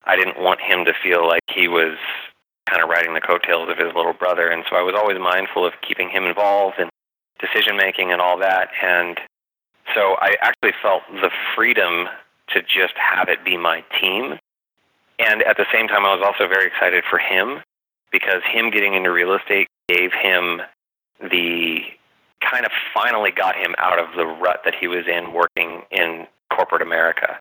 I 0.05 0.15
didn't 0.15 0.39
want 0.39 0.61
him 0.61 0.85
to 0.85 0.93
feel 1.01 1.27
like 1.27 1.43
he 1.53 1.67
was 1.67 1.97
kind 2.69 2.81
of 2.81 2.89
riding 2.89 3.13
the 3.13 3.21
coattails 3.21 3.69
of 3.69 3.77
his 3.77 3.93
little 3.95 4.13
brother. 4.13 4.47
And 4.47 4.63
so 4.69 4.75
I 4.75 4.81
was 4.81 4.95
always 4.97 5.19
mindful 5.19 5.65
of 5.65 5.73
keeping 5.87 6.09
him 6.09 6.25
involved 6.25 6.79
in 6.79 6.89
decision 7.39 7.77
making 7.77 8.11
and 8.11 8.21
all 8.21 8.37
that. 8.39 8.69
And 8.81 9.19
so 9.93 10.15
I 10.19 10.35
actually 10.41 10.73
felt 10.81 11.03
the 11.21 11.29
freedom 11.55 12.07
to 12.49 12.61
just 12.61 12.93
have 12.95 13.29
it 13.29 13.43
be 13.43 13.57
my 13.57 13.83
team. 13.99 14.39
And 15.25 15.41
at 15.43 15.57
the 15.57 15.65
same 15.71 15.87
time, 15.87 16.05
I 16.05 16.13
was 16.15 16.23
also 16.23 16.47
very 16.47 16.67
excited 16.67 17.03
for 17.09 17.17
him 17.17 17.61
because 18.11 18.41
him 18.51 18.69
getting 18.69 18.93
into 18.93 19.11
real 19.11 19.33
estate 19.33 19.67
gave 19.87 20.11
him 20.13 20.61
the 21.19 21.81
kind 22.41 22.65
of 22.65 22.71
finally 22.93 23.31
got 23.31 23.55
him 23.55 23.73
out 23.77 23.99
of 23.99 24.15
the 24.15 24.25
rut 24.25 24.61
that 24.65 24.75
he 24.75 24.87
was 24.87 25.07
in 25.07 25.33
working 25.33 25.83
in 25.91 26.27
corporate 26.51 26.81
America 26.81 27.39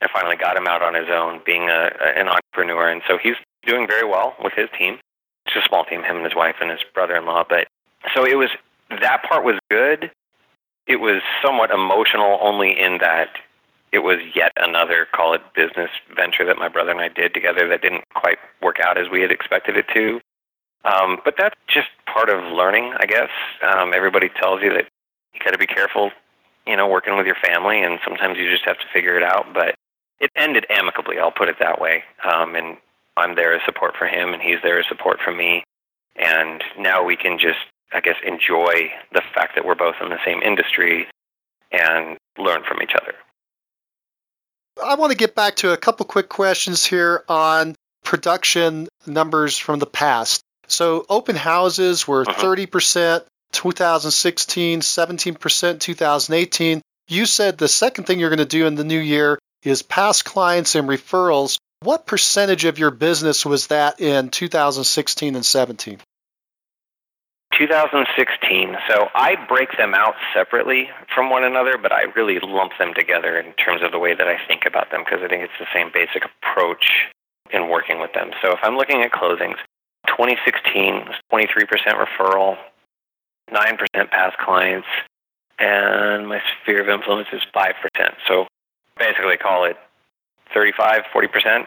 and 0.00 0.10
finally 0.10 0.36
got 0.36 0.56
him 0.56 0.66
out 0.66 0.82
on 0.82 0.94
his 0.94 1.08
own, 1.08 1.40
being 1.46 1.70
a, 1.70 1.90
an 2.16 2.28
entrepreneur. 2.28 2.88
And 2.88 3.02
so 3.06 3.16
he's 3.16 3.36
doing 3.64 3.86
very 3.86 4.06
well 4.06 4.34
with 4.42 4.52
his 4.52 4.68
team. 4.78 4.98
It's 5.46 5.56
a 5.56 5.66
small 5.66 5.84
team, 5.84 6.02
him 6.02 6.16
and 6.16 6.24
his 6.24 6.34
wife 6.34 6.56
and 6.60 6.70
his 6.70 6.80
brother-in-law. 6.92 7.44
But 7.48 7.68
so 8.14 8.26
it 8.26 8.36
was 8.36 8.50
that 8.90 9.22
part 9.22 9.44
was 9.44 9.58
good. 9.70 10.10
It 10.86 10.96
was 10.96 11.22
somewhat 11.42 11.70
emotional, 11.70 12.38
only 12.42 12.78
in 12.78 12.98
that 12.98 13.28
it 13.92 14.00
was 14.00 14.18
yet 14.34 14.52
another 14.56 15.06
call 15.12 15.34
it 15.34 15.42
business 15.54 15.90
venture 16.16 16.44
that 16.46 16.58
my 16.58 16.68
brother 16.68 16.90
and 16.90 17.00
I 17.00 17.08
did 17.08 17.34
together 17.34 17.68
that 17.68 17.82
didn't 17.82 18.04
quite 18.14 18.38
work 18.62 18.80
out 18.80 18.98
as 18.98 19.08
we 19.10 19.20
had 19.20 19.30
expected 19.30 19.76
it 19.76 19.86
to. 19.94 20.20
Um, 20.84 21.18
but 21.24 21.34
that's 21.38 21.54
just 21.68 21.88
part 22.06 22.28
of 22.28 22.42
learning, 22.52 22.94
I 22.98 23.06
guess. 23.06 23.30
Um, 23.62 23.92
everybody 23.94 24.28
tells 24.28 24.62
you 24.62 24.70
that 24.74 24.86
you 25.32 25.40
got 25.44 25.52
to 25.52 25.58
be 25.58 25.66
careful 25.66 26.10
you 26.66 26.76
know, 26.76 26.86
working 26.86 27.16
with 27.16 27.26
your 27.26 27.36
family, 27.36 27.82
and 27.82 27.98
sometimes 28.04 28.38
you 28.38 28.50
just 28.50 28.64
have 28.64 28.78
to 28.78 28.86
figure 28.92 29.16
it 29.16 29.22
out. 29.22 29.52
But 29.52 29.74
it 30.20 30.30
ended 30.36 30.66
amicably. 30.70 31.18
I'll 31.18 31.32
put 31.32 31.48
it 31.48 31.56
that 31.58 31.80
way. 31.80 32.04
Um, 32.24 32.54
and 32.54 32.76
I'm 33.16 33.34
there 33.34 33.54
as 33.54 33.62
support 33.64 33.96
for 33.96 34.06
him, 34.06 34.32
and 34.32 34.42
he's 34.42 34.58
there 34.62 34.78
as 34.78 34.86
support 34.88 35.18
for 35.24 35.32
me. 35.32 35.64
And 36.16 36.62
now 36.78 37.02
we 37.04 37.16
can 37.16 37.38
just, 37.38 37.58
I 37.92 38.00
guess, 38.00 38.16
enjoy 38.24 38.92
the 39.12 39.22
fact 39.34 39.54
that 39.56 39.64
we're 39.64 39.74
both 39.74 39.96
in 40.00 40.10
the 40.10 40.18
same 40.24 40.42
industry 40.42 41.06
and 41.72 42.18
learn 42.38 42.62
from 42.64 42.82
each 42.82 42.94
other. 42.94 43.14
I 44.82 44.94
want 44.94 45.10
to 45.12 45.16
get 45.18 45.34
back 45.34 45.56
to 45.56 45.72
a 45.72 45.76
couple 45.76 46.06
quick 46.06 46.28
questions 46.28 46.84
here 46.84 47.24
on 47.28 47.74
production 48.04 48.88
numbers 49.06 49.58
from 49.58 49.78
the 49.78 49.86
past. 49.86 50.40
So 50.68 51.04
open 51.08 51.36
houses 51.36 52.06
were 52.06 52.24
Mhm. 52.24 52.34
30% 52.34 53.24
2016, 53.52 54.80
17% 54.80 55.80
2018. 55.80 56.80
You 57.08 57.26
said 57.26 57.58
the 57.58 57.68
second 57.68 58.04
thing 58.04 58.18
you're 58.18 58.30
going 58.30 58.38
to 58.38 58.44
do 58.44 58.66
in 58.66 58.76
the 58.76 58.84
new 58.84 58.98
year 58.98 59.38
is 59.62 59.82
past 59.82 60.24
clients 60.24 60.74
and 60.74 60.88
referrals. 60.88 61.58
What 61.80 62.06
percentage 62.06 62.64
of 62.64 62.78
your 62.78 62.90
business 62.90 63.44
was 63.44 63.66
that 63.66 64.00
in 64.00 64.30
2016 64.30 65.34
and 65.34 65.44
17? 65.44 66.00
2016. 67.58 68.76
So 68.88 69.08
I 69.14 69.36
break 69.48 69.76
them 69.76 69.94
out 69.94 70.14
separately 70.34 70.90
from 71.14 71.30
one 71.30 71.44
another, 71.44 71.78
but 71.78 71.92
I 71.92 72.02
really 72.16 72.38
lump 72.40 72.72
them 72.78 72.92
together 72.94 73.38
in 73.38 73.52
terms 73.54 73.82
of 73.82 73.92
the 73.92 73.98
way 73.98 74.14
that 74.14 74.26
I 74.28 74.36
think 74.46 74.66
about 74.66 74.90
them 74.90 75.02
because 75.04 75.20
I 75.22 75.28
think 75.28 75.42
it's 75.42 75.58
the 75.58 75.66
same 75.72 75.90
basic 75.92 76.24
approach 76.24 77.08
in 77.52 77.68
working 77.68 78.00
with 78.00 78.12
them. 78.14 78.30
So 78.42 78.52
if 78.52 78.58
I'm 78.62 78.76
looking 78.76 79.02
at 79.02 79.12
closings, 79.12 79.56
2016 80.08 81.06
was 81.06 81.16
23% 81.32 81.66
referral, 81.94 82.56
9% 83.50 84.10
past 84.10 84.38
clients, 84.38 84.88
and 85.58 86.28
my 86.28 86.40
sphere 86.62 86.82
of 86.82 86.88
influence 86.88 87.28
is 87.32 87.42
5%. 87.54 87.74
So 88.26 88.46
basically 88.98 89.36
call 89.36 89.64
it 89.64 89.76
35, 90.54 91.02
40% 91.14 91.66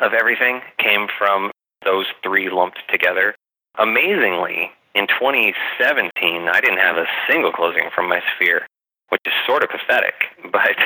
of 0.00 0.12
everything 0.12 0.60
came 0.78 1.06
from 1.18 1.50
those 1.84 2.06
three 2.22 2.50
lumped 2.50 2.80
together. 2.90 3.34
Amazingly, 3.78 4.70
in 4.98 5.06
2017, 5.06 6.48
I 6.48 6.60
didn't 6.60 6.78
have 6.82 6.96
a 6.96 7.06
single 7.30 7.52
closing 7.52 7.88
from 7.94 8.08
my 8.08 8.20
sphere, 8.34 8.66
which 9.10 9.20
is 9.24 9.32
sort 9.46 9.62
of 9.62 9.70
pathetic. 9.70 10.14
But 10.50 10.76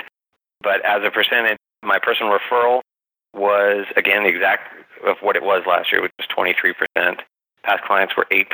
but 0.63 0.85
as 0.85 1.03
a 1.03 1.11
percentage, 1.11 1.59
my 1.83 1.99
personal 1.99 2.37
referral 2.37 2.81
was 3.35 3.87
again 3.97 4.23
the 4.25 4.29
exact 4.29 4.69
of 5.07 5.17
what 5.23 5.35
it 5.35 5.43
was 5.43 5.65
last 5.67 5.91
year, 5.91 6.03
which 6.03 6.13
was 6.19 6.29
23%. 6.29 7.19
Past 7.65 7.83
clients 7.85 8.15
were 8.17 8.27
8%, 8.31 8.47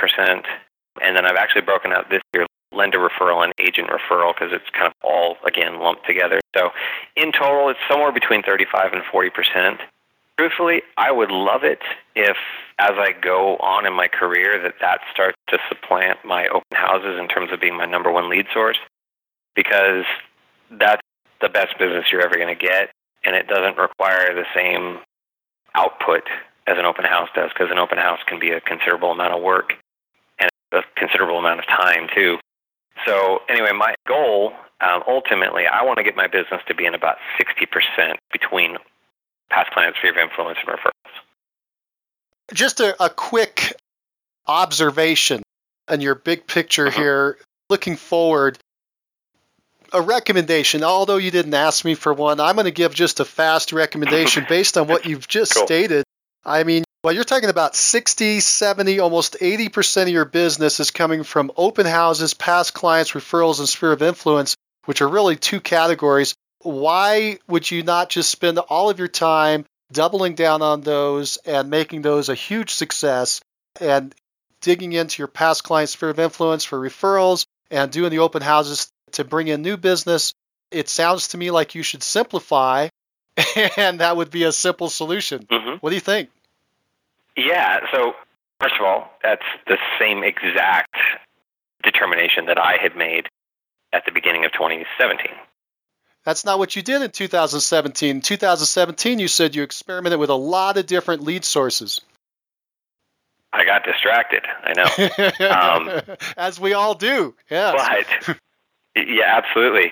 and 1.02 1.16
then 1.16 1.26
I've 1.26 1.36
actually 1.36 1.62
broken 1.62 1.92
out 1.92 2.08
this 2.08 2.22
year 2.32 2.46
lender 2.72 2.98
referral 2.98 3.42
and 3.42 3.52
agent 3.58 3.88
referral 3.88 4.34
because 4.34 4.52
it's 4.52 4.68
kind 4.72 4.86
of 4.86 4.92
all 5.02 5.36
again 5.46 5.80
lumped 5.80 6.06
together. 6.06 6.40
So 6.56 6.70
in 7.16 7.32
total, 7.32 7.68
it's 7.68 7.80
somewhere 7.90 8.12
between 8.12 8.42
35 8.42 8.92
and 8.92 9.02
40%. 9.02 9.78
Truthfully, 10.38 10.82
I 10.96 11.10
would 11.10 11.32
love 11.32 11.64
it 11.64 11.80
if, 12.14 12.36
as 12.78 12.92
I 12.92 13.10
go 13.10 13.56
on 13.56 13.86
in 13.86 13.92
my 13.92 14.06
career, 14.06 14.62
that 14.62 14.74
that 14.80 15.00
starts 15.12 15.36
to 15.48 15.58
supplant 15.68 16.18
my 16.24 16.46
open 16.46 16.74
houses 16.74 17.18
in 17.18 17.26
terms 17.26 17.50
of 17.52 17.60
being 17.60 17.76
my 17.76 17.86
number 17.86 18.12
one 18.12 18.30
lead 18.30 18.46
source, 18.54 18.78
because 19.56 20.04
that's 20.70 21.02
the 21.40 21.48
best 21.48 21.76
business 21.76 22.12
you're 22.12 22.22
ever 22.22 22.36
going 22.36 22.56
to 22.56 22.66
get, 22.66 22.90
and 23.24 23.34
it 23.34 23.48
doesn't 23.48 23.76
require 23.78 24.32
the 24.32 24.44
same 24.54 25.00
output 25.74 26.22
as 26.68 26.78
an 26.78 26.84
open 26.84 27.04
house 27.04 27.28
does, 27.34 27.50
because 27.52 27.72
an 27.72 27.78
open 27.78 27.98
house 27.98 28.20
can 28.28 28.38
be 28.38 28.52
a 28.52 28.60
considerable 28.60 29.10
amount 29.10 29.34
of 29.34 29.42
work 29.42 29.74
and 30.38 30.50
a 30.70 30.82
considerable 30.94 31.38
amount 31.38 31.58
of 31.58 31.66
time 31.66 32.06
too. 32.14 32.38
So 33.04 33.40
anyway, 33.48 33.72
my 33.72 33.96
goal 34.06 34.52
um, 34.80 35.02
ultimately, 35.08 35.66
I 35.66 35.82
want 35.82 35.98
to 35.98 36.04
get 36.04 36.14
my 36.14 36.28
business 36.28 36.62
to 36.68 36.74
be 36.76 36.86
in 36.86 36.94
about 36.94 37.16
60% 37.40 38.14
between 38.32 38.76
past 39.50 39.70
clients, 39.72 39.98
sphere 39.98 40.10
of 40.12 40.16
influence, 40.18 40.58
and 40.66 40.76
referrals. 40.78 40.92
Just 42.54 42.80
a, 42.80 43.02
a 43.02 43.10
quick 43.10 43.74
observation 44.46 45.42
on 45.88 46.00
your 46.00 46.14
big 46.14 46.46
picture 46.46 46.86
Mhm. 46.86 46.94
here, 46.94 47.38
looking 47.68 47.96
forward. 47.96 48.58
A 49.92 50.02
recommendation, 50.02 50.84
although 50.84 51.16
you 51.16 51.30
didn't 51.30 51.54
ask 51.54 51.84
me 51.84 51.94
for 51.94 52.12
one, 52.12 52.40
I'm 52.40 52.56
going 52.56 52.66
to 52.66 52.70
give 52.70 52.94
just 52.94 53.20
a 53.20 53.24
fast 53.24 53.72
recommendation 53.72 54.44
based 54.48 54.76
on 54.76 54.86
what 54.86 55.06
you've 55.06 55.26
just 55.28 55.54
Cool. 55.54 55.66
stated. 55.66 56.04
I 56.44 56.64
mean, 56.64 56.84
well, 57.02 57.14
you're 57.14 57.24
talking 57.24 57.48
about 57.48 57.74
60, 57.74 58.40
70, 58.40 58.98
almost 59.00 59.36
80% 59.40 60.02
of 60.02 60.08
your 60.08 60.24
business 60.26 60.80
is 60.80 60.90
coming 60.90 61.22
from 61.22 61.52
open 61.56 61.86
houses, 61.86 62.34
past 62.34 62.74
clients, 62.74 63.12
referrals, 63.12 63.60
and 63.60 63.68
sphere 63.68 63.92
of 63.92 64.02
influence, 64.02 64.56
which 64.84 65.00
are 65.00 65.08
really 65.08 65.36
two 65.36 65.60
categories. 65.60 66.34
Why 66.68 67.38
would 67.48 67.70
you 67.70 67.82
not 67.82 68.10
just 68.10 68.30
spend 68.30 68.58
all 68.58 68.90
of 68.90 68.98
your 68.98 69.08
time 69.08 69.64
doubling 69.90 70.34
down 70.34 70.60
on 70.60 70.82
those 70.82 71.38
and 71.38 71.70
making 71.70 72.02
those 72.02 72.28
a 72.28 72.34
huge 72.34 72.74
success 72.74 73.40
and 73.80 74.14
digging 74.60 74.92
into 74.92 75.22
your 75.22 75.28
past 75.28 75.64
client 75.64 75.88
sphere 75.88 76.10
of 76.10 76.18
influence 76.18 76.64
for 76.64 76.78
referrals 76.78 77.46
and 77.70 77.90
doing 77.90 78.10
the 78.10 78.18
open 78.18 78.42
houses 78.42 78.90
to 79.12 79.24
bring 79.24 79.48
in 79.48 79.62
new 79.62 79.78
business? 79.78 80.34
It 80.70 80.90
sounds 80.90 81.28
to 81.28 81.38
me 81.38 81.50
like 81.50 81.74
you 81.74 81.82
should 81.82 82.02
simplify, 82.02 82.88
and 83.78 84.00
that 84.00 84.18
would 84.18 84.30
be 84.30 84.44
a 84.44 84.52
simple 84.52 84.90
solution. 84.90 85.46
hmm 85.50 85.76
What 85.80 85.88
do 85.88 85.96
you 85.96 86.00
think? 86.00 86.28
Yeah. 87.34 87.80
So 87.90 88.12
first 88.60 88.74
of 88.78 88.84
all, 88.84 89.10
that's 89.22 89.46
the 89.66 89.78
same 89.98 90.22
exact 90.22 90.94
determination 91.82 92.44
that 92.44 92.58
I 92.58 92.76
had 92.76 92.94
made 92.94 93.26
at 93.94 94.04
the 94.04 94.12
beginning 94.12 94.44
of 94.44 94.52
2017. 94.52 95.32
That's 96.28 96.44
not 96.44 96.58
what 96.58 96.76
you 96.76 96.82
did 96.82 97.00
in 97.00 97.10
2017. 97.10 98.16
In 98.16 98.20
2017, 98.20 99.18
you 99.18 99.28
said 99.28 99.56
you 99.56 99.62
experimented 99.62 100.18
with 100.18 100.28
a 100.28 100.34
lot 100.34 100.76
of 100.76 100.84
different 100.84 101.22
lead 101.22 101.42
sources. 101.42 102.02
I 103.50 103.64
got 103.64 103.82
distracted. 103.82 104.42
I 104.62 104.74
know. 104.74 105.46
Um, 105.48 106.16
As 106.36 106.60
we 106.60 106.74
all 106.74 106.94
do. 106.94 107.34
Yes. 107.50 108.06
But 108.26 108.36
yeah, 109.08 109.40
absolutely. 109.42 109.90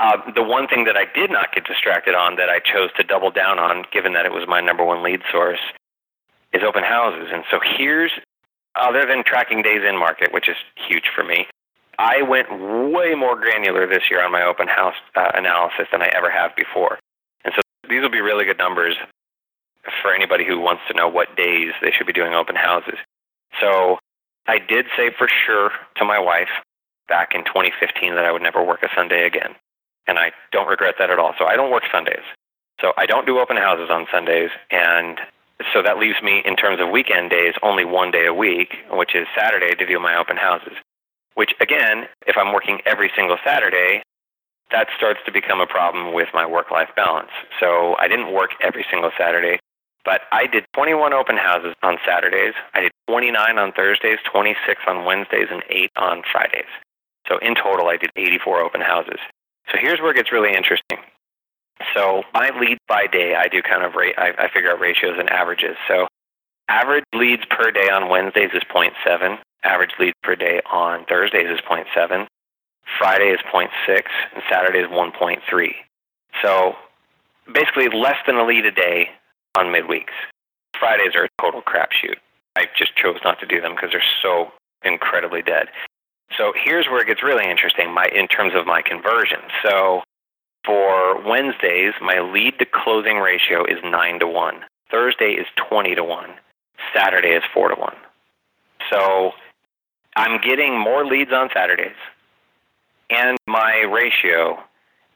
Uh, 0.00 0.32
the 0.34 0.42
one 0.42 0.66
thing 0.66 0.86
that 0.86 0.96
I 0.96 1.04
did 1.04 1.30
not 1.30 1.54
get 1.54 1.64
distracted 1.66 2.16
on 2.16 2.34
that 2.34 2.48
I 2.48 2.58
chose 2.58 2.90
to 2.96 3.04
double 3.04 3.30
down 3.30 3.60
on, 3.60 3.84
given 3.92 4.14
that 4.14 4.26
it 4.26 4.32
was 4.32 4.42
my 4.48 4.60
number 4.60 4.84
one 4.84 5.04
lead 5.04 5.20
source, 5.30 5.60
is 6.52 6.64
open 6.66 6.82
houses. 6.82 7.28
And 7.32 7.44
so 7.48 7.60
here's, 7.62 8.10
other 8.74 9.06
than 9.06 9.22
tracking 9.22 9.62
days 9.62 9.82
in 9.88 9.96
market, 9.96 10.32
which 10.32 10.48
is 10.48 10.56
huge 10.88 11.12
for 11.14 11.22
me, 11.22 11.46
I 11.98 12.22
went 12.22 12.50
way 12.50 13.14
more 13.14 13.36
granular 13.36 13.86
this 13.86 14.10
year 14.10 14.24
on 14.24 14.32
my 14.32 14.42
open 14.42 14.68
house 14.68 14.94
uh, 15.14 15.32
analysis 15.34 15.86
than 15.90 16.02
I 16.02 16.10
ever 16.14 16.30
have 16.30 16.54
before. 16.56 16.98
And 17.44 17.54
so 17.54 17.60
these 17.88 18.02
will 18.02 18.10
be 18.10 18.20
really 18.20 18.44
good 18.44 18.58
numbers 18.58 18.96
for 20.02 20.14
anybody 20.14 20.44
who 20.44 20.58
wants 20.60 20.82
to 20.88 20.94
know 20.94 21.08
what 21.08 21.36
days 21.36 21.72
they 21.80 21.90
should 21.90 22.06
be 22.06 22.12
doing 22.12 22.34
open 22.34 22.56
houses. 22.56 22.98
So 23.60 23.98
I 24.46 24.58
did 24.58 24.86
say 24.96 25.10
for 25.16 25.28
sure 25.28 25.70
to 25.96 26.04
my 26.04 26.18
wife 26.18 26.50
back 27.08 27.34
in 27.34 27.44
2015 27.44 28.14
that 28.14 28.24
I 28.24 28.32
would 28.32 28.42
never 28.42 28.62
work 28.62 28.82
a 28.82 28.88
Sunday 28.94 29.26
again. 29.26 29.54
And 30.06 30.18
I 30.18 30.32
don't 30.52 30.68
regret 30.68 30.96
that 30.98 31.10
at 31.10 31.18
all. 31.18 31.34
So 31.38 31.46
I 31.46 31.56
don't 31.56 31.70
work 31.70 31.84
Sundays. 31.90 32.24
So 32.80 32.92
I 32.96 33.06
don't 33.06 33.26
do 33.26 33.38
open 33.38 33.56
houses 33.56 33.88
on 33.90 34.06
Sundays. 34.10 34.50
And 34.70 35.18
so 35.72 35.82
that 35.82 35.98
leaves 35.98 36.22
me, 36.22 36.42
in 36.44 36.56
terms 36.56 36.80
of 36.80 36.90
weekend 36.90 37.30
days, 37.30 37.54
only 37.62 37.84
one 37.84 38.10
day 38.10 38.26
a 38.26 38.34
week, 38.34 38.76
which 38.90 39.14
is 39.14 39.26
Saturday 39.36 39.74
to 39.74 39.86
do 39.86 39.98
my 39.98 40.16
open 40.16 40.36
houses. 40.36 40.74
Which, 41.36 41.54
again, 41.60 42.08
if 42.26 42.36
I'm 42.36 42.52
working 42.52 42.80
every 42.84 43.10
single 43.14 43.38
Saturday, 43.44 44.02
that 44.72 44.88
starts 44.96 45.20
to 45.26 45.32
become 45.32 45.60
a 45.60 45.66
problem 45.66 46.12
with 46.12 46.28
my 46.34 46.44
work 46.44 46.70
life 46.70 46.88
balance. 46.96 47.30
So 47.60 47.94
I 48.00 48.08
didn't 48.08 48.32
work 48.32 48.50
every 48.60 48.84
single 48.90 49.12
Saturday. 49.16 49.58
But 50.04 50.22
I 50.32 50.46
did 50.46 50.64
21 50.74 51.12
open 51.12 51.36
houses 51.36 51.74
on 51.82 51.98
Saturdays. 52.06 52.54
I 52.74 52.80
did 52.80 52.92
29 53.08 53.58
on 53.58 53.72
Thursdays, 53.72 54.18
26 54.30 54.80
on 54.86 55.04
Wednesdays, 55.04 55.48
and 55.50 55.62
8 55.68 55.90
on 55.96 56.22
Fridays. 56.30 56.70
So 57.28 57.38
in 57.38 57.54
total, 57.56 57.88
I 57.88 57.96
did 57.96 58.10
84 58.16 58.60
open 58.60 58.80
houses. 58.80 59.18
So 59.70 59.78
here's 59.80 60.00
where 60.00 60.12
it 60.12 60.16
gets 60.16 60.32
really 60.32 60.54
interesting. 60.54 60.98
So 61.94 62.22
my 62.32 62.50
lead 62.58 62.78
by 62.88 63.06
day, 63.06 63.34
I 63.34 63.48
do 63.48 63.62
kind 63.62 63.82
of 63.82 63.94
rate, 63.94 64.14
I, 64.16 64.32
I 64.38 64.48
figure 64.48 64.70
out 64.70 64.80
ratios 64.80 65.16
and 65.18 65.28
averages. 65.28 65.76
So 65.88 66.06
average 66.68 67.04
leads 67.12 67.44
per 67.50 67.70
day 67.70 67.88
on 67.90 68.08
Wednesdays 68.08 68.50
is 68.54 68.62
0.7. 68.72 69.38
Average 69.66 69.94
leads 69.98 70.16
per 70.22 70.36
day 70.36 70.60
on 70.70 71.04
Thursdays 71.06 71.48
is 71.50 71.58
0.7. 71.68 72.26
Friday 72.98 73.30
is 73.30 73.40
0.6, 73.52 73.68
and 74.34 74.42
Saturday 74.48 74.78
is 74.78 74.86
1.3. 74.86 75.40
So 76.40 76.76
basically 77.52 77.88
less 77.88 78.16
than 78.26 78.36
a 78.36 78.46
lead 78.46 78.64
a 78.64 78.70
day 78.70 79.10
on 79.58 79.66
midweeks. 79.66 80.14
Fridays 80.78 81.16
are 81.16 81.24
a 81.24 81.42
total 81.42 81.62
crapshoot. 81.62 82.14
I 82.54 82.66
just 82.78 82.94
chose 82.96 83.18
not 83.24 83.40
to 83.40 83.46
do 83.46 83.60
them 83.60 83.74
because 83.74 83.90
they're 83.90 84.12
so 84.22 84.52
incredibly 84.84 85.42
dead. 85.42 85.66
So 86.38 86.52
here's 86.54 86.86
where 86.86 87.00
it 87.00 87.08
gets 87.08 87.24
really 87.24 87.50
interesting 87.50 87.92
my, 87.92 88.06
in 88.14 88.28
terms 88.28 88.52
of 88.54 88.66
my 88.66 88.82
conversion. 88.82 89.40
So 89.64 90.02
for 90.64 91.20
Wednesdays, 91.28 91.94
my 92.00 92.20
lead 92.20 92.58
to 92.60 92.66
closing 92.66 93.18
ratio 93.18 93.64
is 93.64 93.78
9 93.82 94.20
to 94.20 94.28
1. 94.28 94.54
Thursday 94.92 95.32
is 95.32 95.46
20 95.68 95.96
to 95.96 96.04
1. 96.04 96.30
Saturday 96.94 97.30
is 97.30 97.42
4 97.52 97.70
to 97.70 97.74
1. 97.74 97.94
So 98.90 99.32
I'm 100.16 100.40
getting 100.40 100.78
more 100.78 101.04
leads 101.04 101.32
on 101.32 101.50
Saturdays. 101.52 101.96
And 103.10 103.36
my 103.46 103.82
ratio 103.82 104.58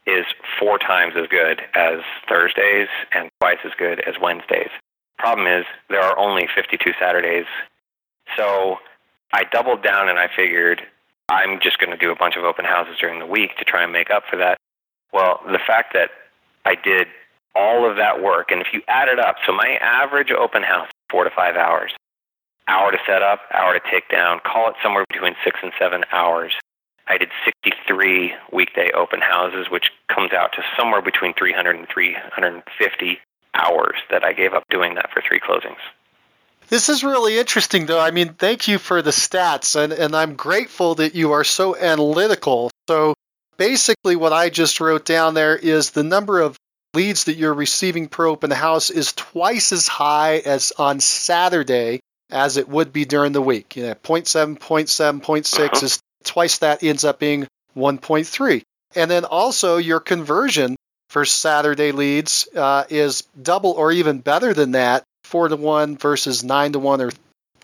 is 0.05 0.25
four 0.59 0.77
times 0.77 1.13
as 1.17 1.27
good 1.27 1.61
as 1.75 1.99
Thursdays 2.29 2.87
and 3.11 3.29
twice 3.39 3.57
as 3.65 3.71
good 3.77 3.99
as 4.01 4.15
Wednesdays. 4.21 4.69
Problem 5.17 5.47
is, 5.47 5.65
there 5.89 6.01
are 6.01 6.17
only 6.17 6.47
52 6.55 6.93
Saturdays. 6.99 7.45
So 8.37 8.77
I 9.33 9.43
doubled 9.51 9.83
down 9.83 10.07
and 10.07 10.17
I 10.17 10.27
figured 10.33 10.81
I'm 11.29 11.59
just 11.61 11.79
going 11.79 11.91
to 11.91 11.97
do 11.97 12.11
a 12.11 12.15
bunch 12.15 12.35
of 12.35 12.43
open 12.43 12.65
houses 12.65 12.95
during 12.99 13.19
the 13.19 13.25
week 13.25 13.57
to 13.57 13.65
try 13.65 13.83
and 13.83 13.91
make 13.91 14.11
up 14.11 14.23
for 14.29 14.37
that. 14.37 14.57
Well, 15.11 15.41
the 15.45 15.59
fact 15.59 15.93
that 15.93 16.11
I 16.65 16.75
did 16.75 17.07
all 17.55 17.89
of 17.89 17.97
that 17.97 18.21
work, 18.21 18.51
and 18.51 18.61
if 18.61 18.67
you 18.71 18.81
add 18.87 19.09
it 19.09 19.19
up, 19.19 19.35
so 19.45 19.51
my 19.51 19.77
average 19.81 20.31
open 20.31 20.63
house, 20.63 20.89
four 21.09 21.23
to 21.23 21.29
five 21.29 21.55
hours, 21.55 21.91
hour 22.67 22.91
to 22.91 22.97
set 23.05 23.21
up, 23.21 23.41
hour 23.53 23.73
to 23.73 23.81
take 23.91 24.09
down, 24.09 24.39
call 24.43 24.69
it 24.69 24.75
somewhere 24.83 25.05
between 25.09 25.35
six 25.43 25.59
and 25.63 25.71
seven 25.79 26.03
hours. 26.11 26.53
I 27.07 27.17
did 27.17 27.29
63 27.43 28.33
weekday 28.53 28.91
open 28.91 29.21
houses, 29.21 29.69
which 29.69 29.91
comes 30.07 30.31
out 30.33 30.53
to 30.53 30.63
somewhere 30.77 31.01
between 31.01 31.33
300 31.33 31.75
and 31.75 31.87
350 31.89 33.19
hours 33.53 33.95
that 34.09 34.23
I 34.23 34.33
gave 34.33 34.53
up 34.53 34.63
doing 34.69 34.95
that 34.95 35.11
for 35.11 35.21
three 35.21 35.39
closings. 35.39 35.79
This 36.69 36.87
is 36.87 37.03
really 37.03 37.37
interesting, 37.37 37.85
though. 37.85 37.99
I 37.99 38.11
mean, 38.11 38.35
thank 38.35 38.69
you 38.69 38.77
for 38.77 39.01
the 39.01 39.11
stats, 39.11 39.75
and, 39.75 39.91
and 39.91 40.15
I'm 40.15 40.35
grateful 40.35 40.95
that 40.95 41.15
you 41.15 41.33
are 41.33 41.43
so 41.43 41.75
analytical. 41.75 42.71
So 42.87 43.13
basically, 43.57 44.15
what 44.15 44.31
I 44.31 44.49
just 44.49 44.79
wrote 44.79 45.03
down 45.03 45.33
there 45.33 45.57
is 45.57 45.89
the 45.89 46.03
number 46.03 46.39
of 46.39 46.55
leads 46.93 47.25
that 47.25 47.35
you're 47.35 47.53
receiving 47.53 48.07
per 48.07 48.25
open 48.25 48.51
house 48.51 48.89
is 48.89 49.11
twice 49.13 49.71
as 49.73 49.87
high 49.87 50.37
as 50.37 50.71
on 50.77 50.99
Saturday 50.99 51.99
as 52.31 52.57
it 52.57 52.67
would 52.67 52.93
be 52.93 53.05
during 53.05 53.33
the 53.33 53.41
week. 53.41 53.75
You 53.75 53.83
know, 53.83 53.95
0.7, 53.95 54.57
0.7, 54.57 55.21
0.6 55.21 55.59
uh-huh. 55.59 55.85
is 55.85 55.99
twice 56.23 56.59
that 56.59 56.83
ends 56.83 57.03
up 57.03 57.19
being 57.19 57.47
1.3. 57.75 58.61
And 58.95 59.09
then 59.11 59.25
also 59.25 59.77
your 59.77 59.99
conversion 59.99 60.75
for 61.09 61.25
Saturday 61.25 61.91
leads 61.91 62.47
uh, 62.55 62.85
is 62.89 63.23
double 63.41 63.71
or 63.71 63.91
even 63.91 64.19
better 64.19 64.53
than 64.53 64.71
that, 64.71 65.03
four 65.23 65.47
to 65.47 65.55
one 65.55 65.97
versus 65.97 66.43
nine 66.43 66.73
to 66.73 66.79
one, 66.79 67.01
or 67.01 67.11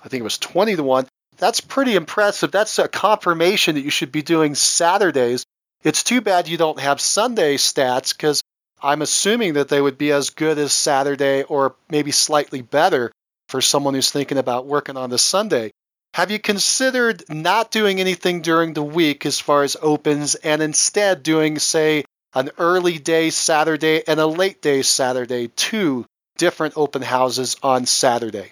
I 0.03 0.09
think 0.09 0.21
it 0.21 0.23
was 0.23 0.37
20 0.37 0.75
to 0.75 0.83
one. 0.83 1.07
That's 1.37 1.61
pretty 1.61 1.95
impressive. 1.95 2.51
That's 2.51 2.79
a 2.79 2.87
confirmation 2.87 3.75
that 3.75 3.83
you 3.83 3.91
should 3.91 4.11
be 4.11 4.21
doing 4.21 4.55
Saturdays. 4.55 5.45
It's 5.83 6.03
too 6.03 6.21
bad 6.21 6.47
you 6.47 6.57
don't 6.57 6.79
have 6.79 6.99
Sunday 6.99 7.57
stats 7.57 8.11
because 8.11 8.41
I'm 8.81 9.01
assuming 9.01 9.53
that 9.53 9.69
they 9.69 9.79
would 9.79 9.97
be 9.97 10.11
as 10.11 10.31
good 10.31 10.57
as 10.57 10.73
Saturday 10.73 11.43
or 11.43 11.75
maybe 11.89 12.11
slightly 12.11 12.61
better 12.61 13.11
for 13.49 13.61
someone 13.61 13.93
who's 13.93 14.11
thinking 14.11 14.37
about 14.37 14.65
working 14.65 14.97
on 14.97 15.09
the 15.09 15.17
Sunday. 15.17 15.71
Have 16.13 16.31
you 16.31 16.39
considered 16.39 17.23
not 17.29 17.71
doing 17.71 17.99
anything 17.99 18.41
during 18.41 18.73
the 18.73 18.83
week 18.83 19.25
as 19.25 19.39
far 19.39 19.63
as 19.63 19.77
opens 19.81 20.35
and 20.35 20.61
instead 20.61 21.21
doing, 21.21 21.59
say, 21.59 22.05
an 22.33 22.49
early 22.57 22.97
day 22.97 23.29
Saturday 23.29 24.03
and 24.07 24.19
a 24.19 24.27
late 24.27 24.61
day 24.61 24.81
Saturday, 24.81 25.47
two 25.47 26.05
different 26.37 26.75
open 26.77 27.01
houses 27.01 27.55
on 27.61 27.85
Saturday? 27.85 28.51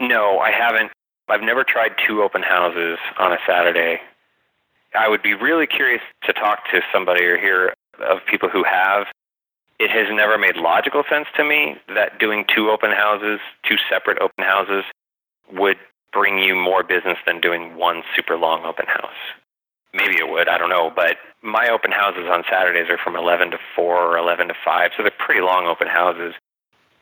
No, 0.00 0.38
I 0.38 0.50
haven't. 0.50 0.92
I've 1.28 1.42
never 1.42 1.64
tried 1.64 1.92
two 2.06 2.22
open 2.22 2.42
houses 2.42 2.98
on 3.18 3.32
a 3.32 3.38
Saturday. 3.46 4.00
I 4.94 5.08
would 5.08 5.22
be 5.22 5.34
really 5.34 5.66
curious 5.66 6.02
to 6.24 6.32
talk 6.32 6.70
to 6.70 6.80
somebody 6.92 7.24
or 7.24 7.38
hear 7.38 7.74
of 8.00 8.18
people 8.30 8.48
who 8.48 8.64
have 8.64 9.06
it 9.78 9.90
has 9.90 10.06
never 10.10 10.38
made 10.38 10.56
logical 10.56 11.04
sense 11.08 11.26
to 11.36 11.44
me 11.44 11.76
that 11.94 12.18
doing 12.18 12.44
two 12.54 12.70
open 12.70 12.90
houses, 12.90 13.40
two 13.68 13.76
separate 13.90 14.18
open 14.18 14.44
houses, 14.44 14.84
would 15.52 15.76
bring 16.12 16.38
you 16.38 16.54
more 16.54 16.82
business 16.82 17.18
than 17.26 17.40
doing 17.40 17.76
one 17.76 18.02
super 18.14 18.36
long 18.36 18.64
open 18.64 18.86
house. 18.86 19.20
Maybe 19.92 20.16
it 20.16 20.28
would, 20.28 20.48
I 20.48 20.58
don't 20.58 20.70
know. 20.70 20.90
But 20.94 21.18
my 21.42 21.68
open 21.68 21.92
houses 21.92 22.24
on 22.28 22.44
Saturdays 22.50 22.88
are 22.90 22.98
from 22.98 23.16
11 23.16 23.50
to 23.52 23.58
4 23.74 23.84
or 23.84 24.18
11 24.18 24.48
to 24.48 24.54
5, 24.64 24.90
so 24.96 25.02
they're 25.02 25.12
pretty 25.18 25.40
long 25.40 25.66
open 25.66 25.88
houses. 25.88 26.34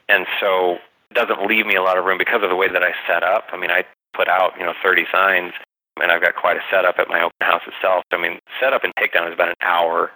And 0.08 0.26
so 0.40 0.78
it 1.10 1.14
doesn't 1.14 1.46
leave 1.46 1.66
me 1.66 1.76
a 1.76 1.82
lot 1.82 1.96
of 1.96 2.04
room 2.04 2.18
because 2.18 2.42
of 2.42 2.50
the 2.50 2.56
way 2.56 2.68
that 2.68 2.82
I 2.82 2.92
set 3.06 3.22
up. 3.22 3.46
I 3.52 3.56
mean, 3.56 3.70
I 3.70 3.84
put 4.14 4.28
out, 4.28 4.52
you 4.58 4.64
know, 4.64 4.74
30 4.82 5.06
signs, 5.12 5.52
and 6.00 6.10
I've 6.10 6.22
got 6.22 6.34
quite 6.34 6.56
a 6.56 6.62
setup 6.70 6.96
at 6.98 7.08
my 7.08 7.22
open 7.22 7.40
house 7.40 7.62
itself. 7.66 8.02
I 8.12 8.18
mean, 8.18 8.40
setup 8.60 8.82
and 8.84 8.92
takedown 8.96 9.28
is 9.28 9.34
about 9.34 9.48
an 9.48 9.62
hour 9.62 10.10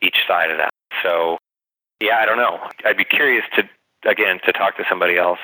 each 0.00 0.26
side 0.26 0.50
of 0.50 0.58
that. 0.58 0.70
So 1.02 1.38
yeah, 2.00 2.18
I 2.18 2.26
don't 2.26 2.36
know. 2.36 2.58
I'd 2.84 2.96
be 2.96 3.04
curious 3.04 3.44
to 3.56 3.68
again 4.08 4.38
to 4.44 4.52
talk 4.52 4.76
to 4.76 4.84
somebody 4.88 5.16
else 5.16 5.40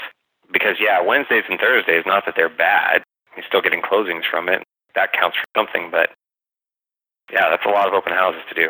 because 0.53 0.77
yeah, 0.81 1.01
Wednesdays 1.01 1.45
and 1.49 1.59
Thursdays, 1.59 2.05
not 2.07 2.25
that 2.27 2.35
they're 2.37 2.49
bad. 2.49 3.03
You're 3.37 3.45
still 3.47 3.63
getting 3.63 3.83
closings 3.83 4.23
from 4.31 4.49
it. 4.49 4.63
That 4.95 5.13
counts 5.13 5.37
for 5.37 5.45
something, 5.57 5.91
but 5.91 6.11
yeah, 7.33 7.51
that's 7.51 7.65
a 7.67 7.71
lot 7.71 7.89
of 7.89 7.95
open 7.95 8.13
houses 8.13 8.43
to 8.49 8.55
do. 8.55 8.69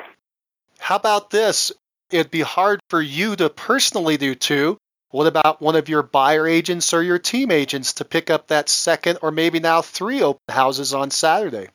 How 0.78 0.96
about 0.96 1.30
this? 1.30 1.72
It'd 2.10 2.30
be 2.30 2.40
hard 2.40 2.80
for 2.88 3.00
you 3.00 3.36
to 3.36 3.50
personally 3.50 4.16
do 4.16 4.34
two. 4.34 4.78
What 5.10 5.26
about 5.26 5.60
one 5.60 5.76
of 5.76 5.88
your 5.88 6.02
buyer 6.02 6.46
agents 6.46 6.92
or 6.92 7.02
your 7.02 7.18
team 7.18 7.50
agents 7.50 7.94
to 7.94 8.04
pick 8.04 8.30
up 8.30 8.48
that 8.48 8.68
second 8.68 9.18
or 9.22 9.30
maybe 9.30 9.60
now 9.60 9.80
three 9.80 10.22
open 10.22 10.40
houses 10.48 10.92
on 10.92 11.10
Saturday? 11.10 11.68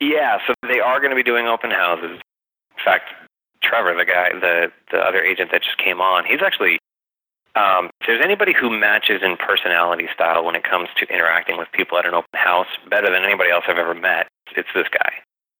Yeah, 0.00 0.38
so 0.46 0.54
they 0.68 0.80
are 0.80 1.00
going 1.00 1.10
to 1.10 1.16
be 1.16 1.22
doing 1.22 1.46
open 1.46 1.70
houses. 1.70 2.20
In 2.20 2.84
fact, 2.84 3.04
Trevor, 3.66 3.94
the 3.94 4.04
guy, 4.04 4.30
the 4.38 4.72
the 4.90 4.98
other 4.98 5.20
agent 5.20 5.50
that 5.52 5.62
just 5.62 5.78
came 5.78 6.00
on, 6.00 6.24
he's 6.24 6.42
actually 6.42 6.78
um, 7.56 7.88
if 8.00 8.06
there's 8.06 8.22
anybody 8.22 8.52
who 8.52 8.68
matches 8.68 9.22
in 9.22 9.36
personality 9.36 10.08
style 10.14 10.44
when 10.44 10.54
it 10.54 10.62
comes 10.62 10.88
to 10.98 11.06
interacting 11.12 11.56
with 11.56 11.68
people 11.72 11.98
at 11.98 12.04
an 12.04 12.12
open 12.12 12.28
house 12.34 12.68
better 12.90 13.10
than 13.10 13.24
anybody 13.24 13.50
else 13.50 13.64
I've 13.66 13.78
ever 13.78 13.94
met, 13.94 14.28
it's 14.54 14.68
this 14.74 14.86
guy. 14.92 15.10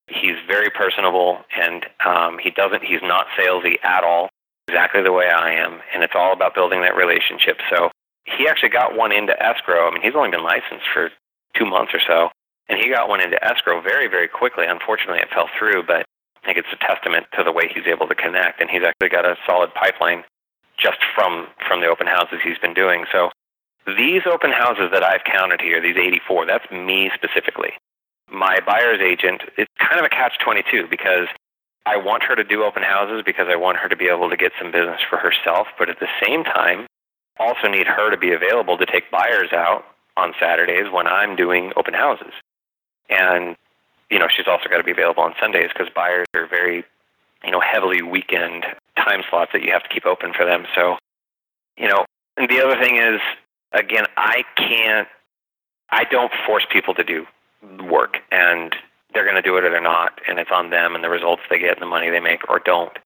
He's 0.06 0.36
very 0.46 0.70
personable, 0.70 1.40
and 1.58 1.86
um, 2.04 2.38
he 2.38 2.50
doesn't. 2.50 2.84
He's 2.84 3.02
not 3.02 3.26
salesy 3.36 3.82
at 3.82 4.04
all. 4.04 4.28
Exactly 4.68 5.02
the 5.02 5.12
way 5.12 5.30
I 5.30 5.52
am, 5.52 5.80
and 5.94 6.02
it's 6.02 6.12
all 6.14 6.32
about 6.32 6.54
building 6.54 6.82
that 6.82 6.96
relationship. 6.96 7.58
So 7.70 7.90
he 8.24 8.46
actually 8.46 8.68
got 8.68 8.96
one 8.96 9.10
into 9.10 9.34
escrow. 9.42 9.88
I 9.88 9.90
mean, 9.92 10.02
he's 10.02 10.14
only 10.14 10.30
been 10.30 10.42
licensed 10.42 10.86
for 10.92 11.10
two 11.56 11.64
months 11.64 11.94
or 11.94 12.00
so, 12.06 12.28
and 12.68 12.78
he 12.78 12.90
got 12.90 13.08
one 13.08 13.20
into 13.20 13.42
escrow 13.42 13.80
very, 13.80 14.06
very 14.06 14.28
quickly. 14.28 14.66
Unfortunately, 14.66 15.18
it 15.18 15.30
fell 15.32 15.48
through, 15.58 15.84
but 15.86 16.04
I 16.46 16.54
think 16.54 16.58
it's 16.62 16.72
a 16.72 16.78
testament 16.78 17.26
to 17.36 17.42
the 17.42 17.50
way 17.50 17.66
he's 17.66 17.90
able 17.90 18.06
to 18.06 18.14
connect, 18.14 18.60
and 18.60 18.70
he's 18.70 18.84
actually 18.86 19.08
got 19.08 19.26
a 19.26 19.34
solid 19.44 19.74
pipeline 19.74 20.22
just 20.78 20.98
from 21.12 21.48
from 21.66 21.80
the 21.80 21.88
open 21.88 22.06
houses 22.06 22.38
he's 22.44 22.58
been 22.58 22.72
doing. 22.72 23.04
So 23.10 23.30
these 23.84 24.22
open 24.30 24.52
houses 24.52 24.90
that 24.92 25.02
I've 25.02 25.24
counted 25.24 25.60
here, 25.60 25.82
these 25.82 25.96
84, 25.96 26.46
that's 26.46 26.70
me 26.70 27.10
specifically. 27.14 27.70
My 28.30 28.60
buyer's 28.64 29.00
agent, 29.00 29.42
it's 29.58 29.72
kind 29.78 29.98
of 29.98 30.06
a 30.06 30.08
catch 30.08 30.38
22 30.38 30.86
because 30.88 31.26
I 31.84 31.96
want 31.96 32.22
her 32.22 32.36
to 32.36 32.44
do 32.44 32.62
open 32.62 32.84
houses 32.84 33.22
because 33.26 33.48
I 33.50 33.56
want 33.56 33.78
her 33.78 33.88
to 33.88 33.96
be 33.96 34.06
able 34.06 34.30
to 34.30 34.36
get 34.36 34.52
some 34.60 34.70
business 34.70 35.00
for 35.10 35.18
herself, 35.18 35.66
but 35.80 35.90
at 35.90 35.98
the 35.98 36.08
same 36.24 36.44
time, 36.44 36.86
also 37.40 37.66
need 37.66 37.88
her 37.88 38.10
to 38.10 38.16
be 38.16 38.30
available 38.30 38.78
to 38.78 38.86
take 38.86 39.10
buyers 39.10 39.52
out 39.52 39.84
on 40.16 40.32
Saturdays 40.38 40.92
when 40.92 41.08
I'm 41.08 41.34
doing 41.34 41.72
open 41.74 41.94
houses. 41.94 42.32
And 43.10 43.56
you 44.10 44.18
know, 44.18 44.28
she's 44.28 44.46
also 44.46 44.68
got 44.68 44.78
to 44.78 44.84
be 44.84 44.92
available 44.92 45.22
on 45.22 45.34
Sundays 45.40 45.70
because 45.72 45.88
buyers 45.94 46.26
are 46.34 46.46
very, 46.46 46.84
you 47.44 47.50
know, 47.50 47.60
heavily 47.60 48.02
weekend 48.02 48.64
time 48.96 49.22
slots 49.28 49.52
that 49.52 49.62
you 49.62 49.72
have 49.72 49.82
to 49.82 49.88
keep 49.88 50.06
open 50.06 50.32
for 50.32 50.44
them. 50.44 50.66
So, 50.74 50.96
you 51.76 51.88
know, 51.88 52.04
and 52.36 52.48
the 52.48 52.60
other 52.60 52.80
thing 52.80 52.96
is, 52.96 53.20
again, 53.72 54.06
I 54.16 54.44
can't, 54.56 55.08
I 55.90 56.04
don't 56.04 56.32
force 56.46 56.66
people 56.70 56.94
to 56.94 57.04
do 57.04 57.26
work, 57.84 58.18
and 58.30 58.74
they're 59.12 59.24
going 59.24 59.36
to 59.36 59.42
do 59.42 59.56
it 59.56 59.64
or 59.64 59.70
they're 59.70 59.80
not, 59.80 60.20
and 60.28 60.38
it's 60.38 60.50
on 60.52 60.70
them 60.70 60.94
and 60.94 61.02
the 61.02 61.08
results 61.08 61.42
they 61.48 61.58
get 61.58 61.72
and 61.72 61.82
the 61.82 61.86
money 61.86 62.10
they 62.10 62.20
make 62.20 62.48
or 62.48 62.58
don't. 62.58 62.96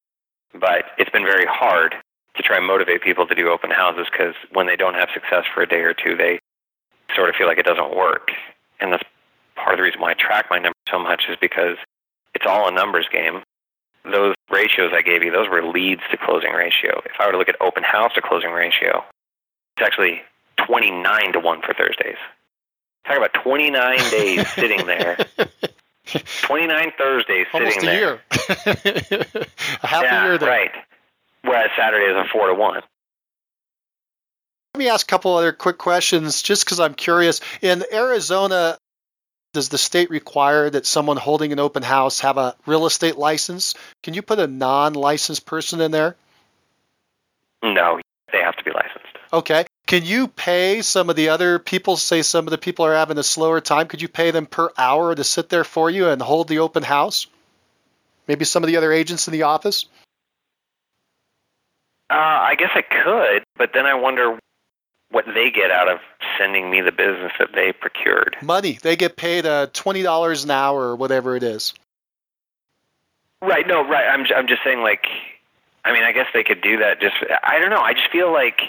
But 0.52 0.86
it's 0.98 1.10
been 1.10 1.24
very 1.24 1.46
hard 1.46 1.94
to 2.36 2.42
try 2.42 2.56
and 2.56 2.66
motivate 2.66 3.02
people 3.02 3.26
to 3.26 3.34
do 3.34 3.48
open 3.48 3.70
houses 3.70 4.06
because 4.10 4.34
when 4.52 4.66
they 4.66 4.76
don't 4.76 4.94
have 4.94 5.08
success 5.14 5.44
for 5.52 5.62
a 5.62 5.68
day 5.68 5.80
or 5.80 5.94
two, 5.94 6.16
they 6.16 6.40
sort 7.14 7.28
of 7.28 7.34
feel 7.36 7.46
like 7.46 7.58
it 7.58 7.66
doesn't 7.66 7.96
work. 7.96 8.30
And 8.80 8.92
that's 8.92 9.04
part 9.60 9.74
of 9.74 9.78
the 9.78 9.84
reason 9.84 10.00
why 10.00 10.12
I 10.12 10.14
track 10.14 10.46
my 10.50 10.58
numbers 10.58 10.74
so 10.90 10.98
much 10.98 11.24
is 11.28 11.36
because 11.40 11.76
it's 12.34 12.46
all 12.46 12.68
a 12.68 12.72
numbers 12.72 13.06
game. 13.12 13.42
Those 14.04 14.34
ratios 14.50 14.92
I 14.94 15.02
gave 15.02 15.22
you, 15.22 15.30
those 15.30 15.48
were 15.48 15.62
leads 15.62 16.00
to 16.10 16.16
closing 16.16 16.52
ratio. 16.52 17.02
If 17.04 17.20
I 17.20 17.26
were 17.26 17.32
to 17.32 17.38
look 17.38 17.48
at 17.48 17.60
open 17.60 17.82
house 17.82 18.12
to 18.14 18.22
closing 18.22 18.50
ratio, 18.50 19.04
it's 19.76 19.86
actually 19.86 20.22
29 20.66 21.32
to 21.34 21.40
1 21.40 21.62
for 21.62 21.74
Thursdays. 21.74 22.16
Talk 23.06 23.16
about 23.16 23.34
29 23.34 23.98
days 24.10 24.48
sitting 24.54 24.86
there. 24.86 25.18
29 26.42 26.92
Thursdays 26.96 27.46
Almost 27.52 27.74
sitting 27.74 27.88
a 27.88 27.92
there. 27.92 28.00
Year. 28.00 28.20
a 29.82 29.86
half 29.86 30.02
yeah, 30.02 30.22
a 30.22 30.26
year 30.26 30.38
there. 30.38 30.48
Right. 30.48 30.72
Whereas 31.42 31.70
Saturday 31.76 32.06
is 32.06 32.16
a 32.16 32.24
4 32.32 32.48
to 32.48 32.54
1. 32.54 32.74
Let 34.74 34.78
me 34.78 34.88
ask 34.88 35.06
a 35.06 35.10
couple 35.10 35.36
other 35.36 35.52
quick 35.52 35.78
questions 35.78 36.42
just 36.42 36.64
because 36.64 36.80
I'm 36.80 36.94
curious. 36.94 37.40
In 37.60 37.84
Arizona, 37.92 38.78
does 39.52 39.68
the 39.68 39.78
state 39.78 40.10
require 40.10 40.70
that 40.70 40.86
someone 40.86 41.16
holding 41.16 41.52
an 41.52 41.58
open 41.58 41.82
house 41.82 42.20
have 42.20 42.38
a 42.38 42.54
real 42.66 42.86
estate 42.86 43.16
license? 43.16 43.74
Can 44.02 44.14
you 44.14 44.22
put 44.22 44.38
a 44.38 44.46
non 44.46 44.94
licensed 44.94 45.46
person 45.46 45.80
in 45.80 45.90
there? 45.90 46.16
No, 47.62 48.00
they 48.32 48.38
have 48.38 48.56
to 48.56 48.64
be 48.64 48.70
licensed. 48.70 49.18
Okay. 49.32 49.64
Can 49.86 50.04
you 50.04 50.28
pay 50.28 50.82
some 50.82 51.10
of 51.10 51.16
the 51.16 51.30
other 51.30 51.58
people, 51.58 51.96
say 51.96 52.22
some 52.22 52.46
of 52.46 52.52
the 52.52 52.58
people 52.58 52.86
are 52.86 52.94
having 52.94 53.18
a 53.18 53.24
slower 53.24 53.60
time, 53.60 53.88
could 53.88 54.00
you 54.00 54.08
pay 54.08 54.30
them 54.30 54.46
per 54.46 54.70
hour 54.78 55.14
to 55.14 55.24
sit 55.24 55.48
there 55.48 55.64
for 55.64 55.90
you 55.90 56.08
and 56.08 56.22
hold 56.22 56.46
the 56.46 56.60
open 56.60 56.84
house? 56.84 57.26
Maybe 58.28 58.44
some 58.44 58.62
of 58.62 58.68
the 58.68 58.76
other 58.76 58.92
agents 58.92 59.26
in 59.26 59.32
the 59.32 59.42
office? 59.42 59.86
Uh, 62.08 62.14
I 62.14 62.54
guess 62.56 62.70
I 62.74 62.82
could, 62.82 63.44
but 63.56 63.72
then 63.72 63.86
I 63.86 63.94
wonder 63.94 64.38
what 65.10 65.24
they 65.34 65.50
get 65.50 65.70
out 65.70 65.88
of 65.88 65.98
sending 66.38 66.70
me 66.70 66.80
the 66.80 66.92
business 66.92 67.32
that 67.38 67.50
they 67.54 67.72
procured. 67.72 68.36
Money. 68.42 68.78
They 68.80 68.96
get 68.96 69.16
paid 69.16 69.46
uh, 69.46 69.68
$20 69.68 70.44
an 70.44 70.50
hour 70.50 70.80
or 70.80 70.96
whatever 70.96 71.36
it 71.36 71.42
is. 71.42 71.74
Right. 73.42 73.66
No. 73.66 73.86
Right. 73.86 74.06
I'm. 74.06 74.26
I'm 74.36 74.46
just 74.46 74.62
saying. 74.62 74.82
Like, 74.82 75.06
I 75.84 75.92
mean, 75.92 76.02
I 76.02 76.12
guess 76.12 76.26
they 76.34 76.44
could 76.44 76.60
do 76.60 76.76
that. 76.78 77.00
Just. 77.00 77.16
I 77.42 77.58
don't 77.58 77.70
know. 77.70 77.80
I 77.80 77.94
just 77.94 78.10
feel 78.10 78.30
like 78.30 78.60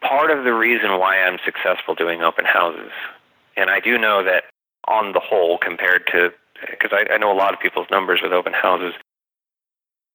part 0.00 0.30
of 0.30 0.44
the 0.44 0.54
reason 0.54 0.98
why 0.98 1.18
I'm 1.18 1.38
successful 1.44 1.96
doing 1.96 2.22
open 2.22 2.44
houses, 2.44 2.92
and 3.56 3.70
I 3.70 3.80
do 3.80 3.98
know 3.98 4.22
that 4.22 4.44
on 4.86 5.12
the 5.12 5.18
whole, 5.18 5.58
compared 5.58 6.06
to, 6.12 6.32
because 6.70 6.92
I, 6.92 7.14
I 7.14 7.18
know 7.18 7.32
a 7.32 7.34
lot 7.34 7.52
of 7.52 7.58
people's 7.58 7.88
numbers 7.90 8.20
with 8.22 8.32
open 8.32 8.52
houses, 8.52 8.94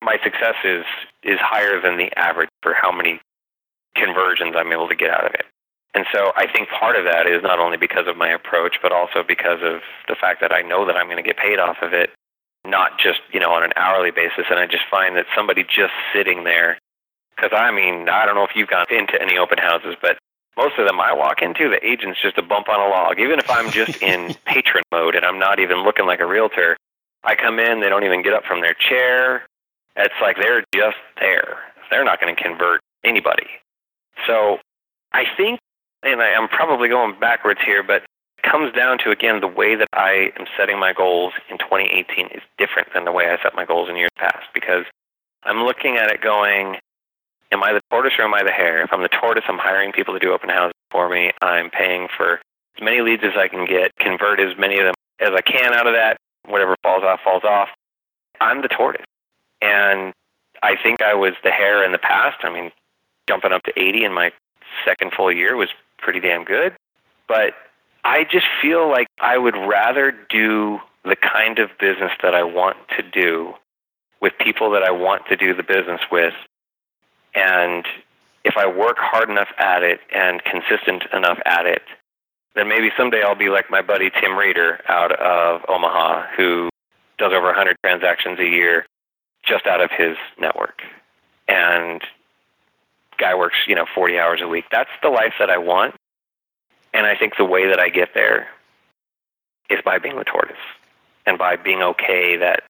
my 0.01 0.17
success 0.23 0.55
is 0.63 0.85
is 1.23 1.39
higher 1.39 1.81
than 1.81 1.97
the 1.97 2.17
average 2.17 2.49
for 2.61 2.73
how 2.73 2.93
many 2.93 3.19
conversions 3.99 4.55
I'm 4.57 4.71
able 4.71 4.87
to 4.87 4.95
get 4.95 5.11
out 5.11 5.25
of 5.25 5.33
it. 5.33 5.45
And 5.93 6.05
so 6.13 6.31
I 6.35 6.45
think 6.51 6.69
part 6.69 6.95
of 6.95 7.05
that 7.05 7.25
is 7.25 7.41
not 7.41 7.59
only 7.59 7.77
because 7.77 8.07
of 8.07 8.15
my 8.15 8.29
approach, 8.29 8.77
but 8.81 8.91
also 8.91 9.23
because 9.27 9.59
of 9.63 9.81
the 10.07 10.15
fact 10.15 10.41
that 10.41 10.53
I 10.53 10.61
know 10.61 10.85
that 10.85 10.95
I'm 10.95 11.07
going 11.07 11.21
to 11.21 11.27
get 11.27 11.37
paid 11.37 11.59
off 11.59 11.77
of 11.81 11.93
it, 11.93 12.11
not 12.65 12.99
just, 12.99 13.21
you 13.33 13.39
know, 13.39 13.51
on 13.51 13.63
an 13.63 13.73
hourly 13.75 14.11
basis. 14.11 14.45
And 14.49 14.59
I 14.59 14.67
just 14.67 14.85
find 14.89 15.15
that 15.17 15.25
somebody 15.35 15.63
just 15.63 15.93
sitting 16.13 16.43
there, 16.43 16.77
because 17.35 17.51
I 17.53 17.71
mean, 17.71 18.07
I 18.07 18.25
don't 18.25 18.35
know 18.35 18.43
if 18.43 18.55
you've 18.55 18.69
gone 18.69 18.85
into 18.89 19.19
any 19.19 19.37
open 19.37 19.57
houses, 19.57 19.95
but 19.99 20.17
most 20.55 20.77
of 20.77 20.85
them 20.85 20.99
I 20.99 21.13
walk 21.13 21.41
into, 21.41 21.69
the 21.69 21.83
agent's 21.85 22.21
just 22.21 22.37
a 22.37 22.43
bump 22.43 22.69
on 22.69 22.79
a 22.79 22.89
log. 22.89 23.19
Even 23.19 23.39
if 23.39 23.49
I'm 23.49 23.71
just 23.71 23.97
in 24.03 24.35
patron 24.45 24.83
mode 24.91 25.15
and 25.15 25.25
I'm 25.25 25.39
not 25.39 25.59
even 25.59 25.83
looking 25.83 26.05
like 26.05 26.19
a 26.19 26.27
realtor, 26.27 26.77
I 27.23 27.35
come 27.35 27.59
in, 27.59 27.81
they 27.81 27.89
don't 27.89 28.03
even 28.03 28.21
get 28.21 28.33
up 28.33 28.45
from 28.45 28.61
their 28.61 28.75
chair. 28.75 29.47
It's 29.95 30.13
like 30.21 30.37
they're 30.37 30.63
just 30.73 30.97
there. 31.19 31.57
They're 31.89 32.05
not 32.05 32.21
going 32.21 32.35
to 32.35 32.41
convert 32.41 32.81
anybody. 33.03 33.47
So 34.27 34.59
I 35.11 35.25
think, 35.37 35.59
and 36.03 36.21
I, 36.21 36.29
am 36.29 36.47
probably 36.47 36.89
going 36.89 37.19
backwards 37.19 37.59
here, 37.65 37.83
but 37.83 38.03
it 38.37 38.43
comes 38.43 38.73
down 38.73 38.99
to, 38.99 39.11
again, 39.11 39.41
the 39.41 39.47
way 39.47 39.75
that 39.75 39.87
I 39.93 40.31
am 40.39 40.45
setting 40.57 40.79
my 40.79 40.93
goals 40.93 41.33
in 41.49 41.57
2018 41.57 42.27
is 42.27 42.41
different 42.57 42.93
than 42.93 43.05
the 43.05 43.11
way 43.11 43.29
I 43.29 43.41
set 43.41 43.55
my 43.55 43.65
goals 43.65 43.89
in 43.89 43.95
years 43.95 44.11
past 44.15 44.45
because 44.53 44.85
I'm 45.43 45.63
looking 45.63 45.97
at 45.97 46.11
it 46.11 46.21
going, 46.21 46.77
am 47.51 47.63
I 47.63 47.73
the 47.73 47.81
tortoise 47.89 48.13
or 48.17 48.23
am 48.23 48.33
I 48.33 48.43
the 48.43 48.51
hare? 48.51 48.81
If 48.81 48.93
I'm 48.93 49.01
the 49.01 49.09
tortoise, 49.09 49.45
I'm 49.47 49.57
hiring 49.57 49.91
people 49.91 50.13
to 50.13 50.19
do 50.19 50.31
open 50.31 50.49
houses 50.49 50.73
for 50.91 51.09
me. 51.09 51.31
I'm 51.41 51.69
paying 51.69 52.07
for 52.15 52.39
as 52.77 52.83
many 52.83 53.01
leads 53.01 53.23
as 53.23 53.33
I 53.37 53.47
can 53.47 53.65
get, 53.65 53.95
convert 53.97 54.39
as 54.39 54.57
many 54.57 54.77
of 54.79 54.85
them 54.85 54.95
as 55.19 55.31
I 55.33 55.41
can 55.41 55.73
out 55.73 55.87
of 55.87 55.93
that. 55.93 56.17
Whatever 56.45 56.75
falls 56.83 57.03
off, 57.03 57.19
falls 57.23 57.43
off. 57.43 57.69
I'm 58.39 58.61
the 58.61 58.67
tortoise. 58.67 59.05
And 59.61 60.13
I 60.63 60.75
think 60.81 61.01
I 61.01 61.13
was 61.13 61.33
the 61.43 61.51
hare 61.51 61.83
in 61.83 61.91
the 61.91 61.97
past. 61.97 62.37
I 62.43 62.49
mean, 62.49 62.71
jumping 63.29 63.51
up 63.51 63.61
to 63.63 63.79
80 63.79 64.05
in 64.05 64.13
my 64.13 64.31
second 64.83 65.13
full 65.13 65.31
year 65.31 65.55
was 65.55 65.69
pretty 65.99 66.19
damn 66.19 66.43
good. 66.43 66.73
But 67.27 67.53
I 68.03 68.23
just 68.23 68.47
feel 68.59 68.89
like 68.89 69.07
I 69.21 69.37
would 69.37 69.55
rather 69.55 70.11
do 70.29 70.79
the 71.05 71.15
kind 71.15 71.59
of 71.59 71.69
business 71.79 72.11
that 72.23 72.33
I 72.33 72.43
want 72.43 72.77
to 72.97 73.03
do 73.03 73.53
with 74.19 74.33
people 74.39 74.71
that 74.71 74.83
I 74.83 74.89
want 74.89 75.27
to 75.27 75.35
do 75.35 75.53
the 75.53 75.63
business 75.63 76.01
with. 76.11 76.33
And 77.35 77.85
if 78.43 78.57
I 78.57 78.65
work 78.65 78.97
hard 78.97 79.29
enough 79.29 79.49
at 79.59 79.83
it 79.83 79.99
and 80.13 80.43
consistent 80.43 81.03
enough 81.13 81.37
at 81.45 81.67
it, 81.67 81.83
then 82.55 82.67
maybe 82.67 82.89
someday 82.97 83.21
I'll 83.21 83.35
be 83.35 83.49
like 83.49 83.69
my 83.69 83.83
buddy 83.83 84.09
Tim 84.09 84.35
Reeder 84.35 84.79
out 84.89 85.11
of 85.11 85.61
Omaha, 85.69 86.27
who 86.35 86.69
does 87.19 87.31
over 87.31 87.47
100 87.47 87.77
transactions 87.83 88.39
a 88.39 88.47
year 88.47 88.87
just 89.45 89.67
out 89.67 89.81
of 89.81 89.91
his 89.91 90.17
network. 90.39 90.81
And 91.47 92.01
guy 93.19 93.35
works, 93.35 93.57
you 93.67 93.75
know, 93.75 93.85
40 93.93 94.17
hours 94.17 94.41
a 94.41 94.47
week. 94.47 94.65
That's 94.71 94.89
the 95.01 95.09
life 95.09 95.33
that 95.39 95.49
I 95.49 95.57
want. 95.57 95.95
And 96.93 97.05
I 97.05 97.15
think 97.15 97.37
the 97.37 97.45
way 97.45 97.67
that 97.67 97.79
I 97.79 97.89
get 97.89 98.09
there 98.13 98.47
is 99.69 99.79
by 99.85 99.99
being 99.99 100.17
the 100.17 100.23
tortoise 100.23 100.57
and 101.25 101.37
by 101.37 101.55
being 101.55 101.81
okay 101.81 102.37
that 102.37 102.63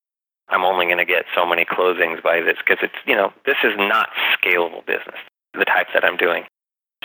I'm 0.50 0.66
only 0.66 0.86
going 0.86 0.98
to 0.98 1.06
get 1.06 1.26
so 1.36 1.46
many 1.46 1.64
closings 1.64 2.22
by 2.22 2.42
this 2.42 2.58
because 2.58 2.84
it's, 2.84 2.96
you 3.06 3.16
know, 3.16 3.32
this 3.46 3.58
is 3.64 3.74
not 3.78 4.10
scalable 4.36 4.86
business, 4.86 5.18
the 5.54 5.66
type 5.66 5.88
that 5.94 6.04
I'm 6.04 6.18
doing. 6.18 6.44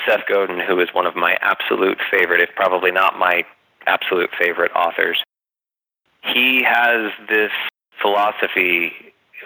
Seth 0.07 0.27
Godin, 0.29 0.61
who 0.61 0.81
is 0.81 0.89
one 0.93 1.07
of 1.07 1.15
my 1.15 1.37
absolute 1.41 1.99
favorite, 2.11 2.41
if 2.41 2.51
probably 2.57 2.91
not 2.91 3.19
my 3.19 3.45
absolute 3.87 4.31
favorite 4.39 4.73
authors, 4.73 5.23
he 6.23 6.63
has 6.65 7.13
this 7.29 7.53
philosophy, 8.01 8.93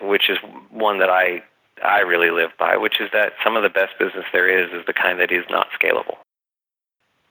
which 0.00 0.30
is 0.30 0.38
one 0.70 0.98
that 1.00 1.10
I 1.10 1.42
I 1.84 2.00
really 2.00 2.30
live 2.30 2.50
by, 2.59 2.76
which 2.76 3.00
is 3.00 3.10
that 3.12 3.32
some 3.42 3.56
of 3.56 3.62
the 3.62 3.70
best 3.70 3.98
business 3.98 4.24
there 4.32 4.48
is 4.48 4.72
is 4.72 4.86
the 4.86 4.92
kind 4.92 5.20
that 5.20 5.32
is 5.32 5.44
not 5.50 5.68
scalable. 5.70 6.18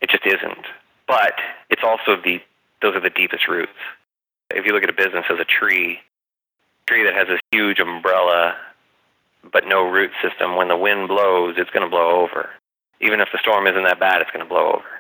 It 0.01 0.09
just 0.09 0.25
isn't. 0.25 0.65
But 1.07 1.33
it's 1.69 1.83
also 1.83 2.21
the 2.21 2.41
those 2.81 2.95
are 2.95 3.01
the 3.01 3.09
deepest 3.09 3.47
roots. 3.47 3.71
If 4.51 4.65
you 4.65 4.73
look 4.73 4.83
at 4.83 4.89
a 4.89 4.93
business 4.93 5.25
as 5.29 5.39
a 5.39 5.45
tree, 5.45 5.99
tree 6.85 7.03
that 7.03 7.13
has 7.13 7.27
a 7.29 7.39
huge 7.51 7.79
umbrella 7.79 8.55
but 9.51 9.67
no 9.67 9.89
root 9.89 10.11
system, 10.21 10.55
when 10.55 10.67
the 10.67 10.77
wind 10.77 11.07
blows, 11.07 11.55
it's 11.57 11.69
going 11.69 11.85
to 11.85 11.89
blow 11.89 12.21
over. 12.21 12.49
Even 12.99 13.21
if 13.21 13.29
the 13.31 13.39
storm 13.39 13.67
isn't 13.67 13.83
that 13.83 13.99
bad, 13.99 14.21
it's 14.21 14.31
going 14.31 14.45
to 14.45 14.49
blow 14.49 14.73
over. 14.73 14.96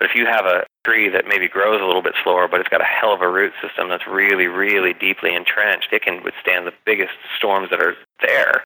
But 0.00 0.08
if 0.08 0.16
you 0.16 0.24
have 0.24 0.46
a 0.46 0.64
tree 0.82 1.10
that 1.10 1.28
maybe 1.28 1.46
grows 1.46 1.80
a 1.80 1.84
little 1.84 2.00
bit 2.00 2.14
slower, 2.24 2.48
but 2.48 2.58
it's 2.58 2.70
got 2.70 2.80
a 2.80 2.88
hell 2.88 3.12
of 3.12 3.20
a 3.20 3.28
root 3.28 3.52
system 3.60 3.90
that's 3.90 4.06
really, 4.06 4.46
really 4.46 4.94
deeply 4.94 5.34
entrenched, 5.34 5.92
it 5.92 6.00
can 6.00 6.24
withstand 6.24 6.66
the 6.66 6.72
biggest 6.86 7.12
storms 7.36 7.68
that 7.68 7.82
are 7.82 7.94
there. 8.22 8.64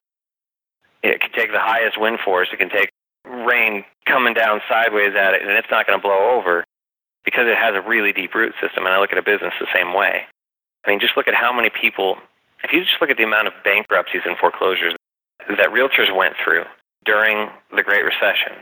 It 1.03 1.19
can 1.19 1.31
take 1.33 1.51
the 1.51 1.59
highest 1.59 1.99
wind 1.99 2.19
force, 2.23 2.47
it 2.53 2.57
can 2.57 2.69
take 2.69 2.89
rain 3.25 3.83
coming 4.05 4.33
down 4.33 4.61
sideways 4.69 5.13
at 5.13 5.33
it, 5.33 5.41
and 5.41 5.51
it's 5.51 5.67
not 5.69 5.85
going 5.85 5.99
to 5.99 6.01
blow 6.01 6.39
over 6.39 6.63
because 7.25 7.47
it 7.47 7.57
has 7.57 7.75
a 7.75 7.81
really 7.81 8.13
deep 8.13 8.33
root 8.33 8.53
system. 8.61 8.85
And 8.85 8.93
I 8.95 8.99
look 8.99 9.11
at 9.11 9.17
a 9.17 9.23
business 9.23 9.53
the 9.59 9.67
same 9.73 9.93
way. 9.93 10.23
I 10.85 10.89
mean, 10.89 11.01
just 11.01 11.17
look 11.17 11.27
at 11.27 11.35
how 11.35 11.51
many 11.51 11.69
people, 11.69 12.15
if 12.63 12.71
you 12.71 12.79
just 12.81 13.01
look 13.01 13.09
at 13.09 13.17
the 13.17 13.23
amount 13.23 13.47
of 13.47 13.53
bankruptcies 13.63 14.21
and 14.25 14.37
foreclosures 14.37 14.95
that 15.49 15.69
realtors 15.69 16.15
went 16.15 16.35
through 16.41 16.63
during 17.03 17.49
the 17.75 17.83
Great 17.83 18.05
Recession, 18.05 18.53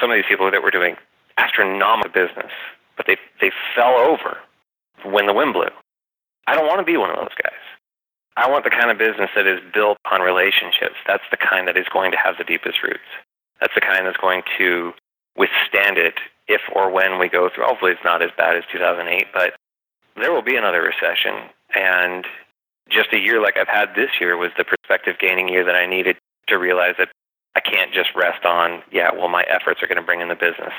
some 0.00 0.12
of 0.12 0.14
these 0.14 0.28
people 0.28 0.48
that 0.50 0.62
were 0.62 0.70
doing 0.70 0.96
astronomical 1.38 2.12
business, 2.12 2.52
but 2.96 3.06
they 3.06 3.16
they 3.40 3.50
fell 3.74 3.96
over 3.96 4.38
when 5.04 5.26
the 5.26 5.34
wind 5.34 5.52
blew. 5.52 5.68
I 6.46 6.54
don't 6.54 6.66
want 6.66 6.80
to 6.80 6.84
be 6.84 6.96
one 6.96 7.10
of 7.10 7.16
those 7.16 7.34
guys. 7.42 7.60
I 8.36 8.50
want 8.50 8.64
the 8.64 8.70
kind 8.70 8.90
of 8.90 8.98
business 8.98 9.30
that 9.36 9.46
is 9.46 9.60
built 9.72 9.98
on 10.10 10.20
relationships. 10.20 10.96
That's 11.06 11.24
the 11.30 11.36
kind 11.36 11.68
that 11.68 11.76
is 11.76 11.86
going 11.92 12.10
to 12.12 12.18
have 12.18 12.36
the 12.38 12.44
deepest 12.44 12.82
roots. 12.82 13.08
That's 13.60 13.74
the 13.74 13.80
kind 13.80 14.06
that's 14.06 14.18
going 14.18 14.42
to 14.58 14.92
withstand 15.36 15.98
it 15.98 16.14
if 16.48 16.60
or 16.74 16.90
when 16.90 17.18
we 17.18 17.28
go 17.28 17.48
through. 17.54 17.64
Hopefully, 17.64 17.92
it's 17.92 18.04
not 18.04 18.22
as 18.22 18.30
bad 18.36 18.56
as 18.56 18.64
2008, 18.72 19.26
but 19.32 19.54
there 20.16 20.32
will 20.32 20.42
be 20.42 20.56
another 20.56 20.82
recession. 20.82 21.50
And 21.74 22.26
just 22.90 23.12
a 23.12 23.18
year 23.18 23.40
like 23.42 23.56
I've 23.56 23.68
had 23.68 23.94
this 23.96 24.10
year 24.20 24.36
was 24.36 24.50
the 24.58 24.64
perspective 24.64 25.16
gaining 25.20 25.48
year 25.48 25.64
that 25.64 25.76
I 25.76 25.86
needed 25.86 26.16
to 26.48 26.58
realize 26.58 26.96
that 26.98 27.10
I 27.56 27.60
can't 27.60 27.92
just 27.94 28.10
rest 28.16 28.44
on, 28.44 28.82
yeah, 28.92 29.10
well, 29.12 29.28
my 29.28 29.44
efforts 29.44 29.82
are 29.82 29.88
going 29.88 29.96
to 29.96 30.04
bring 30.04 30.20
in 30.20 30.28
the 30.28 30.36
business 30.36 30.74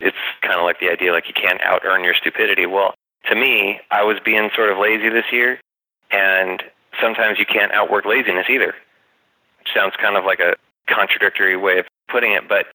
it's 0.00 0.16
kind 0.42 0.58
of 0.58 0.64
like 0.64 0.80
the 0.80 0.90
idea 0.90 1.12
like 1.12 1.28
you 1.28 1.34
can't 1.34 1.60
out 1.62 1.82
earn 1.84 2.04
your 2.04 2.14
stupidity. 2.14 2.66
Well, 2.66 2.94
to 3.28 3.34
me, 3.34 3.80
I 3.90 4.02
was 4.04 4.18
being 4.24 4.50
sort 4.54 4.70
of 4.70 4.78
lazy 4.78 5.08
this 5.08 5.32
year, 5.32 5.60
and 6.10 6.62
sometimes 7.00 7.38
you 7.38 7.46
can't 7.46 7.72
outwork 7.72 8.04
laziness 8.04 8.46
either. 8.48 8.74
Which 9.58 9.68
sounds 9.74 9.94
kind 10.00 10.16
of 10.16 10.24
like 10.24 10.40
a 10.40 10.56
contradictory 10.88 11.56
way 11.56 11.78
of 11.78 11.86
putting 12.08 12.32
it, 12.32 12.48
but 12.48 12.66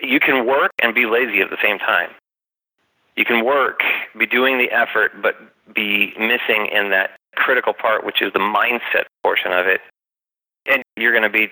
you 0.00 0.20
can 0.20 0.46
work 0.46 0.70
and 0.82 0.94
be 0.94 1.06
lazy 1.06 1.40
at 1.40 1.50
the 1.50 1.58
same 1.62 1.78
time. 1.78 2.10
You 3.16 3.24
can 3.24 3.44
work, 3.44 3.80
be 4.18 4.26
doing 4.26 4.58
the 4.58 4.70
effort, 4.70 5.12
but 5.22 5.36
be 5.74 6.12
missing 6.18 6.68
in 6.72 6.90
that 6.90 7.10
critical 7.36 7.72
part, 7.72 8.04
which 8.04 8.22
is 8.22 8.32
the 8.32 8.38
mindset 8.38 9.04
portion 9.22 9.52
of 9.52 9.66
it. 9.66 9.80
And 10.66 10.82
you're 10.96 11.12
going 11.12 11.24
to 11.24 11.30
be 11.30 11.50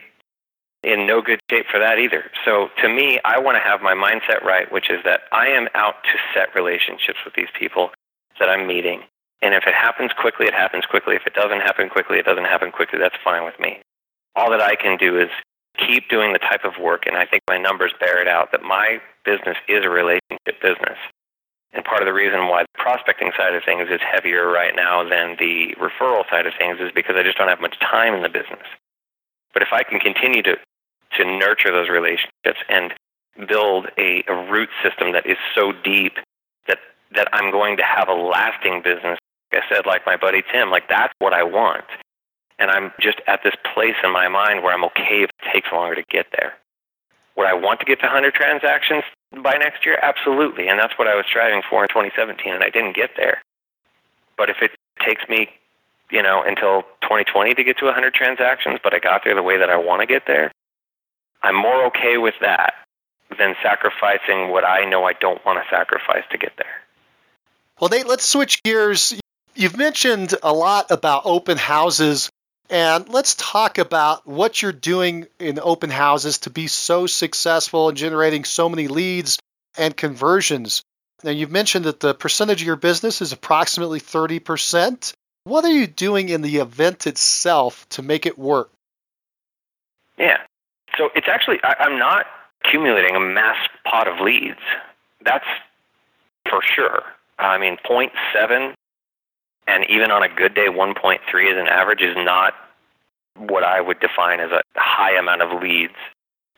in 0.83 1.07
no 1.07 1.23
good 1.23 1.41
shape 1.51 1.67
for 1.71 1.79
that 1.79 1.99
either. 1.99 2.25
So 2.45 2.69
to 2.83 2.89
me, 2.89 3.21
I 3.25 3.39
want 3.39 3.57
to 3.57 3.61
have 3.61 3.83
my 3.83 3.95
mindset 3.95 4.43
right, 4.43 4.71
which 4.73 4.91
is 4.91 4.99
that 5.05 5.23
I 5.31 5.47
am 5.49 5.69
out 5.75 6.03
to 6.05 6.19
set 6.35 6.55
relationships 6.55 7.19
with 7.25 7.35
these 7.35 7.51
people 7.59 7.91
that 8.41 8.49
I'm 8.49 8.67
meeting. 8.67 9.03
And 9.43 9.55
if 9.55 9.65
it 9.67 9.75
happens 9.75 10.13
quickly, 10.13 10.47
it 10.47 10.55
happens 10.55 10.85
quickly. 10.87 11.15
If 11.15 11.27
it 11.27 11.35
doesn't 11.35 11.61
happen 11.61 11.89
quickly, 11.89 12.19
it 12.19 12.25
doesn't 12.25 12.45
happen 12.45 12.73
quickly. 12.73 12.99
That's 12.99 13.17
fine 13.25 13.45
with 13.45 13.59
me. 13.59 13.81
All 14.35 14.51
that 14.51 14.61
I 14.61 14.77
can 14.77 14.97
do 14.97 15.19
is 15.19 15.29
keep 15.79 16.09
doing 16.09 16.33
the 16.33 16.39
type 16.39 16.65
of 16.65 16.79
work, 16.81 17.07
and 17.07 17.17
I 17.17 17.27
think 17.27 17.43
my 17.49 17.59
numbers 17.59 17.93
bear 17.99 18.21
it 18.21 18.29
out 18.29 18.53
that 18.53 18.63
my 18.63 19.01
business 19.25 19.57
is 19.69 19.85
a 19.85 19.91
relationship 19.91 20.61
business. 20.61 20.99
And 21.73 21.85
part 21.85 22.03
of 22.03 22.07
the 22.07 22.13
reason 22.13 22.49
why 22.49 22.63
the 22.63 22.83
prospecting 22.83 23.33
side 23.37 23.55
of 23.55 23.65
things 23.65 23.89
is 23.91 24.01
heavier 24.01 24.49
right 24.49 24.77
now 24.77 25.03
than 25.09 25.37
the 25.39 25.75
referral 25.81 26.29
side 26.29 26.47
of 26.47 26.53
things 26.59 26.79
is 26.81 26.93
because 26.95 27.17
I 27.17 27.23
just 27.23 27.39
don't 27.39 27.49
have 27.49 27.61
much 27.61 27.79
time 27.81 28.15
in 28.15 28.23
the 28.23 28.29
business. 28.29 28.67
But 29.55 29.63
if 29.63 29.69
I 29.73 29.83
can 29.83 29.99
continue 29.99 30.43
to 30.43 30.57
to 31.17 31.25
nurture 31.25 31.71
those 31.73 31.89
relationships 31.89 32.61
and 32.69 32.95
build 33.49 33.87
a, 33.99 34.23
a 34.29 34.51
root 34.51 34.69
system 34.83 35.13
that 35.13 35.27
is 35.27 35.39
so 35.55 35.73
deep 35.85 36.19
that 36.69 36.79
that 37.15 37.29
I'm 37.33 37.51
going 37.51 37.77
to 37.79 37.83
have 37.83 38.09
a 38.09 38.15
lasting 38.15 38.83
business 38.83 39.19
Like 39.53 39.63
I 39.65 39.75
said, 39.75 39.87
like 39.87 40.07
my 40.07 40.17
buddy 40.17 40.43
Tim, 40.53 40.71
like 40.71 40.89
that's 40.89 41.13
what 41.19 41.33
I 41.33 41.43
want. 41.43 41.85
And 42.59 42.71
I'm 42.71 42.93
just 43.01 43.21
at 43.27 43.41
this 43.43 43.55
place 43.75 43.97
in 44.05 44.13
my 44.13 44.29
mind 44.29 44.63
where 44.63 44.73
I'm 44.75 44.85
okay 44.85 45.23
if 45.25 45.31
it 45.31 45.53
takes 45.53 45.69
longer 45.73 45.97
to 45.97 46.05
get 46.11 46.27
there. 46.39 46.55
Would 47.37 47.47
I 47.47 47.55
want 47.55 47.81
to 47.81 47.87
get 47.87 47.99
to 48.01 48.07
100 48.07 48.35
transactions 48.35 49.05
by 49.43 49.55
next 49.57 49.87
year? 49.87 49.99
Absolutely. 50.03 50.69
And 50.69 50.79
that's 50.79 50.93
what 50.99 51.09
I 51.09 51.17
was 51.17 51.25
striving 51.27 51.63
for 51.69 51.83
in 51.83 51.89
2017, 51.89 52.53
and 52.53 52.63
I 52.63 52.71
didn't 52.71 52.95
get 52.95 53.11
there. 53.17 53.43
But 54.37 54.51
if 54.51 54.57
it 54.63 54.73
takes 55.05 55.27
me, 55.29 55.49
you 56.11 56.23
know, 56.23 56.43
until 56.47 56.83
2020 57.03 57.55
to 57.55 57.65
get 57.65 57.79
to 57.79 57.87
100 57.87 58.15
transactions, 58.15 58.79
but 58.85 58.95
I 58.95 58.99
got 58.99 59.25
there 59.25 59.35
the 59.35 59.43
way 59.43 59.57
that 59.59 59.71
I 59.71 59.77
want 59.77 60.01
to 60.01 60.07
get 60.07 60.27
there, 60.27 60.52
I'm 61.43 61.57
more 61.57 61.87
okay 61.87 62.19
with 62.19 62.35
that 62.41 62.75
than 63.39 63.55
sacrificing 63.63 64.51
what 64.51 64.65
I 64.65 64.85
know 64.85 65.05
I 65.05 65.15
don't 65.15 65.45
want 65.45 65.63
to 65.63 65.69
sacrifice 65.71 66.25
to 66.31 66.39
get 66.39 66.53
there. 66.57 66.83
Well, 67.81 67.91
Nate, 67.91 68.07
let's 68.07 68.25
switch 68.25 68.63
gears. 68.63 69.19
You've 69.55 69.77
mentioned 69.77 70.35
a 70.43 70.53
lot 70.53 70.91
about 70.91 71.23
open 71.25 71.59
houses, 71.59 72.31
and 72.71 73.09
let's 73.09 73.35
talk 73.35 73.79
about 73.79 74.27
what 74.27 74.63
you're 74.63 74.73
doing 74.73 75.27
in 75.39 75.59
open 75.61 75.91
houses 75.91 76.39
to 76.39 76.51
be 76.51 76.69
so 76.69 77.07
successful 77.07 77.89
in 77.89 77.97
generating 77.97 78.45
so 78.45 78.69
many 78.69 78.89
leads 78.89 79.39
and 79.77 79.97
conversions. 79.97 80.83
Now, 81.25 81.31
you've 81.31 81.51
mentioned 81.51 81.87
that 81.87 82.01
the 82.01 82.15
percentage 82.15 82.63
of 82.63 82.67
your 82.67 82.77
business 82.77 83.21
is 83.21 83.33
approximately 83.33 84.01
30%. 84.01 85.13
What 85.45 85.65
are 85.65 85.73
you 85.73 85.87
doing 85.87 86.29
in 86.29 86.43
the 86.43 86.59
event 86.59 87.07
itself 87.07 87.89
to 87.91 88.03
make 88.03 88.27
it 88.27 88.39
work? 88.39 88.71
Yeah. 90.19 90.39
So 90.97 91.11
it's 91.15 91.29
actually, 91.29 91.59
I, 91.65 91.75
I'm 91.81 91.99
not 91.99 92.27
accumulating 92.65 93.17
a 93.17 93.21
mass 93.21 93.57
pot 93.85 94.09
of 94.09 94.21
leads. 94.21 94.61
That's 95.25 95.47
for 96.49 96.61
sure. 96.63 97.03
I 97.39 97.59
mean, 97.59 97.77
0.7 97.89 98.75
and 99.67 99.85
even 99.89 100.11
on 100.11 100.23
a 100.23 100.29
good 100.29 100.55
day, 100.55 100.67
1.3 100.67 101.19
as 101.53 101.59
an 101.59 101.69
average 101.69 102.03
is 102.03 102.17
not 102.17 102.55
what 103.37 103.65
I 103.65 103.81
would 103.81 104.01
define 104.01 104.41
as 104.41 104.51
a 104.51 104.63
high 104.77 105.17
amount 105.17 105.43
of 105.43 105.63
leads 105.63 105.95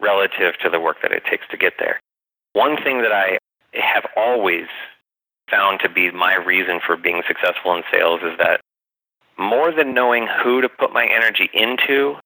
relative 0.00 0.58
to 0.62 0.70
the 0.70 0.80
work 0.80 0.96
that 1.02 1.12
it 1.12 1.24
takes 1.24 1.46
to 1.50 1.56
get 1.56 1.74
there. 1.78 2.00
One 2.52 2.76
thing 2.82 3.02
that 3.02 3.12
I 3.12 3.38
have 3.72 4.06
always 4.16 4.66
found 5.50 5.80
to 5.80 5.88
be 5.88 6.10
my 6.10 6.34
reason 6.34 6.80
for 6.84 6.96
being 6.96 7.22
successful 7.26 7.74
in 7.74 7.82
sales 7.90 8.20
is 8.22 8.36
that 8.38 8.60
more 9.36 9.72
than 9.72 9.94
knowing 9.94 10.26
who 10.42 10.60
to 10.60 10.68
put 10.68 10.92
my 10.92 11.06
energy 11.06 11.50
into, 11.52 12.16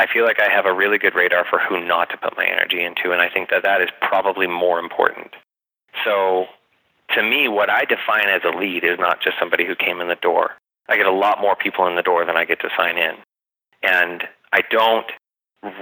I 0.00 0.06
feel 0.06 0.24
like 0.24 0.40
I 0.40 0.50
have 0.50 0.64
a 0.64 0.72
really 0.72 0.96
good 0.96 1.14
radar 1.14 1.44
for 1.44 1.58
who 1.58 1.84
not 1.84 2.08
to 2.08 2.16
put 2.16 2.34
my 2.34 2.46
energy 2.46 2.82
into, 2.82 3.12
and 3.12 3.20
I 3.20 3.28
think 3.28 3.50
that 3.50 3.64
that 3.64 3.82
is 3.82 3.90
probably 4.00 4.46
more 4.46 4.78
important. 4.78 5.34
So, 6.06 6.46
to 7.14 7.22
me, 7.22 7.48
what 7.48 7.68
I 7.68 7.84
define 7.84 8.30
as 8.30 8.40
a 8.42 8.56
lead 8.56 8.82
is 8.82 8.98
not 8.98 9.20
just 9.20 9.38
somebody 9.38 9.66
who 9.66 9.76
came 9.76 10.00
in 10.00 10.08
the 10.08 10.14
door. 10.14 10.52
I 10.88 10.96
get 10.96 11.04
a 11.04 11.12
lot 11.12 11.42
more 11.42 11.54
people 11.54 11.86
in 11.86 11.96
the 11.96 12.02
door 12.02 12.24
than 12.24 12.34
I 12.34 12.46
get 12.46 12.60
to 12.60 12.70
sign 12.74 12.96
in. 12.96 13.16
And 13.82 14.24
I 14.54 14.62
don't 14.70 15.04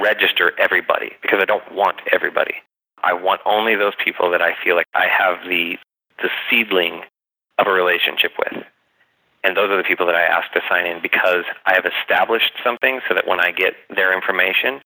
register 0.00 0.50
everybody 0.58 1.12
because 1.22 1.38
I 1.40 1.44
don't 1.44 1.72
want 1.72 2.00
everybody. 2.10 2.56
I 3.04 3.12
want 3.12 3.40
only 3.46 3.76
those 3.76 3.94
people 4.02 4.32
that 4.32 4.42
I 4.42 4.56
feel 4.64 4.74
like 4.74 4.88
I 4.96 5.06
have 5.06 5.48
the 5.48 5.78
the 6.20 6.30
seedling 6.50 7.02
of 7.58 7.68
a 7.68 7.70
relationship 7.70 8.32
with. 8.36 8.64
And 9.44 9.56
those 9.56 9.70
are 9.70 9.76
the 9.76 9.84
people 9.84 10.06
that 10.06 10.14
I 10.14 10.22
ask 10.22 10.50
to 10.52 10.60
sign 10.68 10.86
in 10.86 11.00
because 11.00 11.44
I 11.64 11.74
have 11.74 11.86
established 11.86 12.52
something 12.64 13.00
so 13.08 13.14
that 13.14 13.26
when 13.26 13.40
I 13.40 13.52
get 13.52 13.74
their 13.88 14.12
information, 14.12 14.80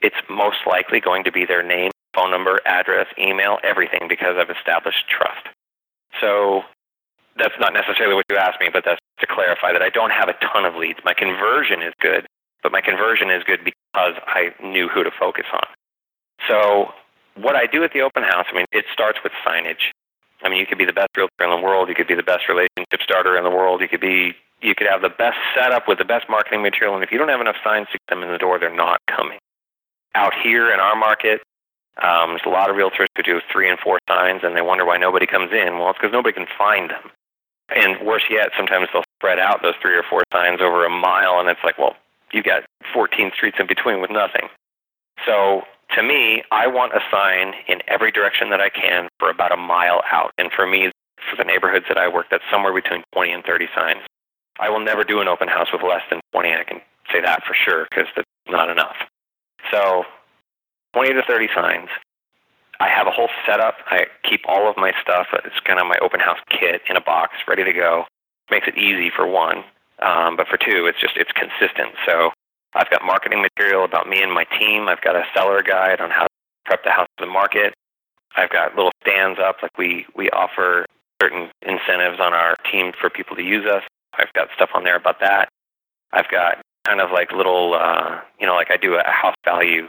it's 0.00 0.16
most 0.30 0.58
likely 0.66 1.00
going 1.00 1.24
to 1.24 1.32
be 1.32 1.44
their 1.44 1.62
name, 1.62 1.90
phone 2.14 2.30
number, 2.30 2.60
address, 2.64 3.06
email, 3.18 3.58
everything 3.64 4.06
because 4.08 4.36
I've 4.38 4.50
established 4.50 5.08
trust. 5.08 5.48
So 6.20 6.62
that's 7.36 7.54
not 7.60 7.72
necessarily 7.72 8.14
what 8.14 8.24
you 8.30 8.36
asked 8.36 8.60
me, 8.60 8.68
but 8.72 8.84
that's 8.84 9.00
to 9.20 9.26
clarify 9.26 9.72
that 9.72 9.82
I 9.82 9.90
don't 9.90 10.10
have 10.10 10.28
a 10.28 10.34
ton 10.34 10.64
of 10.64 10.76
leads. 10.76 11.00
My 11.04 11.14
conversion 11.14 11.82
is 11.82 11.92
good, 12.00 12.26
but 12.62 12.72
my 12.72 12.80
conversion 12.80 13.30
is 13.30 13.42
good 13.44 13.64
because 13.64 14.14
I 14.26 14.54
knew 14.62 14.88
who 14.88 15.02
to 15.02 15.10
focus 15.18 15.46
on. 15.52 15.66
So 16.46 16.92
what 17.34 17.56
I 17.56 17.66
do 17.66 17.82
at 17.84 17.92
the 17.92 18.02
open 18.02 18.22
house, 18.22 18.46
I 18.50 18.54
mean, 18.54 18.66
it 18.72 18.84
starts 18.92 19.18
with 19.22 19.32
signage. 19.46 19.90
I 20.42 20.48
mean, 20.48 20.60
you 20.60 20.66
could 20.66 20.78
be 20.78 20.84
the 20.84 20.92
best 20.92 21.16
realtor 21.16 21.44
in 21.44 21.50
the 21.50 21.60
world, 21.60 21.88
you 21.88 21.94
could 21.94 22.06
be 22.06 22.14
the 22.14 22.22
best 22.22 22.48
relationship 22.48 23.02
starter 23.02 23.36
in 23.36 23.44
the 23.44 23.50
world, 23.50 23.80
you 23.80 23.88
could 23.88 24.00
be 24.00 24.36
you 24.60 24.74
could 24.74 24.88
have 24.88 25.02
the 25.02 25.08
best 25.08 25.38
setup 25.54 25.86
with 25.86 25.98
the 25.98 26.04
best 26.04 26.28
marketing 26.28 26.62
material, 26.62 26.94
and 26.94 27.04
if 27.04 27.12
you 27.12 27.18
don't 27.18 27.28
have 27.28 27.40
enough 27.40 27.56
signs 27.62 27.86
to 27.88 27.98
get 27.98 28.14
them 28.14 28.22
in 28.24 28.32
the 28.32 28.38
door, 28.38 28.58
they're 28.58 28.74
not 28.74 29.00
coming. 29.06 29.38
Out 30.14 30.34
here 30.34 30.72
in 30.72 30.80
our 30.80 30.96
market, 30.96 31.42
um, 32.02 32.30
there's 32.30 32.46
a 32.46 32.48
lot 32.48 32.70
of 32.70 32.76
realtors 32.76 33.06
who 33.16 33.22
do 33.22 33.40
three 33.52 33.70
and 33.70 33.78
four 33.78 33.98
signs, 34.08 34.40
and 34.42 34.56
they 34.56 34.62
wonder 34.62 34.84
why 34.84 34.96
nobody 34.96 35.26
comes 35.26 35.52
in. 35.52 35.78
Well, 35.78 35.90
it's 35.90 35.98
because 35.98 36.12
nobody 36.12 36.32
can 36.32 36.46
find 36.56 36.90
them. 36.90 37.10
And 37.70 38.04
worse 38.04 38.24
yet, 38.30 38.50
sometimes 38.56 38.88
they'll 38.92 39.04
spread 39.18 39.38
out 39.38 39.62
those 39.62 39.74
three 39.80 39.94
or 39.96 40.02
four 40.02 40.22
signs 40.32 40.60
over 40.60 40.84
a 40.84 40.90
mile, 40.90 41.38
and 41.38 41.48
it's 41.48 41.62
like, 41.62 41.78
well, 41.78 41.96
you 42.32 42.42
got 42.42 42.64
14 42.92 43.30
streets 43.34 43.58
in 43.60 43.66
between 43.66 44.00
with 44.00 44.10
nothing. 44.10 44.48
So 45.26 45.62
to 45.94 46.02
me, 46.02 46.42
I 46.50 46.66
want 46.66 46.92
a 46.92 47.00
sign 47.10 47.54
in 47.66 47.80
every 47.88 48.10
direction 48.10 48.50
that 48.50 48.60
I 48.60 48.68
can 48.68 49.08
for 49.18 49.30
about 49.30 49.52
a 49.52 49.56
mile 49.56 50.02
out. 50.10 50.32
And 50.38 50.50
for 50.52 50.66
me, 50.66 50.90
for 51.30 51.36
the 51.36 51.44
neighborhoods 51.44 51.86
that 51.88 51.98
I 51.98 52.08
work, 52.08 52.26
that's 52.30 52.44
somewhere 52.50 52.74
between 52.74 53.02
20 53.12 53.32
and 53.32 53.44
30 53.44 53.68
signs. 53.74 54.00
I 54.60 54.68
will 54.68 54.80
never 54.80 55.04
do 55.04 55.20
an 55.20 55.28
open 55.28 55.48
house 55.48 55.68
with 55.72 55.82
less 55.82 56.02
than 56.10 56.20
20. 56.32 56.52
I 56.52 56.64
can 56.64 56.80
say 57.12 57.20
that 57.20 57.44
for 57.44 57.54
sure 57.54 57.86
because 57.90 58.06
that's 58.14 58.28
not 58.48 58.70
enough. 58.70 58.96
So 59.70 60.04
20 60.94 61.14
to 61.14 61.22
30 61.22 61.48
signs. 61.54 61.88
I 62.80 62.88
have 62.88 63.06
a 63.06 63.10
whole 63.10 63.28
setup. 63.46 63.74
I 63.86 64.06
keep 64.22 64.42
all 64.46 64.68
of 64.70 64.76
my 64.76 64.92
stuff. 65.02 65.26
It's 65.44 65.58
kind 65.64 65.80
of 65.80 65.86
my 65.86 65.98
open 66.00 66.20
house 66.20 66.38
kit 66.48 66.82
in 66.88 66.96
a 66.96 67.00
box, 67.00 67.34
ready 67.48 67.64
to 67.64 67.72
go. 67.72 68.04
Makes 68.50 68.68
it 68.68 68.78
easy 68.78 69.10
for 69.10 69.26
one, 69.26 69.64
um, 70.00 70.36
but 70.36 70.46
for 70.46 70.56
two, 70.56 70.86
it's 70.86 71.00
just 71.00 71.16
it's 71.16 71.32
consistent. 71.32 71.94
So 72.06 72.30
I've 72.74 72.90
got 72.90 73.04
marketing 73.04 73.42
material 73.42 73.84
about 73.84 74.08
me 74.08 74.22
and 74.22 74.32
my 74.32 74.44
team. 74.44 74.88
I've 74.88 75.00
got 75.00 75.16
a 75.16 75.24
seller 75.34 75.62
guide 75.62 76.00
on 76.00 76.10
how 76.10 76.24
to 76.24 76.28
prep 76.66 76.84
the 76.84 76.90
house 76.90 77.08
for 77.16 77.26
the 77.26 77.32
market. 77.32 77.74
I've 78.36 78.50
got 78.50 78.76
little 78.76 78.92
stands 79.02 79.40
up, 79.40 79.56
like 79.62 79.76
we 79.78 80.06
we 80.14 80.30
offer 80.30 80.86
certain 81.20 81.50
incentives 81.62 82.20
on 82.20 82.34
our 82.34 82.56
team 82.70 82.92
for 83.00 83.10
people 83.10 83.36
to 83.36 83.42
use 83.42 83.66
us. 83.66 83.82
I've 84.12 84.32
got 84.34 84.48
stuff 84.54 84.70
on 84.74 84.84
there 84.84 84.96
about 84.96 85.20
that. 85.20 85.48
I've 86.12 86.28
got 86.28 86.58
kind 86.86 87.00
of 87.00 87.10
like 87.10 87.32
little, 87.32 87.74
uh, 87.74 88.20
you 88.40 88.46
know, 88.46 88.54
like 88.54 88.70
I 88.70 88.76
do 88.76 88.94
a 88.94 89.10
house 89.10 89.34
value 89.44 89.88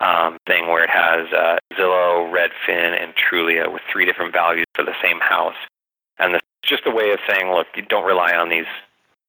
um, 0.00 0.38
thing 0.46 0.68
where 0.68 0.84
it 0.84 0.90
has 0.90 1.32
uh, 1.32 1.58
Zillow, 1.74 2.32
Redfin, 2.32 3.02
and 3.02 3.12
Trulia 3.14 3.72
with 3.72 3.82
three 3.90 4.04
different 4.04 4.32
values 4.32 4.66
for 4.74 4.84
the 4.84 4.94
same 5.02 5.20
house. 5.20 5.56
And 6.18 6.34
it's 6.34 6.46
just 6.62 6.86
a 6.86 6.90
way 6.90 7.10
of 7.12 7.18
saying, 7.28 7.50
look, 7.50 7.66
you 7.74 7.82
don't 7.82 8.06
rely 8.06 8.34
on 8.34 8.48
these 8.48 8.66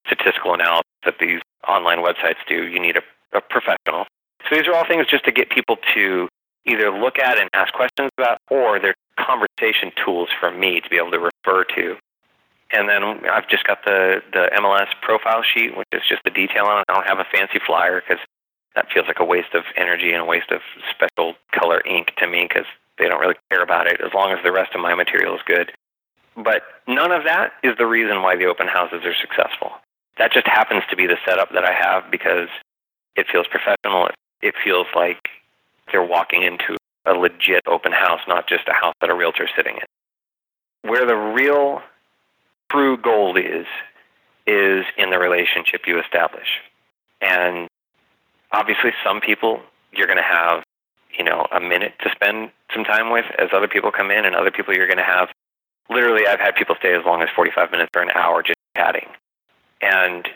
statistical 0.05 0.53
analysis 0.53 0.85
that 1.05 1.15
these 1.19 1.41
online 1.67 1.99
websites 1.99 2.37
do. 2.47 2.67
You 2.67 2.79
need 2.79 2.97
a, 2.97 3.01
a 3.37 3.41
professional. 3.41 4.05
So 4.49 4.55
these 4.55 4.67
are 4.67 4.73
all 4.73 4.85
things 4.85 5.07
just 5.07 5.25
to 5.25 5.31
get 5.31 5.49
people 5.49 5.77
to 5.93 6.29
either 6.65 6.91
look 6.91 7.19
at 7.19 7.39
and 7.39 7.49
ask 7.53 7.73
questions 7.73 8.09
about, 8.17 8.39
or 8.49 8.79
they're 8.79 8.95
conversation 9.17 9.91
tools 10.03 10.29
for 10.39 10.51
me 10.51 10.79
to 10.81 10.89
be 10.89 10.97
able 10.97 11.11
to 11.11 11.19
refer 11.19 11.63
to. 11.75 11.97
And 12.71 12.87
then 12.87 13.03
I've 13.03 13.49
just 13.49 13.63
got 13.65 13.83
the, 13.83 14.21
the 14.31 14.49
MLS 14.57 14.87
profile 15.01 15.41
sheet, 15.43 15.75
which 15.75 15.87
is 15.91 16.01
just 16.07 16.23
the 16.23 16.29
detail 16.29 16.65
on 16.65 16.79
it. 16.79 16.85
I 16.87 16.93
don't 16.93 17.07
have 17.07 17.19
a 17.19 17.25
fancy 17.25 17.59
flyer 17.65 18.01
because 18.01 18.23
that 18.75 18.91
feels 18.93 19.07
like 19.07 19.19
a 19.19 19.25
waste 19.25 19.55
of 19.55 19.63
energy 19.75 20.11
and 20.11 20.21
a 20.21 20.25
waste 20.25 20.51
of 20.51 20.61
special 20.89 21.33
color 21.51 21.81
ink 21.85 22.13
to 22.17 22.27
me 22.27 22.47
because 22.47 22.67
they 22.97 23.07
don't 23.07 23.19
really 23.19 23.35
care 23.49 23.63
about 23.63 23.87
it 23.87 23.99
as 24.01 24.13
long 24.13 24.31
as 24.31 24.39
the 24.43 24.51
rest 24.51 24.75
of 24.75 24.81
my 24.81 24.93
material 24.93 25.35
is 25.35 25.41
good. 25.45 25.71
But 26.37 26.61
none 26.87 27.11
of 27.11 27.23
that 27.23 27.53
is 27.63 27.75
the 27.77 27.87
reason 27.87 28.21
why 28.21 28.35
the 28.35 28.45
open 28.45 28.67
houses 28.67 29.01
are 29.03 29.15
successful. 29.15 29.71
That 30.19 30.33
just 30.33 30.47
happens 30.47 30.83
to 30.89 30.95
be 30.95 31.07
the 31.07 31.17
setup 31.25 31.51
that 31.53 31.63
I 31.63 31.73
have 31.73 32.11
because 32.11 32.49
it 33.15 33.25
feels 33.31 33.47
professional. 33.47 34.09
It 34.41 34.53
feels 34.63 34.85
like 34.95 35.29
they're 35.91 36.03
walking 36.03 36.43
into 36.43 36.77
a 37.05 37.13
legit 37.13 37.63
open 37.65 37.93
house, 37.93 38.19
not 38.27 38.47
just 38.47 38.67
a 38.67 38.73
house 38.73 38.93
that 39.01 39.09
a 39.09 39.15
realtor's 39.15 39.49
sitting 39.55 39.75
in. 39.75 40.89
Where 40.89 41.05
the 41.05 41.15
real 41.15 41.81
true 42.69 42.97
gold 42.97 43.37
is, 43.37 43.65
is 44.45 44.85
in 44.97 45.09
the 45.09 45.19
relationship 45.19 45.81
you 45.87 45.99
establish. 45.99 46.59
And 47.21 47.67
obviously, 48.51 48.91
some 49.03 49.21
people 49.21 49.61
you're 49.91 50.07
going 50.07 50.17
to 50.17 50.23
have, 50.23 50.63
you 51.17 51.23
know, 51.23 51.47
a 51.51 51.59
minute 51.59 51.93
to 52.03 52.09
spend 52.11 52.51
some 52.73 52.83
time 52.83 53.09
with 53.11 53.25
as 53.39 53.49
other 53.53 53.67
people 53.67 53.91
come 53.91 54.11
in, 54.11 54.25
and 54.25 54.35
other 54.35 54.51
people 54.51 54.73
you're 54.73 54.87
going 54.87 54.97
to 54.97 55.03
have. 55.03 55.29
Literally, 55.89 56.27
I've 56.27 56.39
had 56.39 56.55
people 56.55 56.75
stay 56.77 56.93
as 56.93 57.03
long 57.05 57.21
as 57.21 57.29
45 57.35 57.71
minutes 57.71 57.89
or 57.95 58.03
an 58.03 58.11
hour 58.13 58.43
just 58.43 58.59
chatting. 58.75 59.07
And 59.81 60.27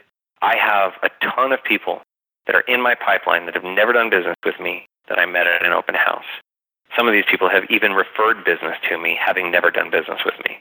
I 0.42 0.58
have 0.58 0.94
a 1.04 1.10
ton 1.36 1.52
of 1.52 1.64
people 1.64 2.02
that 2.46 2.56
are 2.56 2.62
in 2.62 2.82
my 2.82 2.96
pipeline 2.96 3.46
that 3.46 3.56
have 3.56 3.64
never 3.64 3.94
done 3.94 4.10
business 4.10 4.36
with 4.46 4.60
me 4.60 4.88
that 5.08 5.20
I 5.20 5.26
met 5.26 5.48
at 5.48 5.66
an 5.66 5.72
open 5.72 5.96
house. 5.96 6.26
Some 6.98 7.08
of 7.08 7.14
these 7.14 7.26
people 7.30 7.50
have 7.50 7.64
even 7.70 7.94
referred 7.94 8.46
business 8.46 8.78
to 8.90 8.98
me 8.98 9.18
having 9.20 9.52
never 9.52 9.72
done 9.72 9.90
business 9.90 10.20
with 10.26 10.36
me. 10.48 10.60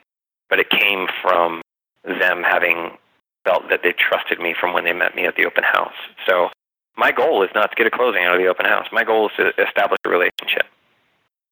But 0.49 0.61
it 0.61 0.71
came 0.71 1.09
from 1.21 1.63
them 2.05 2.43
having 2.43 2.97
felt 3.45 3.69
that 3.71 3.81
they 3.83 3.93
trusted 3.93 4.41
me 4.41 4.55
from 4.59 4.73
when 4.73 4.85
they 4.85 4.93
met 4.93 5.15
me 5.15 5.27
at 5.27 5.37
the 5.37 5.47
open 5.47 5.65
house. 5.65 5.95
So 6.27 6.51
my 6.97 7.13
goal 7.13 7.43
is 7.43 7.51
not 7.55 7.71
to 7.71 7.77
get 7.77 7.87
a 7.87 7.91
closing 7.91 8.23
out 8.25 8.35
of 8.35 8.41
the 8.41 8.49
open 8.49 8.67
house. 8.67 8.87
My 8.93 9.05
goal 9.05 9.29
is 9.29 9.33
to 9.37 9.49
establish 9.63 9.99
a 10.05 10.09
relationship. 10.09 10.67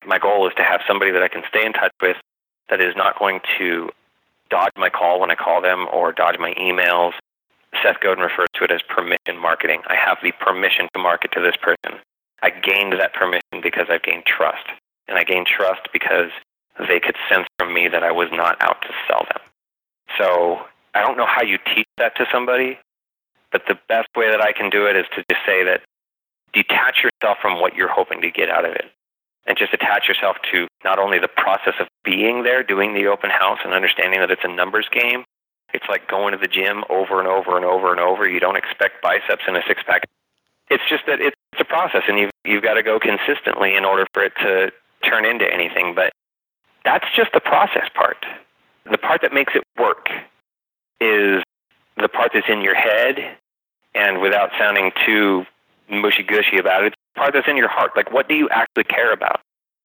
My 0.06 0.18
goal 0.18 0.46
is 0.48 0.54
to 0.56 0.62
have 0.62 0.80
somebody 0.86 1.10
that 1.10 1.22
I 1.22 1.28
can 1.28 1.42
stay 1.48 1.64
in 1.64 1.72
touch 1.72 1.92
with 2.00 2.16
that 2.68 2.80
is 2.80 2.94
not 2.96 3.18
going 3.18 3.40
to 3.58 3.90
dodge 4.50 4.72
my 4.76 4.90
call 4.90 5.20
when 5.20 5.30
I 5.30 5.34
call 5.34 5.62
them 5.62 5.86
or 5.92 6.12
dodge 6.12 6.38
my 6.38 6.52
emails. 6.54 7.12
Seth 7.82 8.00
Godin 8.00 8.22
refers 8.22 8.48
to 8.54 8.64
it 8.64 8.70
as 8.70 8.82
permission 8.82 9.40
marketing. 9.40 9.80
I 9.86 9.94
have 9.94 10.18
the 10.22 10.32
permission 10.32 10.88
to 10.92 11.00
market 11.00 11.32
to 11.32 11.40
this 11.40 11.56
person. 11.56 12.00
I 12.42 12.50
gained 12.50 12.92
that 12.94 13.14
permission 13.14 13.62
because 13.62 13.86
I've 13.88 14.02
gained 14.02 14.24
trust. 14.26 14.66
And 15.08 15.18
I 15.18 15.24
gained 15.24 15.46
trust 15.46 15.88
because 15.92 16.30
they 16.88 17.00
could 17.00 17.16
sense 17.28 17.46
from 17.58 17.72
me 17.72 17.88
that 17.88 18.02
I 18.02 18.10
was 18.10 18.28
not 18.32 18.60
out 18.60 18.82
to 18.82 18.88
sell 19.08 19.24
them. 19.30 19.40
So 20.18 20.60
I 20.94 21.00
don't 21.00 21.16
know 21.16 21.26
how 21.26 21.42
you 21.42 21.58
teach 21.74 21.86
that 21.98 22.16
to 22.16 22.26
somebody, 22.32 22.78
but 23.52 23.62
the 23.68 23.78
best 23.88 24.08
way 24.16 24.30
that 24.30 24.40
I 24.40 24.52
can 24.52 24.70
do 24.70 24.86
it 24.86 24.96
is 24.96 25.06
to 25.14 25.24
just 25.30 25.46
say 25.46 25.64
that 25.64 25.82
detach 26.52 27.04
yourself 27.04 27.38
from 27.40 27.60
what 27.60 27.74
you're 27.74 27.92
hoping 27.92 28.20
to 28.22 28.30
get 28.30 28.50
out 28.50 28.64
of 28.64 28.72
it 28.72 28.90
and 29.46 29.56
just 29.58 29.72
attach 29.72 30.08
yourself 30.08 30.36
to 30.52 30.68
not 30.84 30.98
only 30.98 31.18
the 31.18 31.28
process 31.28 31.74
of 31.80 31.88
being 32.04 32.42
there, 32.42 32.62
doing 32.62 32.94
the 32.94 33.06
open 33.06 33.30
house, 33.30 33.58
and 33.64 33.72
understanding 33.72 34.20
that 34.20 34.30
it's 34.30 34.44
a 34.44 34.48
numbers 34.48 34.88
game. 34.90 35.24
It's 35.72 35.86
like 35.88 36.08
going 36.08 36.32
to 36.32 36.38
the 36.38 36.48
gym 36.48 36.84
over 36.90 37.18
and 37.18 37.28
over 37.28 37.56
and 37.56 37.64
over 37.64 37.90
and 37.90 38.00
over. 38.00 38.28
You 38.28 38.40
don't 38.40 38.56
expect 38.56 39.02
biceps 39.02 39.42
and 39.46 39.56
a 39.56 39.62
six 39.66 39.82
pack. 39.86 40.04
It's 40.68 40.82
just 40.88 41.06
that 41.06 41.20
it's 41.20 41.36
a 41.58 41.64
process, 41.64 42.02
and 42.08 42.18
you've 42.18 42.30
you've 42.44 42.62
got 42.62 42.74
to 42.74 42.82
go 42.82 42.98
consistently 42.98 43.76
in 43.76 43.84
order 43.84 44.06
for 44.12 44.22
it 44.22 44.32
to 44.40 44.72
turn 45.08 45.24
into 45.24 45.52
anything. 45.52 45.94
But 45.94 46.12
that's 46.84 47.06
just 47.14 47.32
the 47.32 47.40
process 47.40 47.88
part. 47.94 48.24
The 48.90 48.98
part 48.98 49.22
that 49.22 49.32
makes 49.32 49.54
it 49.54 49.62
work 49.78 50.08
is 51.00 51.42
the 51.96 52.08
part 52.08 52.32
that's 52.34 52.48
in 52.48 52.62
your 52.62 52.74
head, 52.74 53.36
and 53.94 54.20
without 54.20 54.50
sounding 54.58 54.92
too 55.04 55.44
mushy 55.88 56.22
gushy 56.22 56.58
about 56.58 56.84
it, 56.84 56.94
part 57.16 57.34
that's 57.34 57.48
in 57.48 57.56
your 57.56 57.68
heart. 57.68 57.92
Like, 57.96 58.12
what 58.12 58.28
do 58.28 58.34
you 58.34 58.48
actually 58.50 58.84
care 58.84 59.12
about? 59.12 59.40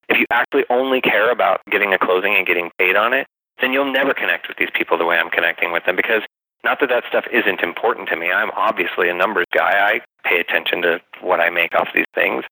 If 0.10 0.18
you 0.18 0.26
actually 0.32 0.66
only 0.70 1.02
care 1.02 1.32
about 1.32 1.62
getting 1.70 1.94
a 1.94 1.98
closing 1.98 2.36
and 2.36 2.46
getting 2.46 2.72
paid 2.78 2.96
on 2.96 3.14
it, 3.14 3.28
then 3.62 3.74
you'll 3.74 3.92
never 3.92 4.14
connect 4.14 4.48
with 4.48 4.58
these 4.58 4.70
people 4.74 4.98
the 4.98 5.06
way 5.06 5.18
I'm 5.18 5.30
connecting 5.30 5.72
with 5.72 5.86
them 5.86 5.96
because 5.96 6.22
not 6.64 6.80
that 6.80 6.90
that 6.90 7.04
stuff 7.08 7.26
isn't 7.32 7.62
important 7.62 8.10
to 8.10 8.16
me. 8.16 8.32
I'm 8.32 8.52
obviously 8.52 9.10
a 9.10 9.14
numbers 9.14 9.46
guy. 9.54 9.72
I 9.72 10.02
pay 10.28 10.40
attention 10.40 10.82
to 10.82 11.00
what 11.22 11.40
I 11.40 11.50
make 11.50 11.74
off 11.76 11.90
these 11.94 12.10
things. 12.14 12.44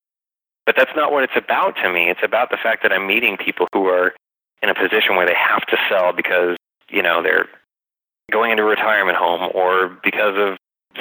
But 0.65 0.75
that's 0.77 0.91
not 0.95 1.11
what 1.11 1.23
it's 1.23 1.35
about 1.35 1.75
to 1.83 1.91
me. 1.91 2.09
It's 2.09 2.23
about 2.23 2.49
the 2.49 2.57
fact 2.57 2.83
that 2.83 2.93
I'm 2.93 3.05
meeting 3.05 3.37
people 3.37 3.67
who 3.73 3.87
are 3.87 4.13
in 4.61 4.69
a 4.69 4.75
position 4.75 5.15
where 5.15 5.25
they 5.25 5.35
have 5.35 5.65
to 5.65 5.77
sell 5.89 6.13
because, 6.13 6.55
you 6.89 7.01
know, 7.01 7.21
they're 7.21 7.47
going 8.31 8.51
into 8.51 8.63
a 8.63 8.67
retirement 8.67 9.17
home 9.17 9.51
or 9.53 9.89
because 10.03 10.35
of 10.37 10.57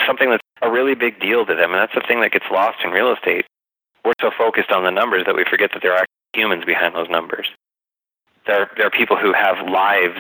something 0.07 0.31
that's 0.31 0.43
a 0.63 0.71
really 0.71 0.95
big 0.95 1.21
deal 1.21 1.47
to 1.47 1.55
them. 1.55 1.71
And 1.71 1.81
that's 1.81 1.95
the 1.95 2.03
thing 2.07 2.23
that 2.23 2.33
gets 2.33 2.47
lost 2.51 2.79
in 2.83 2.91
real 2.91 3.13
estate 3.13 3.47
we're 4.05 4.13
so 4.21 4.31
focused 4.37 4.71
on 4.71 4.85
the 4.85 4.91
numbers 4.91 5.25
that 5.27 5.37
we 5.37 5.45
forget 5.49 5.71
that 5.73 5.83
there 5.83 5.95
are 5.95 6.05
humans 6.35 6.65
behind 6.65 6.95
those 6.95 7.09
numbers. 7.09 7.49
There, 8.47 8.71
there 8.77 8.87
are 8.87 8.91
people 8.91 9.17
who 9.17 9.33
have 9.33 9.69
lives 9.69 10.19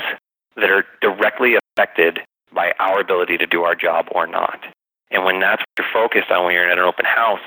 that 0.56 0.70
are 0.70 0.84
directly 1.00 1.56
affected 1.56 2.20
by 2.52 2.72
our 2.78 3.00
ability 3.00 3.38
to 3.38 3.46
do 3.46 3.62
our 3.62 3.74
job 3.74 4.06
or 4.12 4.26
not. 4.26 4.60
And 5.10 5.24
when 5.24 5.40
that's 5.40 5.60
what 5.60 5.84
you're 5.84 5.92
focused 5.92 6.30
on 6.30 6.44
when 6.44 6.54
you're 6.54 6.70
at 6.70 6.78
an 6.78 6.84
open 6.84 7.04
house 7.04 7.40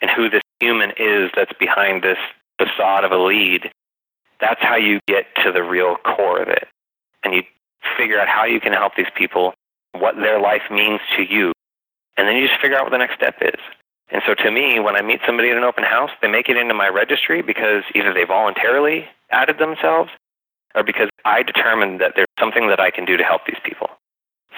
and 0.00 0.10
who 0.10 0.28
this 0.28 0.42
human 0.58 0.92
is 0.96 1.30
that's 1.34 1.52
behind 1.58 2.02
this 2.02 2.18
facade 2.58 3.04
of 3.04 3.12
a 3.12 3.18
lead, 3.18 3.70
that's 4.40 4.62
how 4.62 4.76
you 4.76 5.00
get 5.06 5.26
to 5.44 5.52
the 5.52 5.62
real 5.62 5.96
core 5.96 6.40
of 6.40 6.48
it. 6.48 6.68
And 7.24 7.34
you 7.34 7.42
figure 7.96 8.18
out 8.20 8.28
how 8.28 8.44
you 8.44 8.60
can 8.60 8.72
help 8.72 8.94
these 8.96 9.10
people, 9.14 9.54
what 9.92 10.16
their 10.16 10.40
life 10.40 10.62
means 10.70 11.00
to 11.16 11.22
you. 11.22 11.52
And 12.16 12.28
then 12.28 12.36
you 12.36 12.48
just 12.48 12.60
figure 12.60 12.76
out 12.76 12.84
what 12.84 12.92
the 12.92 12.98
next 12.98 13.14
step 13.14 13.36
is. 13.40 13.60
And 14.12 14.22
so 14.26 14.34
to 14.34 14.50
me, 14.50 14.80
when 14.80 14.96
I 14.96 15.02
meet 15.02 15.20
somebody 15.24 15.50
at 15.50 15.56
an 15.56 15.64
open 15.64 15.84
house, 15.84 16.10
they 16.20 16.28
make 16.28 16.48
it 16.48 16.56
into 16.56 16.74
my 16.74 16.88
registry 16.88 17.42
because 17.42 17.84
either 17.94 18.12
they 18.12 18.24
voluntarily 18.24 19.06
added 19.30 19.58
themselves 19.58 20.10
or 20.74 20.82
because 20.82 21.08
I 21.24 21.42
determined 21.42 22.00
that 22.00 22.12
there's 22.16 22.28
something 22.38 22.68
that 22.68 22.80
I 22.80 22.90
can 22.90 23.04
do 23.04 23.16
to 23.16 23.24
help 23.24 23.46
these 23.46 23.60
people. 23.64 23.88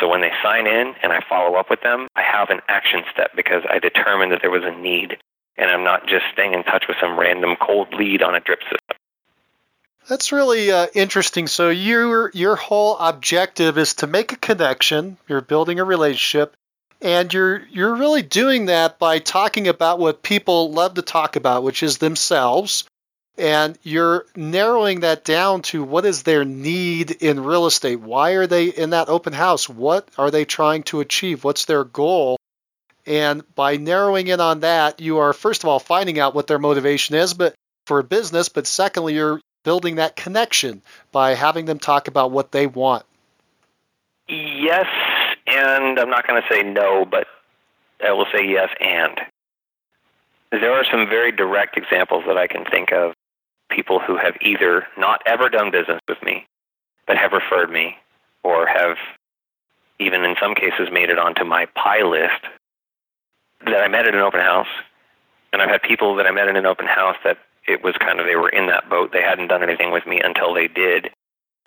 So 0.01 0.09
when 0.09 0.20
they 0.20 0.33
sign 0.43 0.66
in 0.66 0.95
and 1.03 1.12
I 1.12 1.20
follow 1.29 1.57
up 1.57 1.69
with 1.69 1.83
them, 1.83 2.09
I 2.16 2.23
have 2.23 2.51
an 2.51 2.61
action 2.69 3.03
step 3.12 3.33
because 3.37 3.62
I 3.69 3.79
determined 3.79 4.33
that 4.33 4.41
there 4.41 4.51
was 4.51 4.65
a 4.65 4.73
need 4.73 5.19
and 5.57 5.70
I'm 5.70 5.85
not 5.85 6.07
just 6.07 6.24
staying 6.33 6.55
in 6.55 6.65
touch 6.65 6.85
with 6.89 6.97
some 7.01 7.19
random 7.19 7.57
cold 7.61 7.93
lead 7.95 8.23
on 8.23 8.35
a 8.35 8.41
drip 8.41 8.61
system. 8.62 8.97
That's 10.09 10.33
really 10.33 10.73
uh, 10.73 10.89
interesting. 10.95 11.47
So 11.47 11.70
your 11.70 12.31
your 12.35 12.57
whole 12.57 12.99
objective 12.99 13.79
is 13.79 13.95
to 13.95 14.07
make 14.07 14.33
a 14.33 14.37
connection. 14.37 15.16
You're 15.29 15.41
building 15.41 15.79
a 15.79 15.85
relationship, 15.85 16.57
and 17.03 17.33
you're 17.35 17.62
you're 17.70 17.97
really 17.97 18.23
doing 18.23 18.66
that 18.66 18.99
by 18.99 19.19
talking 19.19 19.69
about 19.69 19.99
what 19.99 20.23
people 20.23 20.70
love 20.73 20.95
to 20.95 21.03
talk 21.03 21.37
about, 21.37 21.62
which 21.62 21.83
is 21.83 21.99
themselves. 21.99 22.85
And 23.39 23.79
you're 23.83 24.27
narrowing 24.37 25.01
that 25.01 25.24
down 25.24 25.62
to 25.62 25.83
what 25.83 26.05
is 26.05 26.23
their 26.23 26.45
need 26.45 27.11
in 27.11 27.43
real 27.43 27.66
estate? 27.66 27.99
Why 28.01 28.33
are 28.33 28.47
they 28.47 28.66
in 28.66 28.91
that 28.91 29.09
open 29.09 29.33
house? 29.33 29.69
What 29.69 30.09
are 30.19 30.31
they 30.31 30.45
trying 30.45 30.83
to 30.85 31.01
achieve? 31.01 31.43
What's 31.43 31.65
their 31.65 31.83
goal? 31.83 32.37
And 33.07 33.43
by 33.55 33.79
narrowing 33.79 34.29
in 34.29 34.41
on 34.41 34.61
that, 34.61 35.01
you 35.01 35.19
are 35.19 35.33
first 35.33 35.65
of 35.65 35.69
all 35.69 35.81
finding 35.81 36.19
out 36.19 36.35
what 36.35 36.47
their 36.47 36.59
motivation 36.59 37.16
is, 37.16 37.35
but 37.35 37.55
for 37.87 37.99
a 37.99 38.05
business, 38.05 38.49
but 38.49 38.66
secondly, 38.66 39.15
you're 39.15 39.41
building 39.65 39.97
that 39.97 40.15
connection 40.15 40.83
by 41.11 41.35
having 41.35 41.65
them 41.65 41.79
talk 41.79 42.09
about 42.09 42.31
what 42.31 42.53
they 42.53 42.66
want. 42.66 43.05
Yes, 44.29 44.87
and 45.47 45.98
I'm 45.98 46.10
not 46.10 46.27
going 46.27 46.40
to 46.40 46.48
say 46.48 46.62
no, 46.62 47.05
but 47.05 47.27
I 48.05 48.12
will 48.12 48.27
say 48.32 48.47
yes 48.47 48.70
and. 48.81 49.20
There 50.51 50.73
are 50.73 50.85
some 50.90 51.09
very 51.09 51.32
direct 51.32 51.77
examples 51.77 52.24
that 52.27 52.36
I 52.36 52.47
can 52.47 52.64
think 52.64 52.93
of 52.93 53.14
people 53.70 54.01
who 54.01 54.16
have 54.16 54.36
either 54.43 54.86
not 54.98 55.23
ever 55.27 55.48
done 55.48 55.70
business 55.70 56.01
with 56.09 56.23
me, 56.23 56.47
but 57.06 57.16
have 57.16 57.32
referred 57.32 57.70
me, 57.70 57.97
or 58.44 58.66
have 58.66 58.97
even 59.98 60.24
in 60.24 60.35
some 60.40 60.55
cases 60.55 60.89
made 60.93 61.09
it 61.09 61.19
onto 61.19 61.44
my 61.44 61.66
pie 61.74 62.02
list 62.02 62.44
that 63.64 63.82
I 63.82 63.89
met 63.89 64.06
at 64.06 64.14
an 64.14 64.20
open 64.20 64.40
house. 64.40 64.69
And 65.52 65.62
I've 65.62 65.70
had 65.70 65.82
people 65.82 66.16
that 66.16 66.27
I 66.27 66.31
met 66.32 66.48
in 66.48 66.56
an 66.56 66.66
open 66.66 66.86
house 66.86 67.16
that 67.24 67.39
it 67.66 67.82
was 67.82 67.94
kind 67.98 68.20
of 68.20 68.27
they 68.27 68.36
were 68.36 68.48
in 68.48 68.66
that 68.66 68.90
boat. 68.90 69.12
They 69.12 69.23
hadn't 69.23 69.48
done 69.48 69.62
anything 69.62 69.93
with 69.93 70.06
me 70.06 70.20
until 70.20 70.52
they 70.52 70.69
did 70.69 71.10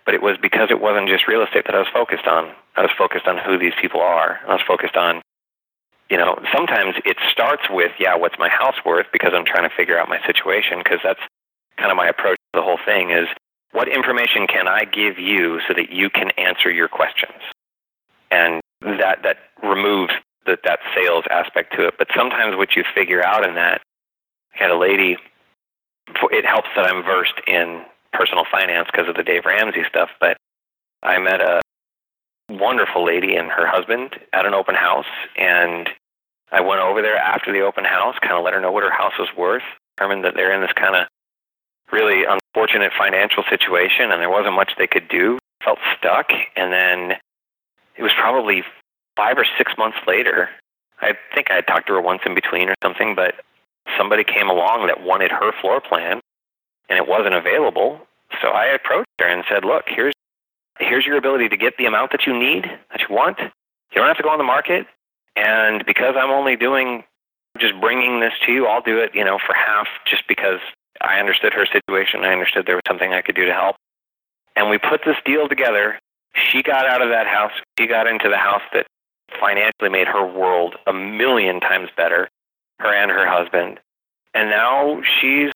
but 0.06 0.14
it 0.14 0.22
was 0.22 0.38
because 0.40 0.70
it 0.70 0.80
wasn't 0.80 1.08
just 1.08 1.26
real 1.26 1.42
estate 1.42 1.66
that 1.66 1.74
I 1.74 1.80
was 1.80 1.88
focused 1.92 2.26
on. 2.26 2.52
I 2.76 2.82
was 2.82 2.90
focused 2.96 3.26
on 3.26 3.38
who 3.38 3.58
these 3.58 3.72
people 3.80 4.00
are. 4.00 4.40
I 4.46 4.52
was 4.52 4.62
focused 4.66 4.96
on, 4.96 5.22
you 6.10 6.18
know, 6.18 6.38
sometimes 6.54 6.94
it 7.04 7.16
starts 7.30 7.62
with, 7.70 7.92
yeah, 7.98 8.14
what's 8.16 8.38
my 8.38 8.48
house 8.48 8.76
worth 8.84 9.06
because 9.12 9.32
I'm 9.34 9.46
trying 9.46 9.68
to 9.68 9.74
figure 9.74 9.98
out 9.98 10.08
my 10.08 10.20
situation 10.26 10.78
because 10.78 11.00
that's 11.02 11.20
kind 11.78 11.90
of 11.90 11.96
my 11.96 12.08
approach 12.08 12.36
to 12.36 12.60
the 12.60 12.62
whole 12.62 12.78
thing 12.84 13.10
is 13.10 13.28
what 13.72 13.88
information 13.88 14.46
can 14.46 14.68
I 14.68 14.84
give 14.84 15.18
you 15.18 15.60
so 15.66 15.74
that 15.74 15.90
you 15.90 16.10
can 16.10 16.30
answer 16.32 16.70
your 16.70 16.88
questions? 16.88 17.40
And 18.30 18.60
that, 18.82 19.22
that 19.22 19.38
removes 19.62 20.12
the, 20.44 20.58
that 20.64 20.80
sales 20.94 21.24
aspect 21.30 21.74
to 21.76 21.86
it. 21.88 21.94
But 21.98 22.08
sometimes 22.14 22.56
what 22.56 22.76
you 22.76 22.84
figure 22.94 23.24
out 23.24 23.46
in 23.46 23.54
that, 23.54 23.80
I 24.54 24.62
had 24.62 24.70
a 24.70 24.78
lady, 24.78 25.16
it 26.30 26.44
helps 26.44 26.68
that 26.76 26.86
I'm 26.86 27.02
versed 27.02 27.40
in 27.46 27.84
personal 28.12 28.44
finance 28.50 28.88
because 28.90 29.08
of 29.08 29.16
the 29.16 29.22
Dave 29.22 29.44
Ramsey 29.44 29.82
stuff, 29.88 30.10
but 30.20 30.36
I 31.02 31.18
met 31.18 31.40
a 31.40 31.60
wonderful 32.48 33.04
lady 33.04 33.34
and 33.36 33.50
her 33.50 33.66
husband 33.66 34.16
at 34.32 34.46
an 34.46 34.54
open 34.54 34.74
house, 34.74 35.06
and 35.36 35.88
I 36.52 36.60
went 36.60 36.80
over 36.80 37.02
there 37.02 37.16
after 37.16 37.52
the 37.52 37.60
open 37.60 37.84
house, 37.84 38.16
kind 38.20 38.34
of 38.34 38.44
let 38.44 38.54
her 38.54 38.60
know 38.60 38.72
what 38.72 38.84
her 38.84 38.90
house 38.90 39.18
was 39.18 39.28
worth, 39.36 39.64
determined 39.96 40.24
that 40.24 40.34
they're 40.34 40.54
in 40.54 40.60
this 40.60 40.72
kind 40.72 40.94
of 40.94 41.08
really 41.90 42.24
unfortunate 42.24 42.92
financial 42.98 43.42
situation, 43.50 44.12
and 44.12 44.20
there 44.20 44.30
wasn't 44.30 44.54
much 44.54 44.72
they 44.78 44.86
could 44.86 45.08
do. 45.08 45.38
Felt 45.64 45.78
stuck, 45.98 46.30
and 46.54 46.72
then 46.72 47.18
it 47.96 48.02
was 48.02 48.12
probably 48.12 48.62
five 49.16 49.38
or 49.38 49.46
six 49.58 49.72
months 49.78 49.98
later. 50.06 50.50
I 51.00 51.14
think 51.34 51.50
I 51.50 51.54
had 51.54 51.66
talked 51.66 51.88
to 51.88 51.94
her 51.94 52.00
once 52.00 52.22
in 52.24 52.34
between 52.34 52.68
or 52.68 52.74
something, 52.82 53.14
but 53.14 53.34
somebody 53.98 54.24
came 54.24 54.48
along 54.48 54.86
that 54.86 55.02
wanted 55.02 55.30
her 55.30 55.52
floor 55.60 55.80
plan 55.80 56.20
and 56.88 56.98
it 56.98 57.08
wasn't 57.08 57.34
available. 57.34 58.00
So 58.42 58.48
I 58.48 58.66
approached 58.66 59.08
her 59.20 59.26
and 59.26 59.44
said, 59.48 59.64
"Look, 59.64 59.84
here's 59.88 60.14
here's 60.78 61.06
your 61.06 61.16
ability 61.16 61.48
to 61.48 61.56
get 61.56 61.76
the 61.78 61.86
amount 61.86 62.12
that 62.12 62.26
you 62.26 62.38
need, 62.38 62.64
that 62.90 63.00
you 63.08 63.14
want. 63.14 63.38
You 63.38 64.00
don't 64.00 64.06
have 64.06 64.16
to 64.16 64.22
go 64.22 64.30
on 64.30 64.38
the 64.38 64.44
market, 64.44 64.86
and 65.36 65.84
because 65.86 66.14
I'm 66.18 66.30
only 66.30 66.56
doing 66.56 67.04
just 67.58 67.78
bringing 67.80 68.20
this 68.20 68.32
to 68.44 68.52
you, 68.52 68.66
I'll 68.66 68.82
do 68.82 68.98
it, 68.98 69.14
you 69.14 69.24
know, 69.24 69.38
for 69.38 69.54
half, 69.54 69.86
just 70.06 70.26
because 70.28 70.60
I 71.00 71.18
understood 71.18 71.52
her 71.54 71.66
situation. 71.66 72.24
I 72.24 72.32
understood 72.32 72.66
there 72.66 72.76
was 72.76 72.82
something 72.86 73.12
I 73.12 73.22
could 73.22 73.36
do 73.36 73.46
to 73.46 73.52
help, 73.52 73.76
and 74.56 74.68
we 74.68 74.78
put 74.78 75.02
this 75.04 75.16
deal 75.24 75.48
together. 75.48 75.98
She 76.34 76.62
got 76.62 76.86
out 76.86 77.00
of 77.00 77.08
that 77.10 77.26
house. 77.26 77.52
She 77.78 77.86
got 77.86 78.06
into 78.06 78.28
the 78.28 78.36
house 78.36 78.62
that 78.74 78.86
financially 79.40 79.90
made 79.90 80.06
her 80.06 80.24
world 80.26 80.76
a 80.86 80.92
million 80.92 81.60
times 81.60 81.88
better, 81.96 82.28
her 82.78 82.94
and 82.94 83.10
her 83.10 83.26
husband. 83.26 83.80
And 84.34 84.50
now 84.50 85.00
she's 85.02 85.50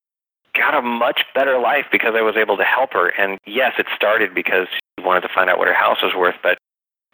got 0.54 0.74
a 0.74 0.82
much 0.82 1.24
better 1.34 1.58
life 1.58 1.86
because 1.92 2.14
I 2.16 2.22
was 2.22 2.36
able 2.36 2.56
to 2.56 2.64
help 2.64 2.92
her. 2.94 3.08
And 3.08 3.38
yes, 3.46 3.72
it 3.78 3.86
started 3.94 4.34
because 4.34 4.68
wanted 5.04 5.22
to 5.22 5.28
find 5.34 5.50
out 5.50 5.58
what 5.58 5.68
her 5.68 5.74
house 5.74 6.02
was 6.02 6.14
worth, 6.16 6.36
but 6.42 6.58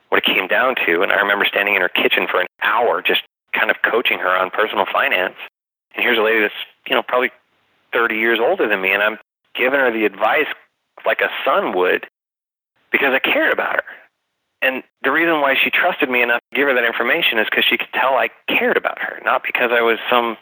what 0.08 0.18
it 0.18 0.24
came 0.24 0.46
down 0.46 0.76
to, 0.86 1.02
and 1.02 1.12
I 1.12 1.16
remember 1.16 1.44
standing 1.44 1.74
in 1.74 1.82
her 1.82 1.88
kitchen 1.88 2.26
for 2.30 2.40
an 2.40 2.46
hour 2.62 3.02
just 3.02 3.22
kind 3.52 3.70
of 3.70 3.76
coaching 3.82 4.18
her 4.18 4.36
on 4.36 4.50
personal 4.50 4.86
finance. 4.92 5.34
And 5.94 6.04
here's 6.04 6.18
a 6.18 6.22
lady 6.22 6.40
that's, 6.40 6.54
you 6.88 6.94
know, 6.94 7.02
probably 7.02 7.30
30 7.92 8.16
years 8.16 8.38
older 8.40 8.68
than 8.68 8.80
me, 8.80 8.92
and 8.92 9.02
I'm 9.02 9.18
giving 9.54 9.80
her 9.80 9.90
the 9.90 10.04
advice 10.04 10.46
like 11.04 11.20
a 11.20 11.30
son 11.44 11.74
would 11.76 12.06
because 12.92 13.12
I 13.14 13.18
cared 13.18 13.52
about 13.52 13.76
her. 13.76 13.84
And 14.62 14.82
the 15.02 15.10
reason 15.10 15.40
why 15.40 15.54
she 15.62 15.70
trusted 15.70 16.08
me 16.08 16.22
enough 16.22 16.40
to 16.50 16.56
give 16.56 16.68
her 16.68 16.74
that 16.74 16.84
information 16.84 17.38
is 17.38 17.46
because 17.48 17.64
she 17.64 17.76
could 17.76 17.92
tell 17.92 18.14
I 18.14 18.30
cared 18.48 18.76
about 18.76 18.98
her, 19.00 19.20
not 19.24 19.42
because 19.44 19.70
I 19.72 19.82
was 19.82 19.98
some 20.10 20.36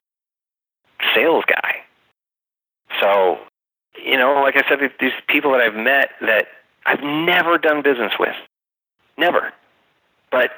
sales 1.14 1.44
guy. 1.46 1.82
So, 3.00 3.38
you 4.02 4.16
know, 4.16 4.40
like 4.42 4.56
I 4.56 4.68
said, 4.68 4.78
these 5.00 5.12
people 5.28 5.52
that 5.52 5.60
I've 5.60 5.74
met 5.74 6.10
that 6.20 6.46
I've 6.86 7.02
never 7.02 7.58
done 7.58 7.82
business 7.82 8.12
with, 8.18 8.36
never. 9.16 9.52
But 10.30 10.50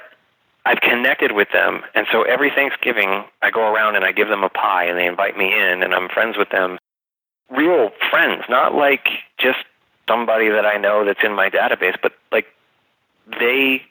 I've 0.64 0.80
connected 0.80 1.32
with 1.32 1.48
them, 1.52 1.82
and 1.94 2.06
so 2.10 2.22
every 2.22 2.50
Thanksgiving 2.50 3.24
I 3.42 3.50
go 3.50 3.72
around 3.72 3.94
and 3.96 4.04
I 4.04 4.12
give 4.12 4.28
them 4.28 4.42
a 4.42 4.48
pie, 4.48 4.84
and 4.84 4.98
they 4.98 5.06
invite 5.06 5.36
me 5.36 5.52
in, 5.52 5.82
and 5.82 5.94
I'm 5.94 6.08
friends 6.08 6.36
with 6.36 6.50
them, 6.50 6.78
real 7.50 7.90
friends, 8.10 8.44
not 8.48 8.74
like 8.74 9.08
just 9.38 9.58
somebody 10.08 10.48
that 10.48 10.66
I 10.66 10.76
know 10.76 11.04
that's 11.04 11.22
in 11.22 11.32
my 11.34 11.50
database, 11.50 11.96
but 12.02 12.12
like 12.32 12.46
they 13.38 13.82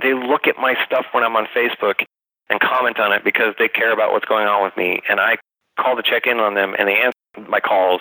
they 0.00 0.14
look 0.14 0.46
at 0.46 0.56
my 0.58 0.74
stuff 0.86 1.06
when 1.12 1.22
I'm 1.22 1.36
on 1.36 1.46
Facebook 1.54 2.04
and 2.48 2.60
comment 2.60 2.98
on 2.98 3.12
it 3.12 3.24
because 3.24 3.54
they 3.58 3.68
care 3.68 3.92
about 3.92 4.12
what's 4.12 4.24
going 4.24 4.46
on 4.46 4.62
with 4.62 4.76
me, 4.76 5.00
and 5.08 5.20
I 5.20 5.38
call 5.78 5.96
to 5.96 6.02
check 6.02 6.26
in 6.26 6.38
on 6.38 6.54
them, 6.54 6.74
and 6.78 6.88
they 6.88 6.96
answer 7.00 7.50
my 7.50 7.60
calls, 7.60 8.00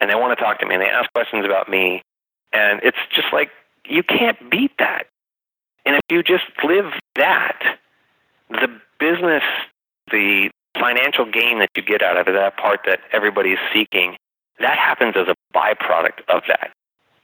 and 0.00 0.10
they 0.10 0.14
want 0.14 0.36
to 0.36 0.42
talk 0.42 0.58
to 0.60 0.66
me, 0.66 0.74
and 0.74 0.82
they 0.82 0.88
ask 0.88 1.12
questions 1.12 1.44
about 1.44 1.68
me, 1.68 2.02
and 2.52 2.80
it's 2.82 2.98
just 3.14 3.32
like 3.32 3.50
you 3.86 4.02
can't 4.02 4.50
beat 4.50 4.72
that. 4.78 5.06
And 5.84 5.96
if 5.96 6.02
you 6.10 6.22
just 6.22 6.44
live 6.64 6.92
that, 7.16 7.78
the 8.50 8.68
business, 9.00 9.42
the 10.10 10.50
financial 10.78 11.24
gain 11.24 11.58
that 11.58 11.70
you 11.76 11.82
get 11.82 12.02
out 12.02 12.16
of 12.16 12.32
that 12.32 12.56
part 12.56 12.80
that 12.86 13.00
everybody 13.12 13.50
is 13.52 13.58
seeking, 13.72 14.16
that 14.60 14.78
happens 14.78 15.14
as 15.16 15.26
a 15.28 15.34
byproduct 15.54 16.20
of 16.28 16.42
that. 16.48 16.70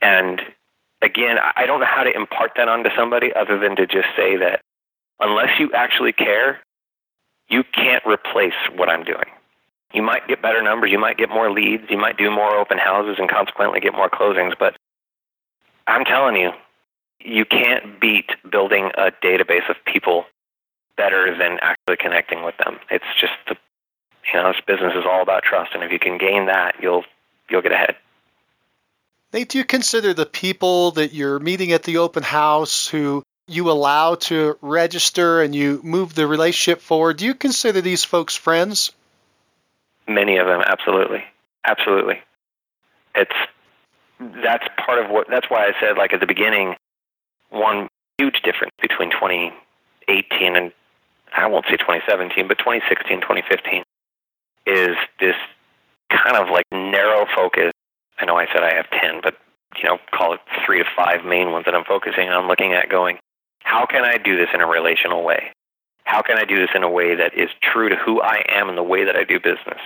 And 0.00 0.40
again, 1.02 1.38
I 1.56 1.66
don't 1.66 1.80
know 1.80 1.86
how 1.86 2.02
to 2.02 2.14
impart 2.14 2.52
that 2.56 2.68
onto 2.68 2.90
somebody 2.96 3.32
other 3.32 3.58
than 3.58 3.76
to 3.76 3.86
just 3.86 4.08
say 4.16 4.36
that 4.36 4.60
unless 5.20 5.58
you 5.58 5.70
actually 5.72 6.12
care, 6.12 6.60
you 7.48 7.64
can't 7.72 8.04
replace 8.04 8.54
what 8.74 8.88
I'm 8.88 9.04
doing. 9.04 9.24
You 9.94 10.02
might 10.02 10.28
get 10.28 10.42
better 10.42 10.62
numbers, 10.62 10.90
you 10.90 10.98
might 10.98 11.16
get 11.16 11.30
more 11.30 11.50
leads, 11.50 11.84
you 11.88 11.96
might 11.96 12.18
do 12.18 12.30
more 12.30 12.56
open 12.56 12.76
houses 12.76 13.16
and 13.18 13.28
consequently 13.28 13.80
get 13.80 13.94
more 13.94 14.10
closings, 14.10 14.52
but 14.58 14.76
I'm 15.88 16.04
telling 16.04 16.36
you, 16.36 16.52
you 17.20 17.44
can't 17.44 18.00
beat 18.00 18.30
building 18.48 18.90
a 18.96 19.10
database 19.10 19.68
of 19.68 19.76
people 19.84 20.26
better 20.96 21.36
than 21.36 21.58
actually 21.62 21.96
connecting 21.96 22.44
with 22.44 22.56
them. 22.58 22.78
It's 22.90 23.04
just 23.18 23.32
the 23.48 23.56
you 24.32 24.38
know, 24.38 24.52
this 24.52 24.60
business 24.66 24.92
is 24.94 25.04
all 25.06 25.22
about 25.22 25.42
trust 25.42 25.74
and 25.74 25.82
if 25.82 25.90
you 25.90 25.98
can 25.98 26.18
gain 26.18 26.46
that, 26.46 26.76
you'll 26.82 27.04
you'll 27.48 27.62
get 27.62 27.72
ahead. 27.72 27.96
Nate, 29.32 29.48
do 29.48 29.58
you 29.58 29.64
consider 29.64 30.14
the 30.14 30.26
people 30.26 30.92
that 30.92 31.12
you're 31.12 31.38
meeting 31.38 31.72
at 31.72 31.82
the 31.82 31.98
open 31.98 32.22
house 32.22 32.86
who 32.86 33.22
you 33.46 33.70
allow 33.70 34.14
to 34.14 34.58
register 34.60 35.40
and 35.40 35.54
you 35.54 35.80
move 35.82 36.14
the 36.14 36.26
relationship 36.26 36.82
forward, 36.82 37.16
do 37.16 37.24
you 37.24 37.34
consider 37.34 37.80
these 37.80 38.04
folks 38.04 38.36
friends? 38.36 38.92
Many 40.06 40.36
of 40.36 40.46
them, 40.46 40.62
absolutely. 40.64 41.24
Absolutely. 41.64 42.20
It's 43.14 43.34
that's 44.42 44.66
part 44.84 45.04
of 45.04 45.10
what 45.10 45.28
that's 45.28 45.48
why 45.48 45.66
I 45.66 45.72
said 45.80 45.96
like 45.96 46.12
at 46.12 46.20
the 46.20 46.26
beginning 46.26 46.74
one 47.50 47.88
huge 48.18 48.42
difference 48.42 48.72
between 48.80 49.10
2018 49.10 50.56
and 50.56 50.72
I 51.34 51.46
won't 51.46 51.66
say 51.66 51.76
2017, 51.76 52.48
but 52.48 52.58
2016, 52.58 53.20
2015 53.20 53.84
is 54.66 54.96
this 55.20 55.36
kind 56.10 56.36
of 56.36 56.50
like 56.50 56.64
narrow 56.72 57.26
focus. 57.34 57.72
I 58.18 58.24
know 58.24 58.36
I 58.36 58.46
said 58.46 58.62
I 58.62 58.74
have 58.74 58.90
10, 58.90 59.20
but 59.22 59.36
you 59.76 59.84
know, 59.84 59.98
call 60.10 60.32
it 60.34 60.40
three 60.64 60.78
to 60.78 60.84
five 60.96 61.24
main 61.24 61.52
ones 61.52 61.66
that 61.66 61.74
I'm 61.74 61.84
focusing 61.84 62.28
on 62.28 62.48
looking 62.48 62.72
at 62.72 62.88
going, 62.88 63.18
how 63.60 63.86
can 63.86 64.04
I 64.04 64.16
do 64.16 64.36
this 64.36 64.48
in 64.54 64.60
a 64.60 64.66
relational 64.66 65.22
way? 65.22 65.52
How 66.04 66.22
can 66.22 66.38
I 66.38 66.44
do 66.44 66.56
this 66.56 66.70
in 66.74 66.82
a 66.82 66.90
way 66.90 67.14
that 67.14 67.34
is 67.34 67.50
true 67.60 67.90
to 67.90 67.96
who 67.96 68.20
I 68.22 68.42
am 68.48 68.68
and 68.68 68.78
the 68.78 68.82
way 68.82 69.04
that 69.04 69.14
I 69.14 69.24
do 69.24 69.38
business? 69.38 69.78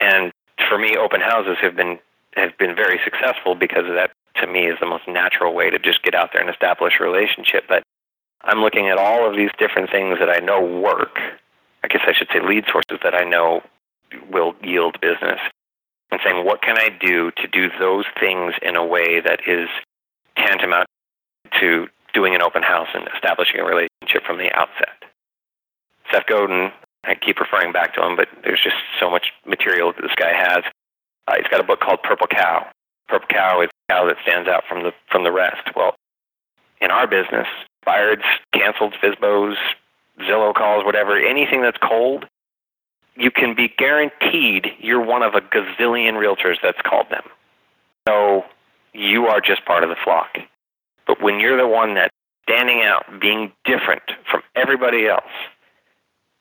And 0.00 0.32
for 0.68 0.76
me, 0.76 0.96
open 0.96 1.20
houses 1.20 1.56
have 1.62 1.76
been 1.76 2.00
have 2.34 2.56
been 2.58 2.74
very 2.74 3.00
successful 3.04 3.54
because 3.54 3.86
of 3.86 3.94
that 3.94 4.10
to 4.36 4.46
me 4.46 4.66
is 4.66 4.78
the 4.80 4.86
most 4.86 5.06
natural 5.08 5.54
way 5.54 5.70
to 5.70 5.78
just 5.78 6.02
get 6.02 6.14
out 6.14 6.30
there 6.32 6.40
and 6.40 6.50
establish 6.50 6.94
a 7.00 7.04
relationship. 7.04 7.64
But 7.68 7.82
I'm 8.42 8.60
looking 8.60 8.88
at 8.88 8.98
all 8.98 9.28
of 9.28 9.36
these 9.36 9.50
different 9.58 9.90
things 9.90 10.18
that 10.18 10.30
I 10.30 10.38
know 10.38 10.60
work. 10.60 11.18
I 11.82 11.88
guess 11.88 12.02
I 12.06 12.12
should 12.12 12.28
say 12.32 12.40
lead 12.40 12.64
sources 12.70 12.98
that 13.02 13.14
I 13.14 13.24
know 13.24 13.62
will 14.30 14.54
yield 14.62 15.00
business. 15.00 15.40
And 16.12 16.20
saying, 16.24 16.44
what 16.44 16.60
can 16.60 16.76
I 16.76 16.88
do 16.88 17.30
to 17.32 17.46
do 17.46 17.68
those 17.78 18.04
things 18.18 18.54
in 18.62 18.74
a 18.74 18.84
way 18.84 19.20
that 19.20 19.46
is 19.46 19.68
tantamount 20.36 20.88
to 21.60 21.86
doing 22.12 22.34
an 22.34 22.42
open 22.42 22.64
house 22.64 22.88
and 22.94 23.06
establishing 23.14 23.60
a 23.60 23.64
relationship 23.64 24.24
from 24.26 24.38
the 24.38 24.50
outset? 24.52 25.04
Seth 26.10 26.26
Godin, 26.26 26.72
I 27.04 27.14
keep 27.14 27.38
referring 27.38 27.72
back 27.72 27.94
to 27.94 28.04
him, 28.04 28.16
but 28.16 28.28
there's 28.42 28.60
just 28.62 28.76
so 28.98 29.08
much 29.08 29.32
material 29.46 29.92
that 29.92 30.02
this 30.02 30.14
guy 30.16 30.32
has. 30.32 30.64
Uh, 31.30 31.34
he's 31.36 31.46
got 31.48 31.60
a 31.60 31.64
book 31.64 31.80
called 31.80 32.02
Purple 32.02 32.26
Cow. 32.26 32.66
Purple 33.08 33.28
Cow 33.28 33.62
is 33.62 33.68
a 33.68 33.92
cow 33.92 34.06
that 34.06 34.16
stands 34.22 34.48
out 34.48 34.64
from 34.68 34.82
the 34.82 34.92
from 35.10 35.22
the 35.22 35.30
rest. 35.30 35.74
Well, 35.76 35.94
in 36.80 36.90
our 36.90 37.06
business, 37.06 37.46
Birds, 37.84 38.22
canceled 38.52 38.94
FSBOs, 38.94 39.56
Zillow 40.20 40.54
calls, 40.54 40.84
whatever, 40.84 41.16
anything 41.16 41.62
that's 41.62 41.78
cold, 41.78 42.26
you 43.16 43.30
can 43.30 43.54
be 43.54 43.68
guaranteed 43.68 44.72
you're 44.80 45.04
one 45.04 45.22
of 45.22 45.34
a 45.34 45.40
gazillion 45.40 46.14
realtors 46.14 46.56
that's 46.62 46.80
called 46.82 47.06
them. 47.10 47.24
So 48.08 48.44
you 48.92 49.26
are 49.26 49.40
just 49.40 49.64
part 49.64 49.84
of 49.84 49.90
the 49.90 49.96
flock. 50.02 50.38
But 51.06 51.22
when 51.22 51.38
you're 51.38 51.56
the 51.56 51.68
one 51.68 51.94
that's 51.94 52.14
standing 52.44 52.82
out, 52.82 53.20
being 53.20 53.52
different 53.64 54.02
from 54.30 54.42
everybody 54.56 55.06
else, 55.06 55.22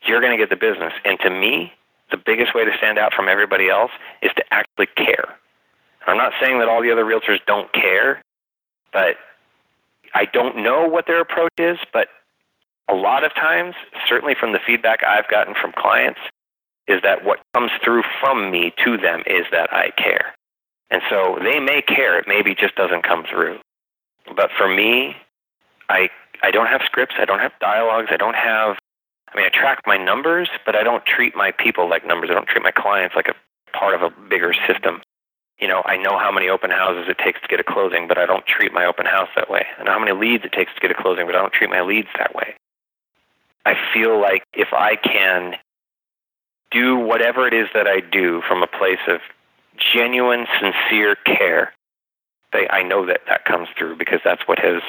you're 0.05 0.21
going 0.21 0.31
to 0.31 0.37
get 0.37 0.49
the 0.49 0.55
business. 0.55 0.93
And 1.05 1.19
to 1.19 1.29
me, 1.29 1.73
the 2.11 2.17
biggest 2.17 2.55
way 2.55 2.65
to 2.65 2.71
stand 2.77 2.97
out 2.97 3.13
from 3.13 3.27
everybody 3.27 3.69
else 3.69 3.91
is 4.21 4.31
to 4.35 4.43
actually 4.51 4.87
care. 4.95 5.35
I'm 6.07 6.17
not 6.17 6.33
saying 6.41 6.59
that 6.59 6.67
all 6.67 6.81
the 6.81 6.91
other 6.91 7.05
realtors 7.05 7.39
don't 7.45 7.71
care, 7.71 8.21
but 8.91 9.17
I 10.13 10.25
don't 10.25 10.57
know 10.63 10.87
what 10.87 11.05
their 11.05 11.21
approach 11.21 11.53
is, 11.59 11.77
but 11.93 12.07
a 12.89 12.95
lot 12.95 13.23
of 13.23 13.33
times, 13.35 13.75
certainly 14.07 14.35
from 14.39 14.53
the 14.53 14.59
feedback 14.65 15.03
I've 15.03 15.27
gotten 15.27 15.53
from 15.53 15.71
clients, 15.73 16.19
is 16.87 17.01
that 17.03 17.23
what 17.23 17.39
comes 17.53 17.71
through 17.83 18.03
from 18.19 18.49
me 18.49 18.73
to 18.83 18.97
them 18.97 19.21
is 19.27 19.45
that 19.51 19.71
I 19.71 19.91
care. 19.91 20.33
And 20.89 21.03
so 21.09 21.37
they 21.41 21.59
may 21.59 21.83
care, 21.83 22.17
it 22.17 22.25
maybe 22.27 22.55
just 22.55 22.75
doesn't 22.75 23.03
come 23.03 23.23
through. 23.29 23.59
But 24.35 24.49
for 24.57 24.67
me, 24.67 25.15
I 25.87 26.09
I 26.41 26.51
don't 26.51 26.67
have 26.67 26.81
scripts, 26.85 27.15
I 27.19 27.25
don't 27.25 27.39
have 27.39 27.51
dialogues, 27.59 28.07
I 28.11 28.17
don't 28.17 28.35
have 28.35 28.77
I 29.31 29.37
mean 29.37 29.45
I 29.45 29.49
track 29.49 29.81
my 29.85 29.97
numbers, 29.97 30.49
but 30.65 30.75
I 30.75 30.83
don't 30.83 31.05
treat 31.05 31.35
my 31.35 31.51
people 31.51 31.89
like 31.89 32.05
numbers. 32.05 32.29
I 32.29 32.33
don't 32.33 32.47
treat 32.47 32.63
my 32.63 32.71
clients 32.71 33.15
like 33.15 33.27
a 33.27 33.35
part 33.77 33.93
of 33.93 34.01
a 34.01 34.09
bigger 34.29 34.53
system 34.67 35.01
you 35.59 35.67
know, 35.67 35.81
I 35.85 35.97
know 35.97 36.17
how 36.17 36.31
many 36.31 36.47
open 36.47 36.71
houses 36.71 37.09
it 37.09 37.17
takes 37.17 37.41
to 37.41 37.47
get 37.47 37.59
a 37.59 37.63
closing, 37.63 38.07
but 38.07 38.17
I 38.17 38.25
don't 38.25 38.45
treat 38.45 38.71
my 38.71 38.85
open 38.85 39.05
house 39.05 39.27
that 39.35 39.49
way. 39.49 39.65
I 39.77 39.83
know 39.83 39.91
how 39.91 39.99
many 39.99 40.13
leads 40.13 40.45
it 40.45 40.53
takes 40.53 40.73
to 40.73 40.79
get 40.79 40.91
a 40.91 40.93
closing, 40.93 41.25
but 41.25 41.35
I 41.35 41.39
don't 41.39 41.53
treat 41.53 41.69
my 41.69 41.81
leads 41.81 42.07
that 42.17 42.33
way. 42.33 42.55
I 43.65 43.75
feel 43.93 44.19
like 44.19 44.43
if 44.53 44.69
I 44.71 44.95
can 44.95 45.55
do 46.71 46.95
whatever 46.95 47.45
it 47.45 47.53
is 47.53 47.67
that 47.73 47.87
I 47.87 47.99
do 47.99 48.41
from 48.47 48.63
a 48.63 48.67
place 48.67 48.99
of 49.07 49.19
genuine, 49.93 50.47
sincere 50.61 51.15
care, 51.25 51.73
they, 52.53 52.67
I 52.69 52.83
know 52.83 53.05
that 53.05 53.21
that 53.27 53.43
comes 53.43 53.67
through 53.77 53.97
because 53.97 54.21
that's 54.23 54.47
what 54.47 54.59
has. 54.59 54.81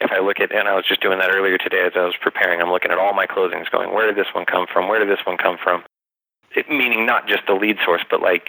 If 0.00 0.10
I 0.10 0.18
look 0.20 0.40
at, 0.40 0.52
and 0.52 0.68
I 0.68 0.74
was 0.74 0.84
just 0.86 1.00
doing 1.00 1.18
that 1.18 1.34
earlier 1.34 1.56
today 1.56 1.84
as 1.86 1.92
I 1.94 2.04
was 2.04 2.14
preparing, 2.20 2.60
I'm 2.60 2.70
looking 2.70 2.90
at 2.90 2.98
all 2.98 3.14
my 3.14 3.26
closings 3.26 3.70
going, 3.70 3.92
where 3.94 4.06
did 4.06 4.16
this 4.16 4.32
one 4.34 4.44
come 4.44 4.66
from? 4.70 4.88
Where 4.88 4.98
did 4.98 5.08
this 5.08 5.24
one 5.24 5.36
come 5.36 5.56
from? 5.62 5.84
It, 6.54 6.68
meaning 6.68 7.06
not 7.06 7.28
just 7.28 7.46
the 7.46 7.54
lead 7.54 7.78
source, 7.84 8.02
but 8.10 8.20
like 8.20 8.48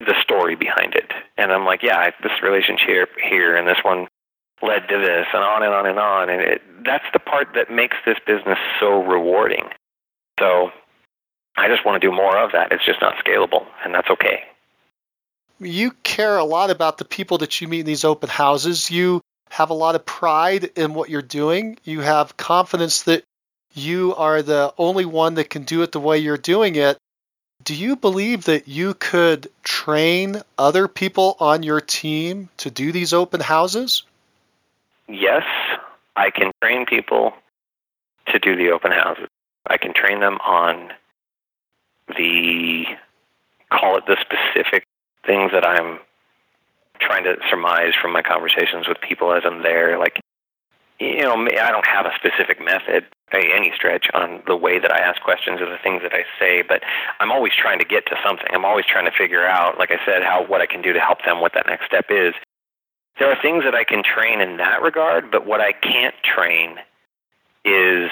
the 0.00 0.14
story 0.22 0.54
behind 0.54 0.94
it. 0.94 1.12
And 1.36 1.52
I'm 1.52 1.64
like, 1.64 1.82
yeah, 1.82 2.10
this 2.22 2.42
relationship 2.42 3.10
here 3.22 3.56
and 3.56 3.66
this 3.66 3.78
one 3.82 4.06
led 4.62 4.88
to 4.88 4.98
this 4.98 5.26
and 5.32 5.42
on 5.42 5.62
and 5.62 5.74
on 5.74 5.86
and 5.86 5.98
on. 5.98 6.30
And 6.30 6.40
it, 6.40 6.62
that's 6.84 7.04
the 7.12 7.18
part 7.18 7.48
that 7.54 7.70
makes 7.70 7.96
this 8.06 8.18
business 8.26 8.58
so 8.80 9.02
rewarding. 9.02 9.68
So 10.38 10.70
I 11.56 11.68
just 11.68 11.84
want 11.84 12.00
to 12.00 12.08
do 12.08 12.14
more 12.14 12.38
of 12.38 12.52
that. 12.52 12.70
It's 12.70 12.84
just 12.84 13.00
not 13.00 13.16
scalable, 13.16 13.66
and 13.84 13.92
that's 13.92 14.08
okay. 14.10 14.44
You 15.58 15.90
care 16.04 16.38
a 16.38 16.44
lot 16.44 16.70
about 16.70 16.98
the 16.98 17.04
people 17.04 17.38
that 17.38 17.60
you 17.60 17.66
meet 17.66 17.80
in 17.80 17.86
these 17.86 18.04
open 18.04 18.28
houses. 18.28 18.90
You 18.92 19.20
have 19.50 19.70
a 19.70 19.74
lot 19.74 19.94
of 19.94 20.04
pride 20.04 20.70
in 20.76 20.94
what 20.94 21.10
you're 21.10 21.22
doing. 21.22 21.78
You 21.84 22.00
have 22.00 22.36
confidence 22.36 23.02
that 23.02 23.24
you 23.72 24.14
are 24.16 24.42
the 24.42 24.72
only 24.78 25.04
one 25.04 25.34
that 25.34 25.50
can 25.50 25.64
do 25.64 25.82
it 25.82 25.92
the 25.92 26.00
way 26.00 26.18
you're 26.18 26.36
doing 26.36 26.76
it. 26.76 26.98
Do 27.64 27.74
you 27.74 27.96
believe 27.96 28.44
that 28.44 28.68
you 28.68 28.94
could 28.94 29.50
train 29.62 30.42
other 30.56 30.88
people 30.88 31.36
on 31.40 31.62
your 31.62 31.80
team 31.80 32.48
to 32.58 32.70
do 32.70 32.92
these 32.92 33.12
open 33.12 33.40
houses? 33.40 34.04
Yes, 35.08 35.44
I 36.14 36.30
can 36.30 36.52
train 36.62 36.86
people 36.86 37.34
to 38.26 38.38
do 38.38 38.56
the 38.56 38.70
open 38.70 38.92
houses. 38.92 39.28
I 39.66 39.76
can 39.76 39.92
train 39.92 40.20
them 40.20 40.38
on 40.44 40.92
the 42.16 42.86
call 43.70 43.98
it 43.98 44.06
the 44.06 44.16
specific 44.20 44.84
things 45.26 45.52
that 45.52 45.66
I'm 45.66 45.98
trying 47.00 47.24
to 47.24 47.36
surmise 47.50 47.92
from 48.00 48.12
my 48.12 48.22
conversations 48.22 48.88
with 48.88 49.00
people 49.00 49.32
as 49.32 49.42
I'm 49.44 49.62
there. 49.62 49.98
Like, 49.98 50.20
you 50.98 51.22
know, 51.22 51.34
I 51.34 51.70
don't 51.70 51.86
have 51.86 52.06
a 52.06 52.12
specific 52.16 52.62
method 52.62 53.06
by 53.30 53.40
any 53.54 53.72
stretch 53.74 54.06
on 54.14 54.42
the 54.46 54.56
way 54.56 54.78
that 54.78 54.90
I 54.90 54.98
ask 54.98 55.22
questions 55.22 55.60
or 55.60 55.66
the 55.66 55.78
things 55.82 56.02
that 56.02 56.12
I 56.12 56.24
say, 56.40 56.62
but 56.62 56.82
I'm 57.20 57.30
always 57.30 57.52
trying 57.54 57.78
to 57.78 57.84
get 57.84 58.06
to 58.06 58.16
something. 58.24 58.48
I'm 58.52 58.64
always 58.64 58.86
trying 58.86 59.04
to 59.04 59.16
figure 59.16 59.46
out, 59.46 59.78
like 59.78 59.90
I 59.90 60.04
said, 60.04 60.22
how 60.22 60.44
what 60.44 60.60
I 60.60 60.66
can 60.66 60.82
do 60.82 60.92
to 60.92 61.00
help 61.00 61.18
them 61.24 61.40
what 61.40 61.52
that 61.54 61.66
next 61.66 61.86
step 61.86 62.06
is. 62.10 62.34
There 63.18 63.30
are 63.30 63.40
things 63.40 63.64
that 63.64 63.74
I 63.74 63.84
can 63.84 64.02
train 64.02 64.40
in 64.40 64.56
that 64.58 64.82
regard, 64.82 65.30
but 65.30 65.46
what 65.46 65.60
I 65.60 65.72
can't 65.72 66.14
train 66.22 66.78
is 67.64 68.10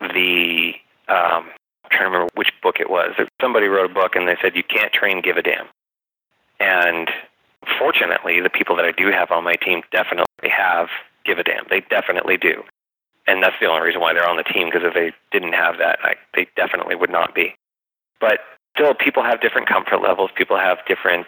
the 0.00 0.72
um, 1.08 1.50
I'm 1.86 1.90
trying 1.90 2.10
to 2.10 2.10
remember 2.10 2.32
which 2.34 2.50
book 2.62 2.80
it 2.80 2.90
was. 2.90 3.12
Somebody 3.40 3.68
wrote 3.68 3.90
a 3.90 3.94
book 3.94 4.16
and 4.16 4.26
they 4.26 4.36
said 4.42 4.56
you 4.56 4.64
can't 4.64 4.92
train 4.92 5.22
give 5.22 5.36
a 5.36 5.42
damn. 5.42 5.66
And 6.58 7.08
fortunately, 7.78 8.40
the 8.40 8.50
people 8.50 8.76
that 8.76 8.84
I 8.84 8.92
do 8.92 9.10
have 9.10 9.30
on 9.30 9.44
my 9.44 9.54
team 9.54 9.82
definitely 9.90 10.50
have 10.50 10.88
give 11.24 11.38
a 11.38 11.44
damn. 11.44 11.64
They 11.68 11.80
definitely 11.80 12.36
do. 12.36 12.62
And 13.26 13.42
that's 13.42 13.56
the 13.60 13.66
only 13.66 13.84
reason 13.84 14.00
why 14.00 14.14
they're 14.14 14.28
on 14.28 14.36
the 14.36 14.44
team 14.44 14.68
because 14.68 14.82
if 14.84 14.94
they 14.94 15.12
didn't 15.32 15.54
have 15.54 15.78
that, 15.78 15.98
I, 16.02 16.14
they 16.34 16.46
definitely 16.56 16.94
would 16.94 17.10
not 17.10 17.34
be. 17.34 17.54
But 18.20 18.40
still, 18.76 18.94
people 18.94 19.24
have 19.24 19.40
different 19.40 19.68
comfort 19.68 20.00
levels. 20.00 20.30
People 20.34 20.56
have 20.56 20.78
different. 20.86 21.26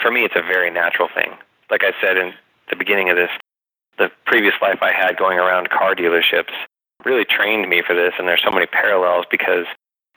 For 0.00 0.10
me, 0.10 0.24
it's 0.24 0.36
a 0.36 0.42
very 0.42 0.70
natural 0.70 1.08
thing. 1.12 1.32
Like 1.70 1.82
I 1.82 1.92
said 2.00 2.16
in 2.16 2.32
the 2.70 2.76
beginning 2.76 3.10
of 3.10 3.16
this, 3.16 3.30
the 3.98 4.10
previous 4.26 4.54
life 4.62 4.78
I 4.80 4.92
had 4.92 5.16
going 5.16 5.38
around 5.38 5.70
car 5.70 5.94
dealerships 5.96 6.52
really 7.04 7.24
trained 7.24 7.68
me 7.68 7.82
for 7.84 7.94
this. 7.94 8.14
And 8.18 8.28
there's 8.28 8.42
so 8.42 8.50
many 8.50 8.66
parallels 8.66 9.26
because 9.28 9.66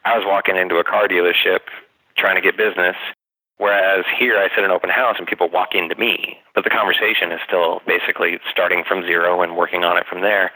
I 0.06 0.16
was 0.16 0.26
walking 0.28 0.56
into 0.56 0.78
a 0.78 0.84
car 0.84 1.08
dealership 1.08 1.62
trying 2.16 2.36
to 2.36 2.42
get 2.42 2.58
business, 2.58 2.96
whereas 3.62 4.06
here 4.18 4.38
I 4.40 4.50
sit 4.50 4.60
in 4.60 4.66
an 4.66 4.72
open 4.72 4.90
house 4.90 5.18
and 5.20 5.28
people 5.28 5.48
walk 5.48 5.76
into 5.76 5.96
me. 5.96 6.40
But 6.56 6.64
the 6.64 6.72
conversation 6.72 7.32
is 7.32 7.40
still 7.46 7.80
basically 7.86 8.40
starting 8.50 8.84
from 8.84 9.04
zero 9.04 9.44
and 9.44 9.56
working 9.56 9.84
on 9.84 9.98
it 9.98 10.08
from 10.08 10.22
there. 10.22 10.52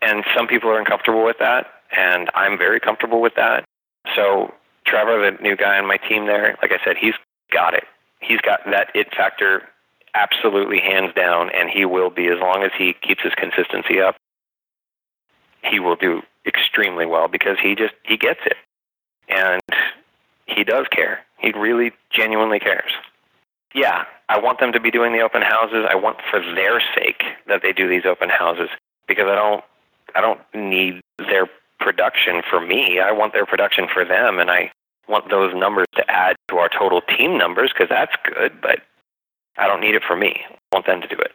And 0.00 0.24
some 0.34 0.46
people 0.46 0.70
are 0.70 0.78
uncomfortable 0.78 1.22
with 1.22 1.36
that, 1.40 1.66
and 1.94 2.30
I'm 2.34 2.56
very 2.56 2.80
comfortable 2.80 3.20
with 3.20 3.34
that. 3.36 3.64
So 4.16 4.54
Trevor, 4.86 5.30
the 5.30 5.42
new 5.42 5.54
guy 5.54 5.78
on 5.78 5.86
my 5.86 5.98
team 5.98 6.26
there, 6.26 6.56
like 6.62 6.72
I 6.72 6.82
said, 6.82 6.96
he's 6.96 7.14
got 7.52 7.74
it. 7.74 7.84
He's 8.20 8.40
got 8.40 8.60
that 8.70 8.88
it 8.94 9.14
factor 9.14 9.68
absolutely 10.14 10.80
hands 10.80 11.12
down, 11.14 11.50
and 11.50 11.68
he 11.68 11.84
will 11.84 12.10
be 12.10 12.28
as 12.28 12.38
long 12.40 12.62
as 12.62 12.70
he 12.76 12.94
keeps 13.02 13.22
his 13.22 13.34
consistency 13.34 14.00
up. 14.00 14.16
He 15.62 15.78
will 15.78 15.96
do 15.96 16.22
extremely 16.46 17.04
well 17.04 17.28
because 17.28 17.58
he 17.62 17.74
just 17.74 17.92
he 18.02 18.16
gets 18.16 18.40
it, 18.46 18.56
and 19.28 19.60
he 20.46 20.64
does 20.64 20.86
care. 20.90 21.20
He 21.38 21.52
really 21.52 21.92
genuinely 22.10 22.58
cares. 22.58 22.92
Yeah, 23.74 24.04
I 24.28 24.38
want 24.38 24.60
them 24.60 24.72
to 24.72 24.80
be 24.80 24.90
doing 24.90 25.12
the 25.12 25.20
open 25.20 25.42
houses. 25.42 25.84
I 25.88 25.96
want 25.96 26.18
for 26.30 26.40
their 26.40 26.80
sake 26.94 27.22
that 27.48 27.62
they 27.62 27.72
do 27.72 27.88
these 27.88 28.04
open 28.04 28.28
houses 28.28 28.68
because 29.08 29.26
I 29.26 29.34
don't 29.34 29.64
I 30.14 30.20
don't 30.20 30.40
need 30.54 31.00
their 31.18 31.48
production 31.80 32.42
for 32.48 32.60
me. 32.60 33.00
I 33.00 33.12
want 33.12 33.32
their 33.32 33.46
production 33.46 33.88
for 33.92 34.04
them, 34.04 34.38
and 34.38 34.50
I 34.50 34.70
want 35.08 35.28
those 35.28 35.54
numbers 35.54 35.86
to 35.96 36.10
add 36.10 36.36
to 36.48 36.56
our 36.56 36.68
total 36.68 37.00
team 37.00 37.36
numbers 37.36 37.72
because 37.72 37.88
that's 37.88 38.14
good. 38.24 38.60
But 38.60 38.80
I 39.56 39.66
don't 39.66 39.80
need 39.80 39.94
it 39.94 40.02
for 40.06 40.16
me. 40.16 40.40
I 40.48 40.76
want 40.76 40.86
them 40.86 41.00
to 41.00 41.08
do 41.08 41.16
it. 41.16 41.32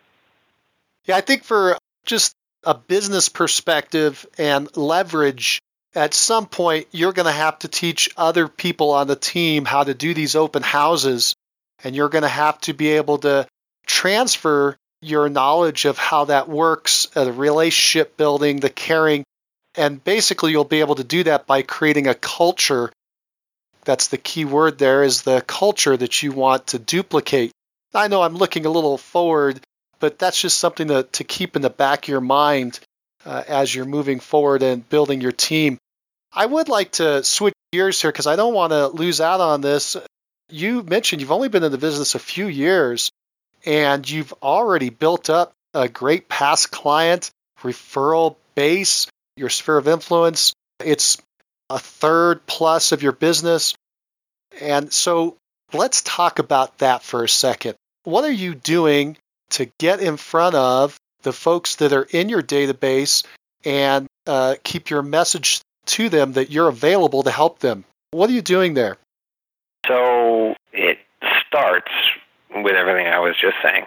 Yeah, 1.06 1.18
I 1.18 1.22
think 1.22 1.44
for 1.44 1.78
just 2.06 2.36
a 2.64 2.74
business 2.74 3.30
perspective 3.30 4.26
and 4.38 4.76
leverage, 4.76 5.62
at 5.96 6.14
some 6.14 6.46
point 6.46 6.88
you're 6.92 7.14
going 7.14 7.26
to 7.26 7.32
have 7.32 7.60
to 7.60 7.68
teach 7.68 8.10
other 8.16 8.48
people 8.48 8.92
on 8.92 9.08
the 9.08 9.16
team 9.16 9.66
how 9.66 9.84
to 9.84 9.94
do 9.94 10.14
these 10.14 10.36
open 10.36 10.64
houses, 10.64 11.36
and 11.84 11.96
you're 11.96 12.10
going 12.10 12.24
to 12.24 12.28
have 12.28 12.60
to 12.62 12.74
be 12.74 12.90
able 12.90 13.18
to 13.20 13.48
transfer 13.86 14.76
your 15.02 15.30
knowledge 15.30 15.86
of 15.86 15.98
how 15.98 16.26
that 16.26 16.50
works, 16.50 17.08
uh, 17.16 17.24
the 17.24 17.34
relationship 17.34 18.18
building, 18.18 18.60
the 18.60 18.70
caring, 18.70 19.24
and 19.76 20.04
basically 20.04 20.52
you'll 20.52 20.66
be 20.66 20.82
able 20.82 20.96
to 20.96 21.04
do 21.04 21.24
that 21.24 21.48
by 21.48 21.62
creating 21.62 22.08
a 22.08 22.14
culture. 22.14 22.92
That's 23.86 24.08
the 24.08 24.18
key 24.18 24.46
word 24.46 24.78
there 24.78 25.04
is 25.04 25.22
the 25.22 25.42
culture 25.42 25.96
that 25.96 26.22
you 26.22 26.32
want 26.32 26.68
to 26.68 26.80
duplicate. 26.80 27.52
I 27.94 28.08
know 28.08 28.22
I'm 28.22 28.36
looking 28.36 28.66
a 28.66 28.70
little 28.70 28.98
forward, 28.98 29.62
but 30.00 30.20
that's 30.20 30.42
just 30.42 30.60
something 30.60 30.90
to, 30.90 31.04
to 31.04 31.24
keep 31.24 31.56
in 31.56 31.62
the 31.62 31.70
back 31.70 32.04
of 32.04 32.10
your 32.10 32.22
mind 32.22 32.80
uh, 33.26 33.44
as 33.48 33.74
you're 33.74 33.86
moving 33.86 34.20
forward 34.20 34.64
and 34.64 34.88
building 34.88 35.22
your 35.22 35.32
team. 35.32 35.78
I 36.32 36.46
would 36.46 36.70
like 36.70 36.92
to 36.94 37.24
switch 37.24 37.54
gears 37.72 38.02
here 38.02 38.12
because 38.12 38.28
I 38.28 38.36
don't 38.36 38.54
want 38.54 38.72
to 38.72 38.88
lose 38.88 39.22
out 39.22 39.42
on 39.42 39.62
this. 39.62 39.98
You 40.50 40.84
mentioned 40.84 41.22
you've 41.22 41.32
only 41.32 41.50
been 41.50 41.64
in 41.64 41.72
the 41.72 41.78
business 41.78 42.16
a 42.16 42.20
few 42.20 42.48
years 42.48 43.12
and 43.66 44.10
you've 44.10 44.34
already 44.42 44.90
built 44.90 45.30
up 45.30 45.52
a 45.74 45.88
great 45.88 46.30
past 46.30 46.72
client 46.72 47.32
referral 47.62 48.36
base, 48.56 49.08
your 49.36 49.50
sphere 49.50 49.78
of 49.78 49.88
influence. 49.88 50.54
It's 50.84 51.18
a 51.70 51.80
third 51.80 52.46
plus 52.46 52.92
of 52.92 53.04
your 53.04 53.12
business. 53.12 53.76
And 54.62 54.92
so 54.92 55.38
let's 55.74 56.02
talk 56.02 56.40
about 56.40 56.80
that 56.80 57.04
for 57.04 57.24
a 57.24 57.30
second. 57.30 57.76
What 58.04 58.24
are 58.24 58.32
you 58.32 58.56
doing 58.56 59.18
to 59.52 59.70
get 59.78 60.00
in 60.00 60.18
front 60.18 60.56
of 60.56 60.98
the 61.24 61.34
folks 61.34 61.76
that 61.78 61.94
are 61.94 62.08
in 62.12 62.30
your 62.30 62.42
database 62.42 63.26
and 63.66 64.08
uh, 64.28 64.56
keep 64.64 64.90
your 64.90 65.02
message 65.02 65.62
to 65.86 66.10
them 66.10 66.34
that 66.34 66.50
you're 66.50 66.68
available 66.68 67.24
to 67.24 67.32
help 67.32 67.60
them? 67.60 67.86
What 68.12 68.30
are 68.30 68.34
you 68.34 68.42
doing 68.42 68.74
there? 68.74 68.98
So 69.88 70.56
it 70.74 71.00
starts 71.48 71.92
with 72.54 72.76
everything 72.76 73.08
I 73.08 73.20
was 73.20 73.36
just 73.40 73.56
saying, 73.64 73.86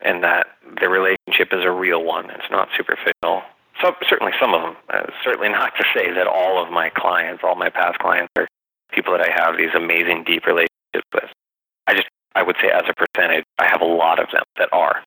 and 0.00 0.24
that 0.24 0.46
the 0.80 0.88
relationship 0.88 1.52
is 1.52 1.64
a 1.64 1.70
real 1.70 2.02
one. 2.02 2.30
It's 2.30 2.50
not 2.50 2.68
superficial. 2.76 3.42
So 3.80 3.94
certainly 4.08 4.32
some 4.40 4.54
of 4.54 4.62
them. 4.62 4.76
Uh, 4.88 5.06
certainly 5.24 5.48
not 5.48 5.74
to 5.76 5.84
say 5.94 6.12
that 6.12 6.26
all 6.26 6.62
of 6.62 6.70
my 6.70 6.90
clients, 6.90 7.42
all 7.44 7.56
my 7.56 7.68
past 7.68 7.98
clients, 7.98 8.30
are 8.36 8.46
people 8.92 9.12
that 9.12 9.22
I 9.22 9.30
have 9.30 9.56
these 9.56 9.74
amazing 9.74 10.24
deep 10.24 10.46
relationships 10.46 11.08
with. 11.12 11.30
I 11.86 11.94
just 11.94 12.08
I 12.34 12.42
would 12.42 12.56
say 12.60 12.70
as 12.70 12.84
a 12.88 12.94
percentage, 12.94 13.44
I 13.58 13.68
have 13.68 13.80
a 13.80 13.86
lot 13.86 14.18
of 14.18 14.30
them 14.30 14.44
that 14.58 14.68
are. 14.72 15.02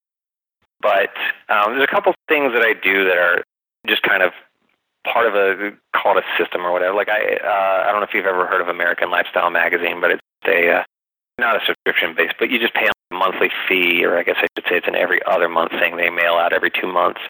But 0.82 1.10
um, 1.50 1.74
there's 1.74 1.88
a 1.90 1.94
couple 1.94 2.14
things 2.28 2.54
that 2.54 2.62
I 2.62 2.74
do 2.74 3.06
that 3.06 3.18
are 3.18 3.44
just 3.88 4.02
kind 4.04 4.24
of 4.24 4.34
part 5.06 5.28
of 5.28 5.36
a 5.36 5.72
call 5.96 6.18
it 6.18 6.24
a 6.24 6.44
system 6.44 6.66
or 6.66 6.72
whatever. 6.72 6.96
Like 6.96 7.10
I, 7.10 7.38
uh, 7.38 7.88
I 7.88 7.92
don't 7.92 8.02
know 8.02 8.08
if 8.08 8.14
you've 8.14 8.26
ever 8.26 8.48
heard 8.48 8.62
of 8.62 8.68
American 8.68 9.10
Lifestyle 9.10 9.50
magazine, 9.50 10.02
but 10.02 10.12
it's 10.12 10.22
a 10.48 10.82
uh, 10.82 10.84
not 11.38 11.62
a 11.62 11.66
subscription 11.66 12.16
based, 12.16 12.36
but 12.40 12.50
you 12.50 12.60
just 12.60 12.74
pay 12.74 12.88
a 12.88 13.16
monthly 13.16 13.50
fee, 13.68 14.04
or 14.06 14.18
I 14.18 14.24
guess 14.24 14.38
I 14.38 14.48
should 14.56 14.66
say 14.68 14.78
it's 14.78 14.88
an 14.88 14.96
every 14.96 15.22
other 15.26 15.50
month 15.50 15.72
thing 15.72 15.98
they 15.98 16.10
mail 16.10 16.36
out 16.36 16.54
every 16.54 16.72
two 16.72 16.92
months, 16.92 17.22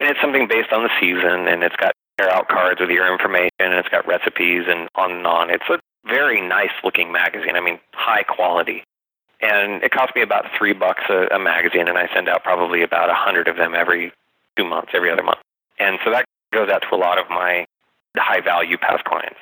and 0.00 0.08
it's 0.08 0.20
something 0.20 0.48
based 0.48 0.72
on 0.72 0.82
the 0.82 0.90
season, 1.00 1.48
and 1.48 1.62
it's 1.62 1.76
got 1.76 1.92
tear 2.18 2.30
out 2.30 2.48
cards 2.48 2.80
with 2.80 2.90
your 2.90 3.10
information, 3.10 3.50
and 3.58 3.74
it's 3.74 3.88
got 3.88 4.06
recipes 4.06 4.64
and 4.68 4.88
on 4.94 5.12
and 5.12 5.26
on. 5.26 5.50
It's 5.50 5.68
a 5.68 5.78
very 6.06 6.40
nice 6.40 6.72
looking 6.84 7.12
magazine. 7.12 7.56
I 7.56 7.60
mean, 7.60 7.78
high 7.92 8.22
quality 8.22 8.84
and 9.40 9.82
it 9.82 9.92
costs 9.92 10.14
me 10.14 10.22
about 10.22 10.46
three 10.56 10.72
bucks 10.72 11.04
a, 11.08 11.28
a 11.34 11.38
magazine, 11.38 11.88
and 11.88 11.98
I 11.98 12.08
send 12.12 12.28
out 12.28 12.42
probably 12.42 12.82
about 12.82 13.10
a 13.10 13.14
hundred 13.14 13.48
of 13.48 13.56
them 13.56 13.74
every 13.74 14.12
two 14.56 14.64
months, 14.64 14.90
every 14.94 15.10
other 15.10 15.22
month. 15.22 15.38
And 15.78 15.98
so 16.04 16.10
that 16.10 16.24
goes 16.52 16.68
out 16.68 16.82
to 16.88 16.94
a 16.94 16.98
lot 16.98 17.18
of 17.18 17.28
my 17.30 17.66
high 18.16 18.40
value 18.40 18.76
past 18.76 19.04
clients 19.04 19.38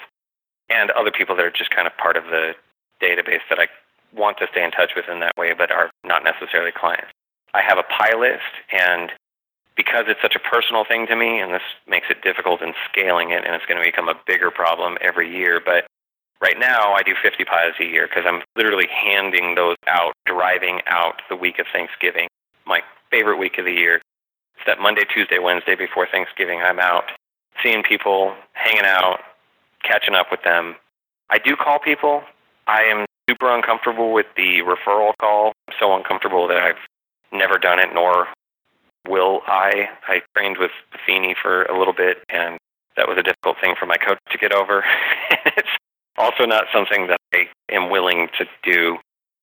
and 0.69 0.91
other 0.91 1.11
people 1.11 1.35
that 1.37 1.45
are 1.45 1.51
just 1.51 1.71
kind 1.71 1.87
of 1.87 1.97
part 1.97 2.17
of 2.17 2.25
the 2.25 2.55
database 3.01 3.41
that 3.49 3.59
I 3.59 3.69
want 4.15 4.39
to 4.39 4.47
stay 4.51 4.65
in 4.65 4.71
touch 4.71 4.93
with 4.97 5.07
in 5.09 5.21
that 5.21 5.37
way, 5.37 5.55
but 5.57 5.71
are 5.71 5.91
not 6.05 6.25
necessarily 6.25 6.73
clients. 6.73 7.09
I 7.55 7.63
have 7.63 7.79
a 7.79 7.85
pie 7.85 8.17
list, 8.19 8.53
and 8.73 9.13
because 9.77 10.05
it's 10.09 10.21
such 10.21 10.35
a 10.35 10.39
personal 10.39 10.85
thing 10.85 11.07
to 11.07 11.17
me, 11.17 11.41
and 11.41 11.53
this 11.53 11.63
makes 11.89 12.07
it 12.11 12.23
difficult 12.23 12.63
in 12.63 12.75
scaling 12.91 13.31
it, 13.31 13.45
and 13.45 13.55
it's 13.55 13.67
going 13.67 13.81
to 13.81 13.85
become 13.85 14.09
a 14.09 14.15
bigger 14.27 14.51
problem 14.51 14.99
every 15.01 15.31
year, 15.31 15.61
but 15.65 15.87
Right 16.41 16.59
now, 16.59 16.93
I 16.93 17.03
do 17.03 17.15
50 17.21 17.45
pies 17.45 17.73
a 17.81 17.85
year 17.85 18.07
because 18.09 18.25
I'm 18.27 18.43
literally 18.57 18.89
handing 18.89 19.55
those 19.55 19.77
out, 19.87 20.13
driving 20.27 20.81
out 20.87 21.23
the 21.31 21.37
week 21.37 21.59
of 21.59 21.67
Thanksgiving, 21.73 22.29
my 22.67 22.81
favorite 23.11 23.39
week 23.39 23.59
of 23.59 23.65
the 23.65 23.73
year. 23.73 23.97
It's 24.57 24.67
that 24.67 24.81
Monday, 24.81 25.05
Tuesday, 25.13 25.39
Wednesday 25.39 25.75
before 25.75 26.07
Thanksgiving. 26.07 26.61
I'm 26.61 26.79
out 26.79 27.05
seeing 27.63 27.83
people, 27.83 28.35
hanging 28.53 28.85
out, 28.85 29.21
catching 29.83 30.15
up 30.15 30.27
with 30.31 30.43
them. 30.43 30.77
I 31.31 31.39
do 31.39 31.57
call 31.57 31.79
people. 31.79 32.23
I 32.67 32.83
am 32.83 33.07
super 33.29 33.55
uncomfortable 33.55 34.13
with 34.13 34.27
the 34.37 34.61
referral 34.63 35.13
call. 35.21 35.53
I'm 35.69 35.75
so 35.81 35.97
uncomfortable 35.97 36.47
that 36.49 36.59
I've 36.59 36.77
never 37.33 37.59
done 37.59 37.79
it, 37.79 37.89
nor 37.95 38.29
will 39.09 39.41
I. 39.47 39.89
I 40.07 40.21
trained 40.37 40.59
with 40.59 40.71
Buffini 40.93 41.35
for 41.41 41.65
a 41.65 41.79
little 41.79 41.95
bit, 41.95 42.19
and 42.29 42.59
that 42.97 43.09
was 43.09 43.17
a 43.19 43.23
difficult 43.23 43.57
thing 43.61 43.75
for 43.79 43.87
my 43.87 43.97
coach 43.97 44.19
to 44.31 44.39
get 44.39 44.53
over. 44.53 44.85
it's 45.57 45.69
also, 46.19 46.45
not 46.45 46.65
something 46.73 47.09
that 47.09 47.21
I 47.35 47.49
am 47.71 47.91
willing 47.91 48.29
to 48.39 48.47
do. 48.63 48.99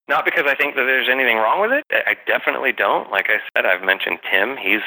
Not 0.10 0.26
because 0.26 0.46
I 0.48 0.56
think 0.56 0.76
that 0.76 0.84
there's 0.84 1.08
anything 1.10 1.38
wrong 1.38 1.62
with 1.62 1.72
it. 1.72 1.84
I 1.92 2.16
definitely 2.28 2.74
don't. 2.74 3.10
Like 3.10 3.30
I 3.30 3.40
said, 3.56 3.66
I've 3.66 3.84
mentioned 3.84 4.20
Tim. 4.30 4.58
He's 4.58 4.82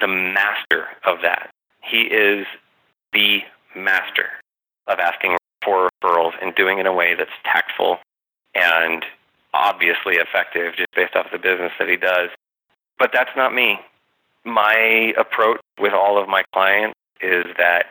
the 0.00 0.06
master 0.06 0.86
of 1.04 1.18
that. 1.22 1.50
He 1.82 2.02
is 2.02 2.46
the 3.12 3.40
master 3.74 4.28
of 4.86 4.98
asking 4.98 5.36
for 5.64 5.88
referrals 6.02 6.32
and 6.40 6.54
doing 6.54 6.78
it 6.78 6.82
in 6.82 6.86
a 6.86 6.92
way 6.92 7.14
that's 7.14 7.30
tactful 7.44 7.98
and 8.54 9.04
obviously 9.52 10.16
effective 10.16 10.74
just 10.76 10.88
based 10.94 11.16
off 11.16 11.26
the 11.32 11.38
business 11.38 11.72
that 11.78 11.88
he 11.88 11.96
does. 11.96 12.30
But 12.98 13.10
that's 13.12 13.30
not 13.36 13.54
me. 13.54 13.78
My 14.44 15.12
approach 15.18 15.60
with 15.78 15.92
all 15.92 16.22
of 16.22 16.28
my 16.28 16.44
clients 16.52 16.94
is 17.20 17.46
that 17.58 17.86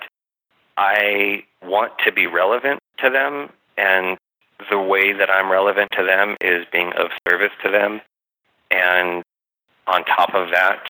I 0.77 1.43
want 1.63 1.93
to 2.05 2.11
be 2.11 2.27
relevant 2.27 2.79
to 2.99 3.09
them, 3.09 3.49
and 3.77 4.17
the 4.69 4.79
way 4.79 5.13
that 5.13 5.29
I'm 5.29 5.51
relevant 5.51 5.91
to 5.97 6.03
them 6.03 6.37
is 6.41 6.65
being 6.71 6.91
of 6.93 7.11
service 7.27 7.51
to 7.63 7.71
them. 7.71 8.01
And 8.71 9.23
on 9.87 10.03
top 10.05 10.33
of 10.33 10.51
that, 10.51 10.87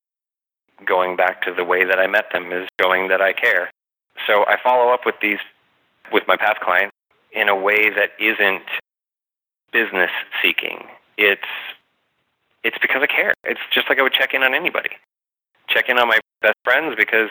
going 0.86 1.16
back 1.16 1.42
to 1.44 1.54
the 1.54 1.64
way 1.64 1.86
that 1.86 2.00
I 2.00 2.08
met 2.08 2.26
them 2.32 2.52
is 2.52 2.68
showing 2.80 3.08
that 3.10 3.22
I 3.22 3.34
care. 3.34 3.72
So 4.28 4.46
I 4.48 4.58
follow 4.64 4.94
up 4.94 5.06
with 5.06 5.16
these, 5.22 5.40
with 6.12 6.24
my 6.28 6.38
past 6.38 6.62
clients 6.62 6.96
in 7.32 7.50
a 7.50 7.56
way 7.56 7.90
that 7.90 8.12
isn't 8.20 8.64
business 9.72 10.12
seeking. 10.42 10.86
It's 11.18 11.42
it's 12.66 12.78
because 12.82 13.02
I 13.04 13.06
care. 13.06 13.34
It's 13.44 13.62
just 13.72 13.90
like 13.90 14.00
I 14.00 14.02
would 14.02 14.14
check 14.14 14.34
in 14.34 14.42
on 14.42 14.56
anybody. 14.56 14.90
Check 15.68 15.88
in 15.88 16.00
on 16.00 16.08
my 16.08 16.18
best 16.42 16.56
friends 16.64 16.96
because, 16.98 17.30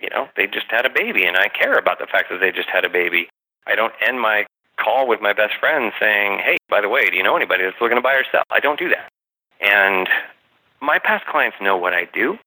you 0.00 0.08
know, 0.10 0.28
they 0.36 0.46
just 0.46 0.66
had 0.70 0.86
a 0.86 0.90
baby 0.90 1.24
and 1.24 1.36
I 1.36 1.48
care 1.48 1.78
about 1.78 1.98
the 1.98 2.06
fact 2.06 2.30
that 2.30 2.40
they 2.40 2.52
just 2.52 2.68
had 2.68 2.84
a 2.84 2.88
baby. 2.90 3.28
I 3.66 3.74
don't 3.74 3.92
end 4.06 4.20
my 4.20 4.46
call 4.76 5.08
with 5.08 5.20
my 5.20 5.32
best 5.32 5.54
friend 5.58 5.92
saying, 6.00 6.38
Hey, 6.38 6.56
by 6.68 6.80
the 6.80 6.88
way, 6.88 7.10
do 7.10 7.16
you 7.16 7.22
know 7.22 7.36
anybody 7.36 7.64
that's 7.64 7.80
looking 7.80 7.96
to 7.96 8.02
buy 8.02 8.14
or 8.14 8.24
sell? 8.30 8.44
I 8.50 8.60
don't 8.60 8.78
do 8.78 8.88
that. 8.88 9.08
And 9.60 10.08
my 10.80 10.98
past 10.98 11.26
clients 11.26 11.56
know 11.60 11.76
what 11.76 11.92
I 11.92 12.08
do. 12.12 12.38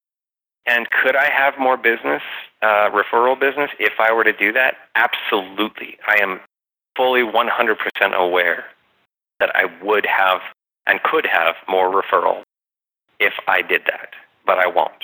And 0.65 0.87
could 0.91 1.15
I 1.15 1.29
have 1.29 1.55
more 1.59 1.75
business, 1.75 2.21
uh, 2.61 2.89
referral 2.91 3.39
business, 3.39 3.71
if 3.79 3.93
I 3.99 4.13
were 4.13 4.23
to 4.23 4.33
do 4.33 4.53
that? 4.53 4.75
Absolutely. 4.95 5.97
I 6.07 6.21
am 6.21 6.39
fully 6.95 7.21
100% 7.21 7.77
aware 8.13 8.65
that 9.39 9.55
I 9.55 9.65
would 9.83 10.05
have 10.05 10.41
and 10.85 11.01
could 11.03 11.25
have 11.25 11.55
more 11.67 11.89
referral 11.91 12.43
if 13.19 13.33
I 13.47 13.61
did 13.61 13.83
that, 13.85 14.09
but 14.45 14.59
I 14.59 14.67
won't. 14.67 15.03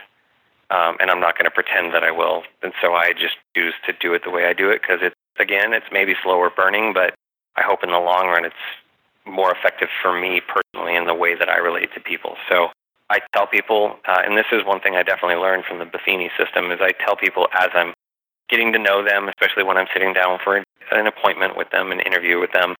Um, 0.69 0.97
and 0.99 1.09
I'm 1.09 1.21
not 1.21 1.37
going 1.37 1.45
to 1.45 1.51
pretend 1.51 1.93
that 1.93 2.03
I 2.03 2.11
will. 2.11 2.43
And 2.61 2.73
so 2.81 2.93
I 2.93 3.13
just 3.13 3.37
choose 3.55 3.73
to 3.85 3.93
do 3.93 4.13
it 4.13 4.23
the 4.25 4.31
way 4.31 4.45
I 4.45 4.53
do 4.53 4.69
it 4.69 4.81
because 4.81 4.99
it's, 5.01 5.15
again, 5.39 5.73
it's 5.73 5.85
maybe 5.91 6.13
slower 6.21 6.49
burning, 6.49 6.93
but 6.93 7.13
I 7.55 7.61
hope 7.61 7.83
in 7.83 7.91
the 7.91 7.99
long 7.99 8.27
run 8.27 8.43
it's 8.43 8.55
more 9.25 9.51
effective 9.51 9.87
for 10.01 10.19
me 10.19 10.41
personally 10.41 10.95
in 10.95 11.05
the 11.05 11.13
way 11.13 11.35
that 11.35 11.49
I 11.49 11.57
relate 11.57 11.93
to 11.93 12.01
people. 12.01 12.35
So 12.49 12.67
I 13.09 13.19
tell 13.33 13.47
people, 13.47 13.97
uh, 14.07 14.21
and 14.25 14.37
this 14.37 14.45
is 14.51 14.65
one 14.65 14.81
thing 14.81 14.95
I 14.95 15.03
definitely 15.03 15.41
learned 15.41 15.63
from 15.65 15.79
the 15.79 15.85
Buffini 15.85 16.29
system, 16.37 16.71
is 16.71 16.79
I 16.81 16.91
tell 16.91 17.15
people 17.15 17.47
as 17.53 17.69
I'm 17.73 17.93
getting 18.49 18.73
to 18.73 18.79
know 18.79 19.03
them, 19.03 19.29
especially 19.29 19.63
when 19.63 19.77
I'm 19.77 19.87
sitting 19.93 20.13
down 20.13 20.39
for 20.43 20.63
an 20.91 21.07
appointment 21.07 21.57
with 21.57 21.69
them, 21.71 21.91
an 21.91 21.99
interview 21.99 22.39
with 22.39 22.51
them, 22.51 22.75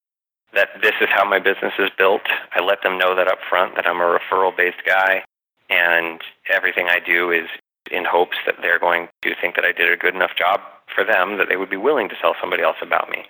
that 0.53 0.69
this 0.81 0.93
is 1.01 1.07
how 1.09 1.27
my 1.27 1.39
business 1.39 1.73
is 1.79 1.89
built. 1.97 2.21
I 2.53 2.61
let 2.61 2.81
them 2.83 2.97
know 2.97 3.15
that 3.15 3.27
up 3.27 3.39
front 3.49 3.75
that 3.75 3.85
I'm 3.85 3.99
a 3.99 4.19
referral 4.19 4.55
based 4.55 4.83
guy 4.85 5.23
and 5.69 6.21
everything 6.49 6.87
I 6.89 6.99
do 6.99 7.31
is 7.31 7.47
in 7.91 8.05
hopes 8.05 8.37
that 8.45 8.55
they're 8.61 8.79
going 8.79 9.07
to 9.21 9.33
think 9.39 9.55
that 9.55 9.65
I 9.65 9.71
did 9.71 9.91
a 9.91 9.97
good 9.97 10.15
enough 10.15 10.35
job 10.37 10.61
for 10.93 11.03
them 11.03 11.37
that 11.37 11.49
they 11.49 11.57
would 11.57 11.69
be 11.69 11.77
willing 11.77 12.09
to 12.09 12.15
tell 12.21 12.35
somebody 12.39 12.63
else 12.63 12.77
about 12.81 13.09
me. 13.09 13.25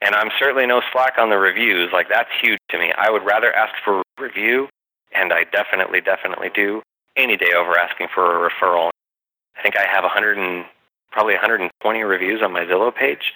And 0.00 0.14
I'm 0.14 0.30
certainly 0.38 0.66
no 0.66 0.80
slack 0.92 1.14
on 1.18 1.30
the 1.30 1.38
reviews. 1.38 1.90
Like 1.92 2.08
that's 2.08 2.30
huge 2.40 2.58
to 2.70 2.78
me. 2.78 2.92
I 2.96 3.10
would 3.10 3.24
rather 3.24 3.52
ask 3.52 3.74
for 3.84 4.00
a 4.00 4.22
review 4.22 4.68
and 5.14 5.32
I 5.32 5.44
definitely, 5.44 6.00
definitely 6.00 6.50
do 6.54 6.82
any 7.16 7.36
day 7.36 7.52
over 7.56 7.76
asking 7.76 8.08
for 8.14 8.46
a 8.46 8.50
referral. 8.50 8.90
I 9.56 9.62
think 9.62 9.76
I 9.76 9.86
have 9.86 10.04
100 10.04 10.38
and 10.38 10.64
probably 11.10 11.34
120 11.34 12.02
reviews 12.02 12.42
on 12.42 12.52
my 12.52 12.64
Zillow 12.64 12.94
page. 12.94 13.34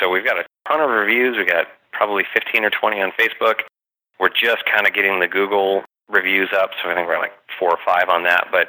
So 0.00 0.10
we've 0.10 0.24
got 0.24 0.38
a 0.38 0.44
ton 0.68 0.80
of 0.80 0.90
reviews. 0.90 1.36
We've 1.36 1.48
got 1.48 1.66
probably 1.92 2.24
15 2.34 2.64
or 2.64 2.70
20 2.70 3.00
on 3.00 3.12
Facebook. 3.12 3.60
We're 4.18 4.28
just 4.28 4.64
kind 4.66 4.86
of 4.86 4.94
getting 4.94 5.20
the 5.20 5.28
Google 5.28 5.84
reviews 6.08 6.50
up, 6.52 6.70
so 6.82 6.90
I 6.90 6.94
think 6.94 7.06
we're 7.06 7.18
like 7.18 7.32
four 7.58 7.70
or 7.70 7.78
five 7.84 8.08
on 8.08 8.24
that. 8.24 8.48
But 8.50 8.68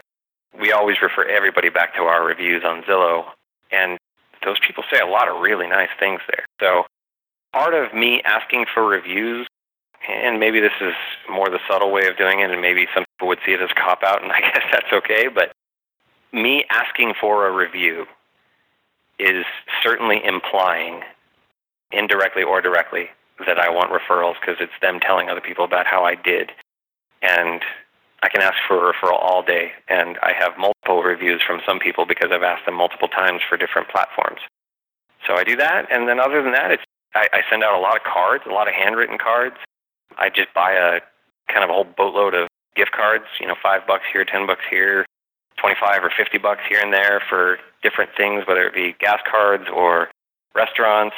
we 0.60 0.72
always 0.72 1.02
refer 1.02 1.26
everybody 1.26 1.70
back 1.70 1.96
to 1.96 2.02
our 2.02 2.26
reviews 2.26 2.64
on 2.64 2.84
Zillow, 2.84 3.26
and 3.72 3.98
those 4.44 4.58
people 4.66 4.84
say 4.92 5.00
a 5.00 5.06
lot 5.06 5.28
of 5.28 5.42
really 5.42 5.68
nice 5.68 5.90
things 6.00 6.22
there. 6.28 6.46
So 6.60 6.86
part 7.54 7.74
of 7.74 7.94
me 7.94 8.22
asking 8.24 8.66
for 8.74 8.86
reviews, 8.86 9.48
and 10.08 10.40
maybe 10.40 10.60
this 10.60 10.74
is 10.80 10.94
more 11.30 11.50
the 11.50 11.60
subtle 11.68 11.92
way 11.92 12.08
of 12.08 12.18
doing 12.18 12.40
it, 12.40 12.52
and 12.52 12.62
maybe 12.62 12.88
some 12.94 13.06
people 13.16 13.28
would 13.30 13.40
see 13.46 13.54
it 13.54 13.62
as 13.62 13.70
a 13.72 13.76
cop 13.76 14.04
out, 14.04 14.24
and 14.24 14.32
I 14.38 14.42
guess 14.42 14.64
that's 14.72 14.92
okay, 14.94 15.28
but 15.28 15.52
me 16.32 16.66
asking 16.70 17.14
for 17.20 17.48
a 17.48 17.52
review 17.52 18.06
is 19.20 19.46
certainly 19.82 20.24
implying 20.24 21.02
indirectly 21.92 22.44
or 22.44 22.62
directly, 22.62 23.10
that 23.46 23.60
I 23.60 23.70
want 23.70 23.92
referrals 23.92 24.36
because 24.40 24.58
it's 24.60 24.74
them 24.82 25.00
telling 25.00 25.30
other 25.30 25.42
people 25.42 25.64
about 25.64 25.86
how 25.86 26.04
I 26.04 26.16
did. 26.16 26.52
And 27.22 27.62
I 28.24 28.30
can 28.30 28.42
ask 28.42 28.56
for 28.68 28.90
a 28.90 28.94
referral 28.94 29.22
all 29.22 29.44
day, 29.44 29.72
and 29.88 30.18
I 30.24 30.34
have 30.34 30.58
multiple 30.58 31.04
reviews 31.04 31.42
from 31.46 31.62
some 31.66 31.80
people 31.80 32.06
because 32.06 32.32
I've 32.32 32.44
asked 32.44 32.66
them 32.66 32.76
multiple 32.76 33.08
times 33.08 33.42
for 33.48 33.58
different 33.58 33.90
platforms. 33.90 34.40
So 35.26 35.36
I 35.36 35.44
do 35.44 35.56
that, 35.58 35.88
and 35.92 36.08
then 36.08 36.20
other 36.20 36.42
than 36.42 36.54
that, 36.54 36.72
it's 36.72 36.84
I, 37.16 37.28
I 37.34 37.42
send 37.50 37.64
out 37.64 37.78
a 37.78 37.80
lot 37.80 37.96
of 37.96 38.04
cards, 38.04 38.44
a 38.48 38.54
lot 38.54 38.68
of 38.68 38.74
handwritten 38.74 39.18
cards. 39.18 39.56
I 40.18 40.30
just 40.30 40.54
buy 40.54 40.74
a 40.74 41.02
kind 41.52 41.64
of 41.64 41.70
a 41.70 41.74
whole 41.74 41.86
boatload 41.86 42.34
of 42.34 42.48
gift 42.76 42.92
cards, 42.92 43.26
you 43.40 43.48
know, 43.48 43.56
five 43.62 43.88
bucks 43.88 44.04
here, 44.12 44.26
ten 44.26 44.46
bucks 44.46 44.64
here, 44.70 45.06
twenty-five 45.58 46.04
or 46.04 46.12
fifty 46.16 46.38
bucks 46.38 46.62
here 46.68 46.80
and 46.82 46.94
there 46.94 47.22
for 47.30 47.60
different 47.84 48.12
things, 48.18 48.46
whether 48.48 48.64
it 48.68 48.74
be 48.74 48.96
gas 49.00 49.20
cards 49.30 49.66
or 49.74 50.10
restaurants 50.56 51.16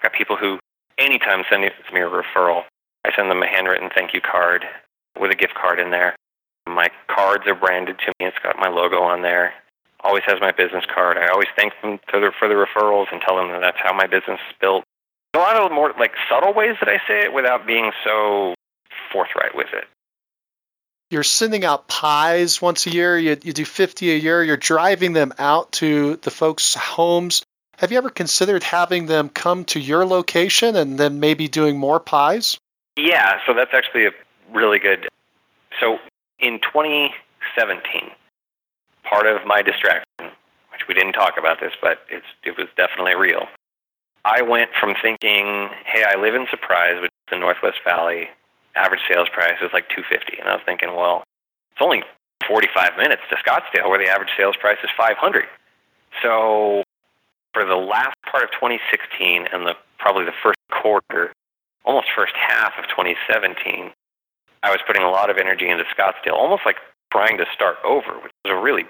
I've 0.00 0.02
got 0.02 0.12
people 0.14 0.36
who, 0.36 0.58
anytime 0.96 1.44
send 1.50 1.62
me 1.62 1.68
a 2.00 2.08
referral, 2.08 2.62
I 3.04 3.14
send 3.14 3.30
them 3.30 3.42
a 3.42 3.46
handwritten 3.46 3.90
thank 3.94 4.14
you 4.14 4.20
card 4.20 4.64
with 5.18 5.30
a 5.30 5.34
gift 5.34 5.54
card 5.54 5.78
in 5.78 5.90
there. 5.90 6.16
My 6.70 6.88
cards 7.08 7.46
are 7.46 7.54
branded 7.54 7.98
to 7.98 8.12
me. 8.18 8.26
It's 8.26 8.38
got 8.42 8.56
my 8.58 8.68
logo 8.68 9.02
on 9.02 9.22
there. 9.22 9.54
Always 10.02 10.24
has 10.26 10.40
my 10.40 10.52
business 10.52 10.84
card. 10.92 11.18
I 11.18 11.28
always 11.28 11.48
thank 11.56 11.74
them 11.82 12.00
for 12.08 12.20
the, 12.20 12.32
for 12.38 12.48
the 12.48 12.54
referrals 12.54 13.12
and 13.12 13.20
tell 13.20 13.36
them 13.36 13.48
that 13.50 13.60
that's 13.60 13.78
how 13.82 13.92
my 13.92 14.06
business 14.06 14.40
is 14.48 14.56
built. 14.60 14.84
A 15.34 15.38
lot 15.38 15.56
of 15.56 15.70
more 15.72 15.92
like 15.98 16.12
subtle 16.28 16.54
ways 16.54 16.76
that 16.80 16.88
I 16.88 16.98
say 17.06 17.24
it 17.24 17.32
without 17.32 17.66
being 17.66 17.92
so 18.04 18.54
forthright 19.12 19.54
with 19.54 19.68
it. 19.72 19.84
You're 21.10 21.24
sending 21.24 21.64
out 21.64 21.88
pies 21.88 22.62
once 22.62 22.86
a 22.86 22.90
year. 22.90 23.18
You, 23.18 23.36
you 23.42 23.52
do 23.52 23.64
50 23.64 24.12
a 24.12 24.16
year. 24.16 24.44
You're 24.44 24.56
driving 24.56 25.12
them 25.12 25.32
out 25.38 25.72
to 25.72 26.16
the 26.16 26.30
folks' 26.30 26.74
homes. 26.74 27.42
Have 27.78 27.90
you 27.90 27.98
ever 27.98 28.10
considered 28.10 28.62
having 28.62 29.06
them 29.06 29.28
come 29.28 29.64
to 29.66 29.80
your 29.80 30.06
location 30.06 30.76
and 30.76 30.98
then 30.98 31.18
maybe 31.18 31.48
doing 31.48 31.78
more 31.78 31.98
pies? 31.98 32.58
Yeah, 32.96 33.40
so 33.46 33.54
that's 33.54 33.72
actually 33.74 34.06
a 34.06 34.10
really 34.52 34.78
good. 34.78 35.08
So 35.80 35.98
in 36.40 36.58
2017, 36.60 38.10
part 39.04 39.26
of 39.26 39.46
my 39.46 39.62
distraction, 39.62 40.04
which 40.72 40.88
we 40.88 40.94
didn't 40.94 41.12
talk 41.12 41.36
about 41.38 41.60
this, 41.60 41.72
but 41.80 42.00
it 42.10 42.56
was 42.56 42.66
definitely 42.76 43.14
real. 43.14 43.46
I 44.24 44.42
went 44.42 44.70
from 44.78 44.94
thinking, 45.00 45.70
"Hey, 45.84 46.04
I 46.04 46.16
live 46.16 46.34
in 46.34 46.46
Surprise, 46.48 47.00
which 47.00 47.10
is 47.10 47.30
the 47.30 47.38
Northwest 47.38 47.80
Valley. 47.84 48.30
Average 48.74 49.00
sales 49.08 49.28
price 49.30 49.60
is 49.62 49.72
like 49.72 49.88
250," 49.88 50.38
and 50.38 50.48
I 50.48 50.54
was 50.54 50.62
thinking, 50.64 50.94
"Well, 50.94 51.24
it's 51.72 51.80
only 51.80 52.02
45 52.46 52.96
minutes 52.96 53.22
to 53.30 53.36
Scottsdale, 53.36 53.88
where 53.88 53.98
the 53.98 54.08
average 54.08 54.30
sales 54.36 54.56
price 54.56 54.78
is 54.82 54.90
500." 54.96 55.48
So 56.22 56.82
for 57.54 57.64
the 57.64 57.76
last 57.76 58.14
part 58.26 58.44
of 58.44 58.50
2016 58.52 59.46
and 59.48 59.66
the 59.66 59.76
probably 59.98 60.24
the 60.24 60.32
first 60.42 60.60
quarter, 60.70 61.32
almost 61.84 62.10
first 62.12 62.34
half 62.36 62.78
of 62.78 62.86
2017, 62.88 63.92
I 64.62 64.70
was 64.70 64.80
putting 64.86 65.02
a 65.02 65.10
lot 65.10 65.30
of 65.30 65.38
energy 65.38 65.68
into 65.68 65.84
Scottsdale, 65.84 66.34
almost 66.34 66.62
like 66.66 66.76
trying 67.12 67.38
to 67.38 67.46
start 67.54 67.76
over, 67.84 68.14
which 68.20 68.32
was 68.44 68.52
a 68.52 68.56
really 68.56 68.84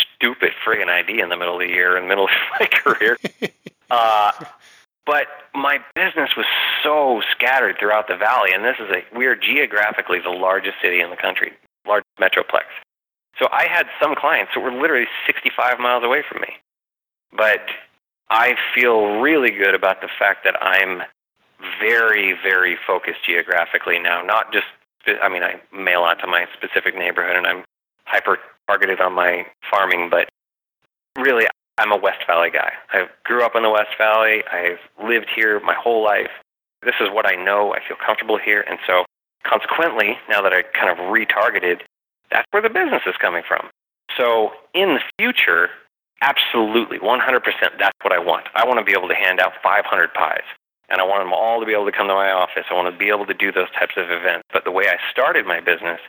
stupid 0.00 0.52
friggin' 0.64 0.88
idea 0.88 1.22
in 1.22 1.28
the 1.28 1.36
middle 1.36 1.54
of 1.54 1.60
the 1.60 1.68
year, 1.68 2.00
the 2.00 2.06
middle 2.06 2.24
of 2.26 2.30
my 2.60 2.66
career. 2.66 3.18
uh, 3.90 4.32
but 5.04 5.26
my 5.54 5.80
business 5.94 6.30
was 6.36 6.46
so 6.82 7.22
scattered 7.32 7.76
throughout 7.78 8.06
the 8.06 8.16
valley, 8.16 8.50
and 8.54 8.64
this 8.64 8.76
is 8.78 8.88
a 8.90 9.16
we 9.16 9.26
are 9.26 9.34
geographically 9.34 10.20
the 10.20 10.30
largest 10.30 10.76
city 10.80 11.00
in 11.00 11.10
the 11.10 11.16
country, 11.16 11.52
large 11.86 12.04
metroplex. 12.20 12.64
So 13.38 13.48
I 13.50 13.66
had 13.66 13.86
some 14.00 14.14
clients 14.14 14.52
that 14.54 14.60
were 14.60 14.72
literally 14.72 15.08
65 15.26 15.80
miles 15.80 16.04
away 16.04 16.22
from 16.28 16.42
me. 16.42 16.54
But 17.36 17.66
I 18.30 18.56
feel 18.74 19.20
really 19.20 19.50
good 19.50 19.74
about 19.74 20.00
the 20.00 20.08
fact 20.18 20.44
that 20.44 20.62
I'm 20.62 21.02
very, 21.80 22.34
very 22.42 22.76
focused 22.86 23.24
geographically 23.24 23.98
now. 23.98 24.22
Not 24.22 24.52
just, 24.52 24.66
I 25.06 25.28
mean, 25.28 25.42
I 25.42 25.60
mail 25.72 26.02
out 26.04 26.20
to 26.20 26.26
my 26.26 26.46
specific 26.56 26.96
neighborhood 26.96 27.36
and 27.36 27.46
I'm 27.46 27.64
hyper 28.04 28.38
targeted 28.68 29.00
on 29.00 29.12
my 29.14 29.46
farming, 29.70 30.08
but 30.10 30.28
really, 31.16 31.46
I'm 31.78 31.92
a 31.92 31.96
West 31.96 32.20
Valley 32.26 32.50
guy. 32.50 32.72
I 32.90 33.08
grew 33.24 33.44
up 33.44 33.56
in 33.56 33.62
the 33.62 33.70
West 33.70 33.96
Valley. 33.98 34.42
I've 34.52 34.78
lived 35.02 35.28
here 35.34 35.60
my 35.60 35.74
whole 35.74 36.04
life. 36.04 36.30
This 36.82 36.94
is 37.00 37.08
what 37.10 37.26
I 37.26 37.34
know. 37.34 37.74
I 37.74 37.78
feel 37.86 37.96
comfortable 38.04 38.38
here. 38.38 38.64
And 38.68 38.78
so, 38.86 39.04
consequently, 39.44 40.18
now 40.28 40.42
that 40.42 40.52
I 40.52 40.62
kind 40.62 40.90
of 40.90 40.98
retargeted, 40.98 41.80
that's 42.30 42.46
where 42.50 42.62
the 42.62 42.68
business 42.68 43.02
is 43.06 43.14
coming 43.20 43.42
from. 43.46 43.68
So, 44.16 44.52
in 44.74 44.94
the 44.94 45.00
future, 45.18 45.70
Absolutely, 46.22 47.00
100%. 47.00 47.42
That's 47.80 47.98
what 48.02 48.12
I 48.12 48.20
want. 48.20 48.46
I 48.54 48.64
want 48.64 48.78
to 48.78 48.84
be 48.84 48.92
able 48.96 49.08
to 49.08 49.14
hand 49.14 49.40
out 49.40 49.52
500 49.60 50.14
pies. 50.14 50.46
And 50.92 51.00
I 51.00 51.04
want 51.04 51.24
them 51.24 51.32
all 51.32 51.58
to 51.58 51.66
be 51.66 51.72
able 51.72 51.86
to 51.86 51.92
come 51.92 52.06
to 52.08 52.14
my 52.14 52.30
office. 52.30 52.64
I 52.70 52.74
want 52.74 52.92
to 52.92 52.96
be 52.96 53.08
able 53.08 53.24
to 53.24 53.32
do 53.32 53.50
those 53.50 53.70
types 53.72 53.94
of 53.96 54.10
events. 54.10 54.44
But 54.52 54.64
the 54.64 54.70
way 54.70 54.84
I 54.88 54.98
started 55.10 55.46
my 55.46 55.58
business, 55.58 56.00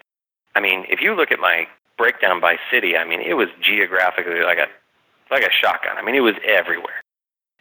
I 0.55 0.59
mean, 0.59 0.85
if 0.89 0.99
you 0.99 1.15
look 1.15 1.31
at 1.31 1.39
my 1.39 1.67
breakdown 1.97 2.41
by 2.41 2.57
city, 2.69 2.97
I 2.97 3.05
mean, 3.05 3.21
it 3.21 3.35
was 3.35 3.47
geographically 3.61 4.41
like 4.41 4.59
a 4.59 4.67
like 5.31 5.43
a 5.43 5.51
shotgun. 5.51 5.97
I 5.97 6.03
mean, 6.03 6.15
it 6.15 6.19
was 6.19 6.35
everywhere. 6.45 7.01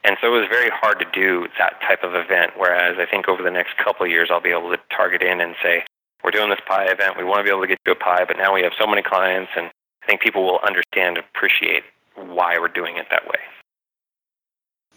And 0.04 0.16
so 0.20 0.34
it 0.34 0.40
was 0.40 0.48
very 0.50 0.68
hard 0.68 0.98
to 0.98 1.06
do 1.14 1.46
that 1.58 1.80
type 1.80 2.02
of 2.02 2.16
event. 2.16 2.52
Whereas 2.56 2.98
I 2.98 3.06
think 3.06 3.28
over 3.28 3.40
the 3.40 3.52
next 3.52 3.76
couple 3.78 4.04
of 4.04 4.10
years, 4.10 4.28
I'll 4.30 4.40
be 4.40 4.50
able 4.50 4.70
to 4.70 4.78
target 4.90 5.22
in 5.22 5.40
and 5.40 5.54
say, 5.62 5.84
we're 6.24 6.32
doing 6.32 6.50
this 6.50 6.60
pie 6.66 6.90
event. 6.90 7.16
We 7.16 7.24
want 7.24 7.38
to 7.38 7.44
be 7.44 7.50
able 7.50 7.62
to 7.62 7.68
get 7.68 7.78
you 7.86 7.92
a 7.92 7.96
pie, 7.96 8.24
but 8.26 8.36
now 8.36 8.52
we 8.52 8.62
have 8.62 8.72
so 8.78 8.86
many 8.86 9.02
clients, 9.02 9.52
and 9.56 9.70
I 10.02 10.06
think 10.06 10.20
people 10.20 10.44
will 10.44 10.58
understand, 10.66 11.18
and 11.18 11.26
appreciate 11.34 11.84
why 12.16 12.58
we're 12.58 12.68
doing 12.68 12.96
it 12.96 13.06
that 13.10 13.26
way. 13.26 13.38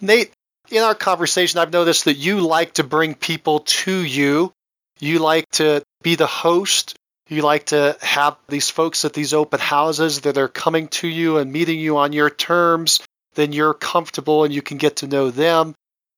Nate, 0.01 0.31
in 0.69 0.83
our 0.83 0.95
conversation, 0.95 1.59
I've 1.59 1.73
noticed 1.73 2.05
that 2.05 2.15
you 2.15 2.41
like 2.41 2.73
to 2.73 2.83
bring 2.83 3.15
people 3.15 3.59
to 3.59 3.91
you. 3.91 4.51
You 4.99 5.19
like 5.19 5.49
to 5.51 5.83
be 6.01 6.15
the 6.15 6.27
host. 6.27 6.95
You 7.27 7.41
like 7.41 7.67
to 7.67 7.97
have 8.01 8.37
these 8.47 8.69
folks 8.69 9.03
at 9.05 9.13
these 9.13 9.33
open 9.33 9.59
houses 9.59 10.21
that 10.21 10.37
are 10.37 10.47
coming 10.47 10.87
to 10.89 11.07
you 11.07 11.37
and 11.37 11.51
meeting 11.51 11.79
you 11.79 11.97
on 11.97 12.13
your 12.13 12.29
terms. 12.29 12.99
Then 13.33 13.51
you're 13.51 13.73
comfortable 13.73 14.43
and 14.43 14.53
you 14.53 14.61
can 14.61 14.77
get 14.77 14.97
to 14.97 15.07
know 15.07 15.31
them. 15.31 15.75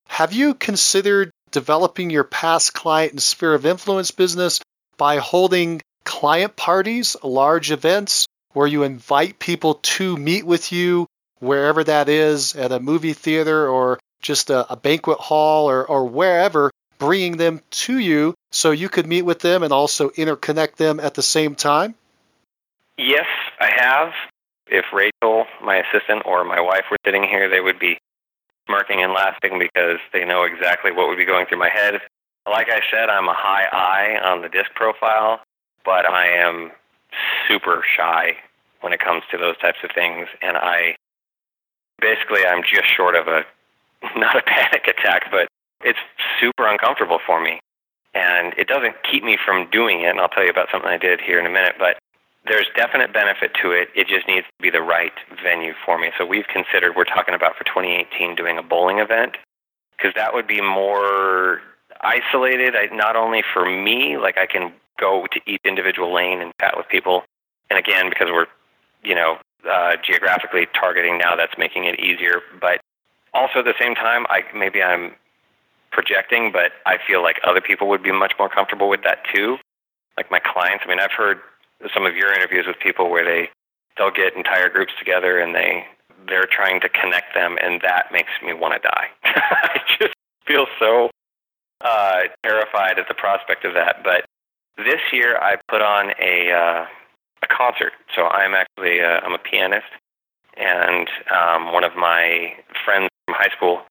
Have 0.09 0.33
you 0.33 0.53
considered 0.53 1.31
developing 1.51 2.09
your 2.09 2.23
past 2.23 2.73
client 2.73 3.13
and 3.13 3.21
sphere 3.21 3.53
of 3.53 3.65
influence 3.65 4.11
business 4.11 4.59
by 4.97 5.17
holding 5.17 5.81
client 6.03 6.55
parties, 6.55 7.15
large 7.23 7.71
events 7.71 8.27
where 8.53 8.67
you 8.67 8.83
invite 8.83 9.39
people 9.39 9.75
to 9.75 10.17
meet 10.17 10.45
with 10.45 10.71
you 10.71 11.05
wherever 11.39 11.83
that 11.83 12.09
is 12.09 12.55
at 12.55 12.71
a 12.71 12.79
movie 12.79 13.13
theater 13.13 13.67
or 13.67 13.99
just 14.21 14.49
a, 14.49 14.71
a 14.71 14.75
banquet 14.75 15.19
hall 15.19 15.69
or, 15.69 15.85
or 15.85 16.05
wherever, 16.05 16.71
bringing 16.99 17.37
them 17.37 17.61
to 17.69 17.97
you 17.97 18.33
so 18.51 18.71
you 18.71 18.89
could 18.89 19.07
meet 19.07 19.23
with 19.23 19.39
them 19.39 19.63
and 19.63 19.71
also 19.71 20.09
interconnect 20.09 20.75
them 20.75 20.99
at 20.99 21.13
the 21.13 21.21
same 21.21 21.55
time? 21.55 21.95
Yes, 22.97 23.27
I 23.59 23.71
have. 23.75 24.13
If 24.67 24.85
Rachel, 24.91 25.45
my 25.63 25.77
assistant, 25.77 26.23
or 26.25 26.43
my 26.43 26.59
wife 26.59 26.85
were 26.91 26.97
sitting 27.05 27.23
here, 27.23 27.47
they 27.49 27.61
would 27.61 27.79
be 27.79 27.97
smirking 28.65 29.01
and 29.01 29.13
laughing 29.13 29.59
because 29.59 29.99
they 30.11 30.25
know 30.25 30.43
exactly 30.43 30.91
what 30.91 31.07
would 31.07 31.17
be 31.17 31.25
going 31.25 31.45
through 31.45 31.59
my 31.59 31.69
head. 31.69 32.01
Like 32.49 32.69
I 32.69 32.81
said, 32.91 33.09
I'm 33.09 33.27
a 33.27 33.33
high 33.33 33.67
I 33.71 34.19
on 34.29 34.41
the 34.41 34.49
disc 34.49 34.71
profile, 34.75 35.41
but 35.85 36.05
I 36.05 36.27
am 36.27 36.71
super 37.47 37.83
shy 37.95 38.37
when 38.81 38.93
it 38.93 38.99
comes 38.99 39.23
to 39.31 39.37
those 39.37 39.57
types 39.57 39.79
of 39.83 39.91
things. 39.93 40.27
And 40.41 40.57
I 40.57 40.95
basically, 41.99 42.45
I'm 42.45 42.63
just 42.63 42.87
short 42.93 43.15
of 43.15 43.27
a 43.27 43.45
not 44.15 44.37
a 44.37 44.41
panic 44.43 44.87
attack, 44.87 45.31
but 45.31 45.47
it's 45.83 45.99
super 46.39 46.67
uncomfortable 46.67 47.19
for 47.25 47.41
me. 47.41 47.59
And 48.13 48.53
it 48.57 48.67
doesn't 48.67 48.95
keep 49.09 49.23
me 49.23 49.37
from 49.43 49.69
doing 49.69 50.01
it. 50.01 50.09
And 50.09 50.19
I'll 50.19 50.29
tell 50.29 50.43
you 50.43 50.49
about 50.49 50.69
something 50.71 50.89
I 50.89 50.97
did 50.97 51.21
here 51.21 51.39
in 51.39 51.45
a 51.45 51.49
minute. 51.51 51.75
But 51.77 51.97
there's 52.47 52.67
definite 52.75 53.13
benefit 53.13 53.51
to 53.61 53.71
it. 53.71 53.89
It 53.95 54.07
just 54.07 54.27
needs 54.27 54.47
to 54.47 54.61
be 54.61 54.69
the 54.69 54.81
right 54.81 55.13
venue 55.43 55.73
for 55.85 55.99
me. 55.99 56.11
So 56.17 56.25
we've 56.25 56.47
considered, 56.47 56.95
we're 56.95 57.05
talking 57.05 57.35
about 57.35 57.55
for 57.55 57.63
2018 57.65 58.35
doing 58.35 58.57
a 58.57 58.63
bowling 58.63 58.99
event 58.99 59.37
because 59.95 60.13
that 60.15 60.33
would 60.33 60.47
be 60.47 60.61
more 60.61 61.61
isolated, 62.01 62.73
not 62.93 63.15
only 63.15 63.43
for 63.53 63.65
me, 63.65 64.17
like 64.17 64.37
I 64.37 64.45
can 64.45 64.73
go 64.99 65.27
to 65.31 65.39
each 65.45 65.61
individual 65.65 66.13
lane 66.13 66.41
and 66.41 66.51
chat 66.61 66.75
with 66.77 66.87
people. 66.87 67.23
And 67.69 67.77
again, 67.77 68.09
because 68.09 68.29
we're, 68.31 68.47
you 69.03 69.15
know, 69.15 69.37
uh, 69.69 69.97
geographically 70.03 70.67
targeting 70.73 71.17
now, 71.17 71.35
that's 71.35 71.57
making 71.57 71.85
it 71.85 71.99
easier. 71.99 72.41
But 72.59 72.79
also 73.37 73.59
at 73.59 73.65
the 73.65 73.77
same 73.79 73.93
time, 73.93 74.25
I 74.29 74.43
maybe 74.55 74.81
I'm 74.81 75.13
projecting, 75.91 76.51
but 76.51 76.73
I 76.85 76.97
feel 77.05 77.21
like 77.21 77.39
other 77.43 77.61
people 77.61 77.87
would 77.89 78.03
be 78.03 78.11
much 78.11 78.33
more 78.37 78.49
comfortable 78.49 78.89
with 78.89 79.03
that 79.03 79.19
too. 79.33 79.57
Like 80.17 80.31
my 80.31 80.39
clients. 80.39 80.83
I 80.85 80.89
mean, 80.89 80.99
I've 80.99 81.11
heard 81.11 81.39
some 81.93 82.05
of 82.05 82.15
your 82.15 82.33
interviews 82.33 82.65
with 82.67 82.79
people 82.79 83.09
where 83.11 83.23
they 83.23 83.49
they'll 83.97 84.11
get 84.11 84.35
entire 84.35 84.69
groups 84.69 84.93
together 84.97 85.39
and 85.39 85.55
they 85.55 85.85
they're 86.27 86.49
trying 86.49 86.81
to 86.81 86.89
connect 86.89 87.35
them, 87.35 87.57
and 87.61 87.79
that 87.81 88.11
makes 88.11 88.31
me 88.43 88.53
want 88.53 88.73
to 88.73 88.89
die. 88.89 89.07
I 89.23 89.79
just 89.99 90.13
feel 90.45 90.65
so 90.79 91.09
uh, 91.81 92.21
terrified 92.43 92.97
at 92.99 93.07
the 93.07 93.13
prospect 93.13 93.63
of 93.63 93.75
that. 93.75 94.03
But 94.03 94.25
this 94.77 95.01
year, 95.13 95.37
I 95.37 95.57
put 95.69 95.81
on 95.81 96.11
a 96.19 96.51
uh, 96.51 96.85
a 97.43 97.47
concert. 97.47 97.93
So 98.15 98.25
I'm 98.27 98.55
actually 98.55 99.01
I'm 99.01 99.33
a 99.33 99.39
pianist, 99.39 99.93
and 100.57 101.07
um, 101.31 101.71
one 101.71 101.83
of 101.83 101.95
my 101.95 102.53
friends 102.83 103.09
high 103.35 103.53
school, 103.55 103.81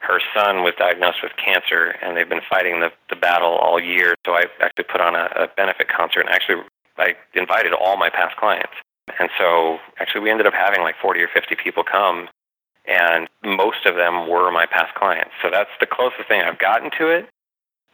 her 0.00 0.20
son 0.34 0.62
was 0.62 0.74
diagnosed 0.78 1.18
with 1.22 1.32
cancer, 1.36 1.96
and 2.02 2.16
they've 2.16 2.28
been 2.28 2.44
fighting 2.48 2.80
the 2.80 2.90
the 3.10 3.16
battle 3.16 3.56
all 3.56 3.80
year. 3.80 4.14
So 4.24 4.32
I 4.32 4.44
actually 4.60 4.84
put 4.84 5.00
on 5.00 5.14
a, 5.14 5.28
a 5.36 5.48
benefit 5.56 5.88
concert, 5.88 6.20
and 6.20 6.30
actually 6.30 6.62
I 6.96 7.14
invited 7.34 7.72
all 7.72 7.96
my 7.96 8.10
past 8.10 8.36
clients. 8.36 8.72
And 9.18 9.30
so 9.38 9.78
actually 9.98 10.22
we 10.22 10.30
ended 10.30 10.46
up 10.46 10.52
having 10.52 10.82
like 10.82 10.94
40 11.00 11.20
or 11.20 11.28
50 11.28 11.56
people 11.56 11.82
come 11.82 12.28
and 12.88 13.28
most 13.44 13.84
of 13.84 13.96
them 13.96 14.28
were 14.28 14.50
my 14.50 14.66
past 14.66 14.94
clients. 14.94 15.32
So 15.42 15.50
that's 15.50 15.70
the 15.78 15.86
closest 15.86 16.26
thing 16.26 16.40
I've 16.40 16.58
gotten 16.58 16.90
to 16.98 17.08
it. 17.08 17.28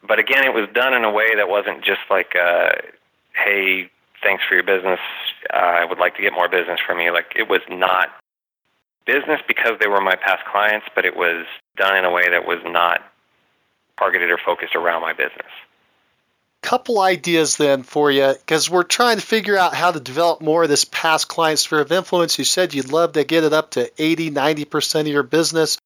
But 0.07 0.19
again, 0.19 0.45
it 0.45 0.55
was 0.55 0.69
done 0.73 0.95
in 0.95 1.05
a 1.05 1.11
way 1.11 1.35
that 1.35 1.49
wasn't 1.49 1.83
just 1.83 2.01
like, 2.11 2.35
uh, 2.37 2.71
hey, 3.35 3.91
thanks 4.23 4.45
for 4.49 4.55
your 4.55 4.63
business. 4.63 5.01
Uh, 5.53 5.57
I 5.57 5.85
would 5.85 5.99
like 5.99 6.15
to 6.17 6.23
get 6.23 6.33
more 6.33 6.49
business 6.49 6.79
from 6.87 7.01
you. 7.01 7.13
Like 7.13 7.33
it 7.35 7.49
was 7.49 7.61
not 7.69 8.11
business 9.07 9.41
because 9.47 9.79
they 9.81 9.87
were 9.87 10.01
my 10.01 10.17
past 10.17 10.45
clients, 10.47 10.87
but 10.95 11.05
it 11.05 11.17
was 11.17 11.47
done 11.77 11.97
in 11.97 12.05
a 12.05 12.11
way 12.11 12.29
that 12.31 12.47
was 12.47 12.61
not 12.65 13.01
targeted 13.99 14.31
or 14.31 14.39
focused 14.39 14.75
around 14.75 15.03
my 15.03 15.13
business 15.13 15.51
couple 16.65 16.99
ideas 16.99 17.59
then 17.59 17.83
for 17.83 18.11
you 18.11 18.33
because 18.33 18.71
we're 18.71 18.83
trying 18.83 19.19
to 19.19 19.27
figure 19.27 19.57
out 19.57 19.75
how 19.75 19.91
to 19.91 20.01
develop 20.01 20.41
more 20.41 20.63
of 20.63 20.69
this 20.71 20.87
past 20.87 21.29
client 21.29 21.59
sphere 21.59 21.81
of 21.81 21.93
influence. 21.93 22.39
You 22.39 22.45
said 22.47 22.73
you'd 22.73 22.91
love 22.91 23.13
to 23.13 23.25
get 23.25 23.45
it 23.45 23.53
up 23.53 23.73
to 23.73 23.93
80, 24.03 24.31
90% 24.31 25.01
of 25.03 25.07
your 25.07 25.23
business 25.23 25.77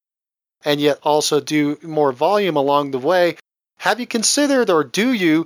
and 0.63 0.79
yet 0.79 0.99
also 1.03 1.41
do 1.41 1.77
more 1.83 2.13
volume 2.13 2.55
along 2.55 2.91
the 2.91 2.99
way. 2.99 3.35
Have 3.77 3.99
you 3.99 4.07
considered 4.07 4.69
or 4.69 4.85
do 4.85 5.11
you 5.11 5.45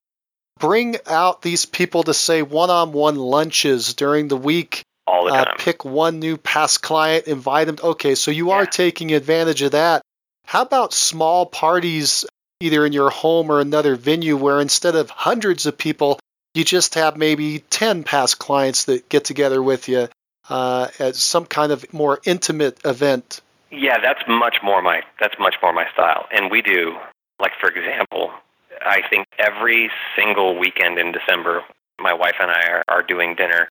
bring 0.60 0.98
out 1.08 1.42
these 1.42 1.66
people 1.66 2.04
to 2.04 2.14
say 2.14 2.44
one 2.44 2.70
on 2.70 2.94
one 2.94 3.16
lunches 3.16 3.96
during 3.96 4.28
the 4.28 4.38
week? 4.38 4.84
All 5.06 5.26
the 5.26 5.32
time. 5.32 5.48
Uh, 5.50 5.56
pick 5.58 5.84
one 5.84 6.20
new 6.20 6.38
past 6.38 6.82
client, 6.82 7.28
invite 7.28 7.68
them. 7.68 7.78
Okay, 7.84 8.16
so 8.16 8.32
you 8.32 8.50
yeah. 8.50 8.56
are 8.56 8.66
taking 8.66 9.14
advantage 9.14 9.62
of 9.62 9.72
that. 9.72 10.02
How 10.46 10.62
about 10.62 10.94
small 10.94 11.46
parties 11.46 12.26
either 12.60 12.86
in 12.86 12.94
your 12.94 13.10
home 13.10 13.52
or 13.52 13.60
another 13.60 13.96
venue 13.96 14.38
where 14.38 14.62
instead 14.62 14.96
of 14.96 15.10
hundreds 15.10 15.66
of 15.66 15.78
people, 15.78 16.20
you 16.54 16.64
just 16.64 16.96
have 16.96 17.18
maybe 17.18 17.60
10 17.60 18.04
past 18.04 18.40
clients 18.40 18.86
that 18.86 19.10
get 19.10 19.26
together 19.26 19.62
with 19.62 19.90
you 19.90 20.08
uh, 20.50 20.88
at 21.00 21.16
some 21.16 21.46
kind 21.46 21.72
of 21.72 21.92
more 21.94 22.20
intimate 22.26 22.80
event. 22.86 23.42
Yeah, 23.72 24.00
that's 24.00 24.22
much 24.28 24.58
more 24.64 24.82
my 24.82 25.02
that's 25.20 25.36
much 25.40 25.56
more 25.62 25.74
my 25.74 25.90
style. 25.94 26.28
And 26.32 26.52
we 26.52 26.62
do 26.62 26.96
like 27.40 27.54
for 27.60 27.70
example, 27.70 28.32
I 28.82 29.02
think 29.10 29.26
every 29.40 29.90
single 30.16 30.58
weekend 30.58 31.00
in 31.00 31.12
December, 31.12 31.64
my 32.00 32.14
wife 32.14 32.36
and 32.40 32.52
I 32.52 32.68
are, 32.70 32.84
are 32.88 33.04
doing 33.04 33.36
dinner 33.36 33.68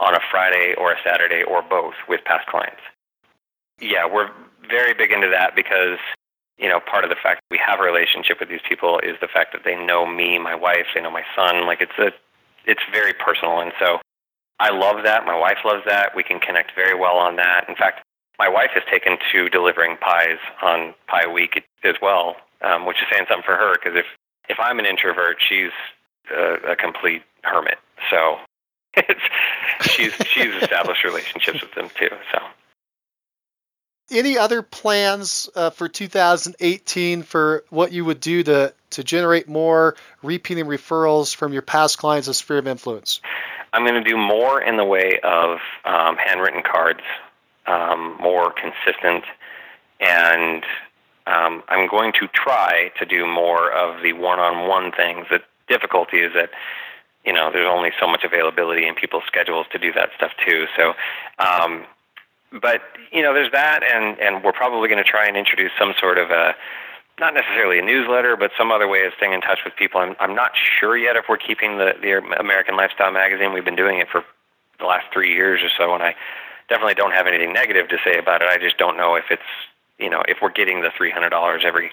on 0.00 0.14
a 0.14 0.20
Friday 0.30 0.74
or 0.76 0.92
a 0.92 0.96
Saturday 1.04 1.42
or 1.42 1.62
both 1.62 1.94
with 2.08 2.24
past 2.24 2.46
clients. 2.46 2.80
Yeah, 3.80 4.06
we're 4.06 4.30
very 4.68 4.94
big 4.94 5.12
into 5.12 5.28
that 5.28 5.54
because 5.54 5.98
you 6.58 6.68
know, 6.68 6.78
part 6.80 7.02
of 7.02 7.10
the 7.10 7.16
fact 7.16 7.40
that 7.42 7.50
we 7.50 7.58
have 7.58 7.80
a 7.80 7.82
relationship 7.82 8.38
with 8.38 8.48
these 8.48 8.62
people 8.68 9.00
is 9.02 9.16
the 9.20 9.28
fact 9.28 9.52
that 9.52 9.62
they 9.64 9.74
know 9.74 10.06
me, 10.06 10.38
my 10.38 10.54
wife, 10.54 10.86
they 10.94 11.00
know 11.00 11.10
my 11.10 11.24
son. 11.34 11.66
Like 11.66 11.80
it's 11.80 11.98
a, 11.98 12.12
it's 12.66 12.82
very 12.92 13.12
personal, 13.12 13.58
and 13.58 13.72
so 13.80 13.98
I 14.60 14.70
love 14.70 15.02
that. 15.02 15.26
My 15.26 15.36
wife 15.36 15.58
loves 15.64 15.82
that. 15.86 16.14
We 16.14 16.22
can 16.22 16.38
connect 16.38 16.72
very 16.76 16.94
well 16.94 17.16
on 17.16 17.36
that. 17.36 17.68
In 17.68 17.74
fact, 17.74 18.02
my 18.38 18.48
wife 18.48 18.70
has 18.74 18.84
taken 18.90 19.18
to 19.32 19.48
delivering 19.48 19.96
pies 19.96 20.38
on 20.62 20.94
Pie 21.08 21.26
Week 21.26 21.64
as 21.82 21.96
well, 22.00 22.36
um, 22.60 22.86
which 22.86 22.98
is 22.98 23.08
saying 23.10 23.26
something 23.28 23.44
for 23.44 23.56
her 23.56 23.74
because 23.74 23.98
if 23.98 24.06
if 24.48 24.58
I'm 24.60 24.78
an 24.78 24.86
introvert, 24.86 25.38
she's 25.40 25.72
a, 26.30 26.72
a 26.72 26.76
complete 26.76 27.22
hermit. 27.42 27.78
So 28.10 28.38
she's 29.82 30.14
she's 30.26 30.54
established 30.54 31.04
relationships 31.04 31.60
with 31.62 31.72
them 31.74 31.88
too. 31.98 32.10
So 32.32 32.42
any 34.10 34.38
other 34.38 34.62
plans 34.62 35.48
uh, 35.54 35.70
for 35.70 35.88
2018 35.88 37.22
for 37.22 37.64
what 37.70 37.92
you 37.92 38.04
would 38.04 38.20
do 38.20 38.42
to 38.42 38.74
to 38.90 39.04
generate 39.04 39.48
more 39.48 39.96
repeating 40.22 40.66
referrals 40.66 41.34
from 41.34 41.52
your 41.52 41.62
past 41.62 41.98
clients 41.98 42.28
of 42.28 42.36
Sphere 42.36 42.58
of 42.58 42.66
Influence? 42.66 43.20
I'm 43.72 43.86
going 43.86 44.02
to 44.02 44.08
do 44.08 44.18
more 44.18 44.60
in 44.60 44.76
the 44.76 44.84
way 44.84 45.18
of 45.24 45.58
um, 45.86 46.16
handwritten 46.16 46.62
cards, 46.62 47.00
um, 47.66 48.18
more 48.20 48.52
consistent, 48.52 49.24
and 49.98 50.62
um, 51.26 51.62
I'm 51.68 51.88
going 51.88 52.12
to 52.20 52.28
try 52.28 52.92
to 52.98 53.06
do 53.06 53.26
more 53.26 53.72
of 53.72 54.02
the 54.02 54.12
one-on-one 54.12 54.92
things. 54.92 55.26
The 55.30 55.40
difficulty 55.68 56.18
is 56.18 56.34
that 56.34 56.50
you 57.24 57.32
know 57.32 57.50
there's 57.52 57.68
only 57.68 57.90
so 58.00 58.06
much 58.06 58.24
availability 58.24 58.86
in 58.86 58.94
people's 58.94 59.24
schedules 59.26 59.66
to 59.72 59.78
do 59.78 59.92
that 59.92 60.10
stuff 60.16 60.32
too. 60.44 60.66
So 60.76 60.94
um, 61.38 61.86
but 62.60 62.82
you 63.10 63.22
know, 63.22 63.32
there's 63.32 63.52
that, 63.52 63.82
and 63.82 64.18
and 64.18 64.44
we're 64.44 64.52
probably 64.52 64.88
going 64.88 65.02
to 65.02 65.08
try 65.08 65.26
and 65.26 65.36
introduce 65.36 65.70
some 65.78 65.94
sort 65.98 66.18
of 66.18 66.30
a 66.30 66.54
not 67.18 67.34
necessarily 67.34 67.78
a 67.78 67.82
newsletter, 67.82 68.36
but 68.36 68.50
some 68.56 68.72
other 68.72 68.88
way 68.88 69.04
of 69.04 69.12
staying 69.16 69.32
in 69.32 69.40
touch 69.40 69.60
with 69.64 69.76
people. 69.76 70.00
I'm, 70.00 70.16
I'm 70.18 70.34
not 70.34 70.52
sure 70.56 70.96
yet 70.96 71.14
if 71.14 71.26
we're 71.28 71.36
keeping 71.36 71.78
the, 71.78 71.92
the 72.00 72.14
American 72.40 72.76
Lifestyle 72.76 73.12
magazine. 73.12 73.52
We've 73.52 73.64
been 73.64 73.76
doing 73.76 73.98
it 73.98 74.08
for 74.08 74.24
the 74.80 74.86
last 74.86 75.06
three 75.12 75.32
years 75.32 75.60
or 75.62 75.68
so, 75.76 75.94
and 75.94 76.02
I 76.02 76.14
definitely 76.68 76.94
don't 76.94 77.12
have 77.12 77.26
anything 77.26 77.52
negative 77.52 77.88
to 77.90 77.98
say 78.04 78.18
about 78.18 78.42
it. 78.42 78.48
I 78.48 78.58
just 78.58 78.78
don't 78.78 78.96
know 78.96 79.14
if 79.14 79.24
it's, 79.30 79.42
you 79.98 80.10
know, 80.10 80.22
if 80.26 80.38
we're 80.40 80.50
getting 80.50 80.80
the 80.80 80.88
$300 80.88 81.64
every, 81.64 81.90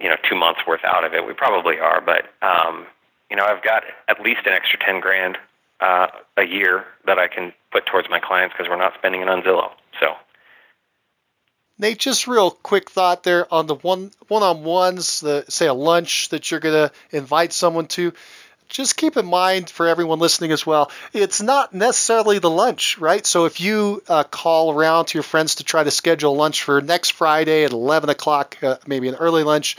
you 0.00 0.08
know, 0.08 0.16
two 0.28 0.34
months 0.34 0.60
worth 0.66 0.84
out 0.84 1.04
of 1.04 1.12
it. 1.12 1.26
We 1.26 1.34
probably 1.34 1.78
are, 1.78 2.00
but, 2.00 2.32
um, 2.42 2.86
you 3.30 3.36
know, 3.36 3.44
I've 3.44 3.62
got 3.62 3.84
at 4.08 4.20
least 4.20 4.40
an 4.46 4.52
extra 4.52 4.78
10 4.78 5.00
grand 5.00 5.38
uh, 5.80 6.08
a 6.36 6.44
year 6.44 6.84
that 7.06 7.18
I 7.18 7.28
can 7.28 7.52
put 7.72 7.86
towards 7.86 8.10
my 8.10 8.20
clients 8.20 8.54
because 8.56 8.68
we're 8.68 8.76
not 8.76 8.94
spending 8.98 9.22
it 9.22 9.28
on 9.28 9.42
Zillow. 9.42 9.70
So 10.00 10.14
Nate, 11.78 11.98
just 11.98 12.26
real 12.26 12.50
quick 12.50 12.90
thought 12.90 13.22
there 13.22 13.52
on 13.52 13.66
the 13.66 13.74
one 13.74 14.10
one-on-ones, 14.28 15.20
the 15.20 15.46
say 15.48 15.66
a 15.66 15.72
lunch 15.72 16.28
that 16.28 16.50
you're 16.50 16.60
going 16.60 16.88
to 16.88 16.92
invite 17.16 17.54
someone 17.54 17.86
to. 17.86 18.12
Just 18.70 18.96
keep 18.96 19.16
in 19.16 19.26
mind 19.26 19.68
for 19.68 19.88
everyone 19.88 20.20
listening 20.20 20.52
as 20.52 20.64
well, 20.64 20.92
it's 21.12 21.42
not 21.42 21.74
necessarily 21.74 22.38
the 22.38 22.48
lunch, 22.48 22.98
right? 22.98 23.26
So 23.26 23.44
if 23.46 23.60
you 23.60 24.00
uh, 24.08 24.22
call 24.22 24.72
around 24.72 25.06
to 25.06 25.18
your 25.18 25.24
friends 25.24 25.56
to 25.56 25.64
try 25.64 25.82
to 25.82 25.90
schedule 25.90 26.36
lunch 26.36 26.62
for 26.62 26.80
next 26.80 27.10
Friday 27.10 27.64
at 27.64 27.72
11 27.72 28.10
o'clock, 28.10 28.56
uh, 28.62 28.76
maybe 28.86 29.08
an 29.08 29.16
early 29.16 29.42
lunch, 29.42 29.76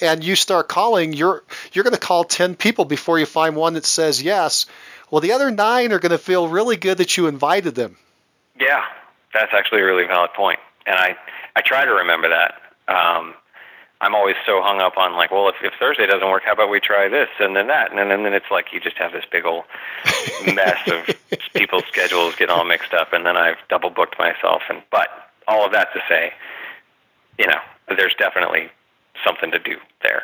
and 0.00 0.24
you 0.24 0.36
start 0.36 0.68
calling, 0.68 1.12
you're 1.12 1.44
you're 1.74 1.84
going 1.84 1.94
to 1.94 2.00
call 2.00 2.24
10 2.24 2.56
people 2.56 2.86
before 2.86 3.18
you 3.18 3.26
find 3.26 3.56
one 3.56 3.74
that 3.74 3.84
says 3.84 4.22
yes. 4.22 4.64
Well, 5.10 5.20
the 5.20 5.32
other 5.32 5.50
nine 5.50 5.92
are 5.92 5.98
going 5.98 6.10
to 6.10 6.18
feel 6.18 6.48
really 6.48 6.78
good 6.78 6.98
that 6.98 7.18
you 7.18 7.26
invited 7.26 7.74
them. 7.74 7.98
Yeah, 8.58 8.84
that's 9.34 9.52
actually 9.52 9.82
a 9.82 9.84
really 9.84 10.06
valid 10.06 10.32
point, 10.32 10.60
and 10.86 10.96
I 10.96 11.16
I 11.54 11.60
try 11.60 11.84
to 11.84 11.92
remember 11.92 12.30
that. 12.30 12.54
Um, 12.88 13.34
I'm 14.00 14.14
always 14.14 14.36
so 14.46 14.62
hung 14.62 14.80
up 14.80 14.96
on 14.96 15.14
like, 15.14 15.30
well, 15.30 15.48
if, 15.48 15.56
if 15.62 15.74
Thursday 15.78 16.06
doesn't 16.06 16.28
work, 16.28 16.42
how 16.44 16.52
about 16.52 16.70
we 16.70 16.80
try 16.80 17.08
this 17.08 17.28
and 17.38 17.54
then 17.54 17.66
that, 17.66 17.90
and 17.90 17.98
then, 17.98 18.10
and 18.10 18.24
then 18.24 18.32
it's 18.32 18.50
like 18.50 18.72
you 18.72 18.80
just 18.80 18.96
have 18.96 19.12
this 19.12 19.24
big 19.30 19.44
old 19.44 19.64
mess 20.54 20.78
of 20.88 21.14
people's 21.54 21.84
schedules 21.88 22.34
get 22.36 22.48
all 22.48 22.64
mixed 22.64 22.94
up, 22.94 23.12
and 23.12 23.26
then 23.26 23.36
I've 23.36 23.58
double 23.68 23.90
booked 23.90 24.18
myself. 24.18 24.62
And 24.70 24.82
but 24.90 25.08
all 25.46 25.66
of 25.66 25.72
that 25.72 25.92
to 25.92 26.00
say, 26.08 26.32
you 27.38 27.46
know, 27.46 27.60
there's 27.88 28.14
definitely 28.14 28.70
something 29.22 29.50
to 29.50 29.58
do 29.58 29.76
there 30.02 30.22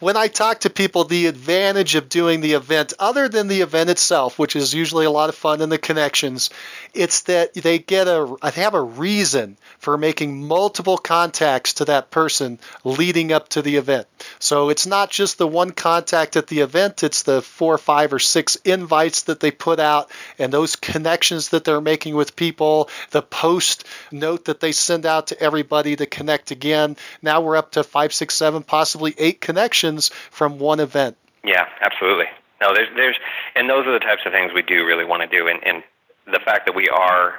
when 0.00 0.16
I 0.16 0.28
talk 0.28 0.60
to 0.60 0.70
people, 0.70 1.04
the 1.04 1.26
advantage 1.26 1.96
of 1.96 2.08
doing 2.08 2.40
the 2.40 2.52
event, 2.52 2.92
other 2.98 3.28
than 3.28 3.48
the 3.48 3.62
event 3.62 3.90
itself, 3.90 4.38
which 4.38 4.54
is 4.54 4.72
usually 4.72 5.06
a 5.06 5.10
lot 5.10 5.28
of 5.28 5.34
fun 5.34 5.60
and 5.60 5.72
the 5.72 5.78
connections, 5.78 6.50
it's 6.94 7.22
that 7.22 7.54
they 7.54 7.78
get 7.78 8.06
a 8.06 8.36
they 8.42 8.62
have 8.62 8.74
a 8.74 8.80
reason 8.80 9.56
for 9.78 9.98
making 9.98 10.46
multiple 10.46 10.98
contacts 10.98 11.74
to 11.74 11.84
that 11.86 12.10
person 12.10 12.58
leading 12.84 13.32
up 13.32 13.48
to 13.48 13.62
the 13.62 13.76
event. 13.76 14.06
So 14.38 14.68
it's 14.68 14.86
not 14.86 15.10
just 15.10 15.36
the 15.36 15.48
one 15.48 15.72
contact 15.72 16.36
at 16.36 16.46
the 16.46 16.60
event; 16.60 17.02
it's 17.02 17.24
the 17.24 17.42
four, 17.42 17.76
five, 17.76 18.12
or 18.12 18.18
six 18.20 18.56
invites 18.64 19.22
that 19.22 19.40
they 19.40 19.50
put 19.50 19.80
out, 19.80 20.10
and 20.38 20.52
those 20.52 20.76
connections 20.76 21.48
that 21.48 21.64
they're 21.64 21.80
making 21.80 22.14
with 22.14 22.36
people. 22.36 22.88
The 23.10 23.22
post 23.22 23.84
note 24.12 24.44
that 24.44 24.60
they 24.60 24.72
send 24.72 25.06
out 25.06 25.28
to 25.28 25.40
everybody 25.40 25.96
to 25.96 26.06
connect 26.06 26.52
again. 26.52 26.96
Now 27.20 27.40
we're 27.40 27.56
up 27.56 27.72
to 27.72 27.82
five, 27.82 28.12
six, 28.12 28.34
seven, 28.34 28.62
possibly 28.62 29.14
eight 29.18 29.40
connections 29.40 29.87
from 30.30 30.58
one 30.58 30.80
event. 30.80 31.16
Yeah, 31.44 31.66
absolutely. 31.80 32.26
No, 32.60 32.74
there's 32.74 32.88
there's 32.96 33.16
and 33.54 33.70
those 33.70 33.86
are 33.86 33.92
the 33.92 34.00
types 34.00 34.22
of 34.26 34.32
things 34.32 34.52
we 34.52 34.62
do 34.62 34.84
really 34.84 35.04
want 35.04 35.22
to 35.22 35.28
do, 35.28 35.46
and, 35.46 35.64
and 35.64 35.82
the 36.26 36.40
fact 36.40 36.66
that 36.66 36.74
we 36.74 36.88
are 36.88 37.38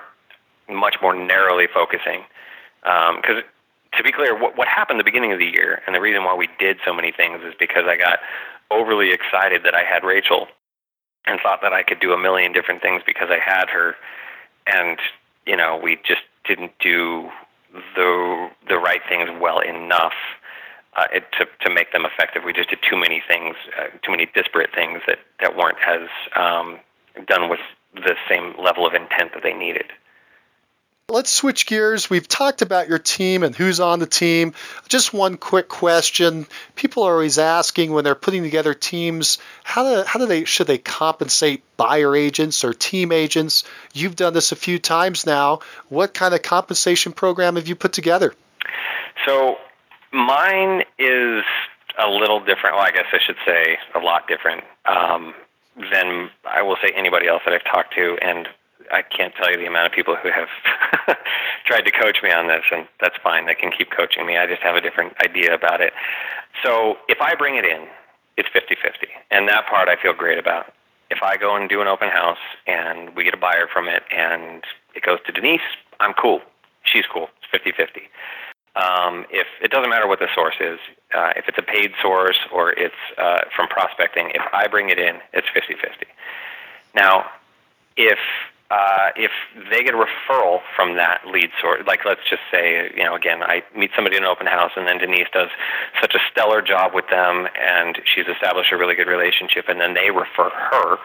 much 0.69 0.95
more 1.01 1.13
narrowly 1.13 1.67
focusing, 1.73 2.23
because 2.81 3.37
um, 3.37 3.43
to 3.97 4.03
be 4.03 4.11
clear, 4.11 4.39
what, 4.39 4.57
what 4.57 4.67
happened 4.67 4.99
the 4.99 5.03
beginning 5.03 5.33
of 5.33 5.39
the 5.39 5.45
year, 5.45 5.81
and 5.85 5.95
the 5.95 5.99
reason 5.99 6.23
why 6.23 6.35
we 6.35 6.47
did 6.59 6.77
so 6.85 6.93
many 6.93 7.11
things 7.11 7.41
is 7.43 7.53
because 7.59 7.83
I 7.87 7.97
got 7.97 8.19
overly 8.71 9.11
excited 9.11 9.63
that 9.63 9.75
I 9.75 9.83
had 9.83 10.03
Rachel, 10.03 10.47
and 11.25 11.39
thought 11.41 11.59
that 11.61 11.73
I 11.73 11.83
could 11.83 11.99
do 11.99 12.13
a 12.13 12.17
million 12.17 12.53
different 12.53 12.81
things 12.81 13.01
because 13.05 13.29
I 13.29 13.39
had 13.39 13.69
her, 13.69 13.95
and 14.67 14.99
you 15.45 15.57
know 15.57 15.77
we 15.81 15.97
just 15.97 16.21
didn't 16.45 16.71
do 16.79 17.29
the 17.95 18.49
the 18.67 18.77
right 18.77 19.01
things 19.07 19.29
well 19.41 19.59
enough 19.59 20.13
uh, 20.95 21.07
it, 21.13 21.23
to 21.33 21.47
to 21.61 21.73
make 21.73 21.91
them 21.91 22.05
effective. 22.05 22.43
We 22.43 22.53
just 22.53 22.69
did 22.69 22.79
too 22.81 22.97
many 22.97 23.21
things, 23.27 23.55
uh, 23.77 23.85
too 24.03 24.11
many 24.11 24.27
disparate 24.33 24.73
things 24.73 25.01
that 25.07 25.19
that 25.39 25.55
weren't 25.55 25.77
as 25.85 26.07
um, 26.35 26.79
done 27.27 27.49
with 27.49 27.59
the 27.93 28.15
same 28.27 28.53
level 28.61 28.85
of 28.85 28.93
intent 28.93 29.33
that 29.33 29.43
they 29.43 29.53
needed. 29.53 29.85
Let's 31.09 31.31
switch 31.31 31.65
gears. 31.65 32.07
We've 32.07 32.27
talked 32.27 32.61
about 32.61 32.87
your 32.87 32.99
team 32.99 33.41
and 33.41 33.55
who's 33.55 33.79
on 33.79 33.97
the 33.97 34.05
team. 34.05 34.53
Just 34.89 35.11
one 35.11 35.37
quick 35.37 35.67
question. 35.67 36.45
People 36.75 37.01
are 37.01 37.13
always 37.13 37.39
asking 37.39 37.91
when 37.91 38.03
they're 38.03 38.13
putting 38.13 38.43
together 38.43 38.75
teams, 38.75 39.39
how 39.63 39.83
do, 39.83 40.03
how 40.03 40.19
do 40.19 40.27
they 40.27 40.45
should 40.45 40.67
they 40.67 40.77
compensate 40.77 41.63
buyer 41.77 42.15
agents 42.15 42.63
or 42.63 42.73
team 42.73 43.11
agents? 43.11 43.63
You've 43.91 44.15
done 44.15 44.33
this 44.33 44.51
a 44.51 44.55
few 44.55 44.77
times 44.77 45.25
now. 45.25 45.61
What 45.87 46.13
kind 46.13 46.35
of 46.35 46.43
compensation 46.43 47.11
program 47.11 47.55
have 47.55 47.67
you 47.67 47.75
put 47.75 47.93
together? 47.93 48.35
So 49.25 49.57
Mine 50.11 50.83
is 50.97 51.43
a 51.99 52.09
little 52.09 52.39
different. 52.39 52.75
Well, 52.75 52.85
I 52.85 52.91
guess 52.91 53.05
I 53.11 53.19
should 53.19 53.37
say 53.45 53.77
a 53.93 53.99
lot 53.99 54.27
different 54.27 54.63
um, 54.85 55.33
than 55.91 56.29
I 56.45 56.61
will 56.61 56.77
say 56.81 56.91
anybody 56.95 57.27
else 57.27 57.41
that 57.45 57.53
I've 57.53 57.63
talked 57.63 57.93
to, 57.95 58.17
and 58.21 58.47
I 58.91 59.01
can't 59.03 59.33
tell 59.35 59.51
you 59.51 59.57
the 59.57 59.65
amount 59.65 59.87
of 59.87 59.91
people 59.91 60.15
who 60.15 60.29
have 60.31 60.47
tried 61.65 61.81
to 61.81 61.91
coach 61.91 62.17
me 62.23 62.31
on 62.31 62.47
this, 62.47 62.63
and 62.71 62.87
that's 62.99 63.15
fine. 63.21 63.45
They 63.45 63.55
can 63.55 63.71
keep 63.71 63.91
coaching 63.91 64.25
me. 64.25 64.37
I 64.37 64.47
just 64.47 64.61
have 64.61 64.75
a 64.75 64.81
different 64.81 65.13
idea 65.23 65.53
about 65.53 65.81
it. 65.81 65.93
So 66.63 66.97
if 67.07 67.21
I 67.21 67.35
bring 67.35 67.55
it 67.55 67.65
in, 67.65 67.87
it's 68.37 68.49
50-50, 68.49 69.07
and 69.31 69.47
that 69.47 69.67
part 69.67 69.89
I 69.89 70.01
feel 70.01 70.13
great 70.13 70.37
about. 70.39 70.73
If 71.11 71.21
I 71.23 71.37
go 71.37 71.55
and 71.55 71.69
do 71.69 71.81
an 71.81 71.87
open 71.87 72.09
house 72.09 72.37
and 72.67 73.15
we 73.15 73.23
get 73.23 73.33
a 73.33 73.37
buyer 73.37 73.67
from 73.71 73.87
it 73.87 74.03
and 74.15 74.63
it 74.95 75.03
goes 75.03 75.17
to 75.25 75.31
Denise, 75.31 75.61
I'm 75.99 76.13
cool. 76.13 76.41
She's 76.83 77.05
cool. 77.11 77.29
It's 77.41 77.65
50-50. 77.65 78.03
Um, 78.79 79.25
if 79.29 79.47
it 79.61 79.71
doesn't 79.71 79.89
matter 79.89 80.07
what 80.07 80.19
the 80.19 80.29
source 80.33 80.55
is, 80.59 80.79
uh, 81.13 81.33
if 81.35 81.47
it's 81.47 81.57
a 81.57 81.61
paid 81.61 81.91
source 82.01 82.39
or 82.53 82.71
it's 82.71 82.95
uh, 83.17 83.41
from 83.55 83.67
prospecting, 83.67 84.31
if 84.33 84.41
I 84.53 84.67
bring 84.67 84.89
it 84.89 84.99
in, 84.99 85.17
it's 85.33 85.47
50-50. 85.47 86.05
Now, 86.95 87.29
if 87.97 88.19
uh, 88.71 89.09
if 89.15 89.31
they 89.71 89.83
get 89.83 89.95
a 89.95 89.97
referral 89.97 90.61
from 90.75 90.95
that 90.95 91.25
lead 91.25 91.49
source, 91.59 91.81
like 91.87 92.05
let's 92.05 92.21
just 92.29 92.43
say, 92.51 92.91
you 92.95 93.03
know, 93.03 93.15
again, 93.15 93.41
I 93.41 93.63
meet 93.75 93.89
somebody 93.95 94.15
in 94.15 94.23
an 94.23 94.29
open 94.29 94.45
house, 94.45 94.71
and 94.75 94.87
then 94.87 94.99
Denise 94.99 95.27
does 95.33 95.49
such 95.99 96.13
a 96.13 96.19
stellar 96.31 96.61
job 96.61 96.93
with 96.93 97.09
them, 97.09 97.47
and 97.59 97.99
she's 98.05 98.27
established 98.27 98.71
a 98.71 98.77
really 98.77 98.93
good 98.93 99.07
relationship, 99.07 99.69
and 99.69 99.81
then 99.81 99.95
they 99.95 100.11
refer 100.11 100.51
her. 100.51 100.99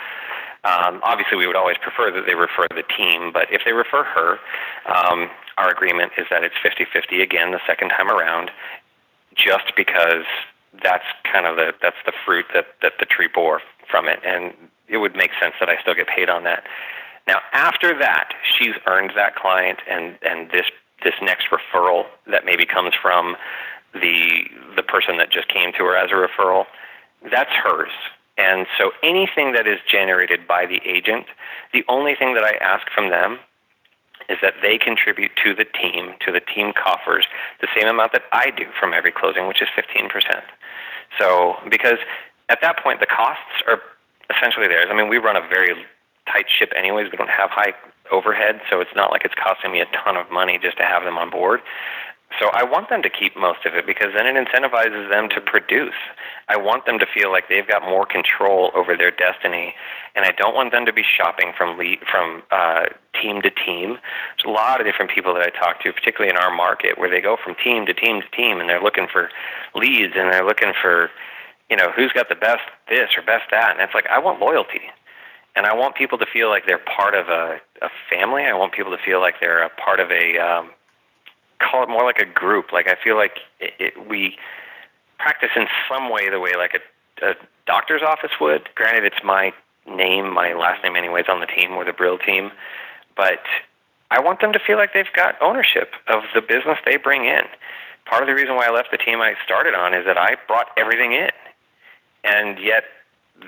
Um, 0.65 1.01
obviously, 1.03 1.37
we 1.37 1.47
would 1.47 1.57
always 1.57 1.77
prefer 1.79 2.11
that 2.11 2.25
they 2.27 2.35
refer 2.35 2.67
the 2.71 2.85
team, 2.97 3.33
but 3.33 3.53
if 3.53 3.63
they 3.65 3.73
refer 3.73 4.03
her, 4.03 4.39
um, 4.87 5.31
our 5.59 5.71
agreement 5.71 6.13
is 6.17 6.27
that 6.31 6.43
it's 6.43 6.55
50-50 6.65 7.23
again 7.23 7.53
the 7.53 7.61
second 7.67 7.91
time 7.91 8.11
around, 8.11 8.51
just 9.37 9.77
because 9.77 10.25
that's 10.83 11.05
kind 11.31 11.47
of 11.47 11.57
the 11.57 11.73
that's 11.81 12.03
the 12.05 12.13
fruit 12.25 12.47
that 12.55 12.67
that 12.83 12.95
the 12.99 13.07
tree 13.07 13.29
bore 13.33 13.61
from 13.89 14.09
it, 14.09 14.19
and 14.25 14.53
it 14.89 14.97
would 14.99 15.15
make 15.15 15.31
sense 15.41 15.55
that 15.61 15.69
I 15.69 15.81
still 15.81 15.95
get 15.95 16.09
paid 16.09 16.29
on 16.29 16.45
that. 16.45 16.65
Now, 17.27 17.39
after 17.53 17.97
that, 17.99 18.31
she's 18.43 18.75
earned 18.87 19.13
that 19.17 19.37
client, 19.37 19.81
and 19.89 20.19
and 20.23 20.51
this 20.51 20.67
this 21.03 21.15
next 21.23 21.47
referral 21.51 22.07
that 22.27 22.45
maybe 22.45 22.65
comes 22.67 22.95
from 23.01 23.37
the 23.93 24.45
the 24.77 24.83
person 24.83 25.19
that 25.19 25.31
just 25.31 25.49
came 25.49 25.73
to 25.73 25.85
her 25.85 25.97
as 25.97 26.11
a 26.11 26.15
referral, 26.15 26.67
that's 27.31 27.53
hers. 27.53 27.93
And 28.37 28.67
so 28.77 28.91
anything 29.03 29.53
that 29.53 29.67
is 29.67 29.79
generated 29.89 30.47
by 30.47 30.67
the 30.67 30.81
agent, 30.85 31.27
the 31.73 31.85
only 31.89 32.15
thing 32.15 32.35
that 32.35 32.45
I 32.45 32.55
ask 32.57 32.91
from 32.91 33.11
them 33.11 33.39
is 34.29 34.39
that 34.43 34.55
they 34.63 34.79
contribute 34.79 35.31
to 35.45 35.55
the 35.55 35.65
team, 35.65 36.15
to 36.25 36.33
the 36.33 36.41
team 36.41 36.73
coffers, 36.73 37.27
the 37.61 37.69
same 37.79 37.87
amount 37.87 38.13
that 38.13 38.23
I 38.33 38.51
do 38.51 38.67
from 38.79 38.95
every 38.95 39.13
closing, 39.13 39.47
which 39.47 39.63
is 39.63 39.69
15%. 39.77 40.43
So, 41.19 41.57
because 41.69 41.99
at 42.49 42.61
that 42.63 42.79
point, 42.79 43.01
the 43.01 43.07
costs 43.07 43.63
are 43.67 43.81
essentially 44.35 44.67
theirs. 44.67 44.87
I 44.91 44.97
mean, 44.97 45.09
we 45.09 45.19
run 45.19 45.37
a 45.37 45.47
very 45.47 45.75
tight 46.27 46.47
ship 46.49 46.73
anyways. 46.77 47.11
We 47.11 47.19
don't 47.19 47.31
have 47.31 47.51
high 47.51 47.75
overhead, 48.11 48.61
so 48.71 48.81
it's 48.81 48.95
not 48.97 49.11
like 49.11 49.25
it's 49.25 49.35
costing 49.35 49.73
me 49.73 49.81
a 49.81 49.87
ton 49.87 50.17
of 50.17 50.31
money 50.31 50.59
just 50.61 50.77
to 50.79 50.85
have 50.85 51.05
them 51.05 51.19
on 51.19 51.31
board. 51.31 51.61
So 52.41 52.51
I 52.53 52.65
want 52.65 52.89
them 52.89 53.03
to 53.03 53.11
keep 53.11 53.37
most 53.37 53.65
of 53.65 53.75
it 53.75 53.87
because 53.87 54.09
then 54.15 54.27
it 54.27 54.35
incentivizes 54.35 55.09
them 55.09 55.29
to 55.31 55.41
produce. 55.41 55.95
I 56.49 56.57
want 56.57 56.85
them 56.85 56.99
to 56.99 57.07
feel 57.07 57.31
like 57.31 57.49
they've 57.49 57.67
got 57.67 57.83
more 57.83 58.07
control 58.07 58.73
over 58.75 58.97
their 58.97 59.13
destiny, 59.13 59.75
and 60.17 60.25
I 60.25 60.33
don't 60.33 60.55
want 60.55 60.73
them 60.73 60.85
to 60.87 60.93
be 60.93 61.05
shopping 61.05 61.53
from 61.57 61.79
lead, 61.79 62.01
from 62.11 62.43
uh, 62.51 62.87
team 63.21 63.41
to 63.43 63.51
team. 63.51 63.99
There's 64.37 64.47
a 64.47 64.51
lot 64.51 64.81
of 64.81 64.87
different 64.87 65.13
people 65.13 65.33
that 65.35 65.43
I 65.43 65.51
talk 65.51 65.81
to, 65.83 65.93
particularly 65.93 66.31
in 66.31 66.37
our 66.37 66.53
market, 66.55 66.99
where 66.99 67.09
they 67.09 67.21
go 67.21 67.37
from 67.43 67.55
team 67.55 67.87
to 67.87 67.95
team 67.95 68.21
to 68.21 68.29
team, 68.37 68.59
and 68.59 68.69
they're 68.69 68.83
looking 68.83 69.07
for 69.07 69.31
leads, 69.75 70.15
and 70.17 70.33
they're 70.33 70.45
looking 70.45 70.73
for, 70.81 71.11
you 71.71 71.77
know, 71.77 71.93
who's 71.93 72.13
got 72.13 72.29
the 72.29 72.35
best 72.35 72.63
this 72.89 73.11
or 73.17 73.23
best 73.23 73.45
that, 73.53 73.73
and 73.73 73.81
it's 73.81 73.95
like 73.95 74.09
I 74.09 74.19
want 74.19 74.41
loyalty 74.41 74.83
and 75.57 75.67
I 75.67 75.75
want 75.75 75.95
people 75.95 76.19
to 76.19 76.27
feel 76.27 76.49
like 76.49 76.67
they're 76.67 76.79
part 76.79 77.15
of 77.15 77.29
a, 77.29 77.61
a 77.81 77.89
family. 78.11 78.43
I 78.43 78.55
want 78.55 78.73
people 78.73 78.91
to 78.91 79.03
feel 79.03 79.21
like 79.21 79.37
they're 79.41 79.63
a 79.63 79.71
part 79.71 80.01
of 80.01 80.11
a 80.11 80.37
um, 80.39 80.71
call 81.65 81.83
it 81.83 81.89
more 81.89 82.05
like 82.05 82.19
a 82.19 82.27
group. 82.27 82.73
Like 82.73 82.89
I 82.89 82.97
feel 83.03 83.17
like 83.17 83.39
it, 83.61 83.73
it, 83.79 84.09
we 84.09 84.37
practice 85.19 85.51
in 85.57 85.67
some 85.89 86.11
way 86.11 86.29
the 86.29 86.41
way 86.41 86.53
like 86.57 86.75
a, 86.75 87.27
a 87.31 87.35
doctor's 87.67 88.03
office 88.03 88.33
would. 88.41 88.69
Granted, 88.75 89.05
it's 89.05 89.25
my 89.25 89.53
name, 89.87 90.33
my 90.33 90.55
last 90.55 90.83
name, 90.83 90.97
anyways, 90.97 91.27
on 91.29 91.41
the 91.41 91.47
team 91.47 91.73
or 91.73 91.85
the 91.85 91.93
Brill 91.93 92.19
team, 92.19 92.51
but 93.17 93.41
I 94.11 94.21
want 94.21 94.41
them 94.41 94.53
to 94.53 94.59
feel 94.59 94.77
like 94.77 94.93
they've 94.95 95.13
got 95.15 95.41
ownership 95.43 95.93
of 96.09 96.23
the 96.35 96.41
business 96.41 96.79
they 96.85 96.97
bring 96.97 97.25
in. 97.25 97.43
Part 98.07 98.23
of 98.23 98.29
the 98.29 98.35
reason 98.35 98.55
why 98.55 98.67
I 98.67 98.71
left 98.71 98.91
the 98.91 98.99
team 98.99 99.21
I 99.21 99.35
started 99.45 99.75
on 99.75 99.95
is 99.95 100.05
that 100.07 100.19
I 100.19 100.37
brought 100.47 100.69
everything 100.77 101.13
in, 101.13 101.31
and 102.23 102.59
yet 102.59 102.85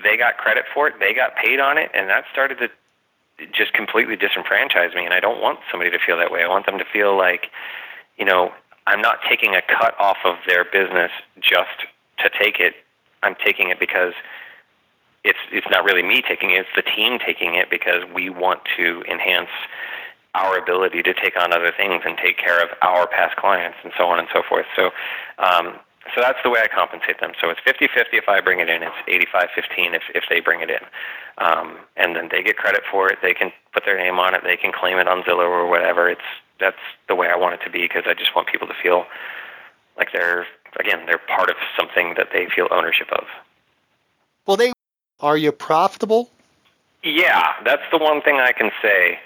they 0.03 0.17
got 0.17 0.37
credit 0.37 0.65
for 0.73 0.87
it, 0.87 0.95
they 0.99 1.13
got 1.13 1.35
paid 1.35 1.59
on 1.59 1.77
it, 1.77 1.89
and 1.93 2.09
that 2.09 2.25
started 2.31 2.57
to 2.59 2.69
just 3.51 3.73
completely 3.73 4.17
disenfranchise 4.17 4.95
me. 4.95 5.05
And 5.05 5.13
I 5.13 5.19
don't 5.19 5.41
want 5.41 5.59
somebody 5.71 5.91
to 5.91 5.99
feel 5.99 6.17
that 6.17 6.31
way. 6.31 6.43
I 6.43 6.47
want 6.47 6.65
them 6.65 6.77
to 6.79 6.85
feel 6.85 7.15
like, 7.15 7.51
you 8.17 8.25
know, 8.25 8.51
I'm 8.87 9.01
not 9.01 9.19
taking 9.27 9.55
a 9.55 9.61
cut 9.61 9.99
off 9.99 10.17
of 10.25 10.35
their 10.47 10.63
business 10.63 11.11
just 11.39 11.87
to 12.19 12.29
take 12.29 12.59
it. 12.59 12.73
I'm 13.23 13.35
taking 13.43 13.69
it 13.69 13.79
because 13.79 14.13
it's 15.23 15.39
it's 15.51 15.67
not 15.69 15.83
really 15.83 16.03
me 16.03 16.21
taking 16.21 16.51
it; 16.51 16.61
it's 16.61 16.69
the 16.75 16.83
team 16.83 17.19
taking 17.19 17.55
it 17.55 17.69
because 17.69 18.03
we 18.13 18.29
want 18.29 18.61
to 18.77 19.03
enhance 19.09 19.49
our 20.37 20.57
ability 20.57 21.01
to 21.03 21.13
take 21.13 21.35
on 21.35 21.51
other 21.51 21.73
things 21.75 22.03
and 22.05 22.17
take 22.17 22.37
care 22.37 22.61
of 22.61 22.69
our 22.81 23.07
past 23.07 23.35
clients 23.37 23.77
and 23.83 23.91
so 23.97 24.05
on 24.05 24.19
and 24.19 24.27
so 24.31 24.43
forth. 24.47 24.65
So, 24.75 24.91
um, 25.39 25.79
so 26.13 26.21
that's 26.21 26.37
the 26.43 26.49
way 26.49 26.61
I 26.61 26.67
compensate 26.67 27.19
them. 27.19 27.31
So 27.41 27.49
it's 27.49 27.59
50-50 27.61 28.13
if 28.13 28.29
I 28.29 28.39
bring 28.39 28.59
it 28.59 28.69
in. 28.69 28.83
It's 28.83 28.95
85-15 29.33 29.95
if, 29.95 30.03
if 30.13 30.23
they 30.29 30.39
bring 30.39 30.61
it 30.61 30.69
in. 30.69 30.83
Um, 31.39 31.79
and 31.97 32.15
then 32.15 32.29
they 32.31 32.43
get 32.43 32.55
credit 32.55 32.83
for 32.89 33.09
it. 33.11 33.19
They 33.21 33.33
can 33.33 33.51
put 33.73 33.83
their 33.85 33.97
name 33.97 34.19
on 34.19 34.35
it. 34.35 34.41
They 34.43 34.57
can 34.57 34.71
claim 34.71 34.97
it 34.99 35.07
on 35.07 35.23
Zillow 35.23 35.49
or 35.49 35.67
whatever. 35.67 36.07
It's, 36.09 36.21
that's 36.59 36.77
the 37.07 37.15
way 37.15 37.27
I 37.29 37.35
want 37.35 37.55
it 37.55 37.63
to 37.65 37.69
be 37.69 37.81
because 37.81 38.03
I 38.07 38.13
just 38.13 38.35
want 38.35 38.47
people 38.47 38.67
to 38.67 38.73
feel 38.81 39.05
like 39.97 40.11
they're, 40.11 40.45
again, 40.79 41.05
they're 41.05 41.17
part 41.17 41.49
of 41.49 41.55
something 41.77 42.13
that 42.17 42.29
they 42.31 42.47
feel 42.53 42.67
ownership 42.71 43.07
of. 43.11 43.25
Well, 44.45 44.57
they, 44.57 44.73
are 45.19 45.37
you 45.37 45.51
profitable? 45.51 46.29
Yeah, 47.03 47.53
that's 47.63 47.83
the 47.91 47.97
one 47.97 48.21
thing 48.21 48.39
I 48.39 48.51
can 48.51 48.71
say. 48.81 49.19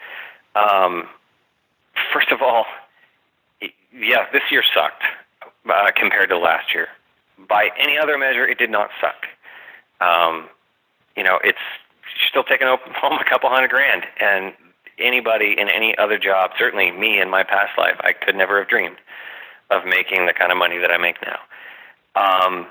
Um, 0.55 1.07
first 2.13 2.31
of 2.31 2.41
all, 2.41 2.65
yeah, 3.93 4.25
this 4.31 4.43
year 4.49 4.63
sucked 4.73 5.03
uh, 5.69 5.91
compared 5.95 6.29
to 6.29 6.37
last 6.37 6.73
year. 6.73 6.87
By 7.47 7.69
any 7.79 7.97
other 7.97 8.17
measure, 8.17 8.47
it 8.47 8.57
did 8.57 8.69
not 8.69 8.89
suck. 8.99 9.27
Um, 9.99 10.47
you 11.15 11.23
know, 11.23 11.39
it's 11.43 11.59
still 12.27 12.43
taking 12.43 12.67
home 12.67 13.19
a 13.19 13.29
couple 13.29 13.49
hundred 13.49 13.69
grand, 13.69 14.05
and 14.19 14.53
anybody 15.01 15.55
in 15.57 15.69
any 15.69 15.97
other 15.97 16.17
job, 16.17 16.51
certainly 16.57 16.91
me 16.91 17.19
in 17.19 17.29
my 17.29 17.43
past 17.43 17.77
life, 17.77 17.95
I 18.01 18.13
could 18.13 18.35
never 18.35 18.59
have 18.59 18.67
dreamed 18.67 18.97
of 19.69 19.85
making 19.85 20.25
the 20.25 20.33
kind 20.33 20.51
of 20.51 20.57
money 20.57 20.77
that 20.77 20.91
I 20.91 20.97
make 20.97 21.17
now. 21.21 21.39
Um, 22.15 22.67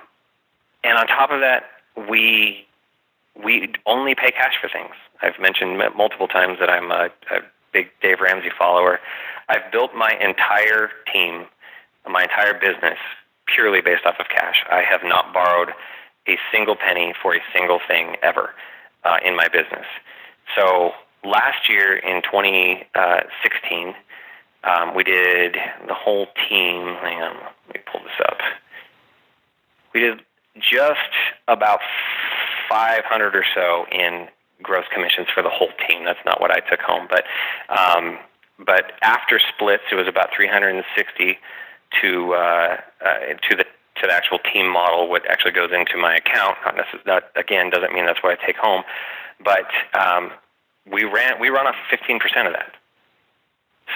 and 0.85 0.99
on 0.99 1.07
top 1.07 1.31
of 1.31 1.41
that, 1.41 1.65
we 2.09 2.67
we 3.43 3.73
only 3.87 4.15
pay 4.15 4.31
cash 4.31 4.55
for 4.61 4.69
things. 4.69 4.95
I've 5.23 5.39
mentioned 5.41 5.79
multiple 5.97 6.29
times 6.29 6.59
that 6.59 6.69
I'm 6.69 6.91
a, 6.91 7.11
a 7.31 7.41
big 7.73 7.89
Dave 8.03 8.21
Ramsey 8.21 8.51
follower. 8.57 9.01
I've 9.49 9.71
built 9.73 9.95
my 9.95 10.11
entire 10.21 10.91
team, 11.13 11.47
my 12.09 12.23
entire 12.25 12.55
business, 12.55 12.99
purely 13.47 13.81
based 13.81 14.05
off 14.05 14.17
of 14.19 14.29
cash. 14.29 14.65
I 14.71 14.83
have 14.83 15.03
not 15.05 15.33
borrowed 15.33 15.71
a 16.29 16.37
single 16.53 16.77
penny 16.77 17.15
for 17.21 17.35
a 17.35 17.41
single 17.55 17.81
thing 17.87 18.17
ever 18.23 18.55
uh, 19.05 19.17
in 19.25 19.37
my 19.37 19.49
business. 19.49 19.87
So 20.57 20.93
last 21.25 21.69
year 21.69 21.97
in 21.97 22.23
2016, 22.23 23.95
um, 24.65 24.95
we 24.95 25.05
did 25.05 25.57
the 25.87 25.95
whole 25.95 26.27
team. 26.49 26.97
Hang 27.01 27.23
on, 27.23 27.37
let 27.67 27.77
me 27.77 27.81
pull 27.91 28.03
this 28.03 28.27
up. 28.27 28.39
We 29.95 30.01
did 30.01 30.21
just 30.59 30.99
about 31.49 31.81
500 32.69 33.35
or 33.35 33.45
so 33.55 33.87
in 33.91 34.29
gross 34.63 34.85
commissions 34.93 35.29
for 35.35 35.43
the 35.43 35.49
whole 35.49 35.71
team. 35.89 36.05
That's 36.05 36.25
not 36.25 36.41
what 36.41 36.51
I 36.51 36.61
took 36.61 36.81
home, 36.81 37.09
but 37.09 37.25
um, 37.69 38.19
but 38.59 38.93
after 39.03 39.39
splits, 39.39 39.85
it 39.91 39.95
was 39.95 40.07
about 40.07 40.29
360 40.37 41.39
to 42.03 42.35
uh, 42.35 42.77
uh, 43.05 43.19
to 43.49 43.57
the 43.57 43.65
to 43.65 44.07
the 44.07 44.13
actual 44.13 44.39
team 44.39 44.71
model. 44.71 45.09
What 45.09 45.27
actually 45.29 45.53
goes 45.53 45.71
into 45.73 45.97
my 45.97 46.17
account, 46.17 46.59
not 46.65 46.77
necessarily, 46.77 47.05
that 47.07 47.33
again 47.37 47.71
doesn't 47.71 47.93
mean 47.93 48.07
that's 48.07 48.23
what 48.23 48.39
I 48.39 48.47
take 48.47 48.57
home, 48.57 48.83
but 49.43 49.67
um, 49.99 50.31
we 50.91 51.05
ran 51.05 51.41
we 51.41 51.49
run 51.49 51.67
off 51.67 51.77
15% 51.91 52.21
of 52.47 52.53
that. 52.53 52.73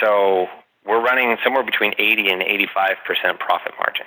So 0.00 0.48
we're 0.86 1.02
running 1.02 1.36
somewhere 1.42 1.62
between 1.62 1.94
80 1.98 2.30
and 2.30 2.42
85% 2.42 3.38
profit 3.38 3.72
margin. 3.78 4.06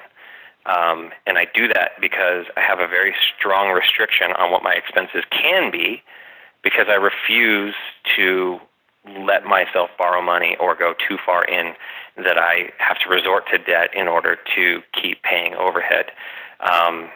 Um, 0.66 1.12
and 1.26 1.38
I 1.38 1.48
do 1.54 1.68
that 1.70 1.92
because 2.02 2.46
I 2.58 2.62
have 2.62 2.80
a 2.80 2.88
very 2.88 3.16
strong 3.38 3.72
restriction 3.72 4.32
on 4.34 4.52
what 4.52 4.64
my 4.64 4.74
expenses 4.74 5.24
can 5.32 5.72
be 5.72 6.04
because 6.62 6.88
I 6.90 6.96
refuse 6.96 7.76
to 8.18 8.60
let 9.20 9.46
myself 9.46 9.90
borrow 9.98 10.22
money 10.22 10.58
or 10.60 10.76
go 10.76 10.94
too 11.08 11.18
far 11.26 11.46
in 11.46 11.74
that 12.18 12.38
I 12.38 12.72
have 12.78 13.00
to 13.00 13.10
resort 13.10 13.46
to 13.52 13.58
debt 13.58 13.92
in 13.96 14.08
order 14.08 14.38
to 14.56 14.82
keep 14.92 15.24
paying 15.24 15.54
overhead. 15.56 16.08
Um, 16.60 17.10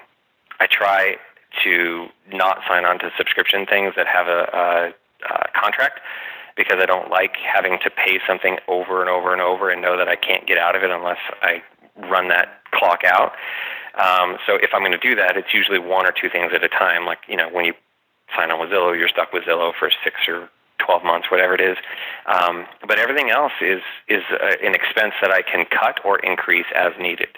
I 0.59 0.67
try 0.69 1.17
to 1.63 2.07
not 2.31 2.59
sign 2.67 2.85
on 2.85 2.99
to 2.99 3.11
subscription 3.17 3.65
things 3.65 3.93
that 3.97 4.07
have 4.07 4.27
a, 4.27 4.93
a 5.29 5.47
contract 5.59 5.99
because 6.55 6.79
I 6.81 6.85
don't 6.85 7.09
like 7.09 7.35
having 7.37 7.79
to 7.83 7.89
pay 7.89 8.19
something 8.27 8.57
over 8.67 9.01
and 9.01 9.09
over 9.09 9.31
and 9.31 9.41
over 9.41 9.69
and 9.69 9.81
know 9.81 9.97
that 9.97 10.07
I 10.07 10.15
can't 10.15 10.45
get 10.47 10.57
out 10.57 10.75
of 10.75 10.83
it 10.83 10.91
unless 10.91 11.19
I 11.41 11.63
run 12.09 12.27
that 12.29 12.61
clock 12.71 13.03
out. 13.05 13.33
Um, 13.95 14.37
so 14.45 14.55
if 14.55 14.71
I'm 14.73 14.81
going 14.81 14.91
to 14.91 14.97
do 14.97 15.15
that, 15.15 15.37
it's 15.37 15.53
usually 15.53 15.79
one 15.79 16.05
or 16.05 16.11
two 16.11 16.29
things 16.29 16.51
at 16.53 16.63
a 16.63 16.69
time. 16.69 17.05
Like 17.05 17.19
you 17.27 17.35
know, 17.35 17.49
when 17.49 17.65
you 17.65 17.73
sign 18.35 18.51
on 18.51 18.59
with 18.59 18.69
Zillow, 18.69 18.97
you're 18.97 19.09
stuck 19.09 19.33
with 19.33 19.43
Zillow 19.43 19.73
for 19.77 19.91
six 20.03 20.15
or 20.27 20.49
12 20.79 21.03
months, 21.03 21.29
whatever 21.29 21.53
it 21.53 21.61
is. 21.61 21.77
Um, 22.25 22.65
but 22.87 22.99
everything 22.99 23.29
else 23.29 23.53
is 23.61 23.81
is 24.07 24.23
uh, 24.31 24.55
an 24.63 24.75
expense 24.75 25.13
that 25.21 25.31
I 25.31 25.41
can 25.41 25.65
cut 25.65 25.99
or 26.05 26.19
increase 26.19 26.65
as 26.75 26.93
needed. 26.99 27.29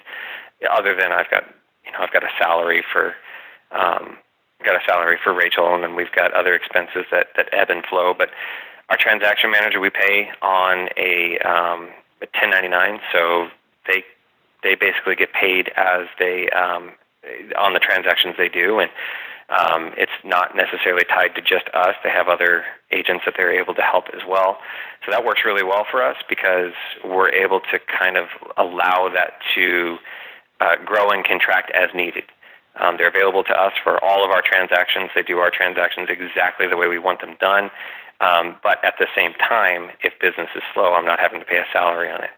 Other 0.69 0.95
than 0.95 1.11
I've 1.11 1.29
got 1.29 1.43
you 1.85 1.91
know 1.91 1.99
I've 1.99 2.13
got 2.13 2.23
a 2.23 2.29
salary 2.37 2.83
for 2.91 3.15
um, 3.71 4.17
got 4.63 4.75
a 4.75 4.85
salary 4.85 5.17
for 5.23 5.33
Rachel, 5.33 5.73
and 5.73 5.83
then 5.83 5.95
we've 5.95 6.11
got 6.11 6.33
other 6.33 6.53
expenses 6.53 7.05
that 7.11 7.27
that 7.35 7.49
ebb 7.51 7.69
and 7.69 7.85
flow. 7.85 8.13
But 8.17 8.29
our 8.89 8.97
transaction 8.97 9.51
manager 9.51 9.79
we 9.79 9.89
pay 9.89 10.29
on 10.41 10.89
a, 10.97 11.39
um, 11.39 11.89
a 12.21 12.27
1099, 12.33 12.99
so 13.11 13.47
they 13.87 14.03
they 14.63 14.75
basically 14.75 15.15
get 15.15 15.33
paid 15.33 15.71
as 15.75 16.07
they 16.19 16.49
um, 16.49 16.91
on 17.57 17.73
the 17.73 17.79
transactions 17.79 18.35
they 18.37 18.49
do, 18.49 18.79
and 18.79 18.91
um, 19.49 19.91
it's 19.97 20.11
not 20.23 20.55
necessarily 20.55 21.03
tied 21.03 21.35
to 21.35 21.41
just 21.41 21.65
us. 21.73 21.95
They 22.03 22.09
have 22.09 22.27
other 22.27 22.63
agents 22.91 23.23
that 23.25 23.35
they're 23.37 23.51
able 23.51 23.75
to 23.75 23.81
help 23.81 24.05
as 24.13 24.21
well. 24.27 24.57
So 25.05 25.11
that 25.11 25.25
works 25.25 25.41
really 25.45 25.63
well 25.63 25.85
for 25.89 26.01
us 26.01 26.15
because 26.29 26.73
we're 27.03 27.29
able 27.29 27.59
to 27.59 27.79
kind 27.99 28.17
of 28.17 28.27
allow 28.57 29.09
that 29.13 29.33
to 29.55 29.97
uh, 30.61 30.75
grow 30.85 31.09
and 31.09 31.25
contract 31.25 31.71
as 31.71 31.89
needed. 31.93 32.23
Um, 32.79 32.97
they're 32.97 33.09
available 33.09 33.43
to 33.43 33.53
us 33.53 33.73
for 33.83 34.03
all 34.03 34.25
of 34.25 34.31
our 34.31 34.41
transactions. 34.41 35.11
They 35.13 35.23
do 35.23 35.37
our 35.39 35.51
transactions 35.51 36.09
exactly 36.09 36.67
the 36.67 36.77
way 36.77 36.87
we 36.87 36.99
want 36.99 37.21
them 37.21 37.35
done. 37.39 37.69
Um, 38.19 38.55
but 38.63 38.83
at 38.85 38.95
the 38.99 39.07
same 39.15 39.33
time, 39.33 39.91
if 40.01 40.13
business 40.19 40.49
is 40.55 40.63
slow, 40.73 40.93
I'm 40.93 41.05
not 41.05 41.19
having 41.19 41.39
to 41.39 41.45
pay 41.45 41.57
a 41.57 41.65
salary 41.71 42.09
on 42.09 42.23
it. 42.23 42.31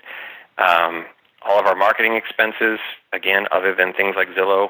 Um, 0.58 1.06
all 1.46 1.60
of 1.60 1.66
our 1.66 1.76
marketing 1.76 2.16
expenses, 2.16 2.80
again, 3.14 3.46
other 3.52 3.76
than 3.76 3.94
things 3.94 4.16
like 4.16 4.30
Zillow, 4.30 4.70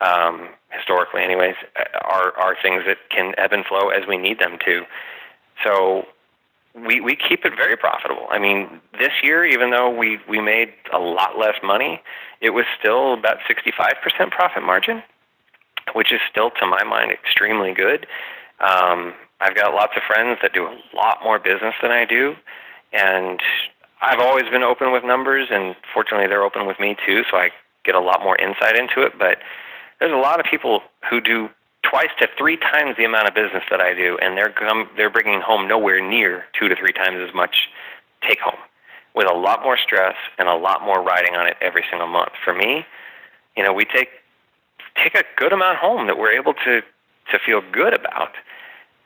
um, 0.00 0.48
historically, 0.70 1.22
anyways, 1.22 1.54
are 2.02 2.36
are 2.36 2.56
things 2.60 2.84
that 2.86 2.98
can 3.10 3.34
ebb 3.38 3.52
and 3.52 3.64
flow 3.64 3.88
as 3.88 4.06
we 4.06 4.16
need 4.16 4.38
them 4.38 4.58
to. 4.64 4.84
So 5.64 6.06
we 6.74 7.00
we 7.00 7.16
keep 7.16 7.44
it 7.44 7.54
very 7.56 7.76
profitable. 7.76 8.26
I 8.30 8.38
mean, 8.38 8.80
this 8.98 9.12
year, 9.22 9.44
even 9.44 9.70
though 9.70 9.90
we 9.90 10.18
we 10.28 10.40
made 10.40 10.72
a 10.92 10.98
lot 10.98 11.38
less 11.38 11.56
money, 11.62 12.00
it 12.40 12.50
was 12.50 12.64
still 12.78 13.14
about 13.14 13.38
65% 13.48 14.30
profit 14.30 14.62
margin, 14.62 15.02
which 15.94 16.12
is 16.12 16.20
still, 16.30 16.50
to 16.52 16.66
my 16.66 16.84
mind, 16.84 17.10
extremely 17.10 17.72
good. 17.72 18.06
Um, 18.60 19.14
I've 19.40 19.54
got 19.54 19.74
lots 19.74 19.92
of 19.96 20.02
friends 20.02 20.38
that 20.42 20.52
do 20.52 20.66
a 20.66 20.76
lot 20.94 21.18
more 21.24 21.38
business 21.38 21.74
than 21.82 21.90
I 21.90 22.04
do, 22.04 22.34
and 22.92 23.40
I've 24.02 24.20
always 24.20 24.44
been 24.44 24.62
open 24.62 24.92
with 24.92 25.04
numbers, 25.04 25.48
and 25.50 25.74
fortunately, 25.92 26.26
they're 26.26 26.44
open 26.44 26.66
with 26.66 26.78
me 26.78 26.96
too, 27.06 27.22
so 27.30 27.36
I 27.36 27.50
get 27.84 27.94
a 27.94 28.00
lot 28.00 28.22
more 28.22 28.36
insight 28.36 28.76
into 28.76 29.02
it. 29.02 29.18
But 29.18 29.38
there's 29.98 30.12
a 30.12 30.16
lot 30.16 30.40
of 30.40 30.46
people 30.46 30.82
who 31.08 31.20
do 31.20 31.48
twice 31.90 32.10
to 32.20 32.28
three 32.38 32.56
times 32.56 32.96
the 32.96 33.04
amount 33.04 33.26
of 33.26 33.34
business 33.34 33.64
that 33.70 33.80
I 33.80 33.94
do, 33.94 34.16
and 34.22 34.36
they're 34.36 34.50
come, 34.50 34.88
they're 34.96 35.10
bringing 35.10 35.40
home 35.40 35.66
nowhere 35.66 36.00
near 36.00 36.44
two 36.58 36.68
to 36.68 36.76
three 36.76 36.92
times 36.92 37.18
as 37.26 37.34
much 37.34 37.68
take 38.26 38.38
home, 38.38 38.60
with 39.14 39.28
a 39.28 39.34
lot 39.34 39.62
more 39.62 39.76
stress 39.76 40.14
and 40.38 40.48
a 40.48 40.54
lot 40.54 40.82
more 40.82 41.02
riding 41.02 41.34
on 41.34 41.46
it 41.46 41.56
every 41.60 41.84
single 41.90 42.06
month. 42.06 42.32
For 42.44 42.54
me, 42.54 42.86
you 43.56 43.64
know, 43.64 43.72
we 43.72 43.84
take 43.84 44.08
take 44.96 45.14
a 45.14 45.24
good 45.36 45.52
amount 45.52 45.78
home 45.78 46.06
that 46.06 46.16
we're 46.16 46.32
able 46.32 46.54
to 46.54 46.82
to 47.30 47.38
feel 47.44 47.60
good 47.72 47.94
about. 47.94 48.32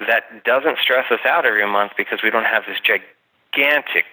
That 0.01 0.45
doesn't 0.45 0.79
stress 0.79 1.11
us 1.11 1.21
out 1.25 1.47
every 1.47 1.67
month 1.67 1.93
because 1.97 2.21
we 2.23 2.31
don't 2.31 2.45
have 2.45 2.65
this 2.67 2.79
gigantic 2.81 4.05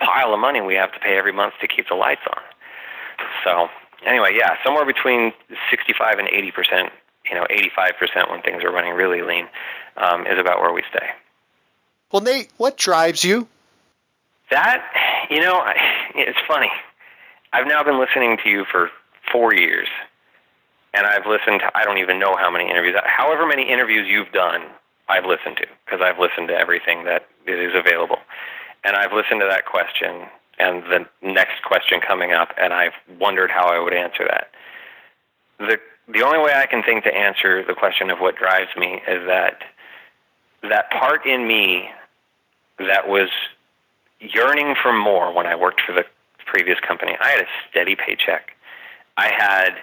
pile 0.00 0.32
of 0.32 0.40
money 0.40 0.60
we 0.60 0.74
have 0.74 0.92
to 0.92 0.98
pay 0.98 1.18
every 1.18 1.32
month 1.32 1.54
to 1.60 1.68
keep 1.68 1.88
the 1.88 1.94
lights 1.94 2.22
on. 2.34 2.42
So 3.44 3.68
anyway, 4.06 4.30
yeah, 4.36 4.56
somewhere 4.64 4.86
between 4.86 5.32
65 5.70 6.18
and 6.18 6.28
80 6.28 6.50
percent, 6.50 6.92
you 7.30 7.36
know, 7.36 7.46
85 7.50 7.92
percent 7.98 8.30
when 8.30 8.42
things 8.42 8.62
are 8.64 8.70
running 8.70 8.94
really 8.94 9.22
lean, 9.22 9.48
um, 9.96 10.26
is 10.26 10.38
about 10.38 10.60
where 10.60 10.72
we 10.72 10.82
stay. 10.90 11.08
Well, 12.12 12.22
Nate, 12.22 12.50
what 12.56 12.76
drives 12.76 13.22
you? 13.24 13.48
That, 14.50 14.82
you 15.30 15.40
know, 15.40 15.62
it's 16.14 16.38
funny. 16.46 16.70
I've 17.52 17.66
now 17.66 17.82
been 17.82 17.98
listening 17.98 18.38
to 18.44 18.50
you 18.50 18.64
for 18.70 18.90
four 19.30 19.54
years, 19.54 19.88
and 20.94 21.06
I've 21.06 21.26
listened 21.26 21.60
to 21.60 21.70
I 21.74 21.84
don't 21.84 21.98
even 21.98 22.18
know 22.18 22.36
how 22.36 22.50
many 22.50 22.70
interviews. 22.70 22.96
However 23.04 23.46
many 23.46 23.70
interviews 23.70 24.06
you've 24.08 24.32
done, 24.32 24.62
I've 25.08 25.24
listened 25.24 25.56
to 25.58 25.66
because 25.84 26.00
I've 26.02 26.18
listened 26.18 26.48
to 26.48 26.54
everything 26.54 27.04
that 27.04 27.26
is 27.46 27.72
available, 27.74 28.18
and 28.84 28.96
I've 28.96 29.12
listened 29.12 29.40
to 29.40 29.46
that 29.46 29.66
question 29.66 30.28
and 30.58 30.82
the 30.84 31.06
next 31.22 31.62
question 31.62 32.00
coming 32.00 32.32
up, 32.32 32.52
and 32.60 32.72
I've 32.72 32.94
wondered 33.20 33.50
how 33.50 33.68
I 33.68 33.78
would 33.78 33.94
answer 33.94 34.24
that. 34.24 34.50
The 35.58 35.78
the 36.12 36.22
only 36.22 36.38
way 36.38 36.52
I 36.54 36.66
can 36.66 36.82
think 36.82 37.04
to 37.04 37.14
answer 37.14 37.62
the 37.62 37.74
question 37.74 38.10
of 38.10 38.18
what 38.18 38.36
drives 38.36 38.70
me 38.76 39.00
is 39.06 39.26
that 39.26 39.62
that 40.62 40.90
part 40.90 41.26
in 41.26 41.46
me 41.46 41.90
that 42.78 43.08
was 43.08 43.28
yearning 44.20 44.74
for 44.82 44.92
more 44.92 45.32
when 45.32 45.46
I 45.46 45.54
worked 45.54 45.82
for 45.82 45.92
the 45.92 46.04
previous 46.46 46.80
company. 46.80 47.16
I 47.20 47.28
had 47.28 47.40
a 47.40 47.46
steady 47.70 47.94
paycheck. 47.94 48.52
I 49.16 49.30
had 49.30 49.76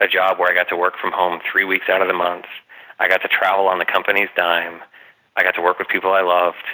a 0.00 0.06
job 0.06 0.38
where 0.38 0.50
I 0.50 0.54
got 0.54 0.68
to 0.68 0.76
work 0.76 0.94
from 1.00 1.12
home 1.12 1.40
three 1.50 1.64
weeks 1.64 1.88
out 1.88 2.00
of 2.00 2.08
the 2.08 2.14
month. 2.14 2.46
I 2.98 3.08
got 3.08 3.22
to 3.22 3.28
travel 3.28 3.66
on 3.66 3.78
the 3.78 3.84
company's 3.84 4.28
dime. 4.36 4.80
I 5.36 5.42
got 5.42 5.54
to 5.56 5.62
work 5.62 5.78
with 5.78 5.88
people 5.88 6.12
I 6.12 6.22
loved. 6.22 6.64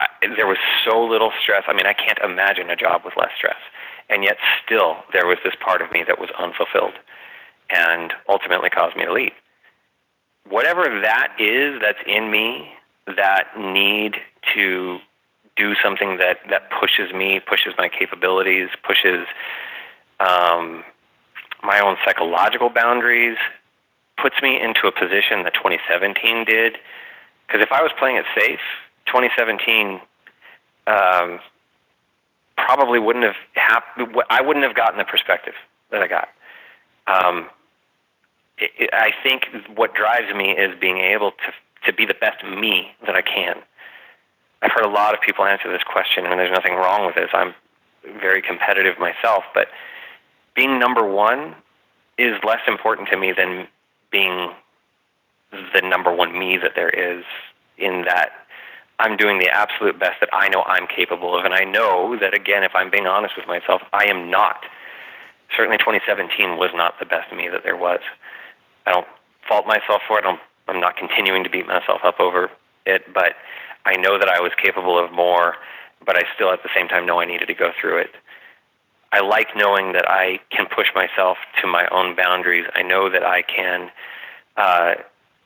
I, 0.00 0.06
there 0.36 0.46
was 0.46 0.58
so 0.84 1.04
little 1.04 1.32
stress. 1.42 1.64
I 1.66 1.74
mean, 1.74 1.86
I 1.86 1.92
can't 1.92 2.18
imagine 2.24 2.70
a 2.70 2.76
job 2.76 3.02
with 3.04 3.14
less 3.16 3.30
stress. 3.36 3.56
And 4.08 4.22
yet, 4.22 4.36
still, 4.64 4.98
there 5.12 5.26
was 5.26 5.38
this 5.44 5.54
part 5.60 5.82
of 5.82 5.90
me 5.90 6.04
that 6.06 6.18
was 6.18 6.30
unfulfilled 6.38 6.94
and 7.70 8.12
ultimately 8.28 8.70
caused 8.70 8.96
me 8.96 9.04
to 9.04 9.12
leave. 9.12 9.32
Whatever 10.48 11.00
that 11.00 11.34
is 11.38 11.80
that's 11.80 11.98
in 12.06 12.30
me, 12.30 12.70
that 13.06 13.48
need 13.58 14.16
to 14.54 14.98
do 15.56 15.74
something 15.82 16.18
that, 16.18 16.38
that 16.50 16.70
pushes 16.70 17.12
me, 17.12 17.40
pushes 17.40 17.74
my 17.78 17.88
capabilities, 17.88 18.68
pushes 18.82 19.26
um, 20.20 20.84
my 21.62 21.80
own 21.80 21.96
psychological 22.04 22.68
boundaries, 22.68 23.38
puts 24.16 24.36
me 24.42 24.60
into 24.60 24.86
a 24.86 24.92
position 24.92 25.42
that 25.44 25.54
2017 25.54 26.44
did. 26.44 26.78
Because 27.46 27.62
if 27.62 27.72
I 27.72 27.82
was 27.82 27.90
playing 27.98 28.16
it 28.16 28.24
safe, 28.38 28.60
2017 29.06 30.00
um, 30.86 31.40
probably 32.56 32.98
wouldn't 32.98 33.24
have 33.24 33.36
happened. 33.54 34.16
I 34.30 34.40
wouldn't 34.42 34.64
have 34.64 34.74
gotten 34.74 34.98
the 34.98 35.04
perspective 35.04 35.54
that 35.90 36.02
I 36.02 36.08
got. 36.08 36.28
Um, 37.06 37.48
I 38.58 39.12
think 39.22 39.48
what 39.74 39.94
drives 39.94 40.34
me 40.34 40.52
is 40.52 40.78
being 40.80 40.98
able 40.98 41.32
to 41.32 41.52
to 41.86 41.92
be 41.92 42.04
the 42.04 42.14
best 42.14 42.44
me 42.44 42.92
that 43.06 43.14
I 43.14 43.22
can. 43.22 43.56
I've 44.62 44.72
heard 44.72 44.84
a 44.84 44.90
lot 44.90 45.14
of 45.14 45.20
people 45.20 45.44
answer 45.44 45.70
this 45.70 45.82
question, 45.84 46.26
and 46.26 46.38
there's 46.38 46.52
nothing 46.52 46.74
wrong 46.74 47.06
with 47.06 47.14
this. 47.14 47.30
I'm 47.32 47.54
very 48.20 48.42
competitive 48.42 48.98
myself, 48.98 49.44
but 49.54 49.68
being 50.54 50.78
number 50.78 51.06
one 51.06 51.54
is 52.18 52.34
less 52.44 52.60
important 52.66 53.08
to 53.10 53.16
me 53.16 53.32
than 53.32 53.68
being 54.10 54.50
the 55.52 55.82
number 55.82 56.12
one 56.12 56.36
me 56.36 56.56
that 56.58 56.72
there 56.74 56.90
is 56.90 57.24
in 57.78 58.02
that 58.02 58.32
I'm 58.98 59.16
doing 59.16 59.38
the 59.38 59.50
absolute 59.50 59.98
best 59.98 60.20
that 60.20 60.30
I 60.32 60.48
know 60.48 60.62
I'm 60.62 60.86
capable 60.86 61.38
of. 61.38 61.44
And 61.44 61.52
I 61.52 61.64
know 61.64 62.18
that, 62.18 62.32
again, 62.32 62.64
if 62.64 62.72
I'm 62.74 62.90
being 62.90 63.06
honest 63.06 63.36
with 63.36 63.46
myself, 63.46 63.82
I 63.92 64.06
am 64.06 64.30
not. 64.30 64.64
Certainly 65.54 65.78
2017 65.78 66.56
was 66.56 66.70
not 66.74 66.98
the 66.98 67.04
best 67.04 67.32
me 67.32 67.48
that 67.50 67.62
there 67.62 67.76
was. 67.76 68.00
I 68.86 68.92
don't 68.92 69.06
fault 69.48 69.66
myself 69.66 70.02
for 70.06 70.18
it. 70.18 70.24
I 70.24 70.30
don't, 70.30 70.40
I'm 70.68 70.80
not 70.80 70.96
continuing 70.96 71.44
to 71.44 71.50
beat 71.50 71.66
myself 71.66 72.00
up 72.04 72.20
over 72.20 72.50
it, 72.86 73.12
but 73.12 73.34
I 73.84 73.96
know 73.96 74.18
that 74.18 74.28
I 74.28 74.40
was 74.40 74.52
capable 74.60 74.98
of 74.98 75.12
more, 75.12 75.54
but 76.04 76.16
I 76.16 76.22
still 76.34 76.50
at 76.52 76.62
the 76.62 76.70
same 76.74 76.88
time 76.88 77.06
know 77.06 77.20
I 77.20 77.24
needed 77.24 77.46
to 77.46 77.54
go 77.54 77.72
through 77.80 77.98
it. 77.98 78.10
I 79.12 79.20
like 79.20 79.48
knowing 79.56 79.92
that 79.92 80.08
I 80.08 80.40
can 80.50 80.66
push 80.66 80.88
myself 80.94 81.38
to 81.62 81.66
my 81.66 81.86
own 81.88 82.16
boundaries. 82.16 82.66
I 82.74 82.82
know 82.82 83.08
that 83.08 83.24
I 83.24 83.42
can 83.42 83.90
uh, 84.56 84.94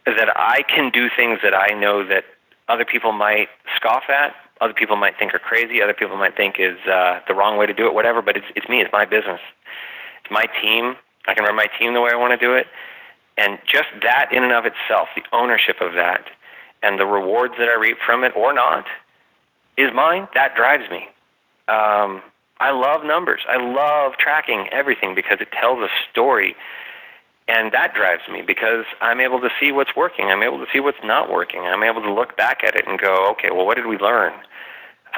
that 0.07 0.33
I 0.37 0.63
can 0.63 0.91
do 0.91 1.09
things 1.15 1.41
that 1.43 1.55
I 1.55 1.75
know 1.75 2.07
that 2.07 2.25
other 2.69 2.85
people 2.85 3.13
might 3.13 3.49
scoff 3.77 4.05
at, 4.09 4.35
other 4.61 4.73
people 4.73 4.97
might 4.97 5.19
think 5.19 5.35
are 5.35 5.39
crazy, 5.39 5.83
other 5.83 5.95
people 5.95 6.17
might 6.17 6.37
think 6.37 6.57
is 6.59 6.79
uh, 6.87 7.21
the 7.29 7.35
wrong 7.35 7.59
way 7.59 7.67
to 7.67 7.75
do 7.75 7.87
it, 7.87 7.95
whatever. 7.95 8.23
But 8.23 8.37
it's 8.37 8.47
it's 8.57 8.69
me, 8.69 8.81
it's 8.81 8.93
my 8.93 9.05
business, 9.05 9.41
it's 10.23 10.31
my 10.31 10.47
team. 10.61 10.97
I 11.29 11.35
can 11.35 11.45
run 11.45 11.55
my 11.55 11.69
team 11.79 11.93
the 11.93 12.01
way 12.01 12.11
I 12.13 12.17
want 12.17 12.33
to 12.33 12.45
do 12.45 12.55
it, 12.55 12.67
and 13.37 13.59
just 13.67 13.89
that 14.03 14.31
in 14.33 14.43
and 14.43 14.53
of 14.53 14.65
itself, 14.67 15.09
the 15.15 15.23
ownership 15.33 15.81
of 15.81 15.95
that, 15.95 16.27
and 16.83 16.99
the 16.99 17.07
rewards 17.07 17.55
that 17.59 17.69
I 17.69 17.77
reap 17.77 17.99
from 18.05 18.25
it 18.25 18.35
or 18.37 18.53
not, 18.53 18.87
is 19.77 19.91
mine. 19.95 20.29
That 20.35 20.55
drives 20.55 20.91
me. 20.91 21.09
Um, 21.69 22.23
I 22.59 22.73
love 22.73 23.05
numbers. 23.05 23.41
I 23.49 23.57
love 23.57 24.19
tracking 24.19 24.69
everything 24.71 25.15
because 25.15 25.39
it 25.41 25.51
tells 25.53 25.79
a 25.79 25.89
story 26.11 26.57
and 27.51 27.73
that 27.73 27.95
drives 27.95 28.23
me 28.31 28.43
because 28.43 28.85
I'm 29.01 29.21
able 29.21 29.41
to 29.41 29.51
see 29.59 29.73
what's 29.73 29.97
working. 29.97 30.27
I'm 30.27 30.43
able 30.43 30.59
to 30.59 30.67
see 30.73 30.79
what's 30.79 31.03
not 31.03 31.31
working. 31.31 31.63
I'm 31.63 31.83
able 31.83 32.01
to 32.03 32.13
look 32.13 32.37
back 32.37 32.63
at 32.63 32.77
it 32.77 32.87
and 32.87 32.99
go, 32.99 33.29
okay, 33.33 33.51
well, 33.51 33.67
what 33.67 33.77
did 33.77 33.87
we 33.87 33.99
learn? 33.99 34.33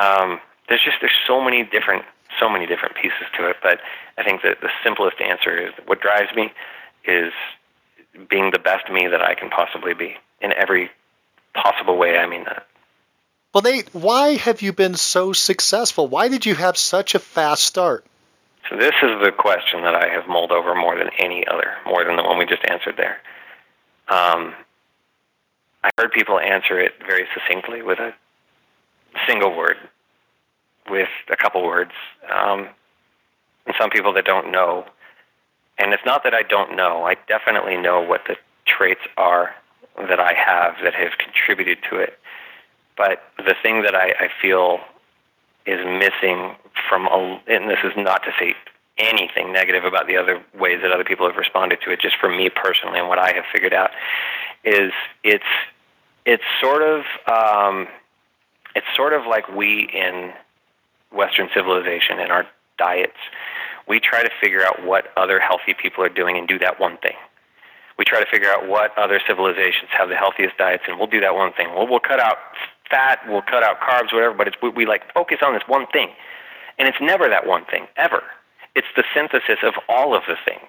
Um, 0.01 0.40
there's 0.68 0.82
just 0.82 0.97
there's 1.01 1.18
so 1.26 1.43
many 1.43 1.62
different 1.62 2.05
so 2.40 2.48
many 2.48 2.64
different 2.64 2.94
pieces 2.97 3.28
to 3.36 3.51
it. 3.51 3.56
But 3.62 3.80
I 4.16 4.24
think 4.24 4.40
that 4.43 4.62
the 4.62 4.70
simplest 4.82 5.20
answer 5.20 5.59
is 5.59 5.72
what 5.84 6.01
drives 6.01 6.34
me 6.34 6.52
is 7.05 7.32
being 8.28 8.51
the 8.51 8.59
best 8.59 8.90
me 8.90 9.09
that 9.09 9.22
I 9.22 9.34
can 9.34 9.51
possibly 9.51 9.94
be 9.94 10.16
in 10.40 10.52
every 10.52 10.90
possible 11.55 11.97
way. 11.97 12.18
I 12.18 12.26
mean 12.26 12.44
that. 12.44 12.66
Well, 13.52 13.62
Nate, 13.62 13.94
why 13.94 14.36
have 14.36 14.62
you 14.62 14.72
been 14.72 14.94
so 14.94 15.32
successful? 15.32 16.09
Why 16.09 16.28
did 16.28 16.47
you 16.47 16.55
have 16.55 16.76
such 16.76 17.14
a 17.14 17.18
fast 17.18 17.64
start? 17.64 18.06
So 18.70 18.76
this 18.76 18.94
is 19.02 19.20
the 19.22 19.32
question 19.36 19.82
that 19.82 19.94
I 19.94 20.09
have 20.09 20.26
mulled 20.26 20.52
over 20.52 20.74
more 20.74 20.97
than 20.97 21.10
any 21.18 21.47
other, 21.47 21.74
more 21.84 22.05
than 22.05 22.16
the 22.16 22.22
one 22.22 22.39
we 22.39 22.47
just 22.47 22.64
answered 22.64 22.97
there. 22.97 23.18
Um, 24.09 24.55
I 25.84 25.90
heard 25.98 26.12
people 26.12 26.39
answer 26.39 26.78
it 26.78 26.94
very 27.05 27.26
succinctly 27.34 27.82
with 27.82 27.98
a 27.98 28.14
single 29.26 29.55
word, 29.55 29.76
with 30.89 31.09
a 31.30 31.36
couple 31.36 31.62
words, 31.64 31.93
um, 32.34 32.68
and 33.66 33.74
some 33.78 33.90
people 33.90 34.12
that 34.14 34.24
don't 34.24 34.51
know. 34.51 34.86
And 35.82 35.92
it's 35.92 36.04
not 36.06 36.22
that 36.22 36.32
I 36.32 36.44
don't 36.44 36.76
know. 36.76 37.02
I 37.04 37.16
definitely 37.26 37.76
know 37.76 38.00
what 38.00 38.22
the 38.28 38.36
traits 38.66 39.00
are 39.16 39.52
that 39.96 40.20
I 40.20 40.32
have 40.32 40.76
that 40.84 40.94
have 40.94 41.18
contributed 41.18 41.78
to 41.90 41.96
it. 41.96 42.20
But 42.96 43.20
the 43.36 43.56
thing 43.60 43.82
that 43.82 43.96
I, 43.96 44.10
I 44.10 44.28
feel 44.40 44.78
is 45.66 45.84
missing 45.84 46.54
from 46.88 47.06
a, 47.09 47.40
and 47.48 47.68
this 47.68 47.80
is 47.82 47.92
not 47.96 48.22
to 48.22 48.30
say 48.38 48.54
anything 48.96 49.52
negative 49.52 49.84
about 49.84 50.06
the 50.06 50.16
other 50.16 50.40
ways 50.56 50.78
that 50.82 50.92
other 50.92 51.02
people 51.02 51.26
have 51.26 51.36
responded 51.36 51.80
to 51.82 51.90
it 51.90 52.00
just 52.00 52.16
for 52.16 52.28
me 52.28 52.48
personally 52.48 53.00
and 53.00 53.09
what 53.09 53.18
I 53.18 53.32
have 53.32 53.44
figured 53.50 53.72
out 53.72 53.90
is 54.64 54.92
it's 55.24 55.44
it's 56.26 56.44
sort 56.60 56.82
of 56.82 57.00
um, 57.26 57.88
it's 58.76 58.86
sort 58.94 59.14
of 59.14 59.26
like 59.26 59.48
we 59.48 59.88
in 59.92 60.32
Western 61.10 61.48
civilization 61.54 62.20
in 62.20 62.30
our 62.30 62.46
diets 62.78 63.16
we 63.88 64.00
try 64.00 64.22
to 64.22 64.30
figure 64.40 64.62
out 64.62 64.84
what 64.84 65.06
other 65.16 65.40
healthy 65.40 65.74
people 65.74 66.04
are 66.04 66.09
doing 66.09 66.36
and 66.36 66.46
do 66.48 66.59
that 66.59 66.80
one 66.80 66.98
thing. 66.98 67.16
We 67.98 68.04
try 68.04 68.20
to 68.20 68.30
figure 68.30 68.50
out 68.50 68.68
what 68.68 68.96
other 68.98 69.20
civilizations 69.26 69.90
have 69.96 70.09
the 70.09 70.16
healthiest 70.16 70.56
diets 70.56 70.84
and 70.88 70.98
we'll 70.98 71.09
do 71.09 71.20
that 71.20 71.34
one 71.34 71.52
thing. 71.52 71.68
We'll, 71.74 71.86
we'll 71.88 72.00
cut 72.00 72.20
out 72.20 72.38
fat, 72.90 73.20
we'll 73.28 73.42
cut 73.42 73.62
out 73.62 73.80
carbs, 73.80 74.12
whatever, 74.12 74.34
but 74.34 74.48
it's, 74.48 74.56
we, 74.62 74.70
we 74.70 74.86
like 74.86 75.12
focus 75.12 75.38
on 75.42 75.54
this 75.54 75.62
one 75.66 75.86
thing. 75.88 76.09
And 76.78 76.88
it's 76.88 76.98
never 77.00 77.28
that 77.28 77.46
one 77.46 77.64
thing, 77.66 77.86
ever. 77.96 78.22
It's 78.74 78.88
the 78.96 79.04
synthesis 79.14 79.59
of 79.62 79.74
all 79.88 80.14
of 80.14 80.22
the 80.26 80.36
things. 80.44 80.68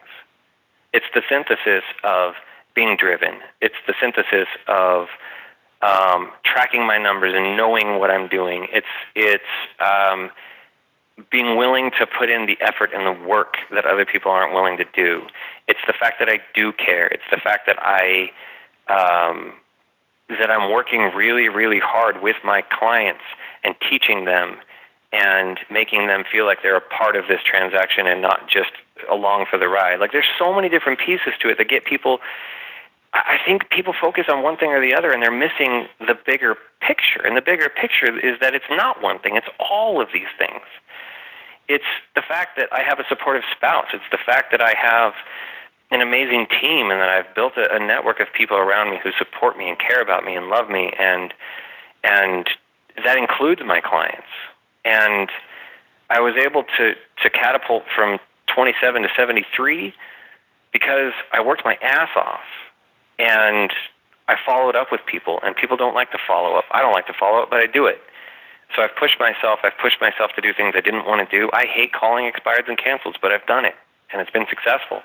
It's 0.93 1.05
the 1.13 1.21
synthesis 1.27 1.83
of 2.03 2.33
being 2.75 2.97
driven. 2.97 3.39
It's 3.61 3.75
the 3.87 3.93
synthesis 3.99 4.47
of 4.67 5.07
um, 5.81 6.31
tracking 6.43 6.85
my 6.85 6.97
numbers 6.97 7.33
and 7.35 7.57
knowing 7.57 7.99
what 7.99 8.09
I'm 8.09 8.27
doing. 8.27 8.67
It's 8.71 8.87
it's 9.15 9.43
um, 9.79 10.31
being 11.31 11.57
willing 11.57 11.91
to 11.99 12.07
put 12.07 12.29
in 12.29 12.45
the 12.45 12.57
effort 12.59 12.91
and 12.93 13.05
the 13.05 13.27
work 13.27 13.57
that 13.71 13.85
other 13.85 14.05
people 14.05 14.31
aren't 14.31 14.53
willing 14.53 14.77
to 14.77 14.85
do. 14.95 15.21
It's 15.67 15.79
the 15.85 15.93
fact 15.93 16.19
that 16.19 16.29
I 16.29 16.39
do 16.53 16.73
care. 16.73 17.07
It's 17.07 17.23
the 17.31 17.37
fact 17.37 17.67
that 17.67 17.77
I 17.79 18.31
um, 18.89 19.53
that 20.29 20.49
I'm 20.49 20.71
working 20.71 21.11
really, 21.15 21.49
really 21.49 21.79
hard 21.79 22.21
with 22.21 22.37
my 22.43 22.61
clients 22.61 23.23
and 23.63 23.75
teaching 23.89 24.25
them 24.25 24.57
and 25.11 25.59
making 25.69 26.07
them 26.07 26.23
feel 26.29 26.45
like 26.45 26.63
they're 26.63 26.75
a 26.75 26.81
part 26.81 27.15
of 27.15 27.27
this 27.27 27.41
transaction 27.43 28.07
and 28.07 28.21
not 28.21 28.49
just 28.49 28.71
along 29.09 29.45
for 29.49 29.59
the 29.59 29.67
ride. 29.67 29.99
Like 29.99 30.11
there's 30.11 30.29
so 30.39 30.53
many 30.53 30.69
different 30.69 30.99
pieces 30.99 31.33
to 31.41 31.49
it 31.49 31.57
that 31.59 31.69
get 31.69 31.85
people 31.85 32.19
I 33.13 33.37
think 33.45 33.69
people 33.69 33.93
focus 33.93 34.25
on 34.27 34.41
one 34.41 34.57
thing 34.57 34.71
or 34.71 34.81
the 34.81 34.95
other 34.95 35.11
and 35.11 35.21
they're 35.21 35.31
missing 35.31 35.87
the 35.99 36.17
bigger 36.25 36.55
picture. 36.81 37.21
And 37.23 37.37
the 37.37 37.41
bigger 37.41 37.69
picture 37.69 38.17
is 38.17 38.39
that 38.39 38.55
it's 38.55 38.69
not 38.71 39.03
one 39.03 39.19
thing, 39.19 39.35
it's 39.35 39.47
all 39.59 40.01
of 40.01 40.09
these 40.11 40.31
things. 40.37 40.63
It's 41.67 41.85
the 42.15 42.23
fact 42.23 42.57
that 42.57 42.73
I 42.73 42.81
have 42.81 42.99
a 42.99 43.05
supportive 43.07 43.43
spouse. 43.55 43.87
It's 43.93 44.03
the 44.11 44.17
fact 44.17 44.51
that 44.51 44.61
I 44.61 44.73
have 44.75 45.13
an 45.91 46.01
amazing 46.01 46.47
team 46.59 46.89
and 46.89 46.99
that 46.99 47.09
I've 47.09 47.33
built 47.35 47.53
a, 47.55 47.75
a 47.75 47.79
network 47.79 48.19
of 48.19 48.27
people 48.33 48.57
around 48.57 48.89
me 48.89 48.99
who 49.01 49.11
support 49.11 49.57
me 49.57 49.69
and 49.69 49.77
care 49.77 50.01
about 50.01 50.23
me 50.23 50.35
and 50.35 50.47
love 50.47 50.69
me 50.69 50.91
and 50.97 51.33
and 52.03 52.49
that 53.05 53.17
includes 53.17 53.61
my 53.65 53.79
clients. 53.79 54.27
And 54.83 55.29
I 56.09 56.19
was 56.19 56.33
able 56.35 56.63
to 56.77 56.95
to 57.21 57.29
catapult 57.29 57.83
from 57.95 58.17
27 58.47 59.03
to 59.03 59.09
73 59.15 59.93
because 60.71 61.13
I 61.31 61.41
worked 61.41 61.63
my 61.63 61.77
ass 61.81 62.09
off 62.15 62.41
and 63.19 63.71
I 64.27 64.35
followed 64.45 64.75
up 64.75 64.91
with 64.91 65.01
people 65.05 65.39
and 65.43 65.55
people 65.55 65.77
don't 65.77 65.93
like 65.93 66.11
to 66.11 66.17
follow 66.25 66.55
up. 66.55 66.65
I 66.71 66.81
don't 66.81 66.93
like 66.93 67.07
to 67.07 67.13
follow 67.13 67.43
up, 67.43 67.49
but 67.49 67.59
I 67.59 67.67
do 67.67 67.85
it. 67.85 68.01
So 68.75 68.81
I've 68.81 68.95
pushed 68.95 69.19
myself. 69.19 69.59
I've 69.63 69.77
pushed 69.79 70.01
myself 70.01 70.31
to 70.35 70.41
do 70.41 70.53
things 70.53 70.73
I 70.75 70.81
didn't 70.81 71.05
want 71.05 71.27
to 71.27 71.37
do. 71.37 71.49
I 71.53 71.65
hate 71.65 71.93
calling 71.93 72.31
expireds 72.31 72.67
and 72.67 72.77
cancels, 72.77 73.15
but 73.21 73.31
I've 73.31 73.45
done 73.45 73.65
it 73.65 73.75
and 74.11 74.21
it's 74.21 74.31
been 74.31 74.47
successful. 74.49 75.01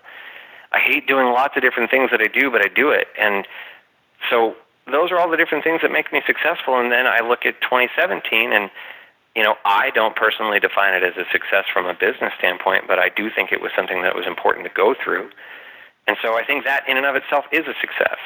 I 0.72 0.78
hate 0.78 1.06
doing 1.06 1.26
lots 1.26 1.56
of 1.56 1.62
different 1.62 1.90
things 1.90 2.10
that 2.10 2.20
I 2.20 2.28
do, 2.28 2.50
but 2.50 2.60
I 2.64 2.68
do 2.68 2.90
it. 2.90 3.08
And 3.18 3.46
so 4.30 4.54
those 4.86 5.10
are 5.10 5.18
all 5.18 5.30
the 5.30 5.36
different 5.36 5.64
things 5.64 5.80
that 5.82 5.90
make 5.90 6.12
me 6.12 6.22
successful. 6.26 6.78
And 6.78 6.92
then 6.92 7.06
I 7.06 7.20
look 7.20 7.44
at 7.44 7.60
2017 7.60 8.52
and 8.52 8.70
you 9.38 9.44
know, 9.44 9.54
I 9.64 9.90
don't 9.90 10.16
personally 10.16 10.58
define 10.58 10.94
it 10.94 11.04
as 11.04 11.16
a 11.16 11.24
success 11.30 11.64
from 11.72 11.86
a 11.86 11.94
business 11.94 12.32
standpoint, 12.38 12.88
but 12.88 12.98
I 12.98 13.08
do 13.08 13.30
think 13.30 13.52
it 13.52 13.60
was 13.60 13.70
something 13.76 14.02
that 14.02 14.16
was 14.16 14.26
important 14.26 14.66
to 14.66 14.72
go 14.74 14.94
through. 14.94 15.30
And 16.08 16.16
so 16.22 16.36
I 16.36 16.44
think 16.44 16.64
that 16.64 16.88
in 16.88 16.96
and 16.96 17.06
of 17.06 17.14
itself 17.14 17.44
is 17.52 17.66
a 17.68 17.74
success. 17.80 18.18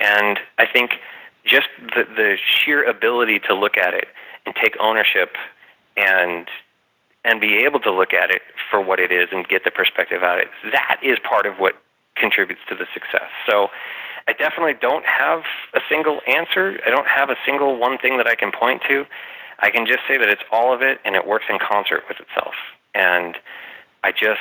And 0.00 0.40
I 0.58 0.66
think 0.66 0.92
just 1.44 1.68
the, 1.94 2.04
the 2.04 2.36
sheer 2.42 2.82
ability 2.82 3.38
to 3.40 3.54
look 3.54 3.76
at 3.76 3.94
it 3.94 4.08
and 4.46 4.54
take 4.56 4.74
ownership 4.80 5.36
and 5.96 6.48
and 7.24 7.40
be 7.40 7.56
able 7.58 7.80
to 7.80 7.92
look 7.92 8.14
at 8.14 8.30
it 8.30 8.42
for 8.70 8.80
what 8.80 8.98
it 8.98 9.12
is 9.12 9.28
and 9.32 9.46
get 9.46 9.64
the 9.64 9.70
perspective 9.70 10.22
out 10.22 10.38
of 10.38 10.44
it, 10.44 10.72
that 10.72 10.98
is 11.02 11.18
part 11.18 11.44
of 11.44 11.56
what 11.58 11.74
contributes 12.16 12.60
to 12.68 12.74
the 12.74 12.86
success. 12.94 13.28
So 13.46 13.68
I 14.28 14.32
definitely 14.32 14.74
don't 14.80 15.04
have 15.04 15.42
a 15.74 15.80
single 15.88 16.20
answer. 16.26 16.80
I 16.86 16.90
don't 16.90 17.08
have 17.08 17.28
a 17.28 17.36
single 17.44 17.76
one 17.76 17.98
thing 17.98 18.16
that 18.16 18.26
I 18.26 18.34
can 18.34 18.52
point 18.52 18.82
to. 18.88 19.04
I 19.58 19.70
can 19.70 19.84
just 19.84 20.00
say 20.06 20.16
that 20.16 20.28
it's 20.28 20.42
all 20.52 20.72
of 20.72 20.80
it 20.80 21.00
and 21.04 21.16
it 21.16 21.26
works 21.26 21.46
in 21.50 21.58
concert 21.58 22.04
with 22.08 22.18
itself. 22.20 22.54
And 22.94 23.36
I 24.04 24.12
just 24.12 24.40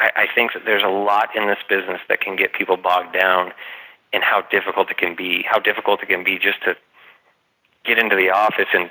I, 0.00 0.10
I 0.16 0.26
think 0.34 0.54
that 0.54 0.64
there's 0.64 0.82
a 0.82 0.88
lot 0.88 1.36
in 1.36 1.46
this 1.46 1.58
business 1.68 2.00
that 2.08 2.20
can 2.20 2.34
get 2.34 2.52
people 2.52 2.76
bogged 2.76 3.12
down 3.12 3.52
in 4.12 4.22
how 4.22 4.42
difficult 4.50 4.90
it 4.90 4.96
can 4.96 5.14
be, 5.14 5.44
how 5.48 5.60
difficult 5.60 6.02
it 6.02 6.08
can 6.08 6.24
be 6.24 6.38
just 6.38 6.62
to 6.64 6.74
get 7.84 7.98
into 7.98 8.16
the 8.16 8.30
office 8.30 8.68
and 8.74 8.90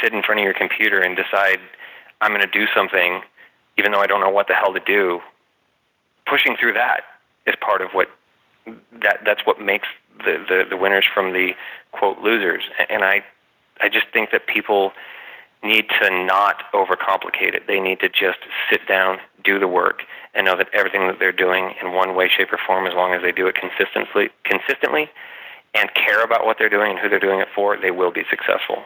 sit 0.00 0.14
in 0.14 0.22
front 0.22 0.40
of 0.40 0.44
your 0.44 0.54
computer 0.54 1.00
and 1.00 1.16
decide 1.16 1.60
I'm 2.20 2.30
going 2.30 2.40
to 2.40 2.46
do 2.46 2.66
something 2.74 3.20
even 3.76 3.92
though 3.92 4.00
I 4.00 4.06
don't 4.06 4.20
know 4.20 4.30
what 4.30 4.48
the 4.48 4.54
hell 4.54 4.72
to 4.72 4.80
do. 4.80 5.20
Pushing 6.26 6.56
through 6.56 6.74
that 6.74 7.00
is 7.46 7.54
part 7.60 7.82
of 7.82 7.90
what 7.92 8.08
that 9.02 9.20
that's 9.26 9.44
what 9.44 9.60
makes 9.60 9.88
the, 10.18 10.42
the, 10.48 10.64
the 10.70 10.76
winners 10.76 11.04
from 11.12 11.32
the 11.32 11.54
quote 11.92 12.18
losers. 12.20 12.62
And 12.88 13.04
I 13.04 13.24
I 13.80 13.88
just 13.88 14.06
think 14.12 14.30
that 14.30 14.46
people 14.46 14.92
need 15.62 15.86
to 16.00 16.10
not 16.10 16.62
overcomplicate 16.72 17.54
it. 17.54 17.66
They 17.66 17.80
need 17.80 18.00
to 18.00 18.08
just 18.08 18.38
sit 18.70 18.86
down, 18.86 19.18
do 19.42 19.58
the 19.58 19.68
work, 19.68 20.02
and 20.34 20.44
know 20.44 20.56
that 20.56 20.68
everything 20.72 21.06
that 21.06 21.18
they're 21.18 21.32
doing 21.32 21.74
in 21.80 21.92
one 21.92 22.14
way, 22.14 22.28
shape, 22.28 22.52
or 22.52 22.58
form, 22.66 22.86
as 22.86 22.94
long 22.94 23.12
as 23.14 23.22
they 23.22 23.32
do 23.32 23.46
it 23.46 23.54
consistently, 23.54 24.30
consistently, 24.44 25.08
and 25.74 25.92
care 25.94 26.22
about 26.24 26.44
what 26.44 26.58
they're 26.58 26.68
doing 26.68 26.92
and 26.92 26.98
who 26.98 27.08
they're 27.08 27.20
doing 27.20 27.40
it 27.40 27.48
for, 27.54 27.76
they 27.76 27.90
will 27.90 28.10
be 28.10 28.24
successful. 28.28 28.82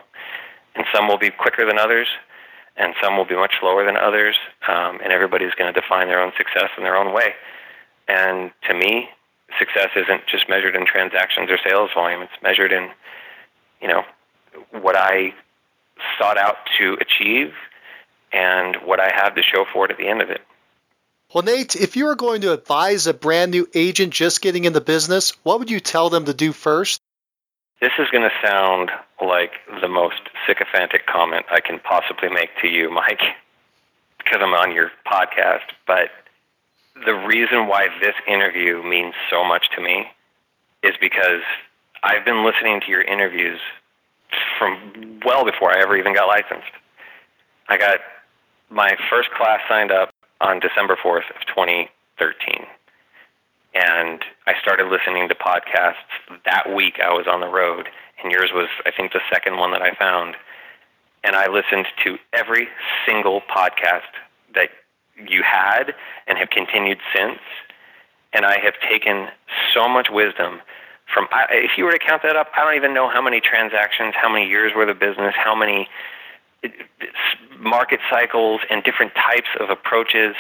And 0.75 0.85
some 0.95 1.09
will 1.09 1.19
be 1.19 1.31
quicker 1.31 1.67
than 1.67 1.79
others, 1.79 2.09
and 2.77 2.95
some 3.03 3.17
will 3.17 3.25
be 3.25 3.35
much 3.35 3.55
slower 3.61 3.85
than 3.85 3.97
others. 3.97 4.37
Um, 4.69 5.01
and 5.03 5.13
everybody's 5.13 5.55
going 5.55 5.73
to 5.73 5.79
define 5.79 6.09
their 6.09 6.21
own 6.21 6.33
success 6.37 6.71
in 6.77 6.85
their 6.85 6.97
own 6.97 7.13
way. 7.13 7.35
And 8.09 8.53
to 8.69 8.75
me, 8.75 9.09
success 9.59 9.89
isn't 9.97 10.27
just 10.27 10.49
measured 10.49 10.77
in 10.77 10.87
transactions 10.87 11.51
or 11.51 11.59
sales 11.59 11.91
volume. 11.95 12.23
It's 12.23 12.43
measured 12.43 12.73
in, 12.73 12.91
you 13.81 13.89
know, 13.89 14.03
what 14.71 14.97
I 14.97 15.35
sought 16.19 16.39
out 16.39 16.57
to 16.79 16.97
achieve 17.01 17.53
and 18.33 18.77
what 18.85 19.01
I 19.01 19.11
have 19.15 19.35
to 19.35 19.43
show 19.43 19.65
for 19.73 19.87
it 19.87 19.91
at 19.91 19.99
the 19.99 20.09
end 20.09 20.23
of 20.23 20.31
it. 20.31 20.41
Well, 21.35 21.45
Nate, 21.45 21.77
if 21.77 21.95
you 21.95 22.07
were 22.07 22.17
going 22.17 22.41
to 22.41 22.55
advise 22.55 23.07
a 23.07 23.13
brand 23.13 23.51
new 23.51 23.69
agent 23.75 24.15
just 24.15 24.41
getting 24.41 24.65
in 24.65 24.73
the 24.73 24.81
business, 24.81 25.33
what 25.43 25.59
would 25.59 25.71
you 25.71 25.79
tell 25.79 26.09
them 26.09 26.25
to 26.25 26.33
do 26.33 26.53
first? 26.53 27.03
This 27.83 27.93
is 27.99 28.09
going 28.11 28.23
to 28.23 28.33
sound 28.43 28.91
like 29.21 29.53
the 29.83 29.89
most 29.89 30.23
sycophantic 30.47 31.07
comment 31.07 31.45
I 31.51 31.61
can 31.61 31.81
possibly 31.81 32.31
make 32.31 32.49
to 32.63 32.69
you, 32.69 32.91
Mike, 32.95 33.21
because 34.17 34.41
I'm 34.41 34.55
on 34.55 34.73
your 34.73 34.91
podcast. 35.07 35.69
But 35.87 36.09
the 37.05 37.13
reason 37.13 37.67
why 37.67 37.89
this 38.01 38.15
interview 38.27 38.83
means 38.83 39.13
so 39.29 39.45
much 39.45 39.69
to 39.77 39.83
me 39.83 40.07
is 40.83 40.95
because 40.99 41.43
I've 42.03 42.25
been 42.25 42.43
listening 42.43 42.81
to 42.81 42.87
your 42.89 43.03
interviews 43.03 43.61
from 44.59 45.21
well 45.27 45.45
before 45.45 45.77
I 45.77 45.83
ever 45.83 45.95
even 45.95 46.15
got 46.15 46.27
licensed. 46.27 46.73
I 47.69 47.77
got 47.77 48.01
my 48.71 48.97
first 49.11 49.31
class 49.33 49.61
signed 49.69 49.91
up 49.91 50.11
on 50.41 50.61
December 50.61 50.97
4th 50.97 51.31
of 51.35 51.47
2013. 51.47 52.67
And 53.75 54.23
I 54.47 54.55
started 54.61 54.89
listening 54.89 55.29
to 55.29 55.35
podcasts 55.35 55.95
that 56.45 56.75
week 56.75 57.01
I 57.05 57.13
was 57.13 57.27
on 57.31 57.41
the 57.41 57.49
road, 57.49 57.89
and 58.23 58.33
yours 58.33 58.51
was, 58.53 58.69
I 58.87 58.91
think, 58.91 59.13
the 59.13 59.21
second 59.31 59.59
one 59.59 59.73
that 59.73 59.83
I 59.83 59.95
found. 59.95 60.37
And 61.23 61.37
I 61.37 61.49
listened 61.49 61.87
to 62.05 62.17
every 62.33 62.69
single 63.07 63.43
podcast 63.43 64.11
that 64.55 64.71
you 65.27 65.43
had 65.43 65.95
and 66.27 66.39
have 66.39 66.51
continued 66.51 66.99
since. 67.15 67.39
And 68.33 68.45
I 68.45 68.59
have 68.59 68.75
taken 68.89 69.29
so 69.75 69.89
much 69.89 70.09
wisdom 70.11 70.61
from 71.13 71.27
if 71.51 71.73
you 71.79 71.85
were 71.85 71.93
to 71.93 71.99
count 71.99 72.23
that 72.23 72.37
up, 72.37 72.49
I 72.55 72.65
don't 72.65 72.77
even 72.77 72.93
know 72.93 73.09
how 73.09 73.23
many 73.23 73.41
transactions, 73.41 74.15
how 74.21 74.31
many 74.31 74.47
years 74.47 74.73
worth 74.75 74.91
of 74.91 74.99
business, 74.99 75.35
how 75.37 75.55
many 75.55 75.89
market 77.59 78.01
cycles 78.11 78.61
and 78.71 78.83
different 78.83 79.15
types 79.15 79.49
of 79.61 79.71
approaches. 79.71 80.35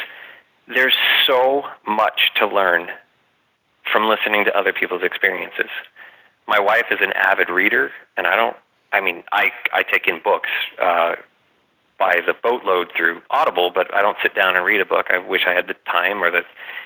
There's 0.66 0.96
so 1.26 1.64
much 1.86 2.32
to 2.36 2.46
learn 2.46 2.88
from 3.90 4.08
listening 4.08 4.44
to 4.44 4.56
other 4.56 4.72
people's 4.72 5.02
experiences. 5.02 5.70
My 6.46 6.58
wife 6.58 6.86
is 6.90 6.98
an 7.00 7.12
avid 7.14 7.48
reader, 7.48 7.90
and 8.16 8.26
I 8.26 8.36
don't. 8.36 8.56
I 8.92 9.00
mean, 9.00 9.22
I 9.32 9.50
I 9.72 9.82
take 9.82 10.06
in 10.06 10.20
books 10.22 10.48
uh, 10.80 11.16
by 11.98 12.20
the 12.26 12.34
boatload 12.42 12.92
through 12.96 13.20
Audible, 13.30 13.70
but 13.74 13.92
I 13.94 14.00
don't 14.02 14.16
sit 14.22 14.34
down 14.34 14.56
and 14.56 14.64
read 14.64 14.80
a 14.80 14.86
book. 14.86 15.06
I 15.10 15.18
wish 15.18 15.42
I 15.46 15.52
had 15.52 15.66
the 15.66 15.74
time 15.90 16.22
or 16.22 16.30
the 16.30 16.42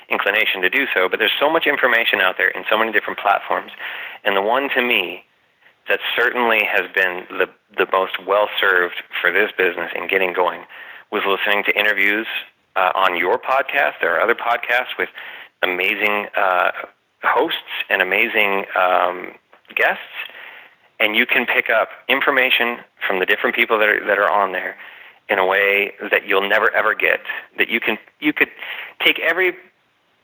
inclination 0.08 0.62
to 0.62 0.70
do 0.70 0.86
so. 0.92 1.08
But 1.08 1.18
there's 1.18 1.36
so 1.38 1.50
much 1.50 1.66
information 1.66 2.20
out 2.20 2.36
there 2.38 2.48
in 2.48 2.64
so 2.68 2.76
many 2.78 2.92
different 2.92 3.18
platforms, 3.18 3.72
and 4.24 4.36
the 4.36 4.42
one 4.42 4.68
to 4.70 4.82
me 4.82 5.24
that 5.88 6.00
certainly 6.16 6.60
has 6.64 6.90
been 6.94 7.26
the 7.30 7.48
the 7.76 7.86
most 7.92 8.24
well 8.26 8.48
served 8.60 9.02
for 9.20 9.32
this 9.32 9.50
business 9.56 9.90
in 9.94 10.06
getting 10.06 10.32
going 10.32 10.64
was 11.10 11.22
listening 11.26 11.64
to 11.64 11.78
interviews 11.78 12.26
uh, 12.76 12.92
on 12.94 13.16
your 13.16 13.38
podcast. 13.38 13.94
There 14.00 14.14
are 14.14 14.20
other 14.20 14.34
podcasts 14.34 14.96
with 14.98 15.08
amazing 15.62 16.26
uh, 16.36 16.70
hosts 17.22 17.58
and 17.88 18.00
amazing 18.02 18.64
um, 18.76 19.32
guests, 19.74 20.02
and 21.00 21.14
you 21.16 21.26
can 21.26 21.46
pick 21.46 21.70
up 21.70 21.88
information 22.08 22.78
from 23.06 23.18
the 23.18 23.26
different 23.26 23.54
people 23.56 23.78
that 23.78 23.88
are 23.88 24.06
that 24.06 24.18
are 24.18 24.30
on 24.30 24.52
there 24.52 24.76
in 25.28 25.38
a 25.38 25.46
way 25.46 25.92
that 26.10 26.26
you'll 26.26 26.48
never 26.48 26.74
ever 26.74 26.94
get. 26.94 27.20
That 27.58 27.68
you 27.68 27.80
can 27.80 27.98
you 28.20 28.32
could 28.32 28.50
take 29.04 29.18
every 29.20 29.54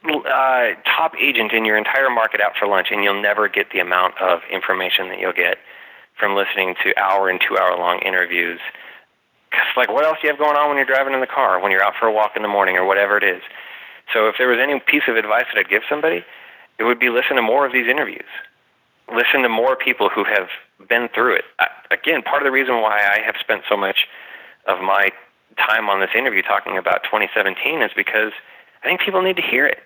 uh, 0.05 0.75
top 0.85 1.13
agent 1.21 1.53
in 1.53 1.65
your 1.65 1.77
entire 1.77 2.11
market 2.11 2.41
out 2.41 2.53
for 2.59 2.67
lunch, 2.69 2.89
and 2.91 3.03
you'll 3.03 3.21
never 3.21 3.49
get 3.49 3.71
the 3.73 3.81
amount 3.81 4.19
of 4.21 4.41
information 4.51 5.09
that 5.09 5.19
you'll 5.19 5.33
get 5.33 5.59
from 6.19 6.35
listening 6.35 6.75
to 6.85 6.97
hour 6.99 7.29
and 7.29 7.41
two 7.41 7.59
hour 7.59 7.77
long 7.77 8.01
interviews. 8.01 8.61
Cause 9.51 9.67
like, 9.77 9.91
what 9.91 10.05
else 10.05 10.19
do 10.21 10.27
you 10.27 10.33
have 10.33 10.39
going 10.39 10.57
on 10.57 10.69
when 10.69 10.77
you're 10.77 10.87
driving 10.87 11.15
in 11.15 11.21
the 11.21 11.27
car, 11.27 11.61
when 11.61 11.73
you're 11.73 11.83
out 11.83 11.95
for 11.99 12.07
a 12.07 12.13
walk 12.13 12.33
in 12.37 12.43
the 12.43 12.49
morning, 12.49 12.77
or 12.77 12.85
whatever 12.85 13.17
it 13.17 13.25
is? 13.25 13.43
So, 14.13 14.29
if 14.29 14.37
there 14.39 14.49
was 14.49 14.59
any 14.61 14.81
piece 14.81 15.05
of 15.09 15.17
advice 15.17 15.45
that 15.53 15.59
I'd 15.59 15.69
give 15.69 15.83
somebody, 15.89 16.25
it 16.79 16.85
would 16.85 16.99
be 16.99 17.11
listen 17.11 17.37
to 17.37 17.43
more 17.43 17.67
of 17.67 17.73
these 17.73 17.89
interviews. 17.89 18.29
Listen 19.15 19.43
to 19.43 19.49
more 19.49 19.75
people 19.75 20.09
who 20.09 20.25
have 20.25 20.49
been 20.89 21.09
through 21.15 21.37
it. 21.37 21.45
Again, 21.91 22.23
part 22.23 22.43
of 22.43 22.47
the 22.47 22.53
reason 22.53 22.81
why 22.81 23.01
I 23.01 23.21
have 23.25 23.37
spent 23.41 23.63
so 23.69 23.77
much 23.77 24.07
of 24.67 24.81
my 24.81 25.11
time 25.57 25.89
on 25.89 26.01
this 26.01 26.11
interview 26.17 26.43
talking 26.43 26.79
about 26.79 27.03
2017 27.05 27.83
is 27.83 27.91
because 27.97 28.33
I 28.83 28.87
think 28.87 29.01
people 29.01 29.23
need 29.23 29.37
to 29.37 29.43
hear 29.43 29.67
it. 29.67 29.79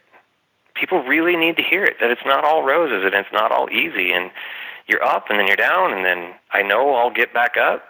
People 0.74 1.02
really 1.02 1.36
need 1.36 1.56
to 1.56 1.62
hear 1.62 1.84
it 1.84 1.96
that 2.00 2.10
it's 2.10 2.24
not 2.24 2.44
all 2.44 2.62
roses 2.62 3.04
and 3.04 3.14
it's 3.14 3.32
not 3.32 3.52
all 3.52 3.70
easy 3.70 4.12
and 4.12 4.30
you're 4.86 5.02
up 5.02 5.30
and 5.30 5.38
then 5.38 5.46
you're 5.46 5.56
down 5.56 5.92
and 5.92 6.04
then 6.04 6.34
I 6.50 6.62
know 6.62 6.94
I'll 6.94 7.12
get 7.12 7.32
back 7.32 7.56
up. 7.56 7.84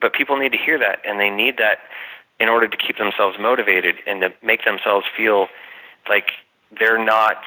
But 0.00 0.12
people 0.12 0.36
need 0.36 0.52
to 0.52 0.58
hear 0.58 0.78
that 0.78 1.00
and 1.06 1.18
they 1.18 1.30
need 1.30 1.56
that 1.58 1.78
in 2.38 2.48
order 2.48 2.68
to 2.68 2.76
keep 2.76 2.98
themselves 2.98 3.38
motivated 3.40 3.96
and 4.06 4.20
to 4.20 4.32
make 4.42 4.64
themselves 4.64 5.06
feel 5.16 5.48
like 6.08 6.30
they're 6.78 7.02
not 7.02 7.42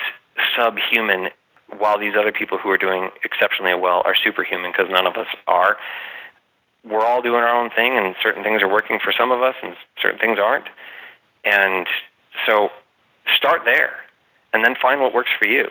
subhuman 0.56 1.30
while 1.77 1.99
these 1.99 2.15
other 2.18 2.31
people 2.31 2.57
who 2.57 2.69
are 2.69 2.77
doing 2.77 3.10
exceptionally 3.23 3.73
well 3.76 4.01
are 4.06 4.15
superhuman 4.15 4.72
because 4.72 4.89
none 4.89 5.06
of 5.06 5.15
us 5.15 5.27
are, 5.47 5.77
we're 6.84 7.06
all 7.06 7.22
doing 7.22 7.41
our 7.41 7.56
own 7.56 7.69
thing, 7.69 7.97
and 7.97 8.15
certain 8.22 8.43
things 8.43 8.61
are 8.61 8.69
working 8.69 8.99
for 9.03 9.11
some 9.11 9.31
of 9.31 9.41
us, 9.41 9.56
and 9.61 9.76
certain 10.01 10.19
things 10.19 10.39
aren't. 10.39 10.68
And 11.43 11.88
so 12.45 12.69
start 13.35 13.61
there, 13.65 13.93
and 14.53 14.63
then 14.63 14.76
find 14.81 15.01
what 15.01 15.13
works 15.13 15.30
for 15.38 15.47
you. 15.47 15.67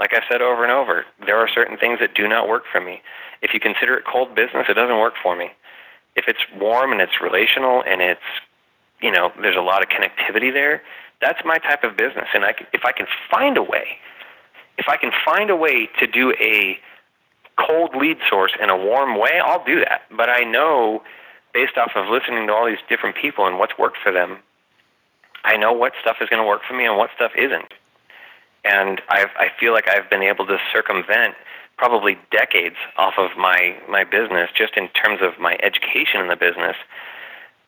Like 0.00 0.12
I've 0.14 0.24
said 0.28 0.42
over 0.42 0.64
and 0.64 0.72
over, 0.72 1.04
there 1.24 1.38
are 1.38 1.48
certain 1.48 1.76
things 1.76 2.00
that 2.00 2.14
do 2.14 2.26
not 2.28 2.48
work 2.48 2.64
for 2.70 2.80
me. 2.80 3.02
If 3.42 3.54
you 3.54 3.60
consider 3.60 3.96
it 3.96 4.04
cold 4.10 4.34
business, 4.34 4.66
it 4.68 4.74
doesn't 4.74 4.98
work 4.98 5.14
for 5.22 5.36
me. 5.36 5.50
If 6.16 6.24
it's 6.28 6.40
warm 6.58 6.92
and 6.92 7.00
it's 7.00 7.20
relational 7.20 7.82
and 7.86 8.00
it's, 8.00 8.20
you 9.00 9.10
know, 9.10 9.32
there's 9.40 9.56
a 9.56 9.62
lot 9.62 9.82
of 9.82 9.88
connectivity 9.88 10.52
there, 10.52 10.82
that's 11.20 11.40
my 11.44 11.58
type 11.58 11.84
of 11.84 11.96
business. 11.96 12.26
And 12.34 12.44
I, 12.44 12.52
can, 12.52 12.66
if 12.72 12.84
I 12.84 12.92
can 12.92 13.06
find 13.30 13.56
a 13.56 13.62
way, 13.62 13.98
if 14.78 14.88
I 14.88 14.96
can 14.96 15.12
find 15.24 15.50
a 15.50 15.56
way 15.56 15.88
to 16.00 16.06
do 16.06 16.32
a 16.40 16.78
cold 17.56 17.94
lead 17.94 18.18
source 18.28 18.52
in 18.60 18.70
a 18.70 18.76
warm 18.76 19.18
way, 19.18 19.40
I'll 19.44 19.64
do 19.64 19.78
that. 19.80 20.02
But 20.10 20.28
I 20.28 20.40
know, 20.40 21.02
based 21.52 21.76
off 21.76 21.92
of 21.94 22.08
listening 22.08 22.46
to 22.48 22.52
all 22.52 22.66
these 22.66 22.82
different 22.88 23.16
people 23.16 23.46
and 23.46 23.58
what's 23.58 23.78
worked 23.78 23.98
for 24.02 24.10
them, 24.10 24.38
I 25.44 25.56
know 25.56 25.72
what 25.72 25.92
stuff 26.00 26.16
is 26.20 26.28
going 26.28 26.42
to 26.42 26.48
work 26.48 26.62
for 26.66 26.74
me 26.74 26.84
and 26.86 26.96
what 26.96 27.10
stuff 27.14 27.32
isn't. 27.36 27.72
And 28.64 29.00
I've, 29.08 29.30
I 29.36 29.48
feel 29.58 29.72
like 29.72 29.88
I've 29.88 30.08
been 30.08 30.22
able 30.22 30.46
to 30.46 30.58
circumvent 30.72 31.34
probably 31.76 32.16
decades 32.30 32.76
off 32.96 33.14
of 33.18 33.36
my, 33.36 33.76
my 33.88 34.04
business 34.04 34.50
just 34.56 34.76
in 34.76 34.88
terms 34.88 35.20
of 35.22 35.38
my 35.40 35.58
education 35.62 36.20
in 36.20 36.28
the 36.28 36.36
business 36.36 36.76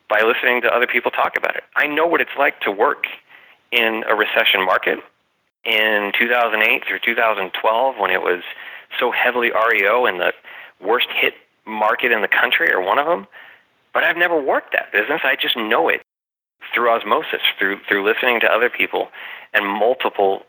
by 0.09 0.21
listening 0.21 0.61
to 0.61 0.73
other 0.73 0.87
people 0.87 1.11
talk 1.11 1.35
about 1.37 1.55
it. 1.55 1.63
I 1.75 1.87
know 1.87 2.07
what 2.07 2.21
it's 2.21 2.31
like 2.37 2.61
to 2.61 2.71
work 2.71 3.05
in 3.71 4.03
a 4.07 4.15
recession 4.15 4.65
market 4.65 4.99
in 5.65 6.13
2008 6.17 6.83
through 6.87 6.99
2012 6.99 7.95
when 7.99 8.11
it 8.11 8.21
was 8.21 8.41
so 8.97 9.11
heavily 9.11 9.51
REO 9.51 10.05
and 10.05 10.19
the 10.19 10.33
worst 10.79 11.07
hit 11.13 11.33
market 11.65 12.11
in 12.11 12.21
the 12.21 12.27
country 12.27 12.71
or 12.71 12.81
one 12.81 12.97
of 12.97 13.05
them. 13.05 13.27
But 13.93 14.03
I've 14.03 14.15
never 14.15 14.39
worked 14.39 14.71
that 14.73 14.91
business. 14.93 15.21
I 15.23 15.35
just 15.35 15.57
know 15.57 15.89
it 15.89 16.01
through 16.73 16.89
osmosis, 16.89 17.41
through 17.59 17.79
through 17.87 18.05
listening 18.05 18.39
to 18.41 18.47
other 18.47 18.69
people 18.69 19.09
and 19.53 19.65
multiple 19.65 20.45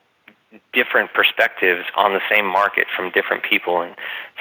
different 0.73 1.13
perspectives 1.13 1.85
on 1.95 2.15
the 2.15 2.21
same 2.31 2.47
market 2.47 2.87
from 2.95 3.11
different 3.11 3.43
people 3.43 3.83
and 3.83 3.95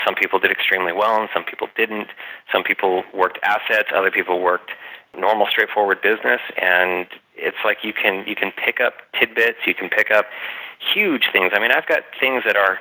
some 0.06 0.16
people 0.16 0.40
did 0.40 0.52
extremely 0.52 0.94
well 0.94 1.20
and 1.20 1.30
some 1.34 1.44
people 1.44 1.68
didn't. 1.76 2.08
Some 2.52 2.64
people 2.64 3.04
worked 3.14 3.40
assets, 3.44 3.90
other 3.94 4.12
people 4.12 4.40
worked 4.42 4.72
normal 5.18 5.48
straightforward 5.48 6.02
business 6.02 6.40
and 6.62 7.08
it's 7.36 7.58
like 7.66 7.84
you 7.84 7.94
can 7.94 8.26
you 8.28 8.36
can 8.36 8.52
pick 8.52 8.80
up 8.80 8.94
tidbits, 9.20 9.60
you 9.66 9.74
can 9.74 9.90
pick 9.90 10.12
up 10.12 10.26
huge 10.94 11.30
things. 11.32 11.52
I 11.54 11.60
mean, 11.60 11.72
I've 11.72 11.88
got 11.88 12.04
things 12.20 12.44
that 12.46 12.56
are 12.56 12.80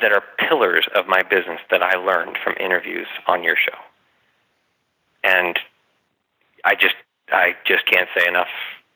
that 0.00 0.12
are 0.12 0.22
pillars 0.38 0.88
of 0.94 1.06
my 1.06 1.22
business 1.22 1.60
that 1.70 1.82
I 1.82 1.94
learned 1.96 2.38
from 2.42 2.54
interviews 2.58 3.06
on 3.26 3.44
your 3.44 3.56
show. 3.56 3.78
And 5.22 5.58
I 6.64 6.74
just 6.74 6.96
I 7.30 7.54
just 7.66 7.86
can't 7.86 8.08
say 8.16 8.26
enough 8.26 8.48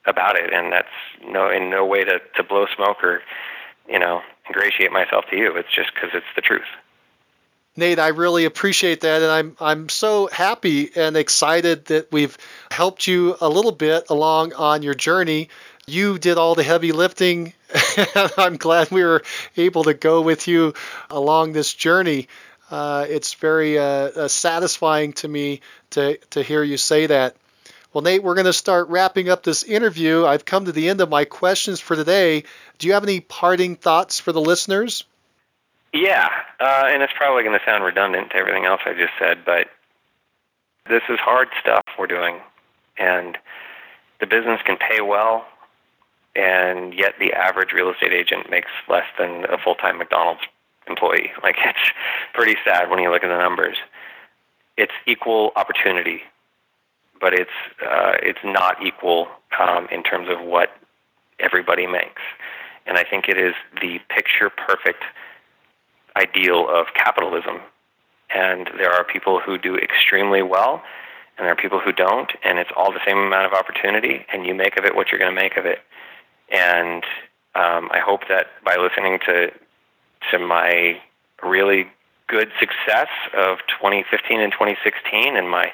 about 0.07 0.37
it 0.37 0.55
and 0.55 0.73
that's 0.73 0.89
no 1.27 1.51
in 1.51 1.69
no 1.69 1.85
way 1.85 2.03
to 2.05 2.19
to 2.37 2.43
blow 2.43 2.67
smoke 2.75 3.05
or 3.05 3.21
you 3.89 3.99
know 3.99 4.23
ingratiate 4.47 4.93
myself 4.93 5.25
to 5.31 5.37
you. 5.37 5.57
It's 5.57 5.73
just 5.73 5.95
cuz 5.95 6.11
it's 6.15 6.27
the 6.35 6.43
truth. 6.43 6.69
Nate, 7.77 8.01
I 8.01 8.09
really 8.09 8.45
appreciate 8.45 9.03
that, 9.03 9.23
and 9.23 9.31
I'm 9.31 9.57
I'm 9.61 9.89
so 9.89 10.29
happy 10.29 10.91
and 10.97 11.17
excited 11.17 11.87
that 11.87 12.11
we've 12.11 12.37
helped 12.71 13.07
you 13.07 13.37
a 13.41 13.49
little 13.49 13.73
bit 13.73 14.11
along 14.11 14.53
on 14.55 14.83
your 14.83 14.95
journey. 14.95 15.49
You 15.87 16.19
did 16.19 16.37
all 16.37 16.55
the 16.55 16.65
heavy 16.65 16.93
lifting, 16.93 17.55
I'm 18.37 18.57
glad 18.57 18.91
we 18.91 19.05
were 19.05 19.23
able 19.57 19.85
to 19.85 19.95
go 19.95 20.23
with 20.23 20.49
you 20.49 20.75
along 21.11 21.53
this 21.53 21.73
journey. 21.73 22.29
Uh, 22.71 23.07
it's 23.09 23.35
very 23.35 23.79
uh, 23.79 23.83
uh, 23.83 24.29
satisfying 24.29 25.13
to 25.15 25.29
me 25.29 25.61
to 25.91 26.17
to 26.31 26.43
hear 26.43 26.63
you 26.63 26.77
say 26.77 27.07
that. 27.07 27.37
Well, 27.93 28.03
Nate, 28.03 28.23
we're 28.23 28.35
going 28.35 28.45
to 28.45 28.53
start 28.53 28.89
wrapping 28.89 29.31
up 29.31 29.43
this 29.43 29.63
interview. 29.63 30.27
I've 30.27 30.45
come 30.45 30.67
to 30.67 30.73
the 30.73 30.91
end 30.91 31.01
of 31.01 31.09
my 31.09 31.25
questions 31.25 31.81
for 31.81 31.97
today. 31.97 32.45
Do 32.79 32.87
you 32.87 32.93
have 32.93 33.03
any 33.03 33.21
parting 33.21 33.77
thoughts 33.77 34.21
for 34.21 34.31
the 34.31 34.41
listeners? 34.41 35.05
Yeah, 35.95 36.29
uh, 36.61 36.85
and 36.87 37.03
it's 37.03 37.15
probably 37.17 37.45
going 37.45 37.59
to 37.59 37.65
sound 37.65 37.83
redundant 37.83 38.31
to 38.31 38.37
everything 38.37 38.67
else 38.67 38.83
I 38.85 38.93
just 38.93 39.15
said, 39.19 39.39
but 39.47 39.69
this 40.87 41.03
is 41.09 41.19
hard 41.19 41.49
stuff 41.61 41.83
we're 41.99 42.07
doing, 42.07 42.41
and 42.99 43.39
the 44.21 44.27
business 44.27 44.61
can 44.67 44.77
pay 44.77 45.01
well, 45.01 45.47
and 46.37 46.93
yet 46.93 47.15
the 47.19 47.33
average 47.33 47.73
real 47.73 47.91
estate 47.91 48.13
agent 48.13 48.51
makes 48.51 48.71
less 48.89 49.07
than 49.19 49.47
a 49.51 49.57
full-time 49.57 49.97
McDonald's 49.99 50.43
employee. 50.89 51.33
Like 51.43 51.57
it's 51.65 51.79
pretty 52.35 52.57
sad 52.65 52.91
when 52.91 52.99
you 52.99 53.11
look 53.11 53.25
at 53.25 53.29
the 53.29 53.39
numbers. 53.39 53.79
It's 54.77 54.93
equal 55.07 55.53
opportunity, 55.57 56.23
but 57.21 57.35
it's 57.35 57.51
uh, 57.83 58.15
it's 58.23 58.39
not 58.45 58.83
equal 58.85 59.29
um, 59.59 59.89
in 59.91 60.03
terms 60.03 60.29
of 60.29 60.41
what 60.45 60.71
everybody 61.41 61.87
makes, 61.87 62.23
and 62.87 62.99
I 62.99 63.05
think 63.05 63.29
it 63.29 63.39
is 63.39 63.55
the 63.81 64.01
picture 64.09 64.51
perfect 64.51 65.05
ideal 66.17 66.69
of 66.69 66.87
capitalism. 66.95 67.61
And 68.35 68.69
there 68.77 68.93
are 68.93 69.05
people 69.05 69.41
who 69.41 69.57
do 69.57 69.77
extremely 69.77 70.43
well, 70.43 70.83
and 71.39 71.47
there 71.47 71.53
are 71.53 71.57
people 71.57 71.81
who 71.81 71.93
don't, 71.93 72.31
and 72.45 72.59
it's 72.59 72.71
all 72.77 72.93
the 72.93 73.01
same 73.07 73.19
amount 73.19 73.47
of 73.47 73.53
opportunity, 73.53 74.27
and 74.31 74.45
you 74.45 74.55
make 74.55 74.77
of 74.77 74.85
it 74.85 74.95
what 74.95 75.11
you're 75.11 75.19
going 75.19 75.35
to 75.35 75.41
make 75.41 75.57
of 75.57 75.65
it. 75.65 75.79
And 76.51 77.05
um, 77.55 77.89
I 77.93 78.01
hope 78.05 78.23
that 78.29 78.49
by 78.65 78.77
listening 78.77 79.19
to 79.27 79.51
to 80.33 80.39
my 80.39 81.01
really 81.43 81.87
good 82.27 82.51
success 82.59 83.09
of 83.35 83.59
2015 83.81 84.41
and 84.41 84.53
2016, 84.53 85.37
and 85.37 85.49
my 85.49 85.73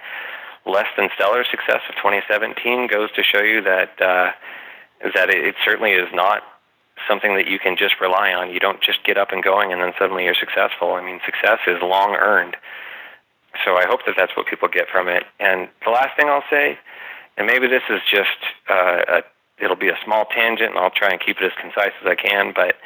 less 0.67 0.87
than 0.97 1.09
stellar 1.15 1.45
success 1.45 1.81
of 1.89 1.95
2017, 1.97 2.87
goes 2.87 3.11
to 3.13 3.23
show 3.23 3.43
you 3.43 3.63
that 3.63 4.01
uh, 4.01 4.33
that 5.15 5.31
it, 5.31 5.55
certainly 5.65 5.93
is 5.93 6.09
not 6.13 6.43
something 7.09 7.35
that 7.35 7.47
you 7.47 7.59
can 7.59 7.77
just 7.77 8.01
rely 8.01 8.33
on. 8.33 8.51
You 8.51 8.61
don't 8.61 8.81
just 8.81 9.05
get 9.05 9.19
up 9.19 9.33
and 9.33 9.43
going 9.43 9.73
and 9.73 9.83
then 9.83 9.93
suddenly 9.99 10.25
you're 10.25 10.35
successful. 10.35 10.93
I 10.93 11.05
mean, 11.05 11.21
success 11.25 11.59
is 11.67 11.83
long 11.83 12.15
earned. 12.15 12.57
So 13.65 13.77
I 13.77 13.87
hope 13.87 14.01
that 14.07 14.15
that's 14.17 14.37
what 14.37 14.47
people 14.47 14.69
get 14.69 14.89
from 14.89 15.09
it. 15.09 15.25
And 15.39 15.69
the 15.85 15.91
last 15.91 16.17
thing 16.17 16.29
I'll 16.29 16.45
say, 16.51 16.79
and 17.37 17.47
maybe 17.47 17.67
this 17.69 17.83
is 17.91 18.01
just 18.11 18.39
uh, 18.69 19.03
a, 19.09 19.23
it'll 19.59 19.77
be 19.77 19.89
a 19.89 19.99
small 20.05 20.25
tangent, 20.25 20.71
and 20.71 20.79
I'll 20.79 20.91
try 20.91 21.11
and 21.11 21.21
keep 21.21 21.39
it 21.41 21.45
as 21.45 21.53
concise 21.61 21.93
as 22.01 22.07
I 22.07 22.15
can, 22.15 22.53
but 22.55 22.77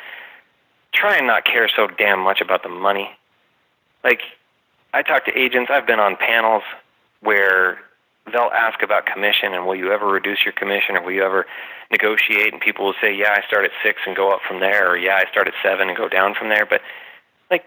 try 0.93 1.17
and 1.17 1.27
not 1.27 1.45
care 1.45 1.69
so 1.75 1.87
damn 1.87 2.21
much 2.21 2.41
about 2.41 2.63
the 2.63 2.69
money. 2.69 3.11
Like, 4.05 4.21
I 4.93 5.03
talk 5.03 5.25
to 5.27 5.39
agents. 5.39 5.71
I've 5.73 5.87
been 5.87 6.01
on 6.01 6.17
panels 6.17 6.63
where 7.21 7.79
they'll 8.33 8.53
ask 8.55 8.83
about 8.83 9.07
commission 9.07 9.55
and 9.55 9.67
will 9.67 9.75
you 9.77 9.93
ever 9.93 10.07
reduce 10.07 10.45
your 10.45 10.53
commission 10.53 10.97
or 10.97 11.03
will 11.03 11.13
you 11.13 11.23
ever 11.23 11.47
negotiate? 11.91 12.53
And 12.53 12.61
people 12.61 12.85
will 12.85 12.95
say 13.01 13.15
yeah 13.15 13.33
i 13.33 13.47
start 13.47 13.65
at 13.65 13.71
six 13.83 14.01
and 14.07 14.15
go 14.15 14.31
up 14.31 14.41
from 14.47 14.61
there 14.61 14.91
or 14.91 14.97
yeah 14.97 15.17
i 15.17 15.31
start 15.31 15.49
at 15.49 15.55
seven 15.63 15.89
and 15.89 15.97
go 15.97 16.09
down 16.09 16.35
from 16.35 16.49
there. 16.49 16.67
But 16.67 16.83
like 17.51 17.65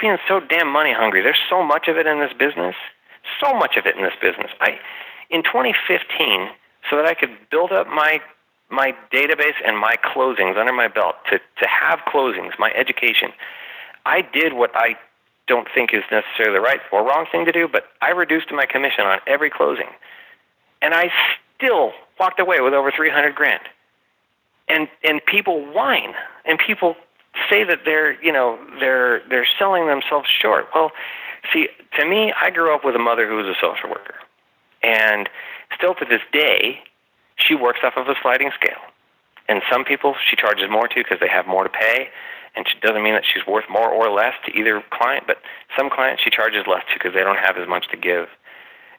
being 0.00 0.16
so 0.26 0.40
damn 0.40 0.68
money 0.72 0.92
hungry. 0.92 1.22
There's 1.22 1.42
so 1.50 1.62
much 1.62 1.88
of 1.88 1.96
it 1.96 2.06
in 2.06 2.20
this 2.20 2.32
business 2.32 2.74
so 3.40 3.54
much 3.54 3.76
of 3.76 3.86
it 3.86 3.96
in 3.96 4.02
this 4.02 4.14
business. 4.20 4.50
I 4.60 4.78
in 5.30 5.42
2015 5.42 6.48
so 6.88 6.96
that 6.96 7.04
i 7.04 7.14
could 7.14 7.30
build 7.50 7.72
up 7.72 7.88
my 7.88 8.20
my 8.70 8.94
database 9.12 9.58
and 9.64 9.76
my 9.76 9.96
closings 10.04 10.56
under 10.56 10.72
my 10.72 10.88
belt 10.88 11.16
to 11.28 11.38
to 11.58 11.66
have 11.66 11.98
closings 12.06 12.52
my 12.58 12.70
education 12.72 13.32
i 14.04 14.22
did 14.22 14.52
what 14.52 14.70
i 14.74 14.96
don't 15.46 15.68
think 15.72 15.94
is 15.94 16.02
necessarily 16.10 16.56
the 16.56 16.60
right 16.60 16.80
or 16.92 17.04
wrong 17.04 17.26
thing 17.30 17.44
to 17.44 17.52
do, 17.52 17.68
but 17.68 17.84
I 18.02 18.10
reduced 18.10 18.50
my 18.52 18.66
commission 18.66 19.04
on 19.04 19.20
every 19.26 19.50
closing. 19.50 19.88
And 20.82 20.94
I 20.94 21.10
still 21.56 21.92
walked 22.18 22.40
away 22.40 22.60
with 22.60 22.74
over 22.74 22.90
300 22.90 23.34
grand. 23.34 23.62
And 24.68 24.88
and 25.04 25.24
people 25.24 25.64
whine 25.72 26.14
and 26.44 26.58
people 26.58 26.96
say 27.48 27.62
that 27.64 27.80
they're, 27.84 28.20
you 28.22 28.32
know, 28.32 28.58
they're 28.80 29.22
they're 29.28 29.46
selling 29.58 29.86
themselves 29.86 30.28
short. 30.28 30.66
Well, 30.74 30.90
see, 31.52 31.68
to 31.98 32.04
me, 32.04 32.32
I 32.40 32.50
grew 32.50 32.74
up 32.74 32.84
with 32.84 32.96
a 32.96 32.98
mother 32.98 33.28
who 33.28 33.36
was 33.36 33.46
a 33.46 33.54
social 33.60 33.88
worker. 33.88 34.16
And 34.82 35.28
still 35.76 35.94
to 35.94 36.04
this 36.04 36.22
day, 36.32 36.80
she 37.36 37.54
works 37.54 37.80
off 37.84 37.96
of 37.96 38.08
a 38.08 38.14
sliding 38.20 38.50
scale. 38.54 38.80
And 39.48 39.62
some 39.70 39.84
people 39.84 40.16
she 40.28 40.34
charges 40.34 40.68
more 40.68 40.88
to 40.88 40.94
because 40.96 41.20
they 41.20 41.28
have 41.28 41.46
more 41.46 41.62
to 41.62 41.70
pay 41.70 42.08
and 42.56 42.66
it 42.66 42.80
doesn't 42.80 43.02
mean 43.02 43.12
that 43.12 43.24
she's 43.24 43.46
worth 43.46 43.66
more 43.68 43.90
or 43.90 44.10
less 44.10 44.34
to 44.46 44.58
either 44.58 44.82
client, 44.90 45.24
but 45.26 45.38
some 45.76 45.90
clients 45.90 46.22
she 46.22 46.30
charges 46.30 46.64
less 46.66 46.82
to 46.88 46.94
because 46.94 47.12
they 47.12 47.22
don't 47.22 47.38
have 47.38 47.56
as 47.58 47.68
much 47.68 47.88
to 47.90 47.96
give. 47.96 48.28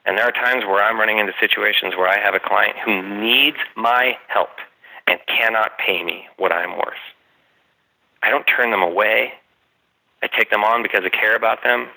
And 0.06 0.16
there 0.16 0.24
are 0.24 0.32
times 0.32 0.64
where 0.64 0.82
I'm 0.82 0.98
running 0.98 1.18
into 1.18 1.32
situations 1.40 1.94
where 1.96 2.08
I 2.08 2.18
have 2.18 2.34
a 2.34 2.40
client 2.40 2.76
who 2.84 3.02
needs 3.20 3.58
my 3.76 4.16
help 4.28 4.50
and 5.06 5.18
cannot 5.26 5.76
pay 5.78 6.04
me 6.04 6.26
what 6.36 6.52
I'm 6.52 6.76
worth. 6.76 7.02
I 8.22 8.30
don't 8.30 8.44
turn 8.44 8.70
them 8.70 8.82
away. 8.82 9.32
I 10.22 10.28
take 10.28 10.50
them 10.50 10.64
on 10.64 10.82
because 10.82 11.02
I 11.04 11.08
care 11.08 11.36
about 11.36 11.62
them. 11.62 11.88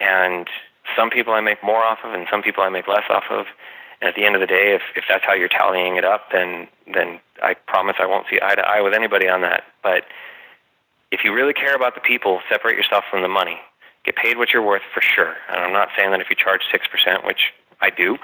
And 0.00 0.48
some 0.96 1.10
people 1.10 1.32
I 1.32 1.40
make 1.40 1.62
more 1.62 1.82
off 1.82 1.98
of 2.04 2.12
and 2.12 2.26
some 2.30 2.42
people 2.42 2.62
I 2.62 2.68
make 2.68 2.88
less 2.88 3.04
off 3.08 3.24
of. 3.30 3.46
And 4.00 4.08
at 4.08 4.14
the 4.16 4.24
end 4.24 4.34
of 4.34 4.40
the 4.40 4.46
day, 4.46 4.74
if, 4.74 4.82
if 4.96 5.04
that's 5.08 5.24
how 5.24 5.32
you're 5.32 5.48
tallying 5.48 5.96
it 5.96 6.04
up, 6.04 6.30
then 6.30 6.68
then 6.92 7.20
I 7.42 7.54
promise 7.54 7.96
I 7.98 8.06
won't 8.06 8.26
see 8.28 8.38
eye 8.42 8.54
to 8.54 8.62
eye 8.62 8.80
with 8.82 8.92
anybody 8.92 9.28
on 9.28 9.40
that. 9.40 9.64
But 9.82 10.04
if 11.14 11.22
you 11.22 11.32
really 11.32 11.52
care 11.54 11.76
about 11.76 11.94
the 11.94 12.00
people, 12.00 12.40
separate 12.48 12.76
yourself 12.76 13.04
from 13.08 13.22
the 13.22 13.28
money. 13.28 13.60
Get 14.04 14.16
paid 14.16 14.36
what 14.36 14.50
you're 14.52 14.66
worth 14.66 14.82
for 14.92 15.00
sure. 15.00 15.34
And 15.48 15.60
I'm 15.60 15.72
not 15.72 15.88
saying 15.96 16.10
that 16.10 16.20
if 16.20 16.28
you 16.28 16.36
charge 16.36 16.62
6%, 16.72 17.24
which 17.24 17.52
I 17.80 17.90
do, 17.90 18.18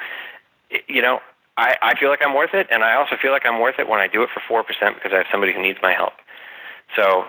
you 0.89 1.01
know, 1.01 1.21
I, 1.57 1.77
I 1.81 1.95
feel 1.99 2.11
like 2.11 2.21
I'm 2.25 2.35
worth 2.35 2.53
it, 2.53 2.67
and 2.71 2.83
I 2.83 2.95
also 2.95 3.17
feel 3.21 3.31
like 3.31 3.47
I'm 3.47 3.61
worth 3.61 3.79
it 3.79 3.89
when 3.89 4.01
I 4.01 4.09
do 4.09 4.23
it 4.23 4.31
for 4.35 4.65
4% 4.65 4.95
because 4.95 5.13
I 5.13 5.19
have 5.19 5.27
somebody 5.31 5.53
who 5.53 5.63
needs 5.63 5.79
my 5.83 5.93
help. 5.93 6.15
So, 6.97 7.25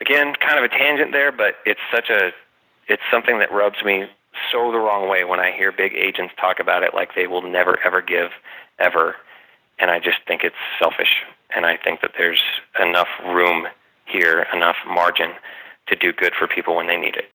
again, 0.00 0.34
kind 0.40 0.58
of 0.58 0.64
a 0.64 0.68
tangent 0.68 1.12
there, 1.12 1.30
but 1.30 1.56
it's 1.66 1.80
such 1.92 2.08
a, 2.08 2.32
it's 2.88 3.02
something 3.10 3.38
that 3.40 3.52
rubs 3.52 3.84
me 3.84 4.06
so 4.50 4.72
the 4.72 4.78
wrong 4.78 5.08
way 5.08 5.24
when 5.24 5.38
I 5.38 5.52
hear 5.52 5.70
big 5.70 5.94
agents 5.94 6.34
talk 6.40 6.58
about 6.58 6.82
it 6.82 6.94
like 6.94 7.14
they 7.14 7.26
will 7.26 7.42
never 7.42 7.78
ever 7.84 8.02
give 8.02 8.30
ever. 8.78 9.14
And 9.78 9.90
I 9.90 10.00
just 10.00 10.18
think 10.26 10.42
it's 10.42 10.56
selfish. 10.78 11.22
And 11.54 11.66
I 11.66 11.76
think 11.76 12.00
that 12.00 12.12
there's 12.18 12.42
enough 12.80 13.08
room 13.24 13.66
here, 14.06 14.46
enough 14.52 14.76
margin 14.86 15.30
to 15.88 15.96
do 15.96 16.12
good 16.12 16.34
for 16.38 16.46
people 16.46 16.76
when 16.76 16.86
they 16.86 16.96
need 16.96 17.16
it. 17.16 17.30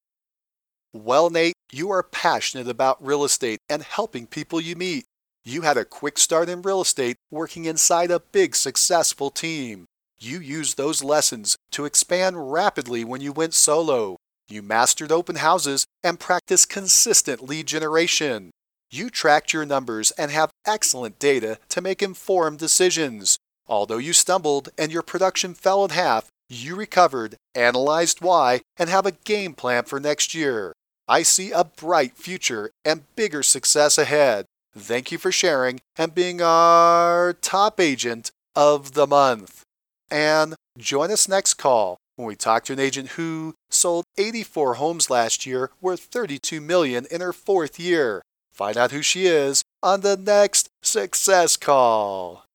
Well, 0.93 1.29
Nate, 1.29 1.53
you 1.71 1.91
are 1.91 2.01
passionate 2.01 2.67
about 2.67 3.05
real 3.05 3.23
estate 3.23 3.59
and 3.69 3.83
helping 3.83 4.25
people 4.25 4.59
you 4.59 4.75
meet. 4.75 5.05
You 5.45 5.61
had 5.61 5.77
a 5.77 5.85
quick 5.85 6.17
start 6.17 6.49
in 6.49 6.61
real 6.61 6.81
estate 6.81 7.15
working 7.31 7.65
inside 7.65 8.11
a 8.11 8.19
big 8.19 8.55
successful 8.55 9.29
team. 9.29 9.85
You 10.19 10.39
used 10.39 10.77
those 10.77 11.03
lessons 11.03 11.55
to 11.71 11.85
expand 11.85 12.51
rapidly 12.51 13.03
when 13.03 13.21
you 13.21 13.31
went 13.31 13.53
solo. 13.53 14.17
You 14.49 14.61
mastered 14.63 15.11
open 15.11 15.37
houses 15.37 15.85
and 16.03 16.19
practiced 16.19 16.69
consistent 16.69 17.47
lead 17.47 17.67
generation. 17.67 18.49
You 18.91 19.11
tracked 19.11 19.53
your 19.53 19.65
numbers 19.65 20.11
and 20.11 20.31
have 20.31 20.49
excellent 20.65 21.19
data 21.19 21.59
to 21.69 21.81
make 21.81 22.01
informed 22.01 22.57
decisions. 22.57 23.37
Although 23.67 23.99
you 23.99 24.13
stumbled 24.13 24.69
and 24.77 24.91
your 24.91 25.03
production 25.03 25.53
fell 25.53 25.85
in 25.85 25.91
half, 25.91 26.27
you 26.49 26.75
recovered, 26.75 27.35
analyzed 27.55 28.21
why, 28.21 28.61
and 28.77 28.89
have 28.89 29.05
a 29.05 29.11
game 29.11 29.53
plan 29.53 29.83
for 29.83 29.99
next 29.99 30.33
year. 30.33 30.73
I 31.07 31.23
see 31.23 31.51
a 31.51 31.63
bright 31.63 32.17
future 32.17 32.71
and 32.83 33.03
bigger 33.15 33.43
success 33.43 33.97
ahead. 33.97 34.45
Thank 34.77 35.11
you 35.11 35.17
for 35.17 35.31
sharing 35.31 35.79
and 35.97 36.13
being 36.13 36.41
our 36.41 37.33
top 37.33 37.79
agent 37.79 38.31
of 38.55 38.93
the 38.93 39.07
month. 39.07 39.63
And 40.11 40.55
join 40.77 41.11
us 41.11 41.27
next 41.27 41.55
call 41.55 41.97
when 42.15 42.27
we 42.27 42.35
talk 42.35 42.65
to 42.65 42.73
an 42.73 42.79
agent 42.79 43.09
who 43.09 43.55
sold 43.69 44.05
84 44.17 44.75
homes 44.75 45.09
last 45.09 45.45
year 45.45 45.71
worth 45.81 46.01
32 46.01 46.59
million 46.61 47.07
in 47.09 47.21
her 47.21 47.33
fourth 47.33 47.79
year. 47.79 48.21
Find 48.53 48.75
out 48.77 48.91
who 48.91 49.01
she 49.01 49.25
is 49.25 49.63
on 49.81 50.01
the 50.01 50.17
next 50.17 50.69
Success 50.83 51.55
Call. 51.57 52.45